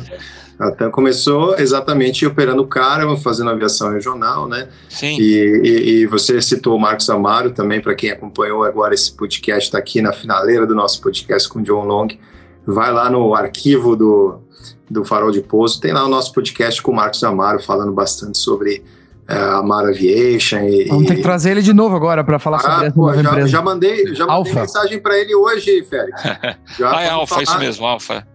A 0.59 0.71
TAM 0.71 0.91
começou 0.91 1.57
exatamente 1.59 2.25
operando 2.25 2.67
Caravan, 2.67 3.17
fazendo 3.17 3.51
aviação 3.51 3.91
regional, 3.91 4.49
né? 4.49 4.69
Sim. 4.89 5.17
E, 5.19 5.61
e, 5.65 5.91
e 5.91 6.07
você 6.07 6.41
citou 6.41 6.77
o 6.77 6.81
Marcos 6.81 7.11
Amaro 7.11 7.51
também, 7.51 7.81
para 7.81 7.95
quem 7.95 8.11
acompanhou 8.11 8.63
agora 8.63 8.95
esse 8.95 9.13
podcast, 9.13 9.65
está 9.69 9.79
aqui 9.79 10.01
na 10.01 10.13
finaleira 10.13 10.67
do 10.67 10.75
nosso 10.75 11.01
podcast 11.01 11.49
com 11.49 11.59
o 11.59 11.63
John 11.63 11.85
Long. 11.85 12.09
Vai 12.67 12.93
lá 12.93 13.11
no 13.11 13.35
arquivo 13.35 13.97
do, 13.97 14.39
do 14.89 15.05
Farol 15.05 15.31
de 15.31 15.41
Pouso, 15.41 15.81
tem 15.81 15.93
lá 15.93 16.05
o 16.05 16.09
nosso 16.09 16.33
podcast 16.33 16.81
com 16.81 16.93
o 16.93 16.95
Marcos 16.95 17.23
Amaro 17.25 17.61
falando 17.61 17.93
bastante 17.93 18.39
sobre 18.39 18.83
é, 19.27 19.37
a 19.37 19.63
Mara 19.63 19.89
Aviation. 19.89 20.61
E, 20.61 20.85
Vamos 20.85 21.07
ter 21.09 21.17
que 21.17 21.23
trazer 21.23 21.51
ele 21.51 21.63
de 21.63 21.73
novo 21.73 21.97
agora 21.97 22.23
para 22.23 22.39
falar 22.39 22.61
sobre 22.61 22.77
ah, 22.77 22.85
essa 22.87 22.95
pô, 22.95 23.07
nova 23.07 23.23
já, 23.23 23.31
empresa. 23.31 23.49
já 23.49 23.63
mandei, 23.63 24.15
já 24.15 24.27
mandei 24.27 24.55
mensagem 24.55 24.99
para 25.01 25.19
ele 25.19 25.35
hoje, 25.35 25.83
Félix. 25.85 26.23
Já 26.79 26.97
ah, 26.97 27.03
é 27.03 27.11
Alfa, 27.11 27.43
isso 27.43 27.53
falar- 27.53 27.65
mesmo, 27.65 27.87
Alfa. 27.87 28.34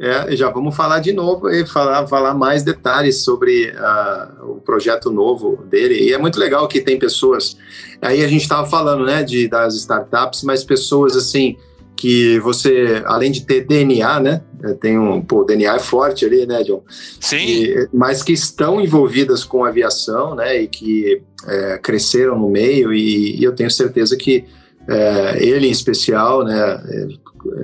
É, 0.00 0.34
já 0.34 0.48
vamos 0.48 0.74
falar 0.74 1.00
de 1.00 1.12
novo 1.12 1.50
e 1.50 1.66
falar, 1.66 2.06
falar 2.06 2.32
mais 2.32 2.62
detalhes 2.62 3.22
sobre 3.22 3.70
ah, 3.76 4.32
o 4.42 4.54
projeto 4.54 5.10
novo 5.10 5.62
dele. 5.66 5.94
E 6.08 6.12
é 6.12 6.16
muito 6.16 6.38
legal 6.40 6.66
que 6.66 6.80
tem 6.80 6.98
pessoas. 6.98 7.56
Aí 8.00 8.24
a 8.24 8.28
gente 8.28 8.40
estava 8.42 8.66
falando, 8.66 9.04
né, 9.04 9.22
de 9.22 9.46
das 9.46 9.74
startups, 9.74 10.42
mas 10.42 10.64
pessoas 10.64 11.14
assim 11.14 11.56
que 11.94 12.38
você, 12.38 13.02
além 13.04 13.30
de 13.30 13.44
ter 13.44 13.66
DNA, 13.66 14.20
né, 14.20 14.40
é, 14.64 14.72
tem 14.72 14.98
um, 14.98 15.20
pô, 15.20 15.40
o 15.42 15.44
DNA 15.44 15.76
é 15.76 15.78
forte 15.78 16.24
ali, 16.24 16.46
né, 16.46 16.62
John? 16.62 16.82
Sim, 16.88 17.36
E- 17.36 17.88
mas 17.92 18.22
que 18.22 18.32
estão 18.32 18.80
envolvidas 18.80 19.44
com 19.44 19.66
aviação, 19.66 20.34
né, 20.34 20.62
e 20.62 20.66
que 20.66 21.20
é, 21.46 21.76
cresceram 21.76 22.38
no 22.38 22.48
meio, 22.48 22.90
e, 22.94 23.38
e 23.38 23.44
eu 23.44 23.54
tenho 23.54 23.70
certeza 23.70 24.16
que 24.16 24.46
é, 24.88 25.36
ele 25.42 25.68
em 25.68 25.70
especial, 25.70 26.44
né, 26.44 26.82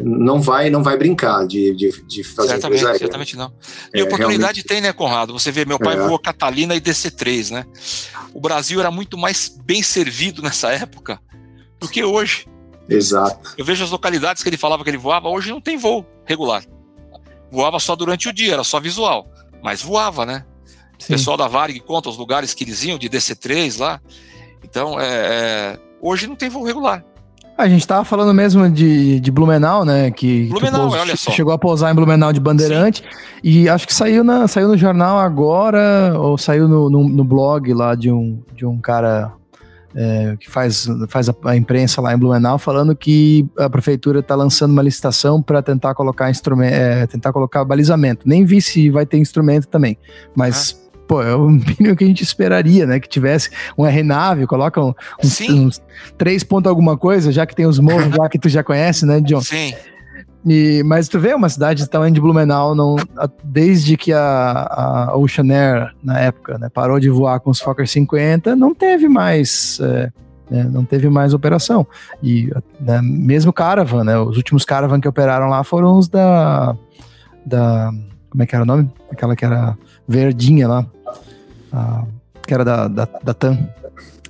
não 0.03 0.41
vai 0.41 0.71
não 0.71 0.83
vai 0.83 0.97
brincar 0.97 1.47
de, 1.47 1.75
de, 1.75 2.03
de 2.07 2.25
fazer 2.25 2.49
certamente, 2.51 2.83
coisa 2.83 2.99
certamente 2.99 3.37
não. 3.37 3.53
E 3.95 4.01
É, 4.01 4.05
oportunidade 4.05 4.63
tem, 4.63 4.81
né, 4.81 4.93
Conrado? 4.93 5.33
Você 5.33 5.51
vê, 5.51 5.65
meu 5.65 5.79
pai 5.79 5.97
É. 5.97 6.01
voou 6.01 6.19
Catalina 6.19 6.75
e 6.75 6.81
DC-3, 6.81 7.51
né? 7.51 7.67
O 8.33 8.41
Brasil 8.41 8.81
era 8.81 8.91
muito 8.91 9.19
mais 9.19 9.49
bem 9.65 9.83
servido 9.83 10.43
nessa 10.43 10.71
época 10.71 11.21
do 11.81 11.89
que 11.89 12.03
hoje. 12.03 12.47
Exato. 12.89 13.55
Eu 13.59 13.65
vejo 13.65 13.85
as 13.85 13.91
localidades 13.91 14.43
que 14.43 14.49
ele 14.49 14.57
falava 14.57 14.85
que 14.85 14.91
ele 14.91 14.97
voava, 14.97 15.29
hoje 15.29 15.51
não 15.51 15.61
tem 15.61 15.77
voo 15.77 16.07
regular. 16.25 16.65
Voava 17.51 17.79
só 17.79 17.97
durante 17.97 18.29
o 18.29 18.33
dia, 18.33 18.55
era 18.55 18.65
só 18.65 18.81
visual. 18.81 19.27
Mas 19.63 19.83
voava, 19.83 20.25
né? 20.25 20.45
O 20.99 21.03
Sim. 21.03 21.13
pessoal 21.13 21.37
da 21.37 21.49
Varig 21.49 21.81
conta 21.81 22.09
os 22.09 22.17
lugares 22.17 22.55
que 22.55 22.65
eles 22.65 22.85
iam, 22.85 22.99
de 22.99 23.09
DC-3 23.09 23.79
lá. 23.79 24.01
Então, 24.63 24.99
é, 24.99 25.07
é, 25.07 25.79
hoje 26.01 26.27
não 26.27 26.37
tem 26.37 26.49
voo 26.49 26.65
regular. 26.65 27.05
A 27.59 27.67
gente 27.69 27.87
tava 27.87 28.05
falando 28.05 28.35
mesmo 28.35 28.69
de, 28.69 29.19
de 29.19 29.31
Blumenau, 29.31 29.83
né? 29.83 30.11
Que 30.11 30.47
Blumenau, 30.49 30.91
olha 30.91 31.17
só. 31.17 31.31
chegou 31.31 31.55
a 31.55 31.59
pousar 31.59 31.91
em 31.91 31.95
Blumenau 31.95 32.31
de 32.31 32.39
Bandeirante. 32.39 33.03
E 33.43 33.67
acho 33.67 33.87
que 33.87 33.95
saiu, 33.95 34.23
na, 34.23 34.47
saiu 34.47 34.69
no 34.69 34.77
jornal 34.77 35.19
agora, 35.19 36.13
ou 36.19 36.37
saiu 36.37 36.69
no, 36.69 36.91
no, 36.91 37.09
no 37.09 37.25
blog 37.25 37.73
lá 37.73 37.95
de 37.95 38.13
um, 38.13 38.43
de 38.55 38.67
um 38.67 38.79
cara 38.79 39.33
é, 39.95 40.37
que 40.39 40.51
faz, 40.51 40.87
faz 41.09 41.31
a, 41.31 41.35
a 41.47 41.57
imprensa 41.57 42.03
lá 42.03 42.13
em 42.13 42.19
Blumenau, 42.19 42.59
falando 42.59 42.95
que 42.95 43.47
a 43.59 43.71
prefeitura 43.71 44.21
está 44.21 44.35
lançando 44.35 44.73
uma 44.73 44.83
licitação 44.83 45.41
para 45.41 45.63
tentar 45.63 45.95
colocar 45.95 46.31
instrumento, 46.31 47.11
tentar 47.11 47.33
colocar 47.33 47.65
balizamento. 47.65 48.29
Nem 48.29 48.45
vi 48.45 48.61
se 48.61 48.91
vai 48.91 49.07
ter 49.07 49.17
instrumento 49.17 49.67
também, 49.67 49.97
mas. 50.35 50.85
Pô, 51.07 51.23
é 51.23 51.35
o 51.35 51.49
mínimo 51.51 51.95
que 51.97 52.05
a 52.05 52.07
gente 52.07 52.23
esperaria, 52.23 52.87
né? 52.87 52.99
Que 53.01 53.09
tivesse 53.09 53.51
um 53.79 53.87
R-Nave, 53.87 54.47
coloca 54.47 54.81
um, 54.81 54.93
uns, 55.23 55.41
uns 55.55 55.83
três 56.19 56.43
pontos 56.43 56.69
alguma 56.69 56.97
coisa, 56.97 57.31
já 57.31 57.47
que 57.47 57.55
tem 57.55 57.67
os 57.67 57.79
morros 57.79 58.17
lá 58.17 58.29
que 58.29 58.39
tu 58.39 58.49
já 58.49 58.63
conhece, 58.63 59.07
né, 59.07 59.21
John? 59.21 59.41
Sim, 59.41 59.75
E, 60.45 60.83
mas 60.85 61.09
tu 61.09 61.19
vê 61.19 61.35
uma 61.35 61.49
cidade 61.49 61.83
do 61.85 61.89
tamanho 61.89 62.15
de 62.15 62.21
Blumenau, 62.21 62.75
não, 62.75 62.97
a- 63.17 63.29
desde 63.45 63.97
que 63.97 64.13
a, 64.13 65.09
a 65.11 65.17
Ocean 65.17 65.47
Air, 65.53 65.93
na 66.03 66.21
época, 66.21 66.57
né, 66.59 66.69
parou 66.73 67.01
de 67.01 67.09
voar 67.11 67.41
com 67.41 67.51
os 67.51 67.61
Fokker 67.61 67.87
50, 67.89 68.55
não 68.55 68.73
teve 68.75 69.09
mais. 69.09 69.79
é, 69.81 70.11
né, 70.49 70.63
não 70.71 70.85
teve 70.85 71.09
mais 71.09 71.35
operação. 71.35 71.85
E 72.23 72.49
né, 72.81 73.01
mesmo 73.03 73.53
Caravan, 73.53 74.05
né, 74.05 74.17
os 74.19 74.37
últimos 74.37 74.65
Caravan 74.65 75.01
que 75.01 75.09
operaram 75.09 75.49
lá 75.49 75.65
foram 75.65 75.99
os 75.99 76.09
da. 76.09 76.77
da 77.45 77.91
como 78.31 78.43
é 78.43 78.47
que 78.47 78.55
era 78.55 78.63
o 78.65 78.67
nome? 78.67 78.89
Aquela 79.11 79.35
que 79.35 79.45
era 79.45 79.77
verdinha 80.07 80.69
lá. 80.69 80.87
A- 81.77 82.05
que 82.47 82.55
era 82.55 82.65
da, 82.65 82.89
da, 82.89 83.09
da 83.23 83.35
TAM. 83.35 83.59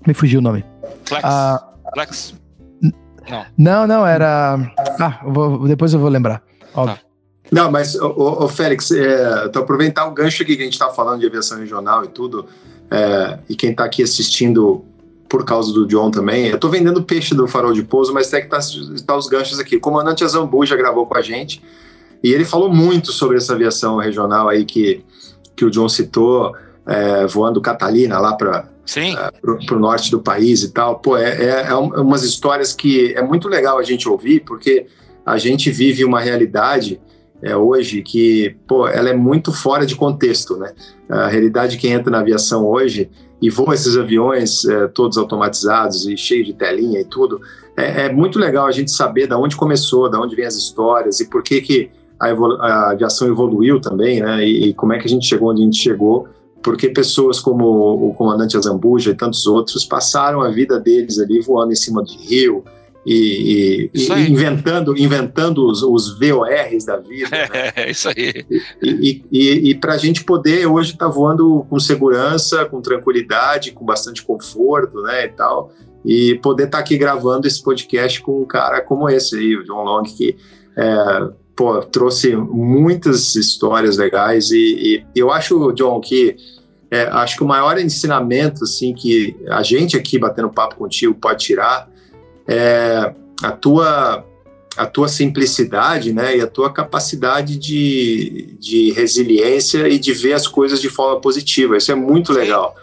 Me 0.07 0.15
fugiu 0.15 0.41
o 0.41 0.43
nome. 0.43 0.65
Flex. 1.05 1.23
Ah, 1.25 1.69
Flex. 1.95 2.35
não, 3.59 3.87
não, 3.87 4.07
era. 4.07 4.59
Ah, 5.01 5.21
vou- 5.27 5.67
depois 5.67 5.93
eu 5.93 6.01
vou 6.01 6.09
lembrar. 6.09 6.43
Óbvio. 6.75 6.99
Não, 7.51 7.71
mas, 7.71 7.95
ô, 7.95 8.45
ô, 8.45 8.49
Félix, 8.49 8.91
é, 8.91 9.49
tô 9.49 9.61
aproveitar 9.61 10.07
o 10.07 10.13
gancho 10.13 10.43
aqui 10.43 10.57
que 10.57 10.63
a 10.63 10.65
gente 10.65 10.73
está 10.75 10.89
falando 10.91 11.21
de 11.21 11.27
aviação 11.27 11.59
regional 11.59 12.05
e 12.05 12.09
tudo, 12.09 12.47
é, 12.91 13.39
e 13.49 13.55
quem 13.55 13.71
está 13.71 13.85
aqui 13.85 14.03
assistindo 14.03 14.85
por 15.29 15.45
causa 15.45 15.73
do 15.73 15.87
John 15.87 16.11
também, 16.11 16.47
eu 16.47 16.59
tô 16.59 16.69
vendendo 16.69 17.03
peixe 17.03 17.35
do 17.35 17.47
farol 17.47 17.73
de 17.73 17.83
pouso, 17.83 18.13
mas 18.13 18.29
tem 18.31 18.43
que 18.43 18.49
tá, 18.49 18.59
tá 19.07 19.17
os 19.17 19.29
ganchos 19.29 19.59
aqui. 19.61 19.77
O 19.77 19.81
comandante 19.81 20.25
Azambu 20.25 20.65
já 20.67 20.77
gravou 20.77 21.07
com 21.07 21.17
a 21.17 21.21
gente, 21.23 21.63
e 22.23 22.33
ele 22.33 22.45
falou 22.45 22.73
muito 22.73 23.13
sobre 23.13 23.37
essa 23.37 23.53
aviação 23.55 23.97
regional 23.97 24.49
aí 24.49 24.65
que, 24.65 25.05
que 25.55 25.65
o 25.65 25.71
John 25.71 25.89
citou, 25.89 26.53
é, 26.87 27.27
voando 27.27 27.61
Catalina 27.61 28.19
lá 28.19 28.35
para 28.35 28.69
para 29.67 29.77
o 29.77 29.81
norte 29.81 30.11
do 30.13 30.21
país 30.21 30.63
e 30.63 30.73
tal. 30.73 31.01
Pô, 31.01 31.17
é, 31.17 31.31
é, 31.45 31.67
é 31.69 31.75
um- 31.75 32.03
umas 32.03 32.23
histórias 32.23 32.73
que 32.73 33.13
é 33.15 33.23
muito 33.23 33.49
legal 33.49 33.79
a 33.79 33.83
gente 33.83 34.09
ouvir, 34.09 34.41
porque 34.47 34.87
a 35.25 35.37
gente 35.39 35.71
vive 35.71 36.05
uma 36.05 36.21
realidade 36.21 37.01
é, 37.43 37.55
hoje 37.57 38.01
que, 38.01 38.57
pô, 38.67 38.87
ela 38.89 39.11
é 39.11 39.15
muito 39.15 39.53
fora 39.53 39.85
de 39.85 39.95
contexto, 39.97 40.57
né? 40.57 40.73
A 41.09 41.27
realidade 41.27 41.73
de 41.73 41.79
quem 41.79 41.93
entra 41.93 42.11
na 42.11 42.21
aviação 42.21 42.65
hoje 42.65 43.11
e 43.43 43.51
voa 43.51 43.75
esses 43.75 43.97
aviões 43.97 44.65
é, 44.65 44.87
todos 44.89 45.19
automatizados 45.19 46.07
e 46.07 46.17
cheios 46.17 46.47
de 46.47 46.55
telinha 46.55 47.01
e 47.01 47.05
tudo, 47.05 47.41
é, 47.77 48.07
é 48.07 48.13
muito 48.13 48.39
legal 48.39 48.67
a 48.67 48.73
gente 48.73 48.91
saber 48.91 49.27
da 49.27 49.37
onde 49.37 49.55
começou, 49.57 50.09
da 50.09 50.19
onde 50.21 50.35
vem 50.35 50.47
as 50.47 50.55
histórias 50.55 51.21
e 51.21 51.29
por 51.29 51.43
que 51.43 51.61
que 51.61 51.91
a, 52.19 52.29
a 52.31 52.91
aviação 52.93 53.29
evoluiu 53.29 53.81
também, 53.81 54.21
né? 54.21 54.43
E, 54.47 54.69
e 54.69 54.75
como 54.75 54.93
é 54.95 54.99
que 54.99 55.07
a 55.07 55.11
gente 55.11 55.27
chegou 55.27 55.51
onde 55.51 55.61
a 55.61 55.65
gente 55.65 55.77
chegou 55.77 56.29
porque 56.67 56.89
pessoas 56.89 57.39
como 57.39 57.65
o 58.09 58.13
comandante 58.15 58.57
Azambuja 58.57 59.13
e 59.13 59.15
tantos 59.15 59.47
outros 59.47 59.85
passaram 59.85 60.41
a 60.41 60.51
vida 60.51 60.81
deles 60.81 61.17
ali 61.17 61.41
voando 61.41 61.71
em 61.71 61.77
cima 61.77 62.03
de 62.03 62.17
rio 62.17 62.65
e, 63.07 63.91
e- 63.95 64.11
e 64.13 64.29
inventando, 64.29 64.99
inventando 64.99 65.65
os, 65.65 65.81
os 65.85 66.19
VORs 66.19 66.85
da 66.85 66.97
vida. 66.97 67.31
né? 67.31 67.71
é, 67.77 67.89
isso 67.89 68.09
aí. 68.09 68.45
E, 68.83 69.23
e, 69.71 69.75
para 69.77 69.93
a 69.93 69.97
gente 69.97 70.25
poder 70.25 70.67
hoje 70.67 70.95
estar 70.95 71.07
voando 71.07 71.65
com 71.71 71.79
segurança, 71.79 72.65
com 72.65 72.81
tranquilidade, 72.81 73.71
com 73.71 73.85
bastante 73.85 74.25
conforto, 74.25 75.01
né, 75.03 75.27
e 75.27 75.29
tal, 75.29 75.71
e 76.05 76.35
poder 76.43 76.65
estar 76.65 76.81
aqui 76.81 76.99
gravando 76.99 77.47
esse 77.47 77.63
podcast 77.63 78.21
com 78.23 78.43
um 78.43 78.45
cara 78.45 78.81
como 78.81 79.09
esse 79.09 79.37
aí, 79.37 79.55
o 79.57 79.63
John 79.63 79.85
Long, 79.85 80.03
que 80.03 80.37
é, 80.77 81.29
pô, 81.55 81.79
trouxe 81.79 82.35
muitas 82.35 83.37
histórias 83.37 83.97
legais 83.99 84.51
e, 84.51 85.05
e 85.15 85.21
eu 85.21 85.31
acho, 85.31 85.73
John, 85.75 86.01
que 86.01 86.37
é, 86.91 87.03
acho 87.03 87.37
que 87.37 87.45
o 87.45 87.47
maior 87.47 87.79
ensinamento 87.79 88.65
assim 88.65 88.95
que 88.95 89.37
a 89.49 89.63
gente 89.63 89.97
aqui 89.97 90.19
batendo 90.19 90.49
papo 90.51 90.77
contigo 90.77 91.15
pode 91.15 91.45
tirar 91.45 91.89
é 92.47 93.13
a 93.43 93.51
tua 93.51 94.25
a 94.77 94.85
tua 94.85 95.09
simplicidade, 95.09 96.13
né, 96.13 96.37
e 96.37 96.43
a 96.43 96.47
tua 96.47 96.71
capacidade 96.71 97.57
de, 97.57 98.55
de 98.61 98.93
resiliência 98.93 99.89
e 99.89 99.99
de 99.99 100.13
ver 100.13 100.35
as 100.35 100.47
coisas 100.47 100.83
de 100.83 100.91
forma 100.91 101.19
positiva. 101.19 101.79
Isso 101.79 101.91
é 101.91 101.95
muito 101.95 102.31
legal. 102.31 102.75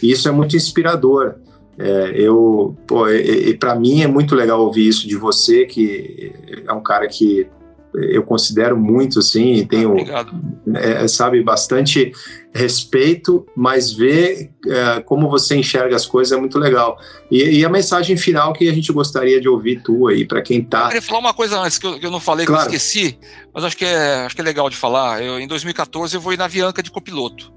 E 0.00 0.12
isso 0.12 0.28
é 0.28 0.30
muito 0.30 0.56
inspirador. 0.56 1.34
É, 1.76 2.12
eu, 2.14 2.76
pô, 2.86 3.08
e, 3.08 3.48
e 3.48 3.54
para 3.54 3.74
mim 3.74 4.02
é 4.02 4.06
muito 4.06 4.36
legal 4.36 4.60
ouvir 4.60 4.86
isso 4.86 5.08
de 5.08 5.16
você, 5.16 5.66
que 5.66 6.32
é 6.64 6.72
um 6.72 6.80
cara 6.80 7.08
que 7.08 7.48
eu 7.94 8.22
considero 8.22 8.76
muito 8.76 9.18
assim, 9.18 9.54
e 9.54 9.66
tenho 9.66 9.90
Obrigado. 9.90 10.32
é, 10.74 11.08
sabe, 11.08 11.42
bastante 11.42 12.12
respeito, 12.54 13.46
mas 13.56 13.92
ver 13.92 14.50
é, 14.66 15.00
como 15.00 15.28
você 15.28 15.56
enxerga 15.56 15.96
as 15.96 16.06
coisas 16.06 16.36
é 16.36 16.40
muito 16.40 16.58
legal. 16.58 16.98
E, 17.30 17.58
e 17.58 17.64
a 17.64 17.68
mensagem 17.68 18.16
final 18.16 18.52
que 18.52 18.68
a 18.68 18.72
gente 18.72 18.92
gostaria 18.92 19.40
de 19.40 19.48
ouvir 19.48 19.82
tua 19.82 20.12
aí, 20.12 20.24
para 20.24 20.42
quem 20.42 20.58
Eu 20.58 20.64
tá. 20.66 20.86
queria 20.86 21.02
falar 21.02 21.18
uma 21.20 21.34
coisa 21.34 21.58
antes 21.60 21.78
que 21.78 21.86
eu, 21.86 21.98
que 21.98 22.06
eu 22.06 22.10
não 22.10 22.20
falei, 22.20 22.46
Claro. 22.46 22.68
que 22.68 22.74
eu 22.74 22.76
esqueci, 22.76 23.18
mas 23.52 23.64
acho 23.64 23.76
que 23.76 23.84
é, 23.84 24.24
acho 24.26 24.34
que 24.34 24.40
é 24.40 24.44
legal 24.44 24.68
de 24.70 24.76
falar. 24.76 25.22
Eu, 25.22 25.40
em 25.40 25.46
2014 25.48 26.14
eu 26.14 26.20
vou 26.20 26.32
ir 26.32 26.36
na 26.36 26.44
Avianca 26.44 26.82
de 26.82 26.90
copiloto. 26.90 27.52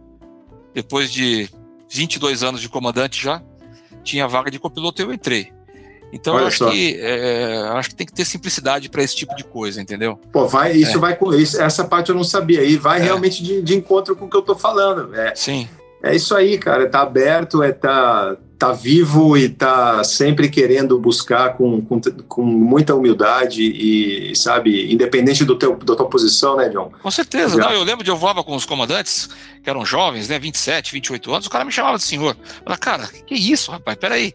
Depois 0.74 1.12
de 1.12 1.50
22 1.92 2.42
anos 2.44 2.60
de 2.62 2.70
comandante 2.70 3.22
já, 3.24 3.42
tinha 4.04 4.28
vaga 4.28 4.50
de 4.50 4.58
copiloto 4.60 5.02
e 5.02 5.06
eu 5.06 5.14
entrei. 5.14 5.52
Então 6.14 6.38
eu 6.40 6.46
acho 6.46 6.60
só. 6.60 6.70
que, 6.70 6.96
é, 7.02 7.68
acho 7.74 7.90
que 7.90 7.96
tem 7.96 8.06
que 8.06 8.14
ter 8.14 8.24
simplicidade 8.24 8.88
para 8.88 9.02
esse 9.02 9.16
tipo 9.16 9.36
de 9.36 9.44
coisa, 9.44 9.82
entendeu? 9.82 10.20
Pô, 10.32 10.48
vai, 10.48 10.72
isso 10.74 10.98
É. 10.98 11.00
vai 11.00 11.16
com 11.16 11.34
isso, 11.34 11.60
essa 11.60 11.84
parte 11.84 12.10
eu 12.10 12.16
não 12.16 12.24
sabia. 12.24 12.64
E 12.64 12.78
vai 12.78 13.00
É. 13.00 13.04
realmente 13.04 13.42
de, 13.44 13.62
de 13.64 13.76
encontro 13.76 14.16
com 14.16 14.26
o 14.26 14.30
que 14.30 14.38
eu 14.38 14.44
tô 14.44 14.56
falando. 14.56 15.14
É, 15.16 15.34
Sim, 15.36 15.68
é 16.04 16.16
isso 16.16 16.36
aí, 16.36 16.58
cara. 16.60 16.88
Tá 16.88 17.02
aberto, 17.02 17.64
é 17.64 17.72
tá, 17.72 18.38
tá 18.60 18.72
vivo 18.72 19.36
e 19.36 19.50
tá 19.50 20.04
sempre 20.04 20.50
querendo 20.50 21.00
buscar 21.00 21.54
com, 21.54 21.82
com, 21.82 22.00
com 22.28 22.44
muita 22.44 22.94
humildade 22.94 23.64
e, 23.64 24.36
sabe, 24.36 24.94
independente 24.94 25.44
do 25.44 25.58
teu, 25.58 25.76
da 25.78 25.96
tua 25.96 26.08
posição, 26.08 26.58
né, 26.58 26.70
John? 26.70 26.92
com 27.02 27.12
certeza. 27.12 27.58
Não, 27.58 27.72
eu 27.72 27.84
lembro 27.84 28.04
de 28.04 28.12
eu 28.12 28.16
voava 28.16 28.44
com 28.44 28.56
os 28.56 28.66
comandantes, 28.66 29.30
que 29.64 29.70
eram 29.70 29.84
jovens, 29.84 30.30
né, 30.30 30.38
27, 30.38 30.92
28 30.94 31.34
anos, 31.34 31.48
o 31.48 31.50
cara 31.50 31.66
me 31.66 31.72
chamava 31.72 31.98
de 31.98 32.04
senhor. 32.04 32.38
Eu 32.40 32.64
falava, 32.64 32.78
cara, 32.80 33.08
que 33.26 33.34
isso, 33.34 33.72
rapaz, 33.72 33.98
peraí. 33.98 34.34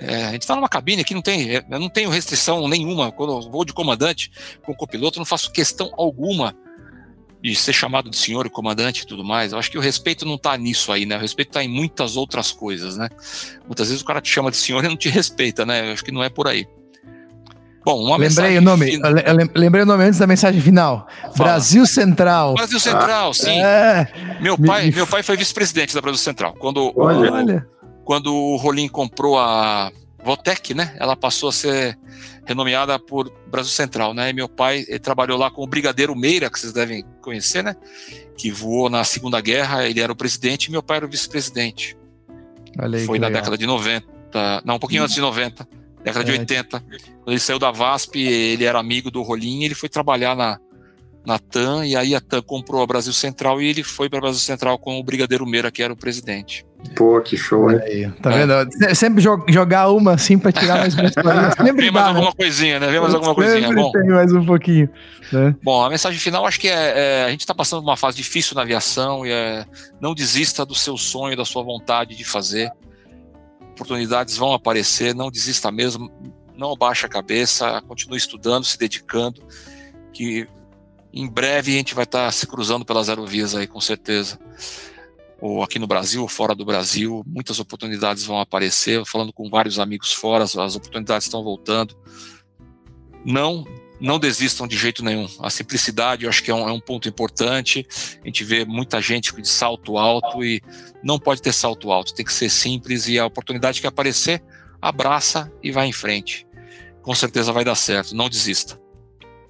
É, 0.00 0.24
a 0.24 0.32
gente 0.32 0.46
tá 0.46 0.56
numa 0.56 0.68
cabine 0.68 1.02
aqui, 1.02 1.12
não 1.12 1.20
tem, 1.20 1.50
eu 1.50 1.78
não 1.78 1.90
tenho 1.90 2.08
restrição 2.08 2.66
nenhuma. 2.66 3.12
Quando 3.12 3.32
eu 3.34 3.50
vou 3.50 3.64
de 3.64 3.72
comandante 3.72 4.32
com 4.62 4.74
copiloto, 4.74 5.18
eu 5.18 5.20
não 5.20 5.26
faço 5.26 5.52
questão 5.52 5.92
alguma 5.96 6.54
de 7.42 7.54
ser 7.54 7.72
chamado 7.72 8.10
de 8.10 8.16
senhor 8.16 8.46
e 8.46 8.50
comandante 8.50 9.02
e 9.02 9.06
tudo 9.06 9.24
mais. 9.24 9.52
Eu 9.52 9.58
acho 9.58 9.70
que 9.70 9.78
o 9.78 9.80
respeito 9.80 10.26
não 10.26 10.34
está 10.34 10.56
nisso 10.56 10.92
aí, 10.92 11.06
né? 11.06 11.16
O 11.16 11.20
respeito 11.20 11.48
está 11.48 11.62
em 11.62 11.68
muitas 11.68 12.16
outras 12.16 12.50
coisas, 12.52 12.96
né? 12.96 13.08
Muitas 13.66 13.88
vezes 13.88 14.02
o 14.02 14.04
cara 14.04 14.20
te 14.20 14.30
chama 14.30 14.50
de 14.50 14.56
senhor 14.56 14.84
e 14.84 14.88
não 14.88 14.96
te 14.96 15.08
respeita, 15.08 15.64
né? 15.64 15.88
Eu 15.88 15.92
acho 15.92 16.04
que 16.04 16.12
não 16.12 16.22
é 16.22 16.28
por 16.28 16.46
aí. 16.46 16.66
Bom, 17.82 18.04
uma 18.04 18.18
lembrei 18.18 18.58
o 18.58 18.60
nome. 18.60 18.92
Fin... 18.92 19.00
Lembrei 19.54 19.82
o 19.84 19.86
nome 19.86 20.04
antes 20.04 20.18
da 20.18 20.26
mensagem 20.26 20.60
final. 20.60 21.06
Fala. 21.34 21.50
Brasil 21.50 21.86
Central. 21.86 22.54
Brasil 22.54 22.78
Central, 22.78 23.30
ah, 23.30 23.34
sim. 23.34 23.58
É. 23.58 24.06
Meu 24.40 24.58
pai, 24.58 24.90
meu 24.90 25.06
pai 25.06 25.22
foi 25.22 25.36
vice-presidente 25.36 25.94
da 25.94 26.00
Brasil 26.02 26.18
Central. 26.18 26.54
Quando 26.58 26.92
Olha. 26.94 27.66
O, 27.66 27.79
quando 28.10 28.34
o 28.34 28.56
Rolim 28.56 28.88
comprou 28.88 29.38
a 29.38 29.92
Votec, 30.24 30.74
né? 30.74 30.96
Ela 30.98 31.14
passou 31.14 31.48
a 31.48 31.52
ser 31.52 31.96
renomeada 32.44 32.98
por 32.98 33.32
Brasil 33.46 33.70
Central, 33.70 34.12
né? 34.12 34.30
E 34.30 34.32
meu 34.32 34.48
pai 34.48 34.84
trabalhou 35.00 35.38
lá 35.38 35.48
com 35.48 35.62
o 35.62 35.66
Brigadeiro 35.68 36.16
Meira, 36.16 36.50
que 36.50 36.58
vocês 36.58 36.72
devem 36.72 37.04
conhecer, 37.22 37.62
né? 37.62 37.76
Que 38.36 38.50
voou 38.50 38.90
na 38.90 39.04
Segunda 39.04 39.40
Guerra, 39.40 39.86
ele 39.86 40.00
era 40.00 40.10
o 40.10 40.16
presidente 40.16 40.64
e 40.64 40.72
meu 40.72 40.82
pai 40.82 40.96
era 40.96 41.06
o 41.06 41.08
vice-presidente. 41.08 41.96
Foi 43.06 43.20
na 43.20 43.28
legal. 43.28 43.42
década 43.42 43.56
de 43.56 43.64
90, 43.64 44.62
não, 44.64 44.74
um 44.74 44.78
pouquinho 44.80 45.02
hum. 45.02 45.04
antes 45.04 45.14
de 45.14 45.20
90, 45.20 45.68
década 46.02 46.24
é. 46.24 46.24
de 46.24 46.32
80. 46.32 46.80
Quando 46.80 47.28
ele 47.28 47.38
saiu 47.38 47.60
da 47.60 47.70
VASP, 47.70 48.18
ele 48.18 48.64
era 48.64 48.80
amigo 48.80 49.12
do 49.12 49.22
Rolim, 49.22 49.62
ele 49.62 49.76
foi 49.76 49.88
trabalhar 49.88 50.34
na, 50.34 50.58
na 51.24 51.38
TAM, 51.38 51.86
e 51.86 51.94
aí 51.94 52.12
a 52.12 52.20
TAM 52.20 52.42
comprou 52.42 52.82
a 52.82 52.86
Brasil 52.88 53.12
Central 53.12 53.62
e 53.62 53.68
ele 53.68 53.84
foi 53.84 54.10
para 54.10 54.20
Brasil 54.20 54.40
Central 54.40 54.80
com 54.80 54.98
o 54.98 55.04
Brigadeiro 55.04 55.46
Meira, 55.46 55.70
que 55.70 55.80
era 55.80 55.92
o 55.92 55.96
presidente. 55.96 56.66
Pô, 56.96 57.20
que 57.20 57.36
show, 57.36 57.70
hein? 57.70 57.78
Aí, 57.82 58.10
tá 58.22 58.32
é. 58.32 58.46
vendo? 58.46 58.94
Sempre 58.94 59.22
jogar 59.22 59.90
uma 59.90 60.12
assim 60.12 60.38
pra 60.38 60.50
tirar 60.50 60.78
mais 60.78 60.94
uma 60.94 61.08
Sempre 61.56 61.82
Vem 61.82 61.90
mais 61.90 62.04
dá, 62.04 62.10
alguma 62.10 62.26
né? 62.28 62.32
coisinha, 62.36 62.80
né? 62.80 62.90
Vem 62.90 63.00
mais 63.00 63.14
alguma 63.14 63.34
coisinha. 63.34 63.72
Bom, 63.72 63.92
tem 63.92 64.08
mais 64.08 64.32
um 64.32 64.44
pouquinho. 64.44 64.88
Né? 65.32 65.54
Bom, 65.62 65.84
a 65.84 65.90
mensagem 65.90 66.18
final 66.18 66.46
acho 66.46 66.58
que 66.58 66.68
é, 66.68 66.72
é, 67.22 67.24
a 67.24 67.30
gente 67.30 67.40
está 67.40 67.54
passando 67.54 67.82
uma 67.82 67.96
fase 67.96 68.16
difícil 68.16 68.54
na 68.54 68.62
aviação 68.62 69.24
e 69.24 69.30
é 69.30 69.64
não 70.00 70.14
desista 70.14 70.64
do 70.66 70.74
seu 70.74 70.96
sonho, 70.96 71.36
da 71.36 71.44
sua 71.44 71.62
vontade 71.62 72.16
de 72.16 72.24
fazer. 72.24 72.70
Oportunidades 73.72 74.36
vão 74.36 74.52
aparecer, 74.52 75.14
não 75.14 75.30
desista 75.30 75.70
mesmo, 75.70 76.10
não 76.56 76.72
abaixe 76.72 77.06
a 77.06 77.08
cabeça, 77.08 77.82
continue 77.86 78.18
estudando, 78.18 78.64
se 78.64 78.78
dedicando, 78.78 79.42
que 80.12 80.46
em 81.12 81.28
breve 81.28 81.72
a 81.72 81.76
gente 81.76 81.94
vai 81.94 82.04
estar 82.04 82.26
tá 82.26 82.30
se 82.30 82.46
cruzando 82.46 82.84
pelas 82.84 83.08
aerovias 83.08 83.54
aí, 83.54 83.66
com 83.66 83.80
certeza 83.80 84.38
ou 85.40 85.62
aqui 85.62 85.78
no 85.78 85.86
Brasil, 85.86 86.22
ou 86.22 86.28
fora 86.28 86.54
do 86.54 86.64
Brasil, 86.64 87.22
muitas 87.26 87.58
oportunidades 87.58 88.24
vão 88.24 88.38
aparecer. 88.38 89.04
Falando 89.06 89.32
com 89.32 89.48
vários 89.48 89.78
amigos 89.78 90.12
fora, 90.12 90.44
as 90.44 90.76
oportunidades 90.76 91.26
estão 91.26 91.42
voltando. 91.42 91.96
Não, 93.24 93.64
não 93.98 94.18
desistam 94.18 94.66
de 94.66 94.76
jeito 94.76 95.02
nenhum. 95.02 95.26
A 95.40 95.48
simplicidade, 95.48 96.24
eu 96.24 96.28
acho 96.28 96.42
que 96.42 96.50
é 96.50 96.54
um, 96.54 96.68
é 96.68 96.72
um 96.72 96.80
ponto 96.80 97.08
importante. 97.08 97.86
A 98.22 98.26
gente 98.26 98.44
vê 98.44 98.64
muita 98.66 99.00
gente 99.00 99.34
de 99.40 99.48
salto 99.48 99.96
alto 99.96 100.44
e 100.44 100.62
não 101.02 101.18
pode 101.18 101.40
ter 101.40 101.52
salto 101.52 101.90
alto. 101.90 102.14
Tem 102.14 102.24
que 102.24 102.32
ser 102.32 102.50
simples 102.50 103.08
e 103.08 103.18
a 103.18 103.24
oportunidade 103.24 103.80
que 103.80 103.86
aparecer, 103.86 104.42
abraça 104.80 105.50
e 105.62 105.72
vai 105.72 105.86
em 105.86 105.92
frente. 105.92 106.46
Com 107.00 107.14
certeza 107.14 107.50
vai 107.50 107.64
dar 107.64 107.76
certo. 107.76 108.14
Não 108.14 108.28
desista. 108.28 108.78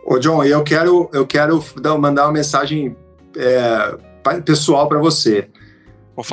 Ô 0.05 0.19
John, 0.19 0.45
eu 0.45 0.63
quero, 0.63 1.11
eu 1.13 1.27
quero 1.27 1.65
mandar 1.99 2.25
uma 2.27 2.33
mensagem 2.33 2.97
é, 3.37 3.97
pessoal 4.45 4.89
para 4.89 4.99
você. 4.99 5.49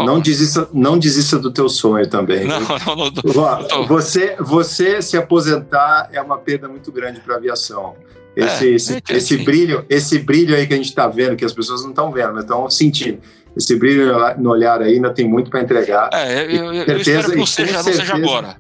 Não 0.06 0.20
desista, 0.20 0.70
não 0.74 0.98
desista 0.98 1.40
do 1.40 1.52
teu 1.52 1.70
sonho 1.70 2.08
também. 2.08 2.46
Não, 2.46 2.60
não, 2.60 2.96
não, 2.96 3.68
não 3.68 3.88
você, 3.88 4.36
você 4.40 5.02
se 5.02 5.18
aposentar 5.18 6.10
é 6.12 6.22
uma 6.22 6.38
perda 6.38 6.68
muito 6.68 6.92
grande 6.92 7.20
para 7.20 7.36
a 7.36 7.38
aviação. 7.38 7.96
Esse, 8.36 8.68
é, 8.68 8.72
esse, 8.74 8.94
é 8.96 9.02
esse 9.10 9.38
brilho, 9.38 9.86
esse 9.90 10.20
brilho 10.20 10.56
aí 10.56 10.68
que 10.68 10.74
a 10.74 10.78
gente 10.78 10.90
está 10.90 11.08
vendo, 11.08 11.36
que 11.36 11.44
as 11.44 11.54
pessoas 11.54 11.82
não 11.82 11.90
estão 11.90 12.12
vendo, 12.12 12.34
mas 12.34 12.44
estão 12.44 12.70
sentindo. 12.70 13.20
Esse 13.56 13.76
brilho 13.76 14.14
no 14.38 14.52
olhar 14.52 14.80
aí 14.82 14.94
ainda 14.94 15.12
tem 15.12 15.28
muito 15.28 15.50
para 15.50 15.62
entregar. 15.62 16.10
É, 16.14 16.44
eu, 16.44 16.72
eu, 16.72 16.84
eu 16.84 16.98
espero 16.98 17.32
que 17.32 17.38
não 17.38 17.46
seja, 17.48 17.74
não 17.74 17.84
seja 17.84 18.16
agora. 18.16 18.58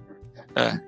É. 0.55 0.86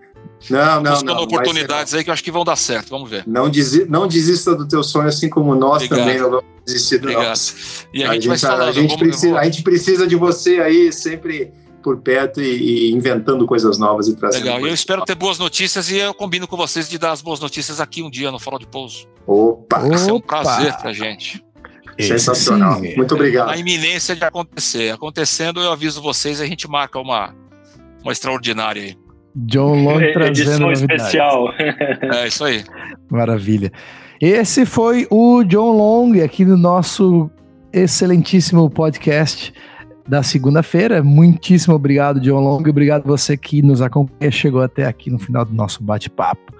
Não, 0.49 0.81
não, 0.81 0.91
Buscando 0.91 1.15
não. 1.15 1.23
oportunidades 1.23 1.93
aí 1.93 2.03
que 2.03 2.09
eu 2.09 2.13
acho 2.13 2.23
que 2.23 2.31
vão 2.31 2.45
dar 2.45 2.55
certo. 2.55 2.89
Vamos 2.89 3.09
ver. 3.09 3.23
Não, 3.27 3.49
desi 3.49 3.85
não 3.85 4.07
desista 4.07 4.55
do 4.55 4.67
teu 4.67 4.83
sonho, 4.83 5.07
assim 5.07 5.29
como 5.29 5.53
nós 5.53 5.83
Obrigado. 5.83 5.99
também 5.99 6.19
não 6.19 6.29
vamos 6.29 6.45
desistir 6.65 6.97
do 6.99 7.11
nosso. 7.11 7.85
E 7.93 8.03
a, 8.03 8.11
a 8.11 8.13
gente, 8.13 8.27
vai 8.27 8.37
falando, 8.37 8.69
a 8.69 8.71
gente, 8.71 8.89
vamos, 8.89 9.03
precisa, 9.03 9.27
vamos... 9.27 9.41
a 9.41 9.43
gente 9.45 9.63
precisa 9.63 10.07
de 10.07 10.15
você 10.15 10.59
aí 10.59 10.93
sempre 10.93 11.51
por 11.83 11.97
perto 12.01 12.41
e, 12.41 12.89
e 12.89 12.91
inventando 12.91 13.45
coisas 13.45 13.77
novas 13.77 14.07
e 14.07 14.15
trazendo. 14.15 14.43
Legal, 14.43 14.59
eu 14.65 14.73
espero 14.73 15.03
ter 15.03 15.15
boas 15.15 15.37
notícias 15.39 15.89
e 15.89 15.97
eu 15.97 16.13
combino 16.13 16.47
com 16.47 16.55
vocês 16.55 16.89
de 16.89 16.97
dar 16.97 17.11
as 17.11 17.21
boas 17.21 17.39
notícias 17.39 17.79
aqui 17.79 18.01
um 18.01 18.09
dia 18.09 18.31
no 18.31 18.39
Fórum 18.39 18.59
de 18.59 18.67
Pouso. 18.67 19.07
Opa! 19.25 19.79
Vai 19.79 19.97
ser 19.97 20.11
um 20.11 20.21
prazer 20.21 20.75
pra 20.77 20.93
gente. 20.93 21.43
Sensacional. 21.99 22.79
Sim. 22.79 22.95
Muito 22.95 23.13
obrigado. 23.13 23.49
A 23.49 23.57
iminência 23.57 24.15
de 24.15 24.23
acontecer. 24.23 24.93
Acontecendo, 24.93 25.59
eu 25.59 25.71
aviso 25.71 26.01
vocês 26.01 26.39
e 26.39 26.43
a 26.43 26.45
gente 26.45 26.67
marca 26.67 26.97
uma, 26.97 27.35
uma 28.01 28.11
extraordinária 28.11 28.81
aí. 28.81 29.08
John 29.35 29.83
Long 29.83 29.99
trazendo 30.13 30.59
novidades. 30.59 30.81
especial. 30.81 31.53
É 32.13 32.27
isso 32.27 32.43
aí. 32.43 32.63
Maravilha. 33.09 33.71
Esse 34.21 34.65
foi 34.65 35.07
o 35.09 35.43
John 35.43 35.71
Long 35.71 36.23
aqui 36.23 36.43
no 36.43 36.57
nosso 36.57 37.29
excelentíssimo 37.71 38.69
podcast 38.69 39.53
da 40.07 40.23
segunda-feira. 40.23 41.03
Muitíssimo 41.03 41.75
obrigado, 41.75 42.19
John 42.19 42.39
Long. 42.39 42.63
Obrigado 42.67 43.05
você 43.05 43.37
que 43.37 43.61
nos 43.61 43.81
acompanha, 43.81 44.31
chegou 44.31 44.61
até 44.61 44.85
aqui 44.85 45.09
no 45.09 45.19
final 45.19 45.45
do 45.45 45.53
nosso 45.53 45.83
bate-papo. 45.83 46.53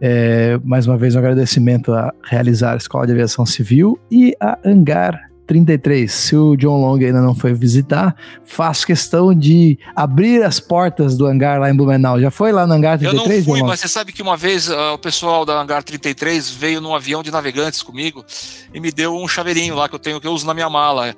É, 0.00 0.58
mais 0.64 0.86
uma 0.86 0.96
vez, 0.96 1.14
um 1.14 1.18
agradecimento 1.18 1.92
a 1.92 2.12
realizar 2.24 2.74
a 2.74 2.76
Escola 2.76 3.06
de 3.06 3.12
Aviação 3.12 3.44
Civil 3.44 3.98
e 4.10 4.34
a 4.40 4.58
Angar 4.64 5.29
33. 5.50 6.12
Se 6.12 6.36
o 6.36 6.54
John 6.54 6.80
Long 6.80 7.04
ainda 7.04 7.20
não 7.20 7.34
foi 7.34 7.52
visitar, 7.52 8.14
faço 8.44 8.86
questão 8.86 9.34
de 9.34 9.76
abrir 9.96 10.44
as 10.44 10.60
portas 10.60 11.16
do 11.16 11.26
hangar 11.26 11.58
lá 11.58 11.68
em 11.68 11.74
Blumenau. 11.74 12.20
Já 12.20 12.30
foi 12.30 12.52
lá 12.52 12.68
no 12.68 12.74
hangar 12.74 12.96
33? 12.96 13.28
Eu 13.28 13.48
não 13.48 13.58
fui, 13.58 13.68
mas 13.68 13.80
você 13.80 13.88
sabe 13.88 14.12
que 14.12 14.22
uma 14.22 14.36
vez 14.36 14.68
uh, 14.68 14.92
o 14.94 14.98
pessoal 14.98 15.44
da 15.44 15.60
hangar 15.60 15.82
33 15.82 16.48
veio 16.50 16.80
num 16.80 16.94
avião 16.94 17.20
de 17.20 17.32
navegantes 17.32 17.82
comigo 17.82 18.24
e 18.72 18.78
me 18.78 18.92
deu 18.92 19.16
um 19.16 19.26
chaveirinho 19.26 19.74
lá 19.74 19.88
que 19.88 19.94
eu 19.96 19.98
tenho 19.98 20.20
que 20.20 20.26
eu 20.28 20.32
uso 20.32 20.46
na 20.46 20.54
minha 20.54 20.70
mala. 20.70 21.16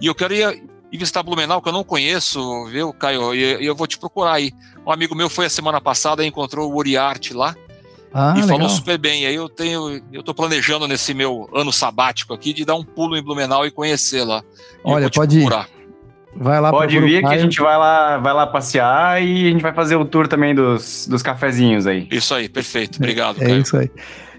E 0.00 0.06
eu 0.06 0.14
queria 0.14 0.60
ir 0.90 0.98
visitar 0.98 1.22
Blumenau, 1.22 1.62
que 1.62 1.68
eu 1.68 1.72
não 1.72 1.84
conheço, 1.84 2.66
viu, 2.66 2.92
Caio? 2.92 3.32
E 3.32 3.64
eu 3.64 3.76
vou 3.76 3.86
te 3.86 3.96
procurar 3.96 4.32
aí. 4.32 4.50
Um 4.84 4.90
amigo 4.90 5.14
meu 5.14 5.30
foi 5.30 5.46
a 5.46 5.50
semana 5.50 5.80
passada 5.80 6.24
e 6.24 6.26
encontrou 6.26 6.68
o 6.68 6.76
Uriarte 6.76 7.32
lá. 7.32 7.54
Ah, 8.12 8.34
e 8.36 8.40
legal. 8.40 8.56
falou 8.56 8.68
super 8.68 8.98
bem. 8.98 9.26
Aí 9.26 9.34
eu 9.34 9.48
tenho, 9.48 10.00
eu 10.12 10.22
tô 10.22 10.34
planejando 10.34 10.88
nesse 10.88 11.12
meu 11.14 11.48
ano 11.54 11.72
sabático 11.72 12.32
aqui 12.32 12.52
de 12.52 12.64
dar 12.64 12.74
um 12.74 12.84
pulo 12.84 13.16
em 13.16 13.22
Blumenau 13.22 13.66
e 13.66 13.70
conhecer 13.70 14.24
lá. 14.24 14.42
Olha, 14.82 15.10
pode 15.10 15.40
ir. 15.40 15.48
Vai 16.40 16.60
lá 16.60 16.70
Pode 16.70 17.00
vir 17.00 17.20
que 17.20 17.34
a 17.34 17.38
gente 17.38 17.60
vai 17.60 17.76
lá, 17.76 18.18
vai 18.18 18.32
lá 18.32 18.46
passear 18.46 19.20
e 19.22 19.48
a 19.48 19.50
gente 19.50 19.62
vai 19.62 19.72
fazer 19.72 19.96
o 19.96 20.04
tour 20.04 20.28
também 20.28 20.54
dos, 20.54 21.06
dos 21.08 21.22
cafezinhos 21.22 21.86
aí. 21.86 22.06
Isso 22.10 22.32
aí, 22.32 22.48
perfeito. 22.48 22.96
Obrigado. 22.96 23.42
É, 23.42 23.50
é 23.50 23.58
isso 23.58 23.76
aí. 23.76 23.90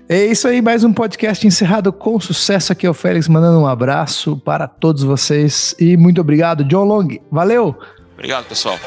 É 0.07 0.25
isso 0.25 0.47
aí, 0.47 0.59
mais 0.59 0.83
um 0.83 0.91
podcast 0.91 1.45
encerrado 1.45 1.93
com 1.93 2.19
sucesso. 2.19 2.71
Aqui 2.71 2.87
é 2.87 2.89
o 2.89 2.95
Félix 2.95 3.27
mandando 3.27 3.59
um 3.59 3.67
abraço 3.67 4.37
para 4.37 4.67
todos 4.67 5.03
vocês 5.03 5.75
e 5.79 5.95
muito 5.97 6.19
obrigado, 6.19 6.63
John 6.63 6.83
Long. 6.83 7.09
Valeu! 7.31 7.75
Obrigado, 8.15 8.45
pessoal. 8.45 8.79